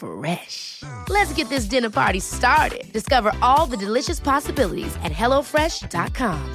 Fresh. 0.00 0.82
Let's 1.08 1.32
get 1.34 1.48
this 1.48 1.64
dinner 1.64 1.90
party 1.90 2.20
started. 2.20 2.92
Discover 2.92 3.32
all 3.42 3.66
the 3.70 3.76
delicious 3.76 4.20
possibilities 4.20 4.96
at 5.04 5.12
hellofresh.com. 5.12 6.54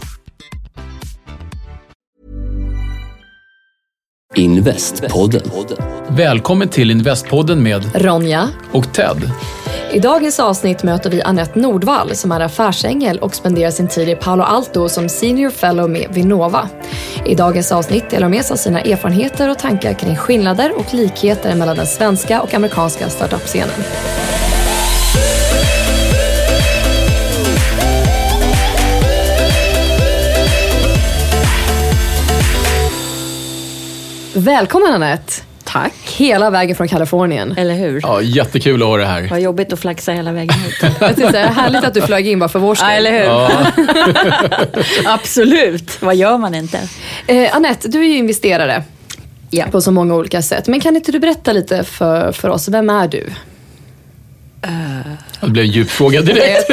Investpodden. 4.35 5.41
Välkommen 6.09 6.69
till 6.69 6.91
Investpodden 6.91 7.63
med 7.63 8.01
Ronja. 8.05 8.49
och 8.73 8.93
Ted. 8.93 9.31
I 9.95 9.99
dagens 9.99 10.39
avsnitt 10.39 10.83
möter 10.83 11.09
vi 11.09 11.21
Annette 11.21 11.59
Nordvall 11.59 12.15
som 12.15 12.31
är 12.31 12.39
affärsängel 12.39 13.19
och 13.19 13.35
spenderar 13.35 13.71
sin 13.71 13.87
tid 13.87 14.09
i 14.09 14.15
Palo 14.15 14.43
Alto 14.43 14.89
som 14.89 15.09
senior 15.09 15.49
fellow 15.49 15.89
med 15.89 16.07
Vinnova. 16.13 16.69
I 17.25 17.35
dagens 17.35 17.71
avsnitt 17.71 18.09
delar 18.09 18.23
hon 18.23 18.31
med 18.31 18.45
sig 18.45 18.53
av 18.53 18.57
sina 18.57 18.81
erfarenheter 18.81 19.49
och 19.49 19.59
tankar 19.59 19.93
kring 19.93 20.15
skillnader 20.15 20.77
och 20.77 20.93
likheter 20.93 21.55
mellan 21.55 21.75
den 21.75 21.87
svenska 21.87 22.41
och 22.41 22.53
amerikanska 22.53 23.09
startup-scenen. 23.09 23.83
Välkommen 34.33 34.93
Annette! 34.93 35.54
Tack. 35.75 35.93
Hela 36.17 36.49
vägen 36.49 36.75
från 36.75 36.87
Kalifornien. 36.87 37.53
Eller 37.57 37.73
hur? 37.75 37.99
Ja, 38.03 38.21
jättekul 38.21 38.81
att 38.81 38.87
ha 38.87 38.97
det 38.97 39.05
här. 39.05 39.27
Vad 39.29 39.41
jobbigt 39.41 39.73
att 39.73 39.79
flaxa 39.79 40.11
hela 40.11 40.31
vägen 40.31 40.55
hit. 40.59 40.75
Jag 40.99 41.15
säga, 41.31 41.47
härligt 41.47 41.83
att 41.83 41.93
du 41.93 42.01
flög 42.01 42.27
in 42.27 42.39
bara 42.39 42.49
för 42.49 42.59
vår 42.59 42.75
skull. 42.75 42.87
ja, 42.89 42.93
eller 42.95 43.11
hur? 43.11 43.23
Ja, 43.23 43.65
Absolut. 45.13 46.01
Vad 46.01 46.15
gör 46.15 46.37
man 46.37 46.55
inte? 46.55 46.79
Eh, 47.27 47.55
Annette, 47.55 47.87
du 47.87 47.99
är 47.99 48.03
ju 48.07 48.17
investerare 48.17 48.83
Ja. 49.49 49.65
på 49.71 49.81
så 49.81 49.91
många 49.91 50.15
olika 50.15 50.41
sätt. 50.41 50.67
Men 50.67 50.81
kan 50.81 50.95
inte 50.95 51.11
du 51.11 51.19
berätta 51.19 51.51
lite 51.53 51.83
för, 51.83 52.31
för 52.31 52.49
oss, 52.49 52.67
vem 52.67 52.89
är 52.89 53.07
du? 53.07 53.29
det 55.41 55.49
blev 55.49 55.65
en 55.65 55.71
djup 55.71 55.89
fråga 55.89 56.21
direkt. 56.21 56.71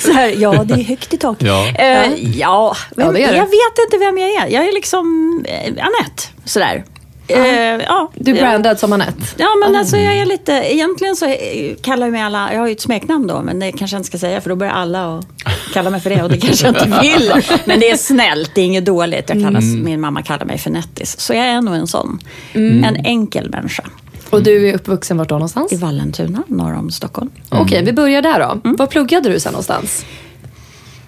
Så 0.00 0.12
här, 0.12 0.34
ja, 0.38 0.64
det 0.64 0.74
är 0.74 0.84
högt 0.84 1.14
i 1.14 1.16
tak. 1.18 1.36
Ja. 1.40 1.68
Eh, 1.68 2.12
ja, 2.38 2.76
vem, 2.96 3.06
Ja, 3.06 3.12
det 3.12 3.18
det. 3.18 3.36
jag 3.36 3.44
vet 3.44 3.78
inte 3.86 3.98
vem 3.98 4.18
jag 4.18 4.30
är. 4.30 4.48
Jag 4.48 4.68
är 4.68 4.72
liksom 4.74 5.06
eh, 5.48 5.66
Annette, 5.66 6.22
sådär. 6.44 6.84
Eh, 7.28 7.38
ja, 7.86 8.10
Du 8.14 8.30
är 8.36 8.40
brandad 8.40 8.78
som 8.78 8.92
Annette. 8.92 9.22
Ja, 9.36 9.48
men 9.64 9.76
alltså 9.76 9.96
jag 9.96 10.14
är 10.16 10.24
lite... 10.26 10.52
Egentligen 10.52 11.16
så 11.16 11.36
kallar 11.82 12.06
ju 12.06 12.12
mig 12.12 12.22
alla... 12.22 12.52
Jag 12.52 12.60
har 12.60 12.66
ju 12.66 12.72
ett 12.72 12.80
smeknamn 12.80 13.26
då, 13.26 13.42
men 13.42 13.58
det 13.60 13.72
kanske 13.72 13.94
jag 13.94 13.98
inte 13.98 14.06
ska 14.06 14.18
säga 14.18 14.40
för 14.40 14.50
då 14.50 14.56
börjar 14.56 14.72
alla 14.72 15.18
att 15.18 15.26
kalla 15.72 15.90
mig 15.90 16.00
för 16.00 16.10
det 16.10 16.22
och 16.22 16.28
det 16.30 16.36
kanske 16.36 16.66
jag 16.66 16.74
inte 16.76 17.00
vill. 17.02 17.32
Men 17.64 17.80
det 17.80 17.90
är 17.90 17.96
snällt, 17.96 18.50
det 18.54 18.60
är 18.60 18.64
inget 18.64 18.84
dåligt. 18.84 19.28
Jag 19.28 19.42
kallas, 19.42 19.64
Min 19.64 20.00
mamma 20.00 20.22
kallar 20.22 20.44
mig 20.44 20.58
för 20.58 20.70
Nettis. 20.70 21.20
Så 21.20 21.34
jag 21.34 21.46
är 21.46 21.60
nog 21.60 21.74
en 21.74 21.86
sån. 21.86 22.18
En 22.54 22.96
enkel 23.04 23.50
människa. 23.50 23.82
Och 24.30 24.42
du 24.42 24.68
är 24.68 24.74
uppvuxen 24.74 25.16
vart 25.16 25.28
då 25.28 25.34
någonstans? 25.34 25.72
I 25.72 25.76
Vallentuna, 25.76 26.42
norr 26.46 26.74
om 26.74 26.90
Stockholm. 26.90 27.30
Okej, 27.48 27.84
vi 27.84 27.92
börjar 27.92 28.22
där 28.22 28.40
då. 28.40 28.60
Mm. 28.64 28.76
Var 28.76 28.86
pluggade 28.86 29.28
du 29.28 29.40
sen 29.40 29.52
någonstans? 29.52 30.04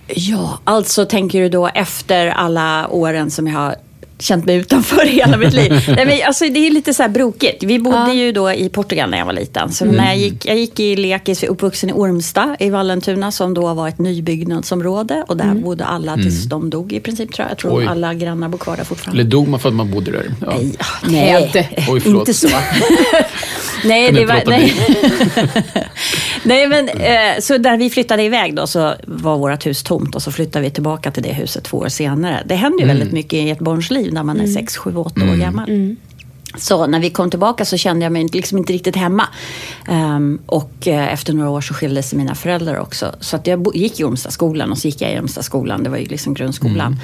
Ja, 0.07 0.59
alltså 0.65 1.05
tänker 1.05 1.41
du 1.41 1.49
då 1.49 1.67
efter 1.69 2.27
alla 2.29 2.89
åren 2.91 3.31
som 3.31 3.47
jag 3.47 3.55
har 3.55 3.75
känt 4.19 4.45
mig 4.45 4.57
utanför 4.57 5.05
hela 5.07 5.37
mitt 5.37 5.53
liv. 5.55 5.73
Nej, 5.97 6.07
men 6.07 6.19
alltså, 6.27 6.45
det 6.45 6.67
är 6.67 6.71
lite 6.71 6.95
så 6.95 7.03
här 7.03 7.11
brokigt. 7.11 7.63
Vi 7.63 7.79
bodde 7.79 7.97
Ja. 7.97 8.13
ju 8.13 8.33
då 8.33 8.53
i 8.53 8.69
Portugal 8.69 9.11
när 9.11 9.19
jag 9.19 9.27
var 9.27 9.33
liten. 9.33 9.73
Så 9.73 9.85
när 9.85 10.07
jag, 10.07 10.17
gick, 10.17 10.47
jag 10.47 10.57
gick 10.57 10.81
i 10.81 10.97
lekis, 10.97 11.43
uppvuxen 11.43 11.91
i 11.91 11.93
Ormsta 11.93 12.57
i 12.59 12.71
Vallentuna 12.71 13.33
som 13.33 13.55
då 13.55 13.75
var 13.75 13.89
ett 13.89 13.99
nybyggnadsområde. 13.99 15.25
Och 15.29 15.37
där 15.37 15.55
bodde 15.55 15.85
alla 15.85 16.15
tills 16.15 16.45
de 16.45 16.71
dog 16.71 16.93
i 16.93 17.01
princip 17.01 17.33
tror 17.33 17.45
jag. 17.45 17.51
Jag 17.51 17.59
tror 17.59 17.79
Oj. 17.79 17.87
alla 17.87 18.15
grannar 18.15 18.49
bor 18.49 18.59
kvar 18.59 18.77
där 18.77 18.85
fortfarande. 18.85 19.21
Eller 19.23 19.31
dog 19.31 19.49
man 19.49 19.61
för 19.61 19.69
att 19.69 19.75
man 19.75 19.91
bodde 19.91 20.11
där? 20.11 20.35
Ja. 20.41 20.53
Nej, 21.09 21.51
nej. 21.55 21.87
Oj, 21.91 22.01
förlåt. 22.01 22.21
inte 22.29 22.35
så. 22.35 22.49
nej, 23.85 24.13
det 24.13 24.27
var, 24.27 24.43
nej. 24.47 24.75
nej, 26.43 26.69
men 26.69 26.89
eh, 26.89 27.41
så 27.41 27.59
när 27.59 27.77
vi 27.77 27.91
flyttade 27.91 28.23
iväg 28.23 28.55
då 28.57 28.67
så 28.67 28.95
var 29.07 29.39
vårt 29.39 29.67
hus 29.67 29.83
tomt 29.83 30.15
och 30.15 30.23
så 30.23 30.33
flyttade 30.33 30.65
vi 30.65 30.71
tillbaka 30.71 31.11
till 31.11 31.23
det 31.23 31.33
huset 31.33 31.65
två 31.65 31.77
år 31.79 31.89
senare. 31.89 32.43
Det 32.47 32.55
händer 32.55 32.79
ju 32.81 32.87
väldigt 32.87 33.13
mycket 33.13 33.33
i 33.33 33.51
ett 33.51 33.59
barns 33.59 33.91
liv 33.91 34.13
när 34.15 34.23
man 34.23 34.41
är 34.41 34.47
sex, 34.47 34.77
sju, 34.77 34.97
åtta 34.97 35.21
år 35.31 35.37
gammal. 35.37 35.97
Så 36.59 36.87
när 36.87 37.01
vi 37.01 37.11
kom 37.11 37.31
tillbaka 37.31 37.65
så 37.65 37.77
kände 37.77 38.05
jag 38.05 38.13
mig 38.13 38.29
liksom 38.33 38.59
inte 38.59 38.73
riktigt 38.73 38.97
hemma. 38.97 39.25
Ehm, 39.89 40.39
och 40.47 40.89
eh, 40.89 41.13
efter 41.13 41.33
några 41.33 41.51
år 41.51 41.61
så 41.61 41.75
skilde 41.75 42.03
sig 42.03 42.19
mina 42.19 42.35
föräldrar 42.35 42.79
också. 42.79 43.15
Så 43.21 43.37
att 43.37 43.47
jag 43.47 43.77
gick 43.77 44.01
i 44.01 44.05
Ormstaskolan 44.05 44.71
och 44.71 44.79
så 44.79 44.89
gick 44.89 45.01
jag 45.01 45.13
i 45.13 45.19
Ormstaskolan. 45.19 45.83
Det 45.83 45.91
var 45.91 45.97
ju 45.97 46.05
liksom 46.07 46.35
grundskolan. 46.35 47.01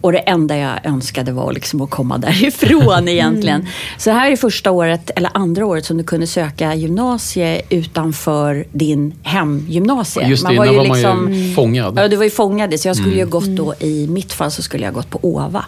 Och 0.00 0.12
det 0.12 0.18
enda 0.18 0.56
jag 0.56 0.86
önskade 0.86 1.32
var 1.32 1.52
liksom 1.52 1.80
att 1.80 1.90
komma 1.90 2.18
därifrån 2.26 3.08
egentligen. 3.08 3.66
Så 3.98 4.10
här 4.10 4.30
är 4.30 4.36
första 4.36 4.70
året, 4.70 5.10
eller 5.16 5.30
andra 5.34 5.66
året, 5.66 5.84
som 5.86 5.96
du 5.96 6.04
kunde 6.04 6.26
söka 6.26 6.74
gymnasie 6.74 7.62
utanför 7.70 8.64
din 8.72 9.14
hemgymnasie. 9.22 10.28
Just 10.28 10.46
det, 10.46 10.54
innan 10.54 10.76
var 10.76 10.88
man 10.88 10.98
ju 11.34 11.54
fångad. 11.54 11.98
Ja, 11.98 12.08
du 12.08 12.16
var 12.16 12.24
ju 12.24 12.30
fångad. 12.30 12.80
Så 12.80 12.88
jag 12.88 12.96
skulle 12.96 13.16
ju 13.16 13.26
gått 13.26 13.44
då, 13.56 13.74
i 13.80 14.06
mitt 14.08 14.32
fall 14.32 14.50
så 14.50 14.62
skulle 14.62 14.84
jag 14.84 14.94
gått 14.94 15.10
på 15.10 15.18
OVA. 15.22 15.64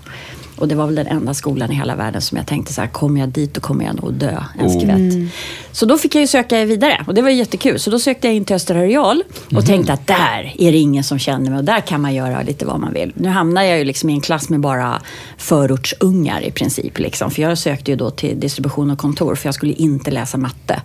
Och 0.62 0.69
det 0.69 0.75
var 0.75 0.87
väl 0.87 0.95
den 0.95 1.06
enda 1.06 1.34
skolan 1.34 1.73
i 1.73 1.75
hela 1.75 1.97
världen 1.97 2.23
som 2.23 2.37
jag 2.39 2.47
tänkte 2.47 2.73
så 2.73 2.81
här, 2.81 2.89
kommer 2.89 3.21
jag 3.21 3.28
dit 3.28 3.55
då 3.55 3.61
kommer 3.61 3.84
jag 3.84 4.03
nog 4.03 4.15
dö 4.15 4.43
en 4.59 4.67
Oh. 4.67 4.81
skvätt. 4.81 5.31
Så 5.73 5.87
då 5.87 5.99
fick 5.99 6.15
jag 6.15 6.21
ju 6.21 6.27
söka 6.27 6.65
vidare 6.65 7.05
och 7.06 7.15
det 7.15 7.23
var 7.23 7.31
ju 7.31 7.37
jättekul. 7.37 7.78
Så 7.78 7.91
då 7.91 7.99
sökte 7.99 8.27
jag 8.27 8.34
in 8.34 8.45
till 8.45 8.56
Östra 8.56 8.83
Real 8.83 9.23
och 9.56 9.67
tänkte 9.67 9.93
att 9.93 10.06
där 10.06 10.55
är 10.59 10.73
det 10.73 10.78
ingen 10.78 11.05
som 11.05 11.19
känner 11.19 11.50
mig 11.50 11.59
och 11.59 11.65
där 11.65 11.81
kan 11.81 12.00
man 12.00 12.15
göra 12.15 12.43
lite 12.43 12.67
vad 12.67 12.81
man 12.81 12.93
vill. 12.93 13.12
Nu 13.15 13.28
hamnar 13.28 13.62
jag 13.62 13.78
ju 13.78 13.84
liksom 13.84 14.11
i 14.11 14.12
en 14.12 14.21
klass 14.21 14.49
med 14.49 14.61
bara 14.61 15.03
förortsungar 15.39 16.41
i 16.41 16.50
princip. 16.50 16.99
Liksom. 16.99 17.31
För 17.31 17.43
jag 17.43 17.59
sökte 17.59 17.91
ju 17.91 17.97
då 17.97 18.11
till 18.11 18.41
distribution 18.41 18.91
och 18.91 18.99
kontor 18.99 19.34
för 19.34 19.47
jag 19.49 19.55
skulle 19.55 19.73
inte 19.73 20.11
läsa 20.11 20.39
matte. 20.39 20.83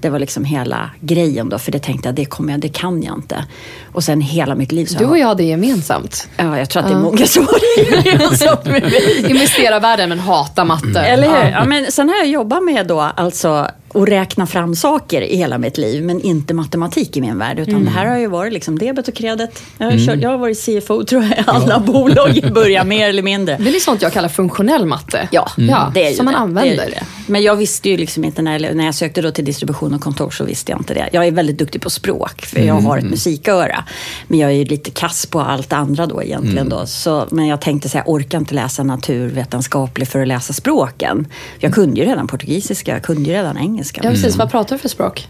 Det 0.00 0.08
var 0.10 0.18
liksom 0.18 0.44
hela 0.44 0.90
grejen 1.00 1.48
då, 1.48 1.58
för 1.58 1.72
det 1.72 1.78
tänkte 1.78 2.08
jag, 2.08 2.14
det, 2.14 2.24
kommer 2.24 2.52
jag, 2.52 2.60
det 2.60 2.68
kan 2.68 3.02
jag 3.02 3.16
inte. 3.18 3.44
Och 3.92 4.04
sen 4.04 4.20
hela 4.20 4.54
mitt 4.54 4.72
liv 4.72 4.86
så 4.86 4.98
Du 4.98 5.04
och 5.04 5.18
jag 5.18 5.26
har 5.26 5.34
det 5.34 5.44
gemensamt. 5.44 6.28
Ja, 6.36 6.58
jag 6.58 6.70
tror 6.70 6.82
att 6.82 6.88
det 6.88 6.94
är 6.94 6.98
många 7.00 7.26
som 7.26 7.46
har 7.46 7.60
det 7.60 8.10
gemensamt 8.10 8.64
med 8.64 8.82
mig. 8.82 9.13
Investera 9.18 9.80
världen 9.80 10.08
men 10.08 10.18
hata 10.18 10.64
matte. 10.64 11.00
Eller 11.00 11.28
hur? 11.28 11.34
Ja. 11.34 11.50
Ja, 11.50 11.64
men 11.64 11.92
sen 11.92 12.08
har 12.08 12.16
jag 12.16 12.26
jobbat 12.26 12.62
med 12.62 12.86
då, 12.86 13.00
alltså 13.00 13.68
att 13.94 14.08
räkna 14.08 14.46
fram 14.46 14.74
saker 14.74 15.22
i 15.22 15.36
hela 15.36 15.58
mitt 15.58 15.78
liv, 15.78 16.04
men 16.04 16.20
inte 16.20 16.54
matematik 16.54 17.16
i 17.16 17.20
min 17.20 17.38
värld. 17.38 17.58
Utan 17.58 17.84
det 17.84 17.90
här 17.90 18.06
har 18.06 18.18
ju 18.18 18.26
varit 18.26 18.52
liksom 18.52 18.78
debet 18.78 19.08
och 19.08 19.14
kredit. 19.14 19.62
Jag 19.78 19.90
har, 19.90 20.06
kört, 20.06 20.18
jag 20.20 20.30
har 20.30 20.38
varit 20.38 20.64
CFO 20.64 21.04
tror 21.04 21.22
jag, 21.22 21.32
i 21.32 21.42
alla 21.46 21.80
bolag 21.80 22.36
i 22.36 22.42
början, 22.54 22.88
mer 22.88 23.08
eller 23.08 23.22
mindre. 23.22 23.56
Det 23.56 23.76
är 23.76 23.80
sånt 23.80 24.02
jag 24.02 24.12
kallar 24.12 24.28
funktionell 24.28 24.86
matte. 24.86 25.28
Ja, 25.30 25.50
ja 25.56 25.90
det 25.94 26.06
är 26.06 26.10
ju 26.10 26.16
som 26.16 26.24
man 26.24 26.34
det. 26.34 26.40
använder. 26.40 26.76
Det 26.76 26.90
det. 26.90 27.06
Men 27.26 27.42
jag 27.42 27.56
visste 27.56 27.88
ju 27.88 27.96
liksom 27.96 28.24
inte, 28.24 28.42
när 28.42 28.58
jag, 28.58 28.76
när 28.76 28.84
jag 28.84 28.94
sökte 28.94 29.22
då 29.22 29.30
till 29.30 29.44
distribution 29.44 29.94
och 29.94 30.00
kontor 30.00 30.30
så 30.30 30.44
visste 30.44 30.72
jag 30.72 30.80
inte 30.80 30.94
det. 30.94 31.08
Jag 31.12 31.26
är 31.26 31.30
väldigt 31.30 31.58
duktig 31.58 31.82
på 31.82 31.90
språk, 31.90 32.42
för 32.46 32.60
jag 32.60 32.74
har 32.74 32.98
ett 32.98 33.04
musiköra. 33.04 33.84
Men 34.28 34.38
jag 34.38 34.50
är 34.50 34.54
ju 34.54 34.64
lite 34.64 34.90
kass 34.90 35.26
på 35.26 35.40
allt 35.40 35.72
andra 35.72 36.06
då 36.06 36.22
egentligen. 36.22 36.68
Då. 36.68 36.86
Så, 36.86 37.26
men 37.30 37.46
jag 37.46 37.60
tänkte 37.60 37.88
så 37.88 37.98
här, 37.98 38.04
jag 38.04 38.14
orkar 38.14 38.38
inte 38.38 38.54
läsa 38.54 38.82
naturvetenskaplig 38.82 40.08
för 40.08 40.20
att 40.20 40.28
läsa 40.28 40.52
språken. 40.52 41.26
Jag 41.58 41.74
kunde 41.74 42.00
ju 42.00 42.06
redan 42.06 42.26
portugisiska, 42.26 42.92
jag 42.92 43.02
kunde 43.02 43.30
ju 43.30 43.36
redan 43.36 43.58
engelska. 43.58 43.83
Ja, 43.92 44.10
precis. 44.10 44.36
Vad 44.36 44.50
pratar 44.50 44.76
du 44.76 44.80
för 44.80 44.88
språk? 44.88 45.28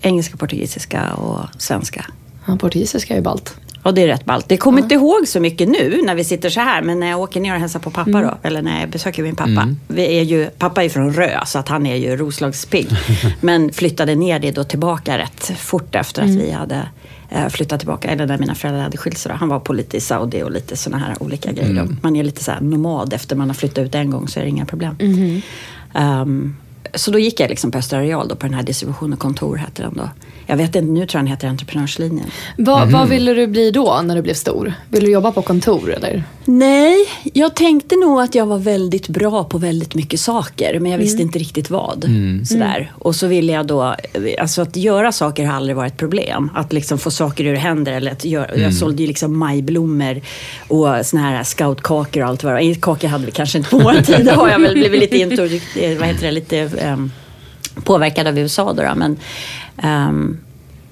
Engelska, 0.00 0.36
portugisiska 0.36 1.12
och 1.12 1.40
svenska. 1.62 2.06
Ja, 2.46 2.56
portugisiska 2.56 3.14
är 3.14 3.18
ju 3.18 3.22
ballt. 3.24 3.54
Och 3.82 3.94
det 3.94 4.02
är 4.02 4.06
rätt 4.06 4.24
ballt. 4.24 4.48
Det 4.48 4.56
kommer 4.56 4.82
inte 4.82 4.94
ihåg 4.94 5.28
så 5.28 5.40
mycket 5.40 5.68
nu 5.68 6.00
när 6.04 6.14
vi 6.14 6.24
sitter 6.24 6.50
så 6.50 6.60
här. 6.60 6.82
Men 6.82 7.00
när 7.00 7.06
jag 7.06 7.20
åker 7.20 7.40
ner 7.40 7.54
och 7.54 7.60
hälsar 7.60 7.80
på 7.80 7.90
pappa 7.90 8.10
Mm. 8.10 8.22
då. 8.22 8.38
Eller 8.42 8.62
när 8.62 8.80
jag 8.80 8.90
besöker 8.90 9.22
min 9.22 9.36
pappa. 9.36 9.74
Vi 9.88 10.18
är 10.18 10.22
ju, 10.22 10.46
pappa 10.46 10.84
är 10.84 10.88
från 10.88 11.12
Rö 11.12 11.40
så 11.46 11.58
att 11.58 11.68
han 11.68 11.86
är 11.86 11.96
ju 11.96 12.16
Roslagspigg. 12.16 12.88
men 13.40 13.72
flyttade 13.72 14.14
ner 14.14 14.38
det 14.38 14.50
då 14.50 14.64
tillbaka 14.64 15.18
rätt 15.18 15.52
fort 15.58 15.94
efter 15.94 16.22
Mm. 16.22 16.36
att 16.36 16.42
vi 16.42 16.50
hade 16.50 16.88
eh, 17.30 17.48
flyttade 17.48 17.78
tillbaka, 17.78 18.08
eller 18.08 18.26
när 18.26 18.38
mina 18.38 18.54
föräldrar 18.54 18.82
hade 18.82 18.96
skilt 18.96 19.18
sig. 19.18 19.32
Han 19.32 19.48
var 19.48 19.60
på 19.60 19.72
lite 19.72 19.96
i 19.96 20.00
Saudi 20.00 20.42
och 20.42 20.50
lite 20.50 20.76
sådana 20.76 21.04
här 21.06 21.22
olika 21.22 21.52
grejer. 21.52 21.74
då. 21.74 21.92
Man 22.02 22.16
är 22.16 22.24
lite 22.24 22.44
så 22.44 22.50
här 22.52 22.60
nomad 22.60 23.12
efter 23.12 23.36
man 23.36 23.48
har 23.48 23.54
flyttat 23.54 23.78
ut 23.84 23.94
en 23.94 24.10
gång 24.10 24.28
så 24.28 24.40
är 24.40 24.44
det 24.44 24.50
inga 24.50 24.66
problem. 24.66 24.96
Ehm, 25.94 26.56
så 26.94 27.10
då 27.10 27.18
gick 27.18 27.40
jag 27.40 27.50
liksom 27.50 27.70
på 27.70 27.78
Östra 27.78 27.98
Areal 27.98 28.28
då, 28.28 28.36
på 28.36 28.46
den 28.46 28.54
här 28.54 28.62
distribution 28.62 29.12
och 29.12 29.18
kontor 29.18 29.56
hette 29.56 29.82
den 29.82 29.94
då. 29.96 30.10
Jag 30.48 30.56
vet 30.56 30.66
inte, 30.66 30.80
nu 30.80 31.06
tror 31.06 31.18
jag 31.18 31.24
den 31.24 31.26
heter 31.26 31.48
Entreprenörslinjen. 31.48 32.26
Vad, 32.58 32.90
vad 32.90 33.08
ville 33.08 33.34
du 33.34 33.46
bli 33.46 33.70
då 33.70 34.00
när 34.04 34.16
du 34.16 34.22
blev 34.22 34.34
stor? 34.34 34.74
Vill 34.88 35.04
du 35.04 35.10
jobba 35.10 35.32
på 35.32 35.42
kontor 35.42 35.94
eller? 35.94 36.24
Nej, 36.44 36.96
jag 37.22 37.54
tänkte 37.54 37.96
nog 37.96 38.20
att 38.20 38.34
jag 38.34 38.46
var 38.46 38.58
väldigt 38.58 39.08
bra 39.08 39.44
på 39.44 39.58
väldigt 39.58 39.94
mycket 39.94 40.20
saker, 40.20 40.80
men 40.80 40.92
jag 40.92 40.98
visste 40.98 41.22
inte 41.22 41.38
riktigt 41.38 41.70
vad. 41.70 42.04
Sådär. 42.48 42.92
Och 42.98 43.14
så 43.16 43.26
ville 43.26 43.52
jag 43.52 43.66
då, 43.66 43.94
alltså 44.40 44.62
att 44.62 44.76
göra 44.76 45.12
saker 45.12 45.46
har 45.46 45.54
aldrig 45.56 45.76
varit 45.76 45.92
ett 45.92 45.98
problem. 45.98 46.50
Att 46.54 46.72
liksom 46.72 46.98
få 46.98 47.10
saker 47.10 47.44
ur 47.44 47.54
händer. 47.54 47.92
Eller 47.92 48.10
att 48.12 48.24
göra, 48.24 48.56
Jag 48.56 48.74
sålde 48.74 49.02
ju 49.02 49.08
liksom 49.08 49.38
majblommor 49.38 50.20
och 50.68 51.06
såna 51.06 51.22
här 51.22 51.44
scoutkakor 51.44 52.22
och 52.22 52.28
allt 52.28 52.44
vad 52.44 52.52
det 52.52 52.66
var. 52.68 52.74
Kakor 52.74 53.08
hade 53.08 53.26
vi 53.26 53.32
kanske 53.32 53.58
inte 53.58 53.70
på 53.70 53.78
vår 53.78 54.02
tid, 54.02 54.24
det 54.26 54.32
har 54.32 54.48
jag 54.48 54.58
väl 54.58 54.74
blivit 54.74 55.00
lite, 55.00 55.16
introdu- 55.16 55.60
eh, 55.80 55.98
vad 55.98 56.08
heter 56.08 56.26
det, 56.26 56.30
lite 56.32 56.70
ehm, 56.78 57.12
påverkad 57.84 58.26
av 58.26 58.38
USA 58.38 58.72
då. 58.72 58.82
då. 58.82 58.94
Men, 58.94 59.16
ehm, 59.78 60.38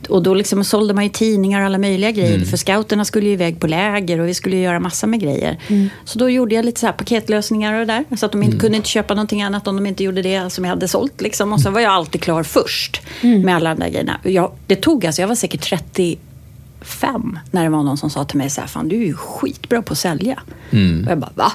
och 0.08 0.22
då 0.22 0.34
liksom 0.34 0.64
sålde 0.64 0.94
man 0.94 1.04
ju 1.04 1.10
tidningar 1.10 1.60
och 1.60 1.66
alla 1.66 1.78
möjliga 1.78 2.10
grejer. 2.10 2.44
För 2.44 2.56
scouterna 2.56 3.04
skulle 3.04 3.26
ju 3.26 3.32
iväg 3.32 3.60
på 3.60 3.66
läger 3.66 4.20
och 4.20 4.28
vi 4.28 4.34
skulle 4.34 4.56
göra 4.56 4.80
massor 4.80 5.08
med 5.08 5.20
grejer. 5.20 5.58
Så 6.04 6.18
då 6.18 6.30
gjorde 6.30 6.54
jag 6.54 6.64
lite 6.64 6.80
så 6.80 6.86
här 6.86 6.92
paketlösningar 6.92 7.72
och 7.72 7.86
det 7.86 7.92
där. 7.92 8.16
Så 8.16 8.26
att 8.26 8.32
de 8.32 8.42
inte 8.42 8.58
kunde 8.58 8.76
inte 8.76 8.88
köpa 8.88 9.14
någonting 9.14 9.42
annat 9.42 9.68
om 9.68 9.76
de 9.76 9.86
inte 9.86 10.04
gjorde 10.04 10.22
det 10.22 10.50
som 10.50 10.64
jag 10.64 10.70
hade 10.70 10.88
sålt. 10.88 11.20
Liksom. 11.20 11.52
Och 11.52 11.60
så 11.60 11.70
var 11.70 11.80
jag 11.80 11.92
alltid 11.92 12.22
klar 12.22 12.42
först 12.42 13.02
med 13.44 13.56
alla 13.56 13.74
de 13.74 13.80
där 13.80 13.88
grejerna. 13.88 14.20
Jag, 14.22 14.52
det 14.66 14.76
tog 14.76 15.06
alltså, 15.06 15.22
jag 15.22 15.28
var 15.28 15.34
säkert 15.34 15.62
35 15.62 17.38
när 17.50 17.62
det 17.62 17.70
var 17.70 17.82
någon 17.82 17.98
som 17.98 18.10
sa 18.10 18.24
till 18.24 18.38
mig 18.38 18.50
så 18.50 18.60
här, 18.60 18.68
fan 18.68 18.88
du 18.88 18.96
är 18.96 19.06
ju 19.06 19.14
skitbra 19.14 19.82
på 19.82 19.92
att 19.92 19.98
sälja. 19.98 20.42
Och 21.04 21.10
jag 21.10 21.18
bara, 21.18 21.32
va? 21.34 21.52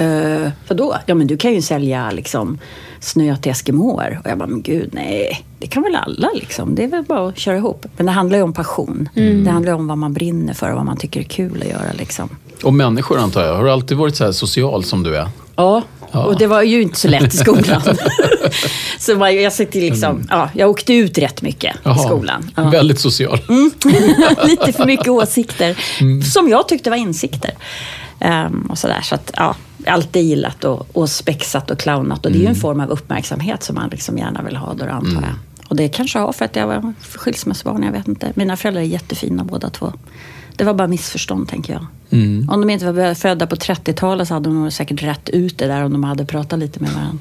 Uh, 0.00 0.50
vadå? 0.68 0.96
Ja 1.06 1.14
men 1.14 1.26
du 1.26 1.36
kan 1.36 1.54
ju 1.54 1.62
sälja 1.62 2.10
liksom 2.10 2.58
snö 3.04 3.36
till 3.36 3.52
eskimåer. 3.52 4.20
Och 4.24 4.30
jag 4.30 4.38
bara, 4.38 4.48
men 4.48 4.62
gud 4.62 4.88
nej, 4.92 5.44
det 5.58 5.66
kan 5.66 5.82
väl 5.82 5.94
alla 5.94 6.30
liksom. 6.34 6.74
Det 6.74 6.84
är 6.84 6.88
väl 6.88 7.04
bara 7.04 7.28
att 7.28 7.38
köra 7.38 7.56
ihop. 7.56 7.86
Men 7.96 8.06
det 8.06 8.12
handlar 8.12 8.38
ju 8.38 8.44
om 8.44 8.52
passion. 8.52 9.08
Det 9.14 9.50
handlar 9.50 9.72
ju 9.72 9.78
om 9.78 9.86
vad 9.86 9.98
man 9.98 10.12
brinner 10.12 10.54
för 10.54 10.70
och 10.70 10.76
vad 10.76 10.84
man 10.84 10.96
tycker 10.96 11.20
är 11.20 11.24
kul 11.24 11.62
att 11.62 11.68
göra 11.68 11.92
liksom. 11.98 12.28
Och 12.62 12.74
människor 12.74 13.18
antar 13.18 13.44
jag. 13.44 13.54
Har 13.56 13.64
du 13.64 13.70
alltid 13.70 13.96
varit 13.96 14.16
så 14.16 14.24
här 14.24 14.32
social 14.32 14.84
som 14.84 15.02
du 15.02 15.16
är? 15.16 15.28
Ja, 15.56 15.82
och 16.12 16.38
det 16.38 16.46
var 16.46 16.62
ju 16.62 16.82
inte 16.82 16.98
så 16.98 17.08
lätt 17.08 17.34
i 17.34 17.36
skolan. 17.36 17.82
så 18.98 19.16
man, 19.16 19.42
jag, 19.42 19.52
sitter 19.52 19.80
liksom, 19.80 20.26
ja, 20.30 20.50
jag 20.54 20.70
åkte 20.70 20.94
ut 20.94 21.18
rätt 21.18 21.42
mycket 21.42 21.76
i 21.76 21.98
skolan. 22.06 22.50
Ja. 22.56 22.62
Väldigt 22.62 23.00
social. 23.00 23.38
Lite 24.44 24.72
för 24.72 24.86
mycket 24.86 25.08
åsikter, 25.08 25.76
som 26.32 26.48
jag 26.48 26.68
tyckte 26.68 26.90
var 26.90 26.96
insikter. 26.96 27.50
Ehm, 28.24 28.66
och 28.70 28.78
sådär. 28.78 29.00
Så 29.02 29.14
att, 29.14 29.30
ja, 29.36 29.56
alltid 29.86 30.24
gillat 30.24 30.64
och, 30.64 30.96
och 30.96 31.10
spexat 31.10 31.70
och 31.70 31.78
clownat. 31.78 32.26
Och 32.26 32.32
det 32.32 32.38
är 32.38 32.40
ju 32.40 32.46
en 32.46 32.54
form 32.54 32.80
av 32.80 32.90
uppmärksamhet 32.90 33.62
som 33.62 33.74
man 33.74 33.88
liksom 33.90 34.18
gärna 34.18 34.42
vill 34.42 34.56
ha 34.56 34.74
då, 34.74 34.84
antar 34.84 35.22
jag. 35.22 35.34
Och 35.68 35.76
det 35.76 35.88
kanske 35.88 36.18
jag 36.18 36.26
har 36.26 36.32
för 36.32 36.44
att 36.44 36.56
jag 36.56 36.66
var 36.66 36.92
skilsmässobarn, 37.14 37.82
jag 37.82 37.92
vet 37.92 38.08
inte. 38.08 38.32
Mina 38.34 38.56
föräldrar 38.56 38.82
är 38.82 38.86
jättefina 38.86 39.44
båda 39.44 39.70
två. 39.70 39.92
Det 40.56 40.64
var 40.64 40.74
bara 40.74 40.88
missförstånd, 40.88 41.48
tänker 41.48 41.72
jag. 41.72 41.86
Om 42.50 42.60
de 42.60 42.70
inte 42.70 42.92
var 42.92 43.14
födda 43.14 43.46
på 43.46 43.56
30-talet 43.56 44.28
så 44.28 44.34
hade 44.34 44.48
de 44.48 44.62
nog 44.62 44.72
säkert 44.72 45.02
rätt 45.02 45.28
ut 45.28 45.58
det 45.58 45.66
där 45.66 45.84
om 45.84 45.92
de 45.92 46.04
hade 46.04 46.26
pratat 46.26 46.58
lite 46.58 46.80
med 46.80 46.90
varandra. 46.90 47.18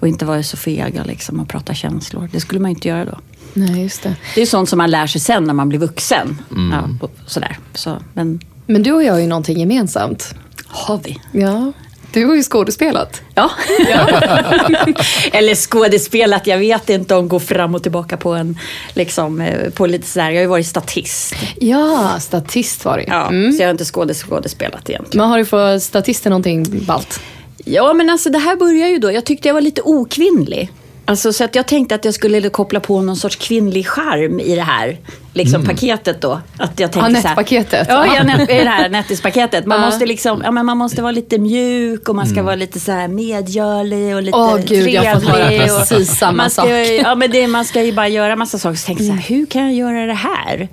Och 0.00 0.08
inte 0.08 0.24
varit 0.24 0.46
så 0.46 0.56
fega 0.56 1.04
liksom 1.04 1.40
och 1.40 1.48
prata 1.48 1.74
känslor. 1.74 2.28
Det 2.32 2.40
skulle 2.40 2.60
man 2.60 2.70
inte 2.70 2.88
göra 2.88 3.04
då. 3.04 3.18
Nej, 3.54 3.82
just 3.82 4.02
det. 4.02 4.16
Det 4.34 4.42
är 4.42 4.46
sånt 4.46 4.68
som 4.68 4.78
man 4.78 4.90
lär 4.90 5.06
sig 5.06 5.20
sen 5.20 5.44
när 5.44 5.54
man 5.54 5.68
blir 5.68 5.78
vuxen. 5.78 6.42
Ja, 6.72 6.88
och 7.00 7.12
sådär. 7.26 7.58
Så, 7.74 7.96
men 8.14 8.40
Men 8.66 8.82
du 8.82 8.92
och 8.92 9.04
jag 9.04 9.12
har 9.12 9.20
ju 9.20 9.26
någonting 9.26 9.58
gemensamt. 9.58 10.34
har 10.66 11.00
vi? 11.04 11.18
Ja. 11.32 11.72
Du 12.12 12.26
har 12.26 12.34
ju 12.34 12.42
skådespelat. 12.42 13.22
Ja. 13.34 13.50
Eller 15.32 15.54
skådespelat, 15.54 16.46
jag 16.46 16.58
vet 16.58 16.90
inte 16.90 17.14
om 17.14 17.28
gå 17.28 17.40
fram 17.40 17.74
och 17.74 17.82
tillbaka 17.82 18.16
på 18.16 18.32
en, 18.32 18.58
liksom, 18.94 19.40
eh, 19.40 19.70
på 19.70 19.86
lite 19.86 20.06
sådär. 20.06 20.30
Jag 20.30 20.36
har 20.36 20.40
ju 20.40 20.46
varit 20.46 20.66
statist. 20.66 21.34
Ja, 21.60 22.16
statist 22.20 22.84
var 22.84 22.96
det 22.96 23.04
Ja, 23.08 23.28
mm. 23.28 23.52
Så 23.52 23.62
jag 23.62 23.66
har 23.66 23.70
inte 23.70 23.84
skådes, 23.84 24.22
skådespelat 24.22 24.90
egentligen. 24.90 25.22
Men 25.22 25.30
har 25.30 25.38
du 25.38 25.44
för 25.44 25.78
statister 25.78 26.30
någonting 26.30 26.84
ballt? 26.86 27.20
Ja, 27.64 27.92
men 27.92 28.10
alltså 28.10 28.30
det 28.30 28.38
här 28.38 28.56
börjar 28.56 28.88
ju 28.88 28.98
då. 28.98 29.12
Jag 29.12 29.24
tyckte 29.24 29.48
jag 29.48 29.54
var 29.54 29.60
lite 29.60 29.82
okvinnlig. 29.82 30.70
Alltså, 31.04 31.32
så 31.32 31.44
att 31.44 31.54
jag 31.54 31.66
tänkte 31.68 31.94
att 31.94 32.04
jag 32.04 32.14
skulle 32.14 32.48
koppla 32.48 32.80
på 32.80 33.02
någon 33.02 33.16
sorts 33.16 33.36
kvinnlig 33.36 33.86
charm 33.86 34.40
i 34.40 34.54
det 34.54 34.62
här 34.62 34.98
liksom, 35.32 35.64
paketet 35.64 36.20
då. 36.20 36.40
Att 36.56 36.80
jag 36.80 36.92
tänkte 36.92 37.10
så 37.22 37.28
här- 37.28 37.34
Anette-paketet. 37.36 37.86
Ja, 37.90 38.06
Ja. 38.16 38.22
net, 38.22 38.50
i 38.50 38.54
det 38.54 38.70
här 38.70 38.88
Nettis-paketet. 38.88 39.66
Man, 39.66 39.80
måste 39.80 40.06
liksom, 40.06 40.40
ja, 40.44 40.50
men 40.50 40.66
man 40.66 40.76
måste 40.78 41.02
vara 41.02 41.12
lite 41.12 41.38
mjuk 41.38 42.08
och 42.08 42.16
man 42.16 42.26
ska 42.26 42.42
vara 42.42 42.54
lite 42.54 42.80
så 42.80 42.92
här 42.92 43.08
medgörlig 43.08 44.16
och 44.16 44.22
lite 44.22 44.38
Åh, 44.38 44.56
gud, 44.66 44.88
jag 44.88 45.02
har 45.04 45.14
fått 45.20 45.24
höra 45.30 45.46
trevlig. 45.48 45.72
och- 45.72 45.78
precis 45.88 46.18
samma 46.18 46.32
man 46.36 46.50
ska, 46.50 46.62
sak. 46.62 46.70
Ja, 47.02 47.14
men 47.14 47.30
det, 47.30 47.46
man 47.46 47.64
ska 47.64 47.82
ju 47.82 47.92
bara 47.92 48.08
göra 48.08 48.36
massa 48.36 48.58
saker. 48.58 48.76
Så 48.76 48.86
tänkte 48.86 49.04
jag 49.04 49.14
så 49.14 49.20
här, 49.20 49.36
hur 49.36 49.46
kan 49.46 49.62
jag 49.62 49.72
göra 49.74 50.06
det 50.06 50.12
här? 50.14 50.68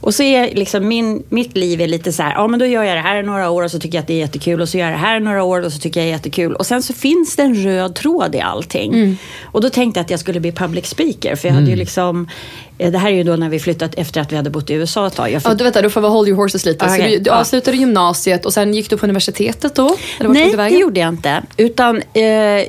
Och 0.00 0.14
så 0.14 0.22
är 0.22 0.54
liksom 0.54 0.88
min, 0.88 1.22
mitt 1.28 1.56
liv 1.56 1.80
är 1.80 1.88
lite 1.88 2.12
så 2.12 2.22
här, 2.22 2.32
ja 2.34 2.46
men 2.46 2.60
då 2.60 2.66
gör 2.66 2.84
jag 2.84 2.96
det 2.96 3.00
här 3.00 3.16
i 3.18 3.22
några 3.22 3.50
år 3.50 3.62
och 3.62 3.70
så 3.70 3.78
tycker 3.78 3.98
jag 3.98 4.02
att 4.02 4.08
det 4.08 4.14
är 4.14 4.18
jättekul. 4.18 4.60
Och 4.60 4.68
så 4.68 4.78
gör 4.78 4.84
jag 4.84 4.94
det 4.94 4.98
här 4.98 5.16
i 5.16 5.20
några 5.20 5.42
år 5.42 5.64
och 5.64 5.72
så 5.72 5.78
tycker 5.78 6.00
jag 6.00 6.06
det 6.06 6.10
är 6.10 6.16
jättekul. 6.16 6.54
Och 6.54 6.66
sen 6.66 6.82
så 6.82 6.92
finns 6.92 7.36
det 7.36 7.42
en 7.42 7.54
röd 7.54 7.94
tråd 7.94 8.34
i 8.34 8.40
allting. 8.40 8.92
Mm. 8.92 9.16
Och 9.42 9.60
då 9.60 9.70
tänkte 9.70 10.00
jag 10.00 10.04
att 10.04 10.10
jag 10.10 10.20
skulle 10.20 10.40
bli 10.40 10.52
public 10.52 10.86
speaker. 10.86 11.36
För 11.36 11.48
jag 11.48 11.54
hade 11.54 11.70
ju 11.70 11.76
liksom, 11.76 12.20
eh, 12.20 12.69
det 12.90 12.98
här 12.98 13.10
är 13.10 13.14
ju 13.14 13.22
då 13.22 13.36
när 13.36 13.48
vi 13.48 13.58
flyttat 13.58 13.94
efter 13.94 14.20
att 14.20 14.32
vi 14.32 14.36
hade 14.36 14.50
bott 14.50 14.70
i 14.70 14.74
USA 14.74 15.06
ett 15.06 15.14
tag. 15.14 15.30
Jag 15.32 15.42
Ja, 15.44 15.54
du 15.54 15.64
vet, 15.64 15.74
du 15.82 15.90
får 15.90 16.00
väl 16.00 16.10
hold 16.10 16.28
your 16.28 16.36
horses 16.42 16.64
lite. 16.64 16.88
Så 16.88 16.94
Okej, 16.94 17.10
du, 17.10 17.18
du 17.18 17.30
ja. 17.30 17.40
avslutade 17.40 17.76
gymnasiet 17.76 18.46
och 18.46 18.52
sen 18.52 18.74
gick 18.74 18.90
du 18.90 18.96
på 18.96 19.06
universitetet 19.06 19.74
då? 19.74 19.96
Nej, 20.20 20.54
det 20.56 20.68
gjorde 20.68 21.00
jag 21.00 21.08
inte. 21.08 21.42
Utan 21.56 22.02
eh, 22.12 22.22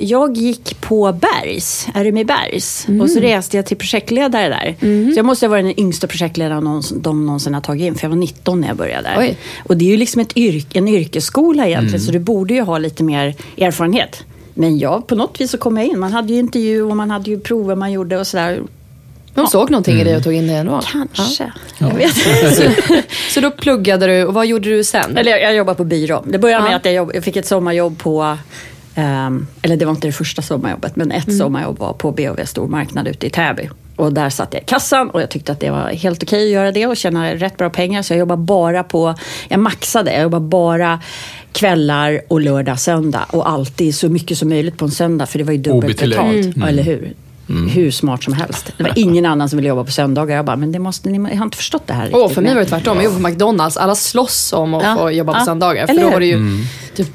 jag 0.04 0.38
gick 0.38 0.82
på 0.82 1.12
Bergs, 1.22 1.88
RMI 1.96 2.26
Bergs. 2.26 2.88
Och 3.02 3.10
så 3.10 3.20
reste 3.20 3.58
jag 3.58 3.66
till 3.66 3.78
projektledare 3.78 4.50
där. 4.50 4.76
Så 5.14 5.20
jag 5.20 5.26
måste 5.26 5.46
ha 5.46 5.50
varit 5.52 5.66
den 5.66 5.80
yngsta 5.80 6.08
projektledaren 6.08 6.64
någonsin- 6.64 7.02
de 7.02 7.26
någonsin 7.26 7.54
har 7.54 7.62
tagit 7.62 7.84
in. 7.84 7.96
För 7.96 8.04
jag 8.06 8.10
var 8.10 8.18
19 8.18 8.62
när 8.62 8.68
jag 8.68 8.78
började 8.78 9.04
där. 9.04 9.16
Oj. 9.20 9.38
Och 9.68 9.78
det 9.78 9.86
är 9.86 9.90
ju 9.90 9.98
liksom 9.98 10.22
ett 10.22 10.38
yrk, 10.38 10.76
en 10.76 10.88
yrkesskola 10.88 11.68
egentligen. 11.68 12.00
Så 12.00 12.12
du 12.12 12.20
borde 12.20 12.54
ju 12.54 12.62
ha 12.62 12.78
lite 12.78 13.04
mer 13.04 13.36
erfarenhet. 13.58 14.24
Men 14.54 14.80
ja, 14.80 15.02
på 15.08 15.16
något 15.16 15.42
vis 15.42 15.52
så 15.52 15.58
kom 15.58 15.78
jag 15.78 15.86
in. 15.86 16.00
Man 16.00 16.14
hade 16.14 16.34
ju 16.34 16.40
intervju 16.40 16.82
och 16.84 16.98
man 16.98 17.12
hade 17.12 17.30
ju 17.30 17.40
prover 17.40 17.76
man 17.76 17.92
gjorde 17.92 18.18
och 18.20 18.28
sådär. 18.28 18.60
De 19.34 19.48
såg 19.48 19.72
någonting 19.72 20.00
i 20.00 20.04
dig 20.04 20.16
och 20.16 20.24
tog 20.24 20.34
in 20.34 20.48
dig 20.48 20.56
ändå? 20.56 20.82
Kanske. 20.92 21.52
Jag 21.78 21.94
vet 21.94 22.16
Så, 22.56 22.64
så 23.30 23.40
då 23.42 23.52
pluggade 23.52 24.08
du 24.08 24.26
och 24.26 24.34
vad 24.34 24.46
gjorde 24.48 24.70
du 24.70 24.84
sen? 24.84 25.18
Eller 25.18 25.32
jag, 25.32 25.42
jag 25.42 25.56
jobbar 25.56 25.74
på 25.74 25.84
byrå. 25.84 26.24
Det 26.28 26.40
började 26.40 26.64
med 26.64 26.72
Ja. 26.72 26.76
att 26.78 26.86
jag, 26.86 26.94
jobb, 26.94 27.12
jag 27.14 27.24
fick 27.24 27.36
ett 27.36 27.48
sommarjobb 27.48 28.00
på 28.00 28.38
ehm, 28.96 29.48
eller 29.62 29.78
det 29.78 29.86
var 29.86 29.92
inte 29.92 30.08
det 30.08 30.12
första 30.12 30.42
sommarjobbet, 30.42 30.96
men 30.96 31.12
ett 31.12 31.38
sommarjobb 31.38 31.80
var 31.80 31.94
på 31.94 32.12
BOV 32.12 32.40
stormarknad 32.46 33.08
ute 33.08 33.28
i 33.28 33.30
Täby. 33.30 33.70
Och 33.96 34.14
där 34.14 34.30
satt 34.30 34.54
jag 34.54 34.62
i 34.64 34.66
kassan 34.66 35.10
och 35.10 35.22
jag 35.22 35.30
tyckte 35.30 35.52
att 35.52 35.60
det 35.60 35.70
var 35.70 35.90
helt 35.90 36.24
okej 36.24 36.44
att 36.46 36.50
göra 36.52 36.72
det 36.72 36.88
och 36.88 36.98
tjäna 36.98 37.36
rätt 37.36 37.58
bra 37.58 37.70
pengar. 37.70 38.02
Så 38.02 38.14
jag 38.14 38.20
jobbade 38.20 38.42
bara 38.42 38.84
på, 38.84 39.16
jag 39.48 39.60
maxade, 39.60 40.14
jag 40.14 40.22
jobbade 40.22 40.46
bara 40.46 41.00
kvällar 41.52 42.22
och 42.28 42.42
lördag, 42.42 42.80
söndag. 42.80 43.26
Och 43.30 43.50
alltid 43.50 43.96
så 43.96 44.10
mycket 44.10 44.38
som 44.38 44.50
möjligt 44.50 44.78
på 44.78 44.86
en 44.86 44.92
söndag, 44.92 45.26
för 45.26 45.38
det 45.38 45.44
var 45.44 45.52
ju 45.54 45.58
dubbelt 45.58 46.00
betalt. 46.02 46.48
Ja, 46.56 46.68
eller 46.68 46.84
hur? 46.84 47.14
Hur 47.48 47.92
smart 47.92 48.24
som 48.24 48.34
helst. 48.34 48.72
Det 48.78 48.84
var 48.84 48.94
ingen 48.96 49.26
annan 49.26 49.50
som 49.50 49.58
ville 49.58 49.70
jobba 49.70 49.84
på 49.84 49.92
söndagar. 49.92 50.36
Jag 50.36 50.46
bara, 50.46 50.56
men 50.56 50.72
det 50.72 50.80
måste, 50.80 51.10
ni, 51.10 51.30
jag 51.32 51.38
har 51.38 51.46
inte 51.46 51.58
förstått 51.58 51.88
det 51.88 51.94
här 51.94 52.04
riktigt. 52.04 52.22
Åh, 52.24 52.30
för 52.30 52.42
mig 52.42 52.54
var 52.54 52.62
det 52.62 52.68
tvärtom. 52.68 52.96
Jag 52.98 53.04
jobbade 53.06 53.24
på 53.24 53.30
McDonalds. 53.30 53.78
Alla 53.78 53.96
slåss 53.96 54.54
om 54.54 54.74
att 54.74 54.84
Ja. 54.84 54.96
få 54.98 55.12
jobba 55.12 55.34
på 55.34 55.40
Ja. 55.40 55.46
söndagar. 55.46 55.86
För 55.88 55.94
Eller 55.94 56.04
då 56.04 56.10
var 56.10 56.20
det 56.20 56.26
ju 56.26 56.40
typ 56.96 57.08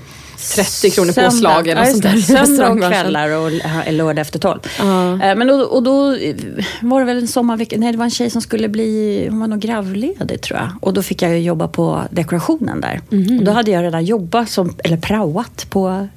30 0.55 0.91
kronor 0.91 1.13
påslag 1.25 1.69
eller 1.69 1.85
ja, 1.85 1.91
sånt 1.91 2.03
där. 2.03 2.17
Söndag 2.47 2.71
och 2.71 2.79
kvällar 2.79 3.31
och 3.31 3.53
eh, 3.87 3.93
lördag 3.93 4.19
efter 4.19 4.39
tolv. 4.39 4.59
Eh, 4.81 5.37
Men 5.37 5.47
då, 5.47 5.55
och 5.55 5.83
då 5.83 6.15
eh, 6.15 6.35
var 6.83 7.01
det 7.01 7.07
väl 7.07 7.19
en 7.19 7.29
sommarvecka, 7.29 7.77
nej 7.79 7.93
det 7.93 7.99
var 7.99 8.05
en 8.05 8.11
tjej 8.11 8.31
som 8.31 8.43
skulle 8.43 8.69
bli, 8.69 9.27
hon 9.31 9.41
var 9.41 9.47
nog 9.47 9.59
gravledig 9.61 10.41
tror 10.43 10.59
jag. 10.61 10.69
Och 10.81 10.93
då 10.95 11.03
fick 11.03 11.23
jag 11.23 11.31
ju 11.31 11.39
jobba 11.39 11.69
på 11.69 12.03
dekorationen 12.11 12.81
där. 12.81 13.01
Mhm. 13.09 13.39
Och 13.39 13.45
då 13.45 13.53
hade 13.53 13.71
jag 13.71 13.83
redan 13.85 14.05
jobbat, 14.05 14.51
som, 14.51 14.75
eller 14.85 14.97
praoat 14.97 15.67
på, 15.71 16.09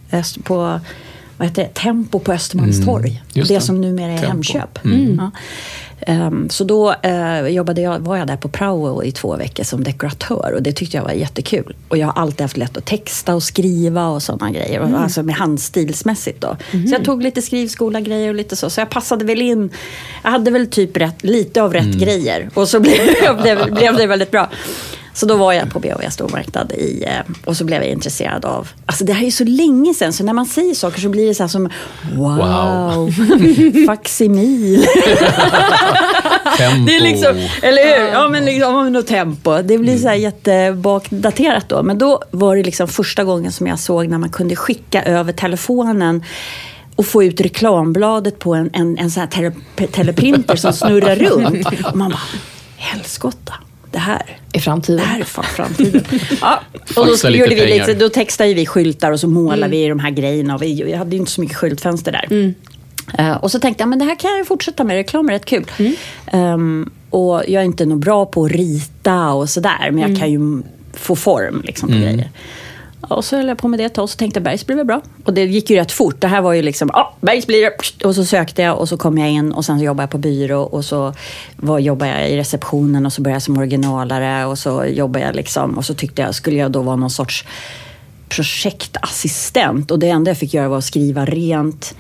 på 0.44 0.80
vad 1.39 1.48
heter 1.48 1.63
det? 1.63 1.69
Tempo 1.74 2.19
på 2.19 2.34
Östermalmstorg. 2.34 3.24
just 3.34 3.48
det, 3.50 3.55
det. 3.55 3.62
som 3.62 3.81
numera 3.81 4.12
är 4.12 4.17
Tempo. 4.17 4.27
Hemköp. 4.27 4.79
Ja. 5.17 5.31
Ehm, 6.01 6.50
så 6.50 6.63
då 6.63 6.93
eh, 7.03 7.48
jobbade 7.48 7.81
jag, 7.81 8.00
var 8.00 8.17
jag 8.17 8.27
där 8.27 8.38
på 8.38 8.50
prao 8.50 9.03
i 9.03 9.12
två 9.12 9.36
veckor 9.36 9.63
som 9.63 9.84
dekoratör 9.84 10.53
och 10.55 10.63
det 10.63 10.72
tyckte 10.72 10.98
jag 10.98 11.03
var 11.03 11.12
jättekul. 11.12 11.75
Och 11.88 11.98
jag 11.98 12.08
har 12.08 12.22
alltid 12.22 12.41
haft 12.41 12.58
lätt 12.58 12.77
att 12.77 12.86
texta 12.86 13.36
och 13.36 13.43
skriva 13.43 14.08
och 14.08 14.24
sådana 14.24 14.51
grejer. 14.51 14.79
Och, 14.79 15.00
Alltså 15.00 15.24
med 15.24 15.36
handstilsmässigt 15.36 16.41
då. 16.41 16.58
Så 16.72 16.93
jag 16.93 17.05
tog 17.05 17.24
lite 17.24 17.41
skrivskola 17.41 18.01
grejer 18.01 18.29
och 18.29 18.36
lite 18.36 18.55
så. 18.55 18.69
Så 18.69 18.81
jag 18.81 18.89
passade 18.89 19.25
väl 19.25 19.41
in. 19.41 19.69
Jag 20.24 20.31
hade 20.31 20.51
väl 20.51 20.67
typ 20.67 20.98
rätt, 20.98 21.24
lite 21.24 21.62
av 21.62 21.74
rätt 21.74 21.96
grejer. 21.96 22.50
Och 22.53 22.67
så 22.67 22.79
blev, 22.79 22.98
blev, 23.41 23.74
blev 23.74 23.96
det 23.96 24.08
väldigt 24.08 24.31
bra. 24.31 24.50
Så 25.19 25.25
då 25.25 25.35
var 25.35 25.53
jag 25.53 25.69
på 25.69 25.79
BHV 25.79 26.09
stormarknad 26.09 26.71
i, 26.71 27.03
eh, 27.07 27.35
och 27.45 27.57
så 27.57 27.65
blev 27.65 27.81
jag 27.81 27.91
intresserad 27.91 28.45
av... 28.45 28.67
Alltså 28.85 29.03
det 29.05 29.13
här 29.13 29.21
är 29.21 29.25
ju 29.25 29.31
så 29.31 29.43
länge 29.43 29.93
sedan, 29.93 30.13
så 30.13 30.23
när 30.23 30.33
man 30.33 30.45
säger 30.45 30.73
saker 30.73 31.01
så 31.01 31.09
blir 31.09 31.27
det 31.27 31.33
så 31.33 31.43
här 31.43 31.47
som 31.47 31.69
wow, 32.13 32.38
Wow. 32.38 33.11
facsimil. 33.88 34.85
Tempo. 36.57 36.85
Det 36.85 36.95
är 36.95 37.01
liksom, 37.01 37.47
eller 37.61 37.99
hur? 37.99 38.07
Ja, 38.07 38.29
men 38.29 38.45
liksom, 38.45 38.95
och 38.95 39.07
tempo. 39.07 39.61
Det 39.61 39.77
blir 39.77 39.97
så 39.97 40.07
här 40.07 40.15
jättebakdaterat 40.15 41.69
då. 41.69 41.83
Men 41.83 41.97
då 41.97 42.23
var 42.31 42.55
det 42.55 42.63
liksom 42.63 42.88
första 42.88 43.23
gången 43.23 43.51
som 43.51 43.67
jag 43.67 43.79
såg 43.79 44.07
när 44.07 44.17
man 44.17 44.29
kunde 44.29 44.55
skicka 44.55 45.03
över 45.03 45.33
telefonen 45.33 46.23
och 46.95 47.05
få 47.05 47.23
ut 47.23 47.41
reklambladet 47.41 48.39
på 48.39 48.53
en, 48.53 48.69
en, 48.73 48.97
en 48.97 49.11
sån 49.11 49.21
här 49.21 49.27
tele, 49.27 49.51
teleprinter 49.91 50.55
som 50.55 50.73
snurrar 50.73 51.15
runt. 51.15 51.65
Och 51.85 51.95
man 51.95 52.09
bara, 52.09 52.21
helskotta. 52.77 53.53
Det 53.91 54.00
här, 54.00 54.38
I 54.53 54.60
framtiden. 54.60 54.98
det 54.98 55.05
här 55.05 55.19
är 55.19 55.24
fan 55.24 55.43
framtiden. 55.43 56.03
ja, 56.41 56.62
och 56.96 57.05
då, 57.05 57.12
lite 57.12 57.27
gjorde 57.27 57.55
vi 57.55 57.79
lite, 57.79 57.93
då 57.93 58.10
textade 58.10 58.53
vi 58.53 58.65
skyltar 58.65 59.12
och 59.12 59.19
så 59.19 59.27
målade 59.27 59.72
vi 59.72 59.88
de 59.88 60.00
här 60.00 60.12
grejerna. 60.12 60.55
Och 60.55 60.62
vi, 60.62 60.91
jag 60.91 60.98
hade 60.98 61.12
ju 61.12 61.19
inte 61.19 61.31
så 61.31 61.41
mycket 61.41 61.58
skyltfönster 61.58 62.12
där. 62.12 62.53
Eh, 63.17 63.38
och 63.38 63.51
så 63.51 63.60
tänkte 63.60 63.81
jag, 63.81 63.89
men 63.89 64.00
det 64.00 64.05
här 64.05 64.15
kan 64.15 64.38
jag 64.38 64.48
fortsätta 64.48 64.84
med. 64.84 64.96
Reklam 64.96 65.29
är 65.29 65.34
rätt 65.34 65.46
kul. 65.46 65.65
Ehm, 66.25 66.91
och 67.10 67.43
jag 67.48 67.62
är 67.62 67.65
inte 67.65 67.86
nog 67.86 68.00
bra 68.00 68.25
på 68.25 68.46
att 68.46 68.51
rita 68.51 69.29
och 69.29 69.50
sådär. 69.50 69.91
Men 69.91 70.10
jag 70.10 70.19
kan 70.19 70.31
ju 70.31 70.62
få 70.93 71.15
form 71.15 71.62
liksom, 71.65 71.89
på 71.89 71.96
grejer. 71.96 72.29
Och 73.10 73.25
så 73.25 73.38
höll 73.38 73.48
jag 73.48 73.58
på 73.58 73.68
med 73.68 73.80
det 73.80 73.84
ett 73.84 73.94
tag 73.94 74.04
och 74.04 74.10
så 74.10 74.18
tänkte 74.18 74.39
jag 74.39 74.44
Bergs 74.44 74.66
blir 74.66 74.75
väl 74.75 74.86
bra. 74.86 75.01
Och 75.25 75.34
det 75.34 75.46
gick 75.46 75.70
ju 75.70 75.75
rätt 75.75 75.92
fort. 75.92 76.22
Det 76.22 76.28
här 76.28 76.42
var 76.42 76.54
ju 76.54 76.62
liksom, 76.62 76.89
ja, 76.94 77.16
Bergs 77.22 77.48
blir 77.48 77.62
det. 77.62 78.06
Och 78.06 78.16
så 78.16 78.25
sökte 78.25 78.62
jag 78.62 78.80
och 78.80 78.89
så 78.89 78.98
kom 78.98 79.18
jag 79.18 79.30
in 79.30 79.51
och 79.51 79.66
sen 79.66 79.80
så 79.80 79.86
jobbade 79.86 80.04
jag 80.04 80.10
på 80.10 80.18
byrå 80.18 80.62
och 80.62 80.86
så 80.86 81.13
var, 81.56 81.80
jobbade 81.80 82.12
jag 82.12 82.30
i 82.30 82.38
receptionen 82.38 83.06
och 83.06 83.13
så 83.13 83.22
började 83.22 83.36
jag 83.36 83.44
som 83.44 83.58
originalare 83.58 84.46
och 84.46 84.58
så 84.58 84.86
jobbade 84.86 85.25
jag 85.25 85.36
liksom 85.36 85.78
och 85.78 85.86
så 85.86 85.94
tyckte 85.94 86.22
jag, 86.22 86.36
skulle 86.36 86.58
jag 86.58 86.72
då 86.72 86.82
vara 86.82 86.96
någon 86.96 87.10
sorts 87.10 87.46
projektassistent 88.30 89.92
och 89.92 90.00
det 90.00 90.10
enda 90.10 90.32
jag 90.32 90.38
fick 90.38 90.54
göra 90.54 90.70
var 90.70 90.78
att 90.78 90.84
skriva 90.84 91.25
rent 91.25 91.96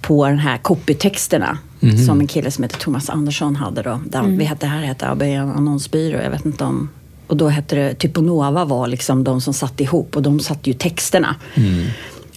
på 0.00 0.26
den 0.26 0.38
här 0.38 0.58
copytexterna 0.58 1.58
som 2.06 2.20
en 2.20 2.26
kille 2.26 2.50
som 2.50 2.64
heter 2.64 2.78
Thomas 2.78 3.10
Andersson 3.10 3.56
hade 3.56 3.82
då. 3.82 4.00
Där 4.06 4.22
Vi 4.22 4.44
hette, 4.44 4.66
här 4.66 4.82
hette 4.82 5.08
AB 5.08 5.22
annonsbyrå, 5.22 6.22
jag 6.22 6.30
vet 6.30 6.44
inte 6.44 6.64
om... 6.64 6.88
Och 7.32 7.38
då 7.38 7.48
hette 7.48 7.76
det, 7.76 7.94
Typonova 7.94 8.64
var 8.64 8.86
liksom 8.86 9.24
de 9.24 9.40
som 9.40 9.54
satte 9.54 9.82
ihop 9.82 10.16
och 10.16 10.22
de 10.22 10.40
satte 10.40 10.70
ju 10.70 10.74
texterna. 10.74 11.36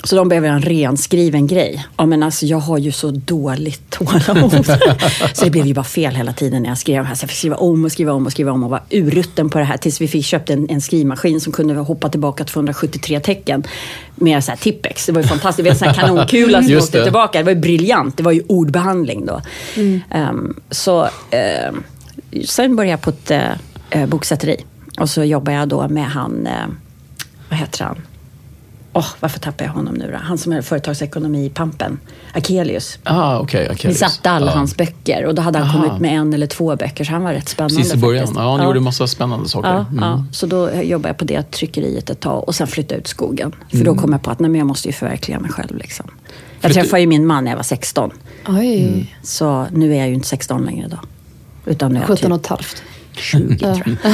Så 0.03 0.15
de 0.15 0.29
behöver 0.29 0.49
en 0.49 0.61
renskriven 0.61 1.47
grej. 1.47 1.85
Ja, 1.97 2.05
men 2.05 2.23
alltså, 2.23 2.45
jag 2.45 2.57
har 2.57 2.77
ju 2.77 2.91
så 2.91 3.11
dåligt 3.11 3.89
tålamod. 3.89 4.65
så 5.33 5.43
det 5.43 5.49
blev 5.49 5.65
ju 5.65 5.73
bara 5.73 5.83
fel 5.83 6.15
hela 6.15 6.33
tiden 6.33 6.63
när 6.63 6.69
jag 6.69 6.77
skrev 6.77 7.03
här. 7.03 7.15
Så 7.15 7.23
jag 7.23 7.29
fick 7.29 7.37
skriva 7.37 7.55
om 7.55 7.85
och 7.85 7.91
skriva 7.91 8.13
om 8.13 8.25
och 8.25 8.31
skriva 8.31 8.51
om 8.51 8.63
och 8.63 8.69
var 8.69 8.81
urrutten 8.89 9.49
på 9.49 9.57
det 9.57 9.63
här. 9.63 9.77
Tills 9.77 10.01
vi 10.01 10.07
fick 10.07 10.25
köpt 10.25 10.49
en, 10.49 10.69
en 10.69 10.81
skrivmaskin 10.81 11.41
som 11.41 11.53
kunde 11.53 11.75
hoppa 11.75 12.09
tillbaka 12.09 12.43
273 12.43 13.19
tecken. 13.19 13.63
Med 14.15 14.43
så 14.43 14.51
här 14.51 14.57
Tippex. 14.57 15.05
Det 15.05 15.11
var 15.11 15.21
ju 15.21 15.27
fantastiskt. 15.27 15.57
Det 15.57 15.63
var 15.63 15.71
en 15.71 15.77
sån 15.77 15.87
här 15.87 15.95
kanonkula 15.95 16.63
som 16.63 16.77
åkte 16.77 17.03
tillbaka. 17.03 17.37
Det 17.37 17.43
var 17.43 17.51
ju 17.51 17.59
briljant. 17.59 18.17
Det 18.17 18.23
var 18.23 18.31
ju 18.31 18.43
ordbehandling 18.47 19.25
då. 19.25 19.41
Ehm, 20.09 20.55
så 20.69 21.07
ehm, 21.29 21.83
sen 22.45 22.75
började 22.75 22.91
jag 22.91 23.01
på 23.01 23.09
ett 23.09 23.31
eh, 23.89 24.05
boksätteri. 24.05 24.63
Och 24.99 25.09
så 25.09 25.23
jobbade 25.23 25.57
jag 25.57 25.67
då 25.67 25.87
med 25.89 26.05
han, 26.05 26.47
eh, 26.47 26.53
vad 27.49 27.59
heter 27.59 27.83
han? 27.85 27.97
Åh, 28.93 29.05
varför 29.19 29.39
tappar 29.39 29.65
jag 29.65 29.71
honom 29.71 29.93
nu 29.93 30.11
då? 30.11 30.17
Han 30.21 30.37
som 30.37 30.51
är 30.51 30.61
företagsekonomi 30.61 31.45
i 31.45 31.49
Pampen. 31.49 31.99
Akelius. 32.33 32.99
Ah, 33.03 33.39
okay, 33.39 33.67
Vi 33.85 33.93
satte 33.93 34.31
alla 34.31 34.51
hans 34.51 34.77
böcker 34.77 35.25
och 35.25 35.35
då 35.35 35.41
hade 35.41 35.59
han 35.59 35.67
Aha. 35.67 35.87
kommit 35.87 36.01
med 36.01 36.11
en 36.19 36.33
eller 36.33 36.47
två 36.47 36.75
böcker 36.75 37.03
så 37.03 37.11
han 37.11 37.23
var 37.23 37.33
rätt 37.33 37.49
spännande. 37.49 37.75
Precis 37.75 37.93
i 37.93 37.97
början. 37.97 38.21
faktiskt. 38.21 38.39
Ja, 38.39 38.57
han 38.57 38.65
gjorde 38.65 38.79
massa 38.79 39.07
spännande 39.07 39.49
saker. 39.49 39.69
Ja, 39.69 39.85
Mm. 39.91 40.03
ja, 40.03 40.25
så 40.31 40.45
då 40.45 40.71
jobbade 40.81 41.09
jag 41.09 41.17
på 41.17 41.25
det 41.25 41.51
tryckeriet 41.51 42.09
ett 42.09 42.19
tag 42.19 42.43
och 42.47 42.55
sen 42.55 42.67
flyttade 42.67 42.99
ut 43.01 43.07
skogen. 43.07 43.55
För 43.69 43.75
Mm. 43.77 43.85
då 43.95 44.01
kom 44.01 44.11
jag 44.11 44.21
på 44.21 44.31
att 44.31 44.39
nej, 44.39 44.49
men 44.49 44.59
jag 44.59 44.67
måste 44.67 44.87
ju 44.87 44.93
förverkliga 44.93 45.39
mig 45.39 45.51
själv. 45.51 45.77
Liksom. 45.77 46.05
Jag 46.61 46.71
Flytt- 46.71 46.73
träffade 46.83 47.01
ju 47.01 47.07
min 47.07 47.25
man 47.27 47.43
när 47.43 47.51
jag 47.51 47.55
var 47.57 47.63
16. 47.63 48.11
Oj. 48.47 49.15
Så 49.23 49.65
nu 49.71 49.93
är 49.93 49.97
jag 49.97 50.07
ju 50.07 50.13
inte 50.13 50.27
16 50.27 50.65
längre 50.65 50.87
då. 50.87 50.97
Utan 51.65 51.91
nu 51.91 51.97
är 51.97 52.01
jag 52.01 52.07
17 52.07 52.17
typ 52.17 52.31
och 52.31 52.39
ett 52.39 52.47
halvt. 52.47 52.83
20 53.19 53.57
tror 53.57 53.97
jag. 54.03 54.13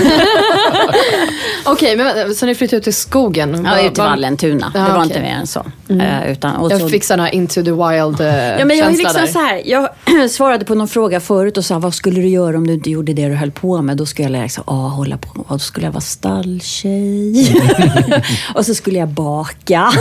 Okej, 1.66 1.98
men 1.98 2.36
så 2.36 2.46
ni 2.46 2.56
flyttade 2.56 2.78
ut 2.78 2.84
till 2.84 2.94
skogen? 2.94 3.66
Ja, 3.66 3.82
ut 3.82 3.94
till 3.94 4.04
Vallentuna. 4.04 4.72
Ja, 4.74 4.80
det 4.80 4.86
var 4.86 4.98
okej. 4.98 5.04
inte 5.08 5.22
mer 5.22 5.36
än 5.36 5.48
så. 5.48 5.66
Eh, 5.90 6.32
utan, 6.32 6.56
och 6.56 6.72
så 6.72 6.78
Jag 6.78 6.90
fick 6.90 7.04
sådana 7.04 7.32
into 7.32 7.64
the 7.64 7.72
wild 7.72 8.22
eh, 8.22 8.60
Ja, 8.60 8.66
men 8.66 8.78
jag, 8.78 8.92
liksom 8.92 9.22
där. 9.22 9.28
så 9.28 9.40
här, 9.40 9.62
jag 9.66 9.90
svarade 10.30 10.66
på 10.66 10.76
någon 10.76 10.88
fråga 10.88 11.20
förut 11.20 11.58
och 11.58 11.66
sa 11.66 11.80
vad 11.80 11.94
skulle 11.94 12.22
du 12.22 12.28
göra 12.28 12.58
om 12.58 12.68
du 12.68 12.74
inte 12.74 12.90
gjorde 12.90 13.14
det 13.14 13.28
du 13.28 13.36
höll 13.36 13.52
på 13.52 13.82
med? 13.82 13.98
Då 13.98 14.06
skulle 14.06 14.38
jag 14.38 14.44
liksom, 14.44 14.64
ah, 14.68 14.88
hålla 14.88 15.18
på. 15.18 15.46
Då 15.50 15.60
skulle 15.60 15.86
jag 15.86 15.92
vara 15.92 16.02
stalltjej. 16.02 17.64
och 18.56 18.66
så 18.66 18.74
skulle 18.74 19.00
jag 19.00 19.10
baka. 19.10 19.92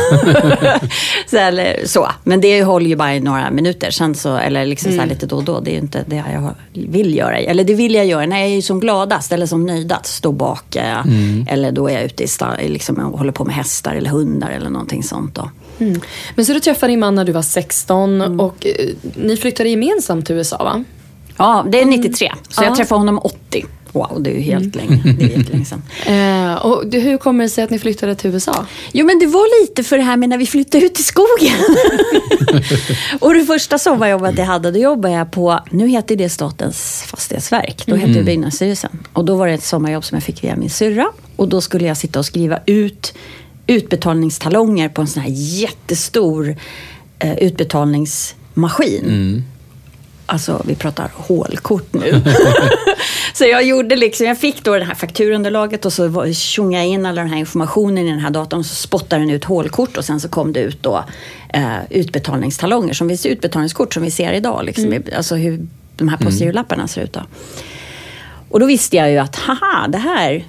så, 1.27 1.37
eller, 1.37 1.87
så. 1.87 2.09
Men 2.25 2.41
det 2.41 2.63
håller 2.63 2.87
ju 2.87 2.97
bara 2.97 3.15
i 3.15 3.21
några 3.21 3.51
minuter. 3.51 3.91
Sen 3.91 4.15
så, 4.15 4.37
eller 4.37 4.67
liksom 4.67 4.93
så 4.93 4.99
här 4.99 5.07
lite 5.07 5.27
då 5.27 5.37
och 5.37 5.45
då. 5.45 5.61
Det 5.61 5.71
är 5.71 5.73
ju 5.73 5.79
inte 5.79 6.05
det 6.07 6.17
jag 6.17 6.55
vill 6.73 7.15
göra. 7.15 7.39
Eller 7.39 7.65
det 7.65 7.75
vill 7.75 7.95
jag 7.95 8.07
göra 8.07 8.27
när 8.27 8.39
jag 8.39 8.49
är 8.49 8.63
som 8.63 8.81
gladast 8.91 9.33
eller 9.33 9.47
som 9.47 9.67
nöjdast. 9.67 10.07
Stå 10.15 10.29
och 10.29 10.35
baka. 10.35 11.07
Eller 11.49 11.73
då 11.73 11.89
är 11.89 11.93
jag 11.95 12.03
ute 12.03 12.23
i 12.25 12.29
stall, 12.29 12.57
liksom, 12.61 12.99
och 12.99 13.19
håller 13.19 13.33
på 13.33 13.45
med 13.45 13.55
hästar 13.55 13.95
eller 13.95 14.11
hundar 14.11 14.51
eller 14.51 14.71
någonting 14.71 15.03
sånt. 15.03 15.35
Då. 15.35 15.51
Mm. 15.79 16.01
Men 16.35 16.45
så 16.45 16.53
du 16.53 16.61
träffade 16.61 16.93
din 16.93 17.01
man 17.01 17.15
när 17.15 17.25
du 17.25 17.33
var 17.33 17.43
16 17.43 18.21
Mm. 18.23 18.41
och 18.41 18.67
eh, 18.67 18.89
ni 19.17 19.37
flyttade 19.37 19.69
gemensamt 19.69 20.27
till 20.27 20.37
USA 20.37 20.65
va? 20.65 20.85
Ja, 21.37 21.65
det 21.69 21.81
är 21.81 21.87
93. 21.87 22.33
Så 22.49 22.63
Ja. 22.63 22.67
jag 22.67 22.77
träffade 22.77 22.99
honom 22.99 23.19
80. 23.19 23.65
Wow, 23.93 24.23
det 24.23 24.31
är 24.31 24.35
ju 24.35 24.41
helt 24.41 24.75
länge. 24.75 25.03
Det 25.19 25.25
är 25.25 25.39
jättelänge 25.39 25.65
sedan. 25.65 25.83
Eh, 26.11 26.55
och 26.55 26.85
hur 26.93 27.19
kommer 27.19 27.45
det 27.45 27.51
sig 27.51 27.65
att 27.65 27.71
ni 27.71 27.79
flyttade 27.79 28.15
till 28.15 28.31
USA? 28.31 28.67
Jo, 28.93 29.07
men 29.07 29.19
det 29.19 29.27
var 29.27 29.63
lite 29.63 29.83
för 29.83 29.97
det 29.97 30.03
här 30.03 30.17
med 30.17 30.29
när 30.29 30.39
vi 30.39 30.47
flyttade 30.47 30.85
ut 30.85 31.01
i 31.01 31.03
skogen. 31.03 31.55
och 33.21 33.35
det 33.35 33.45
första 33.45 33.79
sommarjobbet 33.79 34.39
jag 34.39 34.45
hade, 34.45 34.71
då 34.71 34.79
jobbade 34.79 35.15
jag 35.15 35.31
på, 35.31 35.61
nu 35.71 35.89
heter 35.89 36.17
det 36.17 36.29
Statens 36.29 37.03
fastighetsverk, 37.07 37.83
då 37.87 37.97
heter 37.97 38.15
det 38.15 38.23
Byggnadsstyrelsen. 38.23 38.99
Och 39.13 39.25
då 39.25 39.37
var 39.37 39.47
det 39.47 39.53
ett 39.55 39.65
sommarjobb 39.65 40.05
som 40.05 40.17
jag 40.17 40.23
fick 40.23 40.45
via 40.45 40.57
min 40.57 40.71
syrra. 40.71 41.07
Och 41.37 41.49
då 41.49 41.61
skulle 41.61 41.87
jag 41.87 41.97
sitta 41.97 42.19
och 42.19 42.27
skriva 42.27 42.59
ut 42.67 43.15
utbetalningstalonger 43.67 44.89
på 44.89 45.01
en 45.01 45.09
sån 45.09 45.23
här 45.23 45.31
jättestor 45.35 46.57
eh, 47.19 47.39
utbetalningsmaskin. 47.39 49.45
Alltså, 50.27 50.63
vi 50.67 50.75
pratar 50.75 51.11
hålkort 51.15 51.95
nu. 51.95 52.11
så 53.41 53.47
jag 53.47 53.65
gjorde 53.65 53.97
liksom, 53.97 54.27
jag 54.27 54.39
fick 54.39 54.65
då 54.65 54.79
det 54.79 54.85
här 54.85 54.95
fakturunderlaget 54.95 55.85
och 55.85 55.93
så 55.93 56.33
tjongade 56.33 56.85
jag 56.85 56.93
in 56.93 57.07
all 57.07 57.15
den 57.15 57.29
här 57.29 57.37
informationen 57.37 58.07
i 58.07 58.11
den 58.11 58.19
här 58.19 58.31
datorn 58.31 58.61
och 58.61 58.67
så 58.67 58.75
spottade 58.75 59.23
den 59.23 59.31
ut 59.31 59.45
hålkort 59.45 59.97
och 59.97 60.05
sen 60.05 60.21
så 60.21 60.29
kom 60.29 60.53
det 60.53 60.61
ut 60.61 60.83
då 60.83 61.05
eh, 61.55 61.77
utbetalningstalonger, 61.91 62.93
som 62.93 63.09
vi, 63.09 63.29
utbetalningskort 63.29 63.95
som 63.95 64.03
vi 64.03 64.11
ser 64.11 64.33
idag. 64.33 64.65
Liksom, 64.65 65.03
Alltså 65.17 65.35
hur 65.35 65.67
de 65.97 66.09
här 66.09 66.17
postgirolapparna 66.17 66.89
ser 66.89 67.03
ut 67.03 67.13
då. 67.13 67.21
Och 68.49 68.61
då 68.61 68.67
visste 68.67 68.97
jag 68.97 69.11
ju 69.11 69.19
att, 69.19 69.37
haha, 69.37 69.89
det 69.89 69.99
här, 69.99 70.45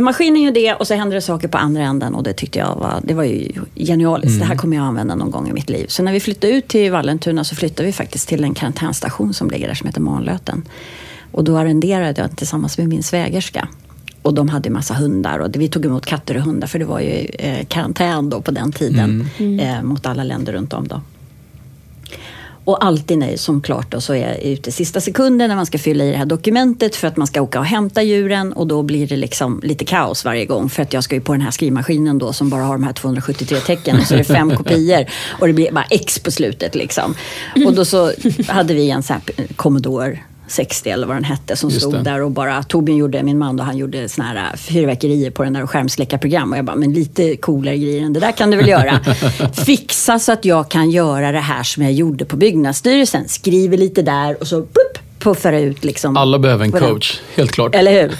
maskinen 0.00 0.42
gör 0.42 0.52
det 0.52 0.74
och 0.74 0.86
så 0.86 0.94
händer 0.94 1.14
det 1.14 1.20
saker 1.20 1.48
på 1.48 1.58
andra 1.58 1.82
änden 1.82 2.14
och 2.14 2.22
det 2.22 2.32
tyckte 2.32 2.58
jag 2.58 2.76
var, 2.76 3.00
det 3.02 3.14
var 3.14 3.24
ju 3.24 3.52
genialiskt. 3.74 4.40
Det 4.40 4.46
här 4.46 4.56
kommer 4.56 4.76
jag 4.76 4.86
använda 4.86 5.14
någon 5.14 5.30
gång 5.30 5.48
i 5.48 5.52
mitt 5.52 5.70
liv. 5.70 5.86
Så 5.88 6.02
när 6.02 6.12
vi 6.12 6.20
flyttade 6.20 6.52
ut 6.52 6.68
till 6.68 6.92
Vallentuna 6.92 7.44
så 7.44 7.56
flyttade 7.56 7.86
vi 7.86 7.92
faktiskt 7.92 8.28
till 8.28 8.44
en 8.44 8.54
karantänstation 8.54 9.34
som 9.34 9.50
ligger 9.50 9.68
där 9.68 9.74
som 9.74 9.86
heter 9.86 10.00
Manlöten. 10.00 10.62
Och 11.34 11.44
då 11.44 11.58
arrenderade 11.58 12.20
jag 12.20 12.36
tillsammans 12.36 12.78
med 12.78 12.88
min 12.88 13.02
svägerska. 13.02 13.68
Och 14.22 14.34
de 14.34 14.48
hade 14.48 14.68
en 14.68 14.72
massa 14.72 14.94
hundar 14.94 15.38
och 15.38 15.50
vi 15.54 15.68
tog 15.68 15.84
emot 15.84 16.06
katter 16.06 16.36
och 16.36 16.42
hundar 16.42 16.66
för 16.66 16.78
det 16.78 16.84
var 16.84 17.00
ju 17.00 17.26
eh, 17.38 17.66
karantän 17.66 18.30
då 18.30 18.40
på 18.40 18.50
den 18.50 18.72
tiden 18.72 19.28
eh, 19.60 19.82
mot 19.82 20.06
alla 20.06 20.24
länder 20.24 20.52
runt 20.52 20.72
om. 20.72 20.88
Då. 20.88 21.00
Och 22.64 22.84
alltid 22.84 23.18
nej, 23.18 23.38
som 23.38 23.62
klart 23.62 23.90
då, 23.90 24.00
så 24.00 24.12
är 24.14 24.28
jag 24.28 24.42
ute 24.42 24.72
sista 24.72 25.00
sekunden 25.00 25.48
när 25.48 25.56
man 25.56 25.66
ska 25.66 25.78
fylla 25.78 26.04
i 26.04 26.10
det 26.10 26.16
här 26.16 26.26
dokumentet 26.26 26.96
för 26.96 27.08
att 27.08 27.16
man 27.16 27.26
ska 27.26 27.42
åka 27.42 27.58
och 27.58 27.66
hämta 27.66 28.02
djuren 28.02 28.52
och 28.52 28.66
då 28.66 28.82
blir 28.82 29.06
det 29.06 29.16
liksom 29.16 29.60
lite 29.62 29.84
kaos 29.84 30.24
varje 30.24 30.44
gång 30.44 30.70
för 30.70 30.82
att 30.82 30.92
jag 30.92 31.04
ska 31.04 31.14
ju 31.14 31.20
på 31.20 31.32
den 31.32 31.40
här 31.40 31.50
skrivmaskinen 31.50 32.18
då 32.18 32.32
som 32.32 32.50
bara 32.50 32.62
har 32.62 32.74
de 32.74 32.84
här 32.84 32.92
273 32.92 33.58
tecken 33.58 33.98
och 33.98 34.06
så 34.06 34.14
är 34.14 34.18
det 34.18 34.24
fem 34.24 34.50
kopior 34.56 35.06
och 35.40 35.46
det 35.46 35.52
blir 35.52 35.72
bara 35.72 35.86
X 35.90 36.18
på 36.18 36.30
slutet 36.30 36.74
liksom. 36.74 37.14
Och 37.66 37.74
då 37.74 37.84
så 37.84 38.12
hade 38.48 38.74
vi 38.74 38.90
en 38.90 39.02
sån 39.02 39.16
här 39.16 39.46
Commodore 39.56 40.18
60 40.54 40.90
eller 40.90 41.06
vad 41.06 41.16
den 41.16 41.24
hette 41.24 41.56
som 41.56 41.70
Just 41.70 41.80
stod 41.80 41.94
det. 41.94 42.02
där 42.02 42.22
och 42.22 42.30
bara 42.30 42.62
Torbjörn 42.62 42.98
gjorde, 42.98 43.22
min 43.22 43.38
man 43.38 43.56
då, 43.56 43.64
han 43.64 43.76
gjorde 43.76 44.08
såna 44.08 44.28
här 44.28 44.36
äh, 44.36 44.56
fyrverkerier 44.56 45.30
på 45.30 45.44
den 45.44 45.52
där 45.52 45.62
och 45.62 45.70
skärmsläckarprogram 45.70 46.52
och 46.52 46.58
jag 46.58 46.64
bara, 46.64 46.76
men 46.76 46.92
lite 46.92 47.36
coolare 47.36 47.78
grejer 47.78 48.02
än 48.02 48.12
det 48.12 48.20
där 48.20 48.32
kan 48.32 48.50
du 48.50 48.56
väl 48.56 48.68
göra. 48.68 49.00
Fixa 49.66 50.18
så 50.18 50.32
att 50.32 50.44
jag 50.44 50.68
kan 50.68 50.90
göra 50.90 51.32
det 51.32 51.38
här 51.40 51.62
som 51.62 51.82
jag 51.82 51.92
gjorde 51.92 52.24
på 52.24 52.36
byggnadsstyrelsen. 52.36 53.28
Skriver 53.28 53.76
lite 53.76 54.02
där 54.02 54.40
och 54.40 54.46
så 54.46 54.56
plupp, 54.56 54.98
puffar 55.18 55.52
ut 55.52 55.84
liksom. 55.84 56.16
Alla 56.16 56.38
behöver 56.38 56.64
en 56.64 56.72
på 56.72 56.78
den. 56.78 56.88
coach, 56.90 57.20
helt 57.36 57.50
klart. 57.52 57.74
Eller 57.74 57.92
hur? 58.02 58.12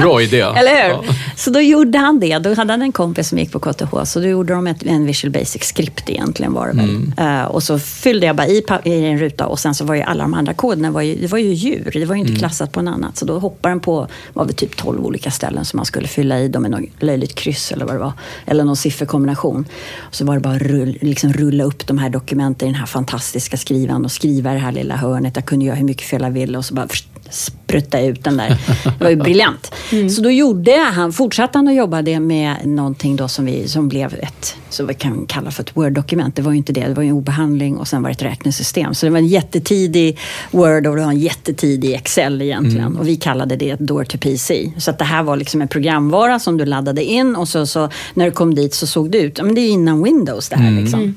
Bra 0.02 0.22
idé. 0.22 0.40
Eller 0.40 0.82
hur? 0.82 0.90
Ja. 0.90 1.14
Så 1.36 1.50
då 1.50 1.60
gjorde 1.60 1.98
han 1.98 2.20
det. 2.20 2.38
Då 2.38 2.54
hade 2.54 2.72
han 2.72 2.82
en 2.82 2.92
kompis 2.92 3.28
som 3.28 3.38
gick 3.38 3.52
på 3.52 3.58
KTH. 3.58 4.04
Så 4.04 4.20
då 4.20 4.26
gjorde 4.26 4.52
de 4.54 4.66
ett, 4.66 4.82
en 4.82 5.06
Visual 5.06 5.32
Basic-skript 5.32 6.10
egentligen 6.10 6.52
var 6.52 6.66
det 6.68 6.72
väl. 6.76 6.88
Mm. 6.90 7.12
Eh, 7.40 7.44
och 7.44 7.62
så 7.62 7.78
fyllde 7.78 8.26
jag 8.26 8.36
bara 8.36 8.46
i, 8.46 8.64
i 8.84 9.04
en 9.04 9.18
ruta 9.18 9.46
och 9.46 9.58
sen 9.58 9.74
så 9.74 9.84
var 9.84 9.94
ju 9.94 10.02
alla 10.02 10.22
de 10.22 10.34
andra 10.34 10.54
koderna 10.54 10.90
var 10.90 11.02
ju, 11.02 11.14
det 11.16 11.26
var 11.26 11.38
ju 11.38 11.52
djur. 11.54 11.90
Det 11.92 12.04
var 12.04 12.14
ju 12.14 12.20
inte 12.20 12.28
Mm. 12.28 12.38
klassat 12.38 12.72
på 12.72 12.82
något 12.82 12.94
annat. 12.94 13.16
Så 13.16 13.24
då 13.24 13.38
hoppade 13.38 13.72
den 13.74 13.80
på, 13.80 14.06
var 14.32 14.44
det 14.44 14.52
typ 14.52 14.76
12 14.76 15.04
olika 15.06 15.30
ställen 15.30 15.64
som 15.64 15.76
man 15.76 15.86
skulle 15.86 16.08
fylla 16.08 16.38
i. 16.40 16.48
dem 16.48 16.62
med 16.62 16.70
något 16.70 16.80
löjligt 17.00 17.34
kryss 17.34 17.72
eller 17.72 17.84
vad 17.84 17.94
det 17.94 17.98
var. 17.98 18.12
Eller 18.46 18.64
någon 18.64 18.76
sifferkombination. 18.76 19.64
Och 19.98 20.14
så 20.14 20.24
var 20.24 20.34
det 20.34 20.40
bara 20.40 20.54
att 20.54 20.62
rull, 20.62 20.98
liksom 21.00 21.32
rulla 21.32 21.64
upp 21.64 21.86
de 21.86 21.98
här 21.98 22.10
dokumenten 22.10 22.68
i 22.68 22.70
den 22.72 22.80
här 22.80 22.86
fantastiska 22.86 23.56
skrivan 23.56 24.04
och 24.04 24.12
skriva 24.12 24.50
i 24.50 24.54
det 24.54 24.60
här 24.60 24.72
lilla 24.72 24.96
hörnet. 24.96 25.32
Jag 25.36 25.44
kunde 25.48 25.64
göra 25.64 25.76
hur 25.76 25.84
mycket 25.84 26.06
fel 26.06 26.22
jag 26.22 26.30
ville 26.30 26.58
och 26.58 26.64
så 26.64 26.74
bara 26.74 26.88
sprutta 27.30 28.00
ut 28.00 28.24
den 28.24 28.36
där. 28.36 28.48
Det 28.84 29.04
var 29.04 29.10
ju 29.10 29.16
briljant. 29.16 29.74
Så 30.16 30.22
då 30.22 30.30
gjorde 30.30 30.76
han, 30.76 31.12
fortsatte 31.12 31.58
han 31.58 31.68
att 31.68 31.74
jobba 31.74 32.02
det 32.02 32.20
med 32.20 32.56
någonting 32.64 33.16
då 33.16 33.28
som, 33.28 33.44
vi, 33.44 33.68
som 33.68 33.88
blev 33.88 34.14
ett, 34.14 34.56
så 34.70 34.84
vi 34.86 34.94
kan 34.94 35.26
kalla 35.26 35.50
för 35.50 35.62
ett 35.62 35.76
Word-dokument. 35.76 36.36
Det 36.36 36.42
var 36.42 36.52
ju 36.52 36.58
inte 36.58 36.72
det, 36.72 36.80
det 36.80 36.94
var 36.94 37.02
ju 37.02 37.08
en 37.08 37.14
obehandling 37.14 37.76
och 37.76 37.88
sen 37.88 38.02
var 38.02 38.10
det 38.10 38.12
ett 38.12 38.22
räknesystem. 38.22 38.94
Så 38.94 39.06
det 39.06 39.10
var 39.10 39.18
en 39.18 39.26
jättetidig 39.26 40.18
Word 40.50 40.86
och 40.86 40.96
det 40.96 41.02
var 41.02 41.10
en 41.10 41.18
jättetidig 41.18 41.94
Excel 41.94 42.42
egentligen. 42.42 42.96
Och 42.96 43.08
vi 43.08 43.16
kallade 43.16 43.56
det 43.56 43.70
ett 43.70 43.80
Door 43.80 44.04
to 44.04 44.18
PC. 44.18 44.72
Så 44.78 44.90
att 44.90 44.98
det 44.98 45.04
här 45.04 45.22
var 45.22 45.36
liksom 45.36 45.62
en 45.62 45.68
programvara 45.68 46.38
som 46.38 46.56
du 46.56 46.64
laddade 46.64 47.04
in 47.04 47.36
och 47.36 47.48
så, 47.48 47.66
så 47.66 47.88
när 48.14 48.24
du 48.24 48.30
kom 48.30 48.54
dit 48.54 48.74
så 48.74 48.86
såg 48.86 49.10
det 49.10 49.18
ut, 49.18 49.42
men 49.42 49.54
det 49.54 49.60
är 49.60 49.68
innan 49.68 50.02
Windows 50.02 50.48
det 50.48 50.56
här 50.56 50.70
liksom. 50.70 51.14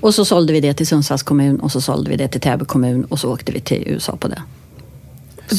Och 0.00 0.14
så 0.14 0.24
sålde 0.24 0.52
vi 0.52 0.60
det 0.60 0.74
till 0.74 0.86
Sundsvalls 0.86 1.22
kommun 1.22 1.60
och 1.60 1.72
så 1.72 1.80
sålde 1.80 2.10
vi 2.10 2.16
det 2.16 2.28
till 2.28 2.40
Täby 2.40 2.64
kommun 2.64 3.04
och 3.04 3.18
så 3.18 3.32
åkte 3.32 3.52
vi 3.52 3.60
till 3.60 3.84
USA 3.86 4.16
på 4.16 4.28
det. 4.28 4.42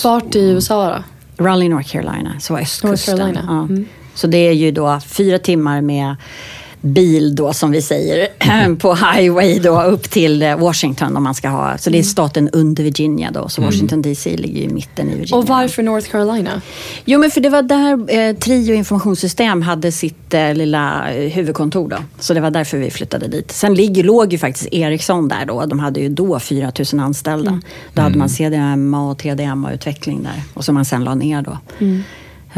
Vart 0.04 0.36
i 0.36 0.40
USA 0.40 0.90
då? 0.90 1.04
Raleigh, 1.44 1.76
North 1.76 1.90
Carolina, 1.90 2.40
så 2.40 2.54
var 2.54 2.62
östkusten. 2.62 3.18
North 3.18 3.34
Carolina. 3.34 3.68
Ja. 3.70 3.84
Så 4.16 4.28
det 4.28 4.38
är 4.38 4.52
ju 4.52 4.72
då 4.72 5.00
fyra 5.06 5.40
timmar 5.40 5.82
med 5.82 6.16
bil 6.82 7.36
då 7.36 7.54
som 7.54 7.72
vi 7.72 7.82
säger 7.82 8.28
på 8.76 8.96
highway 8.96 9.60
då 9.60 9.82
upp 9.82 10.10
till 10.10 10.42
eh, 10.42 10.58
Washington 10.58 11.18
om 11.18 11.24
man 11.24 11.36
ska 11.36 11.50
ha. 11.50 11.78
Så 11.78 11.90
det 11.90 12.00
är 12.00 12.04
staten 12.04 12.50
under 12.50 12.84
Virginia 12.84 13.32
då. 13.32 13.50
Så 13.50 13.62
Washington 13.62 14.02
DC 14.02 14.38
ligger 14.38 14.62
i 14.62 14.68
mitten 14.68 15.10
i 15.10 15.16
Virginia. 15.16 15.38
Och 15.38 15.48
varför 15.48 15.84
North 15.84 16.10
Carolina? 16.10 16.62
Jo, 17.06 17.20
men 17.20 17.32
för 17.32 17.42
det 17.42 17.50
var 17.50 17.62
där 17.62 18.16
eh, 18.18 18.36
Trio 18.36 18.74
informationssystem 18.74 19.62
hade 19.62 19.92
sitt 19.92 20.34
eh, 20.34 20.54
lilla 20.54 21.14
eh, 21.14 21.32
huvudkontor. 21.32 21.90
Då. 21.90 21.98
Så 22.20 22.34
det 22.34 22.42
var 22.42 22.52
därför 22.52 22.78
vi 22.78 22.92
flyttade 22.92 23.28
dit. 23.28 23.52
Sen 23.52 23.74
ligger, 23.74 24.04
låg 24.04 24.34
ju 24.34 24.40
faktiskt 24.40 24.68
Ericsson 24.72 25.28
där 25.28 25.46
då. 25.46 25.66
De 25.66 25.80
hade 25.80 26.00
ju 26.00 26.10
då 26.10 26.40
4 26.40 26.72
000 26.94 27.04
anställda. 27.04 27.62
Då 27.94 28.02
hade 28.02 28.18
man 28.18 28.30
CDMA 28.30 29.10
och 29.10 29.18
TDMA-utveckling 29.18 30.24
där. 30.24 30.44
Och 30.54 30.66
som 30.66 30.76
man 30.76 30.86
sen 30.86 31.04
la 31.04 31.16
ner 31.16 31.42
då. 31.42 31.58
Eh, 31.80 32.00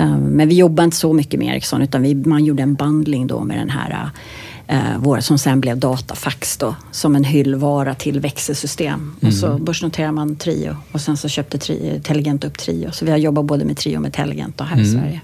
Men 0.05 0.47
vi 0.47 0.55
jobbade 0.55 0.85
inte 0.85 0.97
så 0.97 1.13
mycket 1.13 1.39
med 1.39 1.55
Ericsson 1.55 1.81
utan 1.81 2.01
vi, 2.01 2.15
man 2.15 2.45
gjorde 2.45 2.63
en 2.63 2.73
bundling 2.73 3.27
då 3.27 3.43
med 3.43 3.57
den 3.57 3.69
här 3.69 4.09
eh, 4.67 4.79
vår, 4.99 5.19
som 5.19 5.37
sen 5.37 5.61
blev 5.61 5.77
Datafax 5.77 6.57
då, 6.57 6.75
som 6.91 7.15
en 7.15 7.23
hyllvara 7.23 7.95
till 7.95 8.19
växelsystem. 8.19 9.15
Och 9.21 9.33
så 9.33 9.57
börsnoterade 9.57 10.11
man 10.11 10.35
Trio 10.35 10.75
och 10.91 11.01
sen 11.01 11.17
så 11.17 11.29
köpte 11.29 11.57
Trio, 11.57 12.01
Teligent 12.03 12.43
upp 12.43 12.57
Trio. 12.57 12.91
Så 12.91 13.05
vi 13.05 13.11
har 13.11 13.17
jobbat 13.17 13.45
både 13.45 13.65
med 13.65 13.77
Trio 13.77 13.95
och 13.95 14.01
med 14.01 14.13
Teligent 14.13 14.57
då 14.57 14.63
här 14.63 14.81
i 14.81 14.85
Sverige. 14.85 15.21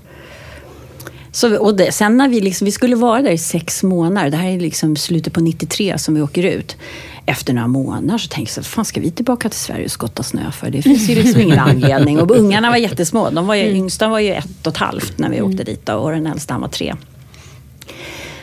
Så, 1.38 1.58
och 1.58 1.76
det, 1.76 1.92
sen 1.92 2.18
när 2.18 2.28
vi, 2.28 2.42
liksom, 2.42 2.66
vi 2.66 2.72
skulle 2.72 2.96
vara 2.96 3.22
där 3.22 3.32
i 3.32 3.38
sex 3.38 3.84
månader, 3.84 4.30
det 4.30 4.38
här 4.38 4.50
är 4.50 4.60
liksom 4.60 4.96
slutet 4.96 5.34
på 5.34 5.40
93 5.40 5.98
som 5.98 6.16
vi 6.16 6.22
åker 6.22 6.44
ut. 6.44 6.76
Efter 7.26 7.54
några 7.54 7.68
månader 7.68 8.18
så 8.18 8.28
tänkte 8.28 8.60
jag, 8.60 8.66
fan 8.66 8.86
ska 8.86 9.02
vi 9.02 9.12
tillbaka 9.12 9.50
till 9.50 9.60
Sverige 9.60 9.86
och 9.86 9.92
skotta 9.92 10.24
snö 10.24 10.52
för? 10.52 10.70
Det 10.70 10.82
finns 10.82 11.10
ju 11.10 11.16
liksom 11.24 11.42
ingen 11.42 11.60
anledning. 11.60 12.20
Och 12.20 12.32
ungarna 12.32 12.70
var 12.70 12.78
jättesmå. 12.78 13.30
De 13.30 13.48
var 13.48 13.56
ju, 13.56 13.76
Yngsta 13.76 14.08
var 14.08 14.20
ju 14.20 14.34
ett 14.34 14.68
och 14.68 14.74
ett 14.74 14.78
halvt 14.78 15.18
när 15.18 15.30
vi 15.30 15.42
åkte 15.42 15.64
dit 15.64 15.90
och 15.90 16.12
den 16.12 16.28
äldsta 16.28 16.58
var 16.58 16.68
tre. 16.68 16.96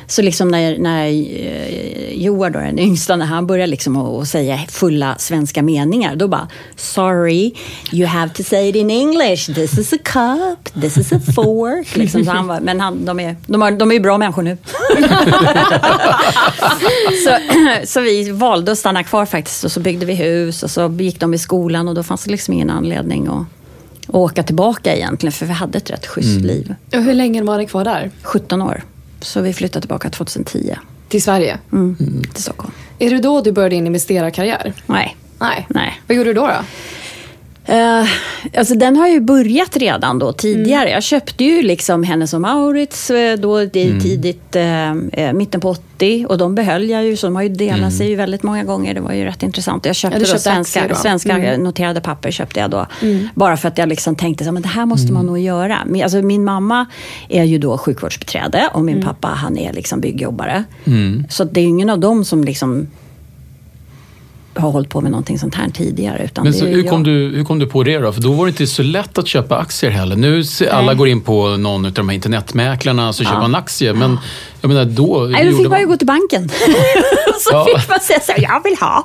Så 0.06 0.22
liksom 0.22 0.48
när, 0.48 0.78
när 0.78 1.06
eh, 1.06 2.22
Joar, 2.22 2.50
då, 2.50 2.58
den 2.58 2.78
yngsta, 2.78 3.16
när 3.16 3.26
han 3.26 3.46
började 3.46 3.70
liksom 3.70 3.96
att, 3.96 4.22
att 4.22 4.28
säga 4.28 4.58
fulla 4.68 5.14
svenska 5.18 5.62
meningar, 5.62 6.16
då 6.16 6.28
bara 6.28 6.48
Sorry, 6.76 7.54
you 7.92 8.06
have 8.06 8.32
to 8.32 8.42
say 8.42 8.68
it 8.68 8.76
in 8.76 8.90
English. 8.90 9.54
This 9.54 9.78
is 9.78 9.92
a 9.92 9.98
cup, 10.04 10.82
this 10.82 10.96
is 10.96 11.12
a 11.12 11.20
fork. 11.34 11.96
Liksom, 11.96 12.24
så 12.24 12.30
han 12.30 12.46
var, 12.46 12.60
men 12.60 12.80
han, 12.80 13.04
de, 13.04 13.20
är, 13.20 13.36
de, 13.46 13.62
har, 13.62 13.70
de 13.70 13.90
är 13.90 13.94
ju 13.94 14.00
bra 14.00 14.18
människor 14.18 14.42
nu. 14.42 14.54
så, 17.24 17.36
så 17.86 18.00
vi 18.00 18.30
valde 18.30 18.72
att 18.72 18.78
stanna 18.78 19.04
kvar 19.04 19.26
faktiskt 19.26 19.64
och 19.64 19.72
så 19.72 19.80
byggde 19.80 20.06
vi 20.06 20.14
hus 20.14 20.62
och 20.62 20.70
så 20.70 20.96
gick 20.98 21.20
de 21.20 21.34
i 21.34 21.38
skolan 21.38 21.88
och 21.88 21.94
då 21.94 22.02
fanns 22.02 22.24
det 22.24 22.30
liksom 22.30 22.54
ingen 22.54 22.70
anledning 22.70 23.26
att, 23.26 23.46
att 24.08 24.14
åka 24.14 24.42
tillbaka 24.42 24.96
egentligen 24.96 25.32
för 25.32 25.46
vi 25.46 25.52
hade 25.52 25.78
ett 25.78 25.90
rätt 25.90 26.06
schysst 26.06 26.40
liv. 26.40 26.74
Och 26.94 27.02
hur 27.02 27.14
länge 27.14 27.42
var 27.42 27.58
ni 27.58 27.66
kvar 27.66 27.84
där? 27.84 28.10
17 28.22 28.62
år. 28.62 28.82
Så 29.24 29.40
vi 29.40 29.52
flyttade 29.52 29.80
tillbaka 29.80 30.10
2010 30.10 30.76
Till 31.08 31.22
Sverige? 31.22 31.58
mm, 31.72 32.22
till 32.32 32.42
Stockholm. 32.42 32.72
Är 32.98 33.10
det 33.10 33.18
då 33.18 33.40
du 33.40 33.52
började 33.52 33.74
din 33.74 33.86
investerarkarriär? 33.86 34.72
Nej. 34.86 35.16
Nej. 35.38 35.66
Nej. 35.70 36.00
Vad 36.06 36.16
gjorde 36.16 36.30
du 36.30 36.34
då? 36.34 36.46
då? 36.46 36.52
Eh, 37.66 38.06
alltså 38.58 38.74
den 38.74 38.96
har 38.96 39.08
ju 39.08 39.20
börjat 39.20 39.76
redan 39.76 40.18
då 40.18 40.32
tidigare. 40.32 40.90
Jag 40.90 41.02
köpte 41.02 41.44
ju 41.44 41.62
liksom 41.62 42.02
Hennes 42.02 42.34
och 42.34 42.40
Mauritz 42.40 43.10
eh, 43.10 43.38
då 43.38 43.64
det 43.64 43.88
är 43.88 44.00
tidigt, 44.00 44.56
eh, 44.56 45.32
mitten 45.32 45.60
på 45.60 45.68
80 45.70 46.26
och 46.28 46.38
de 46.38 46.54
behöll 46.54 46.90
jag 46.90 47.04
ju 47.04 47.16
så 47.16 47.26
de 47.26 47.36
har 47.36 47.42
ju 47.42 47.48
delat 47.48 47.92
sig 47.94 48.08
ju 48.08 48.16
väldigt 48.16 48.42
många 48.42 48.64
gånger. 48.64 48.94
Det 48.94 49.00
var 49.00 49.12
ju 49.12 49.24
rätt 49.24 49.42
intressant. 49.42 49.86
Jag 49.86 49.96
köpte, 49.96 50.18
Ja, 50.18 50.24
köpte 50.24 50.40
svenska, 50.40 50.88
då. 50.88 50.94
svenska 50.94 51.32
Mm. 51.38 51.60
noterade 51.64 52.00
papper 52.00 52.30
köpte 52.30 52.60
jag 52.60 52.70
då. 52.70 52.86
Bara 53.34 53.56
för 53.56 53.68
att 53.68 53.78
jag 53.78 53.88
liksom 53.88 54.16
tänkte 54.16 54.48
att 54.48 54.62
det 54.62 54.68
här 54.68 54.86
måste 54.86 55.12
man 55.12 55.26
nog 55.26 55.38
göra. 55.38 55.78
Min, 55.86 56.02
alltså, 56.02 56.22
min 56.22 56.44
mamma 56.44 56.86
är 57.28 57.44
ju 57.44 57.58
då 57.58 57.78
sjukvårdsbiträde 57.78 58.68
och 58.72 58.84
min 58.84 59.02
pappa 59.02 59.28
han 59.28 59.58
är 59.58 59.72
liksom 59.72 60.00
byggjobbare. 60.00 60.64
Så 61.28 61.44
det 61.44 61.60
är 61.60 61.64
ingen 61.64 61.90
av 61.90 61.98
dem 61.98 62.24
som 62.24 62.44
liksom 62.44 62.86
har 64.54 64.70
hållit 64.70 64.88
på 64.88 65.00
med 65.00 65.10
någonting 65.10 65.38
sånt 65.38 65.54
här 65.54 65.68
tidigare. 65.68 66.24
Utan 66.24 66.44
Men 66.44 66.54
så, 66.54 66.66
hur, 66.66 66.78
jag. 66.78 66.88
kom 66.90 67.02
du, 67.02 67.10
hur 67.10 67.44
kom 67.44 67.58
du 67.58 67.66
på 67.66 67.82
det 67.82 67.98
då? 67.98 68.12
För 68.12 68.20
då 68.20 68.32
var 68.32 68.44
det 68.44 68.50
inte 68.50 68.66
så 68.66 68.82
lätt 68.82 69.18
att 69.18 69.28
köpa 69.28 69.58
aktier 69.58 69.90
heller. 69.90 70.16
Nu 70.16 70.42
alla 70.70 70.94
går 70.94 71.08
in 71.08 71.20
på 71.20 71.56
någon 71.56 71.86
av 71.86 71.92
de 71.92 72.08
här 72.08 72.14
internetmäklarna 72.14 73.12
så 73.12 73.24
köper 73.24 73.40
man 73.40 73.54
aktier. 73.54 73.94
Men 73.94 74.18
jag 74.64 74.68
menar 74.68 74.84
då... 74.84 75.28
Nej, 75.30 75.50
då 75.50 75.56
fick 75.56 75.68
man 75.68 75.80
ju 75.80 75.86
gå 75.86 75.96
till 75.96 76.06
banken. 76.06 76.48
så 77.40 77.50
Ja. 77.52 77.66
fick 77.78 77.88
man 77.88 78.00
säga 78.00 78.20
så 78.20 78.32
här, 78.32 78.42
jag 78.42 78.62
vill 78.64 78.76
ha. 78.80 79.04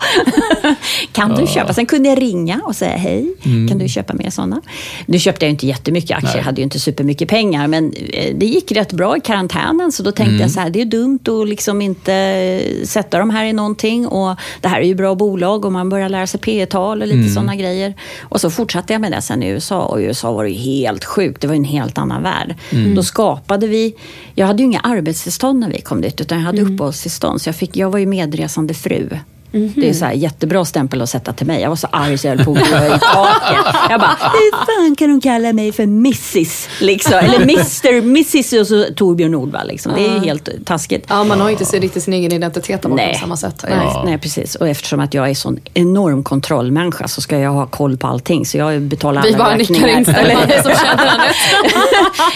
kan 1.12 1.36
du 1.36 1.48
köpa? 1.48 1.74
Sen 1.74 1.86
kunde 1.86 2.10
jag 2.10 2.22
ringa 2.22 2.62
och 2.64 2.76
säga 2.76 2.98
hej, 2.98 3.36
kan 3.70 3.78
du 3.78 3.88
köpa 3.90 4.14
mer 4.14 4.30
sådana? 4.30 4.62
Nu 5.06 5.20
köpte 5.20 5.46
jag 5.46 5.50
inte 5.50 5.68
jättemycket 5.68 6.18
aktier, 6.18 6.34
Nej. 6.34 6.44
hade 6.44 6.62
ju 6.62 6.64
inte 6.64 6.80
supermycket 6.80 7.30
pengar. 7.30 7.68
Men 7.68 7.94
eh, 7.94 8.36
det 8.38 8.46
gick 8.46 8.72
rätt 8.72 8.94
bra 8.94 9.18
i 9.18 9.20
karantänen. 9.20 9.92
Så 9.92 10.04
då 10.04 10.12
tänkte 10.12 10.36
jag 10.36 10.52
så 10.52 10.60
här, 10.60 10.70
det 10.70 10.82
är 10.82 10.86
dumt 10.86 11.20
att 11.28 11.48
liksom 11.50 11.82
inte 11.82 12.14
eh, 12.14 12.86
sätta 12.86 13.20
de 13.20 13.30
här 13.30 13.46
i 13.46 13.54
någonting. 13.54 14.08
Och 14.08 14.36
det 14.62 14.68
här 14.68 14.80
är 14.82 14.86
ju 14.86 14.96
bra 14.96 15.16
bolag 15.16 15.66
och 15.66 15.72
man 15.72 15.90
börjar 15.90 16.10
lära 16.10 16.28
sig 16.28 16.40
P 16.40 16.66
tal 16.66 17.02
och 17.02 17.08
lite 17.08 17.30
sådana 17.30 17.56
grejer. 17.56 17.94
Och 18.22 18.42
så 18.42 18.50
fortsatte 18.50 18.94
jag 18.94 19.02
med 19.02 19.12
det 19.12 19.22
sen 19.22 19.44
i 19.44 19.48
USA. 19.48 19.82
Och 19.82 20.02
i 20.02 20.04
USA 20.04 20.32
var 20.32 20.44
det 20.44 20.50
ju 20.50 20.58
helt 20.82 21.06
sjukt, 21.06 21.42
det 21.42 21.48
var 21.48 21.56
en 21.56 21.64
helt 21.64 21.98
annan 21.98 22.24
värld. 22.24 22.56
Då 22.96 23.04
skapade 23.04 23.68
vi, 23.68 23.96
jag 24.36 24.48
hade 24.48 24.64
ju 24.64 24.66
inga 24.66 24.80
arbetstillstånd 24.80 25.49
när 25.54 25.70
vi 25.70 25.82
kom 25.82 26.02
dit, 26.02 26.22
utan 26.22 26.38
jag 26.38 26.46
hade 26.46 26.62
uppehållstillstånd. 26.62 27.42
Så 27.42 27.50
jag, 27.50 27.56
fick, 27.56 27.78
jag 27.78 27.90
var 27.90 28.00
ju 28.00 28.06
medresande 28.06 28.74
fru. 28.74 29.10
Det 29.52 29.90
är 29.90 29.94
så 29.94 30.06
här 30.06 30.14
jättebra 30.14 30.66
stämpel 30.66 31.02
att 31.02 31.10
sätta 31.10 31.34
till 31.34 31.48
mig. 31.48 31.62
Jag 31.62 31.70
var 31.70 31.76
så 31.76 31.88
arg 31.92 32.18
så 32.18 32.28
jag 32.28 32.36
höll 32.36 32.46
på 32.46 32.52
att 32.52 32.58
gå 32.58 32.96
i 32.96 33.00
taket. 33.00 33.76
Jag 33.90 34.00
bara, 34.00 34.18
hur 34.22 34.66
fan 34.66 34.96
kan 34.96 35.10
de 35.10 35.22
kalla 35.22 35.54
mig 35.54 35.72
för 35.72 35.84
Mrs? 35.84 36.70
Liksom. 36.80 37.14
Eller 37.14 37.42
Mr, 37.42 37.98
Mrs 37.98 38.54
och 38.54 38.68
så 38.68 38.86
Torbjörn 38.96 39.32
Nordvall. 39.32 39.68
Liksom. 39.68 39.92
Det 39.96 40.08
är 40.08 40.14
ju 40.14 40.20
helt 40.20 40.50
taskigt. 40.66 41.06
Ja, 41.10 41.24
man 41.24 41.42
har 41.42 41.50
ju 41.50 41.56
inte 41.58 41.80
riktigt 41.80 42.04
sin 42.04 42.14
egen 42.14 42.32
identitet 42.34 42.82
på 42.82 43.00
samma 43.20 43.38
sätt. 43.38 43.66
Nej. 43.70 44.02
Nej, 44.06 44.18
precis. 44.18 44.56
Och 44.56 44.68
eftersom 44.68 45.00
att 45.00 45.14
jag 45.14 45.30
är 45.30 45.34
sån 45.34 45.60
enorm 45.74 46.24
kontrollmänniska 46.24 47.08
så 47.08 47.22
ska 47.22 47.40
jag 47.40 47.52
ha 47.52 47.66
koll 47.68 47.98
på 47.98 48.08
allting. 48.08 48.46
Så 48.46 48.58
jag 48.58 48.82
betalar 48.82 49.24
Vi 49.24 49.28
alla 49.34 49.38
bara 49.38 49.56
nickar 49.56 49.74
räkningar. 49.74 49.98
instämmande 49.98 50.64
som 50.64 50.72
känner 50.72 51.06
henne. 51.06 51.24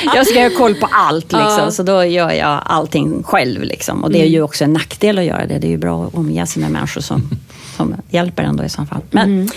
jag 0.16 0.28
ska 0.28 0.42
ha 0.42 0.50
koll 0.58 0.76
på 0.76 0.88
allt 0.92 1.32
liksom. 1.32 1.60
Ja. 1.60 1.72
Så 1.72 1.84
då 1.84 2.04
gör 2.06 2.32
jag 2.32 2.60
allting 2.66 3.24
själv 3.24 3.62
liksom. 3.64 4.04
Och 4.04 4.12
det 4.12 4.22
är 4.22 4.26
ju 4.26 4.42
också 4.42 4.64
en 4.64 4.74
nackdel 4.74 5.18
att 5.18 5.26
göra 5.26 5.46
det. 5.46 5.60
Det 5.60 5.68
är 5.68 5.72
ju 5.72 5.78
bra 5.78 6.06
att 6.06 6.16
omge 6.16 6.46
sig 6.46 6.62
med 6.62 6.72
människor 6.72 7.02
som, 7.04 7.30
som 7.78 7.96
hjälper 8.10 8.44
ändå 8.44 8.64
i 8.64 8.70
så 8.70 8.86
fall. 8.86 9.02
Men, 9.12 9.50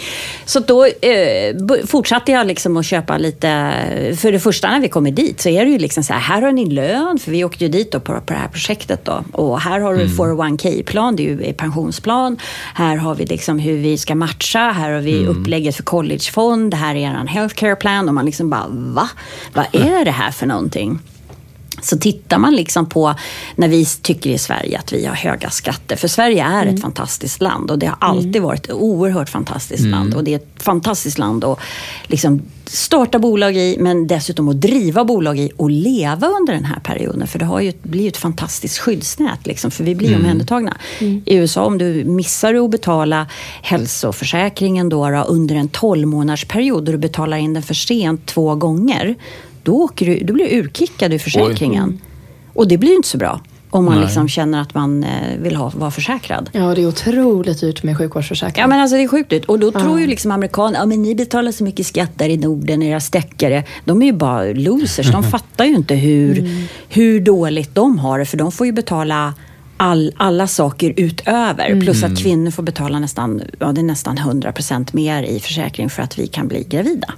Så 0.45 0.61
då 0.61 0.85
eh, 0.85 1.57
fortsatte 1.87 2.33
jag 2.33 2.47
liksom 2.47 2.77
att 2.77 2.87
köpa 2.87 3.19
lite. 3.19 3.73
För 4.19 4.33
det 4.33 4.41
första 4.41 4.71
när 4.71 4.81
vi 4.81 4.89
kommer 4.89 5.11
dit 5.11 5.41
så 5.41 5.49
är 5.49 5.65
det 5.65 5.71
ju 5.71 5.79
liksom 5.79 6.03
så 6.03 6.13
här. 6.13 6.21
Här 6.21 6.43
har 6.43 6.53
ni 6.53 6.67
lön. 6.67 7.19
För 7.19 7.31
vi 7.31 7.45
åkte 7.45 7.65
ju 7.65 7.71
dit 7.71 7.93
då 7.93 8.01
på, 8.01 8.13
på 8.21 8.33
det 8.33 8.39
här 8.39 8.49
projektet 8.49 9.05
då. 9.05 9.25
Och 9.33 9.61
här 9.61 9.81
har 9.81 9.95
du 9.95 10.07
401k-plan. 10.07 11.17
Det 11.17 11.23
är 11.23 11.25
ju 11.25 11.45
en 11.45 11.55
pensionsplan. 11.55 12.37
Här 12.75 12.97
har 12.97 13.15
vi 13.15 13.27
liksom 13.27 13.59
hur 13.59 13.77
vi 13.77 13.99
ska 13.99 14.15
matcha. 14.15 14.59
Här 14.71 14.91
har 14.91 15.01
vi 15.01 15.27
upplägget 15.27 15.77
för 15.77 15.83
collegefond. 15.83 16.71
Det 16.71 16.77
här 16.77 16.95
är 16.95 16.99
er 16.99 17.27
healthcare 17.27 17.77
plan. 17.77 18.09
Och 18.09 18.15
man 18.15 18.27
liksom 18.27 18.51
bara, 18.51 18.67
va? 18.69 19.09
Vad 19.53 19.67
är 19.73 20.05
det 20.05 20.11
här 20.11 20.31
för 20.31 20.47
någonting? 20.47 20.99
Så 21.83 21.99
tittar 21.99 22.39
man 22.39 22.55
liksom 22.55 22.87
på 22.87 23.15
när 23.57 23.69
vi 23.69 23.85
tycker 23.87 24.31
i 24.31 24.39
Sverige 24.39 24.79
att 24.79 24.93
vi 24.93 25.07
har 25.07 25.15
höga 25.15 25.51
skatter. 25.51 25.97
För 25.97 26.09
Sverige 26.09 26.45
är 26.45 26.63
Mm. 26.63 26.75
ett 26.75 26.81
fantastiskt 26.81 27.41
land 27.43 27.71
och 27.71 27.79
det 27.79 27.87
har 27.87 27.97
alltid 28.01 28.43
varit 28.43 28.65
ett 28.67 28.73
oerhört 28.73 29.29
fantastiskt 29.29 29.85
land. 29.87 30.15
Och 30.15 30.25
det 30.25 30.33
är 30.33 30.37
ett 30.37 30.63
fantastiskt 30.63 31.19
land 31.19 31.45
att 31.45 31.59
liksom 32.07 32.43
starta 32.65 33.19
bolag 33.19 33.57
i 33.57 33.77
men 33.81 34.07
dessutom 34.07 34.49
att 34.49 34.61
driva 34.61 35.05
bolag 35.05 35.39
i 35.39 35.51
och 35.57 35.71
leva 35.71 36.27
under 36.27 36.53
den 36.53 36.65
här 36.65 36.81
perioden. 36.81 37.27
För 37.29 37.39
det 37.39 37.45
har 37.45 37.61
ju, 37.61 37.73
blir 37.83 38.03
ju 38.03 38.09
ett 38.09 38.17
fantastiskt 38.17 38.79
skyddsnät 38.79 39.47
liksom, 39.47 39.71
för 39.71 39.85
vi 39.85 39.95
blir 39.95 40.09
Mm. 40.09 40.21
omhändertagna. 40.21 40.77
I 41.01 41.35
USA 41.37 41.65
om 41.65 41.79
du 41.79 42.05
missar 42.05 42.55
att 42.65 42.71
betala 42.71 43.27
hälsoförsäkringen 43.63 44.89
då, 44.89 45.11
då, 45.11 45.23
under 45.23 45.55
en 45.55 45.69
12 45.69 46.09
månaders 46.09 46.45
period 46.45 46.77
och 46.89 46.93
du 46.93 46.99
betalar 46.99 47.37
in 47.37 47.55
den 47.55 47.63
för 47.63 47.75
sent 47.75 48.27
två 48.27 48.55
gånger. 48.55 49.15
Då, 49.67 49.83
åker 49.83 50.07
du, 50.07 50.25
då 50.25 50.33
blir 50.33 50.45
du 50.45 50.59
urkickad 50.59 51.13
ur 51.13 51.19
försäkringen. 51.19 52.01
Och 52.53 52.69
det 52.69 52.79
blir 52.79 52.91
ju 52.91 52.97
inte 52.97 53.09
så 53.09 53.19
bra. 53.19 53.41
Om 53.71 53.85
man 53.85 54.01
liksom 54.01 54.29
känner 54.29 54.61
att 54.61 54.75
man 54.75 55.05
eh, 55.05 55.39
vill 55.39 55.57
ha, 55.57 55.73
vara 55.77 55.91
försäkrad. 55.91 56.51
Ja, 56.53 56.75
det 56.75 56.83
är 56.83 56.87
otroligt 56.87 57.61
dyrt 57.61 57.83
med 57.83 57.99
sjukvårdsförsäkring. 57.99 58.61
Ja 58.61 58.67
men 58.67 58.81
alltså 58.81 58.97
det 58.97 59.03
är 59.03 59.09
sjukt 59.09 59.33
ut. 59.33 59.45
Och 59.45 59.59
då 59.59 59.71
tror 59.73 60.01
ju 60.01 60.07
liksom 60.07 60.31
amerikaner, 60.31 60.79
ja 60.79 60.87
men 60.87 61.03
ni 61.03 61.15
betalar 61.15 61.53
så 61.53 61.65
mycket 61.65 61.87
skatt 61.87 62.11
där 62.17 62.29
i 62.29 62.37
Norden, 62.37 62.83
era 62.83 63.01
stäckare. 63.01 63.65
De 63.85 64.03
är 64.03 64.07
ju 64.07 64.13
bara 64.13 64.45
losers. 64.45 65.13
De 65.13 65.23
fattar 65.31 65.65
ju 65.65 65.75
inte 65.75 65.95
hur, 65.95 66.51
hur 66.89 67.21
dåligt 67.21 67.75
de 67.75 67.99
har 67.99 68.19
det. 68.19 68.27
För 68.27 68.37
de 68.37 68.53
får 68.53 68.67
ju 68.67 68.73
betala 68.73 69.35
all, 69.77 70.13
alla 70.17 70.47
saker 70.47 70.93
utöver. 70.97 71.81
Plus 71.81 72.05
att 72.05 72.19
kvinnor 72.19 72.51
får 72.51 72.63
betala 72.63 72.99
nästan, 72.99 73.43
ja, 73.59 73.73
det 73.73 73.81
är 73.81 73.83
nästan 73.83 74.19
100% 74.19 74.89
mer 74.93 75.23
i 75.23 75.41
försäkring 75.41 75.91
för 75.91 76.03
att 76.03 76.19
vi 76.19 76.27
kan 76.27 76.49
bli 76.49 76.65
gravida. 76.69 77.15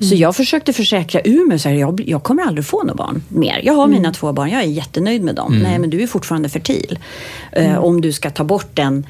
Så 0.00 0.14
jag 0.14 0.36
försökte 0.36 0.72
försäkra 0.72 1.20
ur 1.24 1.46
mig 1.46 1.54
och 1.54 1.60
sa 1.60 1.70
jag, 1.70 2.02
jag 2.06 2.22
kommer 2.22 2.42
aldrig 2.42 2.64
få 2.64 2.82
några 2.82 2.94
barn 2.94 3.22
mer. 3.28 3.60
Jag 3.64 3.72
har 3.72 3.86
mina 3.86 4.12
två 4.12 4.32
barn, 4.32 4.50
jag 4.50 4.62
är 4.62 4.66
jättenöjd 4.66 5.22
med 5.22 5.34
dem. 5.34 5.58
Nej, 5.62 5.78
men 5.78 5.90
du 5.90 6.02
är 6.02 6.06
fortfarande 6.06 6.48
fertil. 6.48 6.98
Eh, 7.52 7.78
om 7.78 8.00
du 8.00 8.12
ska 8.12 8.30
ta 8.30 8.44
bort 8.44 8.68
den 8.74 9.06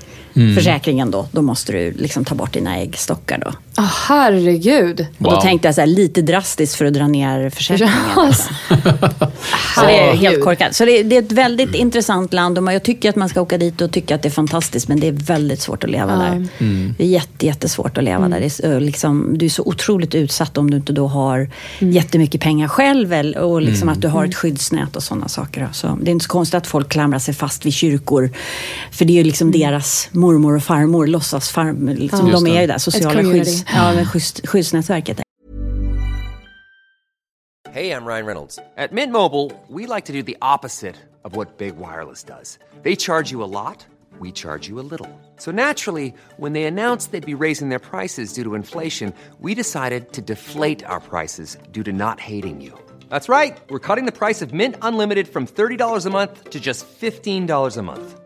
försäkringen 0.57 1.11
då, 1.11 1.29
då 1.33 1.43
måste 1.43 1.73
du 1.73 1.93
liksom 1.93 2.25
ta 2.25 2.35
bort 2.35 2.53
dina 2.53 2.79
äggstockar 2.79 3.39
då. 3.39 3.53
Ah, 3.75 3.91
herregud. 4.09 5.07
Och 5.19 5.31
då 5.31 5.41
tänkte 5.41 5.69
jag 5.69 5.75
så 5.75 5.81
här, 5.81 5.89
lite 5.89 6.23
drastiskt 6.23 6.75
för 6.75 6.85
att 6.85 6.95
dra 6.95 7.09
ner 7.09 7.51
försäkringen. 7.51 7.95
Alltså. 8.17 8.55
Så 9.75 9.87
det 9.87 9.99
är 9.99 10.17
helt 10.17 10.45
korkat. 10.45 10.75
Så 10.75 10.85
det, 10.85 11.03
det 11.03 11.17
är 11.17 11.23
ett 11.23 11.33
väldigt 11.33 11.75
intressant 11.75 12.33
land 12.33 12.59
och 12.59 12.73
jag 12.73 12.83
tycker 12.83 13.11
att 13.11 13.17
man 13.17 13.29
ska 13.29 13.41
åka 13.41 13.59
dit 13.59 13.81
och 13.81 13.91
tycka 13.91 14.15
att 14.15 14.23
det 14.23 14.29
är 14.29 14.31
fantastiskt 14.31 14.89
men 14.89 15.01
det 15.01 15.09
är 15.09 15.13
väldigt 15.13 15.61
svårt 15.61 15.85
att 15.85 15.91
leva 15.91 16.17
där. 16.17 16.49
Det 16.99 17.05
är 17.05 17.09
jätte, 17.09 17.47
jättesvårt 17.47 17.99
att 17.99 18.05
leva 18.05 18.29
där. 18.29 18.41
Det 18.41 18.47
är, 18.47 18.49
så, 18.49 18.79
liksom, 18.79 19.39
du 19.39 19.47
är 19.47 19.51
så 19.51 19.63
otroligt 19.63 20.15
utsatt 20.15 20.59
om 20.59 20.71
du 20.71 20.77
inte 20.77 20.93
då 20.93 21.07
har 21.07 21.51
jättemycket 21.79 22.41
pengar 22.41 22.69
själv 22.69 23.13
och 23.37 23.63
liksom 23.63 23.89
att 23.89 24.01
du 24.01 24.09
har 24.09 24.25
ett 24.25 24.35
skyddsnät 24.35 24.97
och 24.97 25.03
sådana 25.03 25.29
saker. 25.29 25.69
Så 25.73 25.99
det 26.03 26.11
är 26.11 26.13
inte 26.13 26.25
så 26.25 26.31
konstigt 26.31 26.55
att 26.55 26.67
folk 26.67 26.89
klamrar 26.89 27.19
sig 27.19 27.35
fast 27.35 27.67
vid 27.67 27.73
kyrkor. 27.73 28.31
För 28.91 29.05
det 29.05 29.13
är 29.13 29.15
ju 29.15 29.25
liksom 29.25 29.53
deras 29.53 30.09
mormor 30.27 30.55
och 30.55 30.63
farmor, 30.63 31.07
låtsasfarmor. 31.07 31.95
Liksom, 31.95 32.29
Just 32.29 32.45
de 32.45 32.51
är 32.51 32.55
det. 32.55 32.61
ju 32.61 32.67
där, 32.67 32.79
sociala 32.79 33.23
skydds, 33.23 33.65
ja, 33.75 33.85
mm. 33.85 33.97
men 33.97 34.07
skydds, 34.07 34.41
skyddsnätverket. 34.45 35.21
Hey, 37.73 37.91
I'm 37.91 38.07
Ryan 38.07 38.27
Reynolds. 38.27 38.59
At 38.77 38.93
Mint 38.93 39.13
Mobile, 39.13 39.53
we 39.69 39.87
like 39.87 40.07
to 40.07 40.13
do 40.13 40.23
the 40.23 40.37
opposite 40.41 40.97
of 41.25 41.37
what 41.37 41.59
Big 41.59 41.75
Wireless 41.77 42.25
does. 42.25 42.59
They 42.83 42.97
charge 42.97 43.31
you 43.33 43.45
a 43.45 43.51
lot, 43.61 43.87
we 44.19 44.33
charge 44.33 44.67
you 44.71 44.81
a 44.81 44.87
little. 44.91 45.11
So 45.37 45.51
naturally, 45.51 46.15
when 46.39 46.55
they 46.55 46.65
announced 46.65 47.13
they'd 47.13 47.37
be 47.37 47.45
raising 47.45 47.69
their 47.69 47.85
prices 47.91 48.33
due 48.33 48.45
to 48.45 48.55
inflation, 48.55 49.13
we 49.41 49.55
decided 49.55 50.13
to 50.13 50.23
deflate 50.23 50.85
our 50.87 51.01
prices 51.01 51.59
due 51.71 51.83
to 51.83 51.93
not 51.93 52.19
hating 52.19 52.63
you. 52.63 52.73
That's 53.11 53.29
right. 53.29 53.59
We're 53.71 53.87
cutting 53.89 54.07
the 54.07 54.19
price 54.21 54.41
of 54.43 54.55
Mint 54.55 54.77
Unlimited 54.81 55.29
from 55.29 55.47
$30 55.47 56.07
a 56.07 56.11
month 56.11 56.51
to 56.51 56.59
just 56.59 56.87
$15 57.01 57.77
a 57.77 57.83
month. 57.83 58.26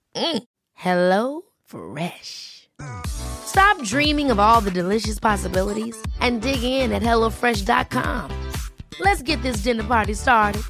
Mm. 0.15 0.43
Hello 0.73 1.41
Fresh. 1.65 2.69
Stop 3.05 3.81
dreaming 3.83 4.31
of 4.31 4.39
all 4.39 4.61
the 4.61 4.71
delicious 4.71 5.19
possibilities 5.19 5.95
and 6.19 6.41
dig 6.41 6.63
in 6.63 6.91
at 6.91 7.01
HelloFresh.com. 7.03 8.29
Let's 8.99 9.21
get 9.21 9.41
this 9.41 9.57
dinner 9.63 9.83
party 9.83 10.13
started. 10.13 10.61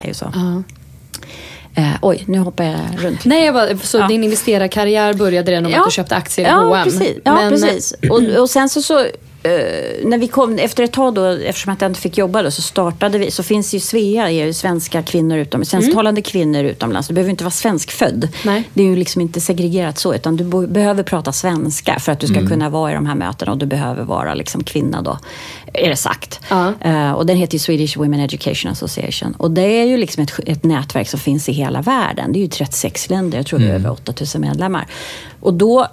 Det 0.00 0.04
är 0.06 0.08
ju 0.08 0.14
så. 0.14 0.32
Eh, 1.74 1.94
oj, 2.02 2.24
nu 2.28 2.38
hoppar 2.38 2.64
jag 2.64 2.80
runt. 3.04 3.24
Nej, 3.24 3.44
jag 3.44 3.54
bara, 3.54 3.78
så 3.78 3.98
Ja. 3.98 4.06
din 4.08 4.24
investerarkarriär 4.24 5.14
började 5.14 5.50
redan 5.52 5.70
med 5.70 5.80
att 5.80 5.86
du 5.86 5.90
köpte 5.90 6.16
aktier 6.16 6.46
i 6.46 6.48
ja, 6.48 6.56
H&M. 6.56 6.84
Precis. 6.84 7.18
Ja, 7.24 7.34
Men- 7.34 7.50
precis. 7.50 7.94
Och, 8.10 8.22
och 8.40 8.50
sen 8.50 8.68
så, 8.68 8.82
så 8.82 9.06
eh, 9.42 10.08
när 10.08 10.18
vi 10.18 10.28
kom, 10.28 10.58
efter 10.58 10.84
ett 10.84 10.92
tag 10.92 11.14
då, 11.14 11.24
eftersom 11.24 11.72
att 11.72 11.80
jag 11.80 11.90
inte 11.90 12.00
fick 12.00 12.18
jobba 12.18 12.42
då, 12.42 12.50
så 12.50 12.62
startade 12.62 13.18
vi, 13.18 13.30
så 13.30 13.42
finns 13.42 13.74
ju 13.74 13.80
Svea, 13.80 14.30
är 14.30 14.46
ju 14.46 14.52
svenska 14.52 15.02
kvinnor 15.02 15.38
utomlands, 15.38 15.70
svensktalande 15.70 16.22
kvinnor 16.22 16.64
utomlands. 16.64 17.08
Du 17.08 17.14
behöver 17.14 17.30
inte 17.30 17.44
vara 17.44 17.50
svenskfödd. 17.50 18.28
Nej. 18.44 18.68
Det 18.74 18.82
är 18.82 18.86
ju 18.86 18.96
liksom 18.96 19.22
inte 19.22 19.40
segregerat 19.40 19.98
så, 19.98 20.14
utan 20.14 20.36
du 20.36 20.44
bo, 20.44 20.66
behöver 20.66 21.02
prata 21.02 21.32
svenska 21.32 21.98
för 21.98 22.12
att 22.12 22.20
du 22.20 22.26
ska 22.26 22.46
kunna 22.46 22.70
vara 22.70 22.90
i 22.90 22.94
de 22.94 23.06
här 23.06 23.14
mötena 23.14 23.52
och 23.52 23.58
du 23.58 23.66
behöver 23.66 24.04
vara 24.04 24.34
liksom 24.34 24.64
kvinna 24.64 25.02
då, 25.02 25.18
är 25.72 25.88
det 25.88 25.96
sagt. 25.96 26.40
Ja. 26.48 26.72
Eh, 26.80 27.12
och 27.12 27.26
den 27.26 27.36
heter 27.36 27.54
ju 27.54 27.58
Swedish 27.58 27.96
Women 27.96 28.20
Education 28.20 28.72
Association. 28.72 29.34
Och 29.38 29.50
det 29.50 29.80
är 29.80 29.84
ju 29.84 29.96
liksom 29.96 30.22
ett, 30.22 30.40
ett 30.46 30.64
nätverk 30.64 31.08
som 31.08 31.20
finns 31.20 31.48
i 31.48 31.52
hela 31.52 31.82
världen. 31.82 32.32
Det 32.32 32.38
är 32.38 32.40
ju 32.40 32.48
36 32.48 33.10
länder, 33.10 33.38
jag 33.38 33.46
tror 33.46 33.58
det 33.58 33.66
är 33.66 33.74
över 33.74 33.90
8000 33.90 34.40
medlemmar. 34.40 34.86
Och 35.40 35.54
då 35.54 35.88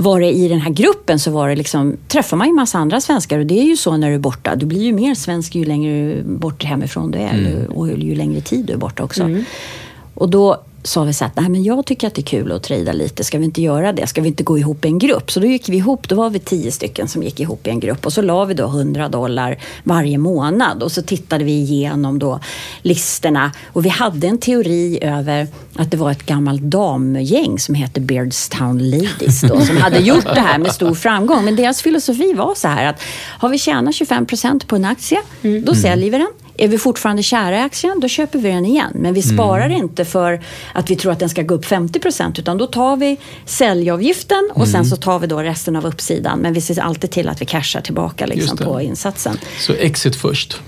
var 0.00 0.20
det 0.20 0.32
i 0.32 0.48
den 0.48 0.60
här 0.60 0.70
gruppen 0.70 1.18
så 1.18 1.30
var 1.30 1.48
det 1.48 1.56
liksom, 1.56 1.96
träffar 2.08 2.36
man 2.36 2.46
ju 2.46 2.52
massa 2.52 2.78
andra 2.78 3.00
svenskar 3.00 3.38
och 3.38 3.46
det 3.46 3.60
är 3.60 3.64
ju 3.64 3.76
så 3.76 3.96
när 3.96 4.08
du 4.08 4.14
är 4.14 4.18
borta. 4.18 4.56
Du 4.56 4.66
blir 4.66 4.82
ju 4.82 4.92
mer 4.92 5.14
svensk 5.14 5.54
ju 5.54 5.64
längre 5.64 6.22
bort 6.24 6.64
hemifrån 6.64 7.10
du 7.10 7.18
är 7.18 7.66
och 7.70 7.88
ju 7.88 8.14
längre 8.14 8.40
tid 8.40 8.64
du 8.64 8.72
är 8.72 8.76
borta 8.76 9.02
också. 9.02 9.30
Och 10.14 10.28
då 10.28 10.62
sa 10.88 11.04
vi 11.04 11.12
så 11.12 11.30
nej 11.34 11.48
men 11.48 11.62
jag 11.62 11.86
tycker 11.86 12.06
att 12.06 12.14
det 12.14 12.20
är 12.20 12.24
kul 12.24 12.52
att 12.52 12.62
trada 12.62 12.92
lite, 12.92 13.24
ska 13.24 13.38
vi 13.38 13.44
inte 13.44 13.62
göra 13.62 13.92
det? 13.92 14.06
Ska 14.06 14.20
vi 14.20 14.28
inte 14.28 14.42
gå 14.42 14.58
ihop 14.58 14.84
i 14.84 14.88
en 14.88 14.98
grupp? 14.98 15.30
Så 15.30 15.40
då 15.40 15.46
gick 15.46 15.68
vi 15.68 15.76
ihop, 15.76 16.08
då 16.08 16.14
var 16.14 16.30
vi 16.30 16.38
tio 16.38 16.72
stycken 16.72 17.08
som 17.08 17.22
gick 17.22 17.40
ihop 17.40 17.66
i 17.66 17.70
en 17.70 17.80
grupp 17.80 18.06
och 18.06 18.12
så 18.12 18.22
la 18.22 18.44
vi 18.44 18.54
då 18.54 18.64
100 18.64 19.08
dollar 19.08 19.58
varje 19.84 20.18
månad 20.18 20.82
och 20.82 20.92
så 20.92 21.02
tittade 21.02 21.44
vi 21.44 21.52
igenom 21.52 22.18
då 22.18 22.40
listorna 22.82 23.52
och 23.72 23.84
vi 23.84 23.88
hade 23.88 24.26
en 24.26 24.38
teori 24.38 24.98
över 25.02 25.48
att 25.76 25.90
det 25.90 25.96
var 25.96 26.10
ett 26.10 26.26
gammalt 26.26 26.62
damgäng 26.62 27.58
som 27.58 27.74
hette 27.74 28.00
Beardstown 28.00 28.90
Ladies 28.90 29.40
då, 29.40 29.60
som 29.60 29.76
hade 29.76 29.98
gjort 29.98 30.34
det 30.34 30.40
här 30.40 30.58
med 30.58 30.72
stor 30.72 30.94
framgång. 30.94 31.44
Men 31.44 31.56
deras 31.56 31.82
filosofi 31.82 32.32
var 32.32 32.54
så 32.54 32.68
här 32.68 32.86
att 32.86 33.02
har 33.38 33.48
vi 33.48 33.58
tjänat 33.58 33.94
25 33.94 34.26
procent 34.26 34.66
på 34.66 34.76
en 34.76 34.84
aktie, 34.84 35.22
då 35.64 35.74
säljer 35.74 36.10
vi 36.10 36.18
den. 36.18 36.32
Är 36.60 36.68
vi 36.68 36.78
fortfarande 36.78 37.22
kära 37.22 37.56
i 37.56 37.60
aktien, 37.60 38.00
då 38.00 38.08
köper 38.08 38.38
vi 38.38 38.48
den 38.48 38.66
igen. 38.66 38.92
Men 38.94 39.14
vi 39.14 39.22
sparar 39.22 39.68
inte 39.68 40.04
för 40.04 40.40
att 40.72 40.90
vi 40.90 40.96
tror 40.96 41.12
att 41.12 41.18
den 41.18 41.28
ska 41.28 41.42
gå 41.42 41.54
upp 41.54 41.64
50 41.64 42.00
procent, 42.00 42.38
utan 42.38 42.58
då 42.58 42.66
tar 42.66 42.96
vi 42.96 43.16
säljavgiften 43.44 44.50
och 44.54 44.68
sen 44.68 44.84
så 44.84 44.96
tar 44.96 45.18
vi 45.18 45.26
då 45.26 45.42
resten 45.42 45.76
av 45.76 45.86
uppsidan. 45.86 46.38
Men 46.38 46.52
vi 46.52 46.60
ser 46.60 46.80
alltid 46.80 47.10
till 47.10 47.28
att 47.28 47.40
vi 47.40 47.46
cashar 47.46 47.80
tillbaka 47.80 48.26
liksom, 48.26 48.56
på 48.56 48.80
insatsen. 48.80 49.38
Så 49.58 49.72
exit 49.72 50.16
först. 50.16 50.60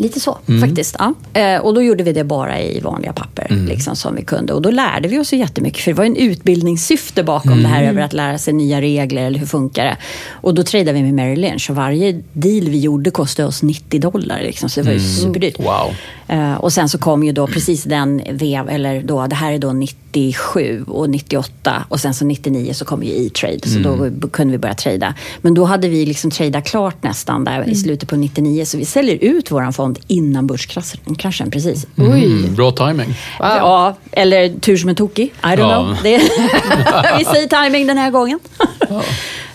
Lite 0.00 0.20
så 0.20 0.38
faktiskt. 0.60 0.96
Ja. 0.98 1.14
Eh, 1.40 1.60
och 1.60 1.74
då 1.74 1.82
gjorde 1.82 2.04
vi 2.04 2.12
det 2.12 2.24
bara 2.24 2.60
i 2.60 2.80
vanliga 2.80 3.12
papper 3.12 3.64
liksom, 3.68 3.96
som 3.96 4.14
vi 4.14 4.22
kunde. 4.22 4.52
Och 4.52 4.62
då 4.62 4.70
lärde 4.70 5.08
vi 5.08 5.18
oss 5.18 5.32
ju 5.32 5.36
jättemycket. 5.36 5.84
För 5.84 5.90
det 5.90 5.96
var 5.96 6.04
en 6.04 6.16
utbildningssyfte 6.16 7.22
bakom 7.22 7.62
det 7.62 7.68
här 7.68 7.82
över 7.82 8.02
att 8.02 8.12
lära 8.12 8.38
sig 8.38 8.54
nya 8.54 8.80
regler 8.80 9.26
eller 9.26 9.38
hur 9.38 9.46
funkar 9.46 9.84
det. 9.84 9.96
Och 10.30 10.54
då 10.54 10.62
tradade 10.62 10.92
vi 10.92 11.02
med 11.02 11.14
Merrill 11.14 11.40
Lynch 11.40 11.70
och 11.70 11.76
varje 11.76 12.12
deal 12.32 12.68
vi 12.68 12.78
gjorde 12.78 13.10
kostade 13.10 13.48
oss 13.48 13.62
90 13.62 14.00
dollar. 14.00 14.40
Liksom, 14.42 14.68
så 14.68 14.80
det 14.80 14.86
var 14.86 14.92
ju 14.92 15.00
superdyrt. 15.00 15.58
Wow. 15.58 15.94
Eh, 16.28 16.54
och 16.54 16.72
sen 16.72 16.88
så 16.88 16.98
kom 16.98 17.24
ju 17.24 17.32
då 17.32 17.46
precis 17.46 17.84
den 17.84 18.22
vev, 18.30 18.68
eller 18.68 19.02
då, 19.02 19.26
det 19.26 19.36
här 19.36 19.52
är 19.52 19.58
då 19.58 19.72
97 20.12 20.84
och 20.88 21.10
98 21.10 21.84
och 21.88 22.00
sen 22.00 22.14
så 22.14 22.24
99 22.24 22.72
så 22.74 22.84
kom 22.84 23.02
ju 23.02 23.26
E-trade 23.26 23.68
så 23.68 23.78
då 23.78 23.96
b- 24.10 24.26
kunde 24.32 24.52
vi 24.52 24.58
börja 24.58 24.74
trada. 24.74 25.14
Men 25.40 25.54
då 25.54 25.64
hade 25.64 25.88
vi 25.88 26.06
liksom 26.06 26.30
tradat 26.30 26.64
klart 26.64 27.02
nästan 27.02 27.44
där 27.44 27.68
i 27.68 27.74
slutet 27.74 28.08
på 28.08 28.16
99 28.16 28.64
så 28.64 28.78
vi 28.78 28.84
säljer 28.84 29.16
ut 29.24 29.50
våran 29.50 29.72
fond 29.72 29.98
innan 30.06 30.46
börskraschen 30.46 31.14
kraschen, 31.14 31.50
precis. 31.50 31.86
Mm, 31.98 32.54
bra 32.54 32.70
timing. 32.72 33.14
Ja, 33.38 33.96
eller 34.12 34.48
tur 34.60 34.76
som 34.76 34.88
en 34.88 34.94
tokig. 34.96 35.24
I 35.24 35.32
don't 35.46 35.58
Ja. 35.58 35.82
know. 35.82 35.96
Det, 36.02 36.18
vi 37.18 37.24
säger 37.24 37.64
timing 37.64 37.86
den 37.86 37.98
här 37.98 38.10
gången. 38.10 38.38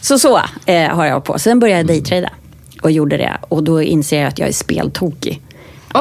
så 0.02 0.20
så 0.20 0.42
eh, 0.66 0.90
har 0.90 1.06
jag 1.06 1.24
på. 1.24 1.40
Sen 1.40 1.60
började 1.60 1.80
jag 1.80 1.88
daytrada 1.88 2.30
och 2.82 2.92
gjorde 2.92 3.18
det. 3.18 3.38
Och 3.42 3.64
då 3.64 3.82
inser 3.82 4.20
jag 4.20 4.28
att 4.28 4.40
jag 4.40 4.48
är 4.50 4.54
speltokig. 4.54 5.42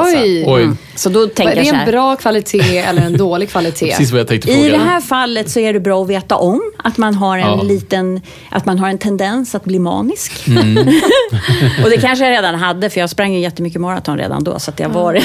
Oj! 0.03 0.43
Oj, 0.47 0.69
Så 0.95 1.09
då 1.09 1.23
Är 1.23 1.27
tänker 1.27 1.55
det 1.55 1.59
jag 1.61 1.67
så 1.67 1.73
en 1.73 1.79
här. 1.79 1.91
bra 1.91 2.15
kvalitet 2.15 2.77
eller 2.77 3.01
en 3.01 3.17
dålig 3.17 3.49
kvalitet? 3.49 3.85
precis 3.89 4.11
vad 4.11 4.19
jag 4.19 4.27
tänkte 4.27 4.51
I 4.51 4.55
det 4.63 4.69
fråga. 4.69 4.83
här 4.83 5.01
fallet 5.01 5.49
så 5.49 5.59
är 5.59 5.73
det 5.73 5.79
bra 5.79 6.01
att 6.03 6.09
veta 6.09 6.35
om 6.35 6.61
att 6.77 6.97
man 6.97 7.13
har 7.15 7.37
en 7.37 7.43
Ja. 7.47 7.61
liten, 7.63 8.21
att 8.49 8.65
man 8.65 8.79
har 8.79 8.89
en 8.89 8.97
tendens 8.97 9.55
att 9.55 9.63
bli 9.63 9.79
manisk. 9.79 10.47
Mm. 10.47 10.77
och 11.83 11.89
det 11.89 11.97
kanske 12.01 12.25
jag 12.25 12.31
redan 12.31 12.55
hade, 12.55 12.89
för 12.89 12.99
jag 12.99 13.09
sprang 13.09 13.33
ju 13.33 13.39
jättemycket 13.39 13.81
maraton 13.81 14.17
redan 14.17 14.43
då, 14.43 14.59
så 14.59 14.71
att 14.71 14.79
jag 14.79 14.89
var 14.89 15.19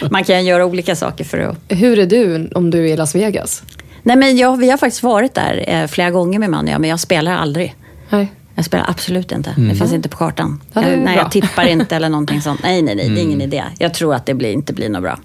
Man 0.10 0.24
kan 0.24 0.44
göra 0.44 0.64
olika 0.66 0.96
saker 0.96 1.24
för 1.24 1.38
att... 1.38 1.56
Hur 1.68 1.98
är 1.98 2.06
du 2.06 2.50
om 2.54 2.70
du 2.70 2.78
är 2.88 2.92
i 2.92 2.96
Las 2.96 3.14
Vegas? 3.14 3.62
Nej 4.02 4.16
men 4.16 4.36
jag, 4.36 4.56
vi 4.56 4.70
har 4.70 4.78
faktiskt 4.78 5.02
varit 5.02 5.34
där 5.34 5.64
eh, 5.66 5.86
flera 5.86 6.10
gånger 6.10 6.38
med 6.38 6.50
man 6.50 6.64
och 6.64 6.70
jag, 6.72 6.80
men 6.80 6.90
jag 6.90 7.00
spelar 7.00 7.32
aldrig. 7.36 7.74
Nej. 8.08 8.32
Jag 8.60 8.64
spelar 8.66 8.90
absolut 8.90 9.32
inte. 9.32 9.50
Mm. 9.50 9.68
Det 9.68 9.74
finns 9.74 9.92
inte 9.92 10.08
på 10.08 10.16
kartan. 10.16 10.60
Ja, 10.72 10.80
jag, 10.82 10.88
nej, 10.90 10.96
bra. 10.98 11.02
Mm. 11.08 11.14
jag 11.14 11.30
tippar 11.30 11.66
inte 11.66 11.96
eller 11.96 12.08
någonting 12.08 12.42
sånt. 12.42 12.60
Nej, 12.62 12.82
nej, 12.82 12.94
nej. 12.94 13.08
Det 13.08 13.20
är 13.20 13.22
ingen 13.22 13.40
idé. 13.40 13.64
Jag 13.78 13.94
tror 13.94 14.14
att 14.14 14.26
det 14.26 14.34
blir, 14.34 14.52
inte 14.52 14.72
blir 14.72 14.88
något 14.88 15.02
bra. 15.02 15.18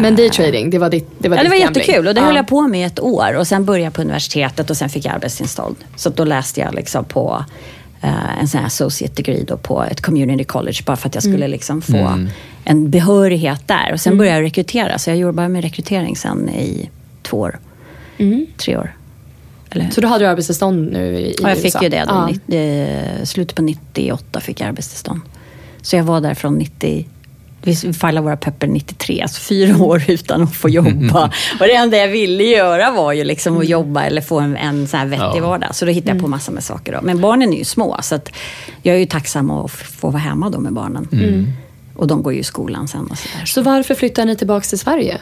Men 0.00 0.16
daytrading, 0.16 0.70
det 0.70 0.78
var 0.78 0.90
ditt 0.90 1.08
det 1.18 1.28
var 1.28 1.36
Ja, 1.36 1.42
det 1.42 1.48
var 1.48 1.56
gambling. 1.56 1.82
jättekul 1.82 2.08
och 2.08 2.14
det 2.14 2.20
Ja. 2.20 2.26
höll 2.26 2.36
jag 2.36 2.48
på 2.48 2.62
med 2.68 2.80
i 2.80 2.82
ett 2.82 3.00
år. 3.00 3.36
Och 3.36 3.46
sen 3.46 3.64
började 3.64 3.84
jag 3.84 3.92
på 3.92 4.02
universitetet 4.02 4.70
och 4.70 4.76
sen 4.76 4.88
fick 4.90 5.04
jag 5.04 5.14
arbetstillstånd. 5.14 5.76
Så 5.96 6.10
då 6.10 6.24
läste 6.24 6.60
jag 6.60 6.74
liksom 6.74 7.04
på 7.04 7.44
eh, 8.00 8.40
en 8.40 8.48
sån 8.48 8.58
här 8.60 8.66
associate 8.66 9.14
degree 9.22 9.44
då 9.48 9.56
på 9.56 9.84
ett 9.84 10.00
community 10.00 10.44
college. 10.44 10.78
Bara 10.86 10.96
för 10.96 11.08
att 11.08 11.14
jag 11.14 11.24
skulle 11.24 11.48
liksom 11.48 11.82
få 11.82 12.18
en 12.64 12.90
behörighet 12.90 13.62
där. 13.68 13.92
Och 13.92 14.00
sen 14.00 14.18
började 14.18 14.36
jag 14.36 14.44
rekrytera. 14.44 14.98
Så 14.98 15.10
jag 15.10 15.16
jobbade 15.16 15.48
med 15.48 15.62
rekrytering 15.62 16.16
sen 16.16 16.48
i 16.48 16.90
två 17.22 17.36
år. 17.38 17.58
Tre 18.56 18.76
år. 18.76 18.94
Eller? 19.70 19.90
Så 19.90 20.00
då 20.00 20.08
hade 20.08 20.24
du 20.24 20.28
arbetstillstånd 20.28 20.92
nu 20.92 21.18
i, 21.18 21.20
i 21.20 21.34
Ja, 21.42 21.48
jag 21.48 21.56
fick 21.58 21.64
USA? 21.64 21.82
ju 21.82 21.88
det 21.88 22.04
då. 22.08 22.28
Ja. 22.46 22.56
Eh, 22.56 23.24
slutet 23.24 23.56
på 23.56 23.62
98 23.62 24.40
fick 24.40 24.60
jag 24.60 24.68
arbetstillstånd. 24.68 25.20
Så 25.82 25.96
jag 25.96 26.04
var 26.04 26.20
där 26.20 26.34
från 26.34 26.54
90... 26.54 27.08
Vi 27.62 27.76
filade 27.76 28.20
våra 28.20 28.36
papper 28.36 28.66
93, 28.66 29.20
alltså 29.22 29.40
fyra 29.40 29.76
år 29.84 30.02
utan 30.08 30.42
att 30.42 30.54
få 30.56 30.68
jobba. 30.68 31.24
Och 31.60 31.66
det 31.66 31.74
enda 31.74 31.96
jag 31.96 32.08
ville 32.08 32.44
göra 32.44 32.90
var 32.90 33.12
ju 33.12 33.24
liksom 33.24 33.58
att 33.58 33.68
jobba 33.68 34.02
eller 34.02 34.20
få 34.20 34.40
en, 34.40 34.56
en 34.56 34.86
sån 34.88 35.00
här 35.00 35.06
vettig 35.06 35.24
Ja. 35.40 35.46
vardag. 35.46 35.74
Så 35.74 35.84
då 35.84 35.90
hittade 35.90 36.12
jag 36.16 36.22
på 36.22 36.28
massor 36.28 36.52
med 36.52 36.64
saker. 36.64 36.92
Då. 36.92 36.98
Men 37.02 37.20
barnen 37.20 37.52
är 37.52 37.58
ju 37.58 37.64
små, 37.64 37.96
så 38.02 38.14
att 38.14 38.32
jag 38.82 38.94
är 38.94 38.98
ju 39.00 39.06
tacksam 39.06 39.50
att 39.50 39.70
få 39.70 40.10
vara 40.10 40.18
hemma 40.22 40.50
då 40.50 40.58
med 40.60 40.72
barnen. 40.72 41.08
Och 41.96 42.06
de 42.06 42.22
går 42.22 42.32
ju 42.32 42.38
i 42.40 42.44
skolan 42.44 42.88
sen 42.88 43.06
och 43.10 43.18
sådär. 43.18 43.44
Så 43.46 43.62
varför 43.62 43.94
flyttade 43.94 44.24
ni 44.24 44.36
tillbaka 44.36 44.64
till 44.64 44.78
Sverige? 44.78 45.18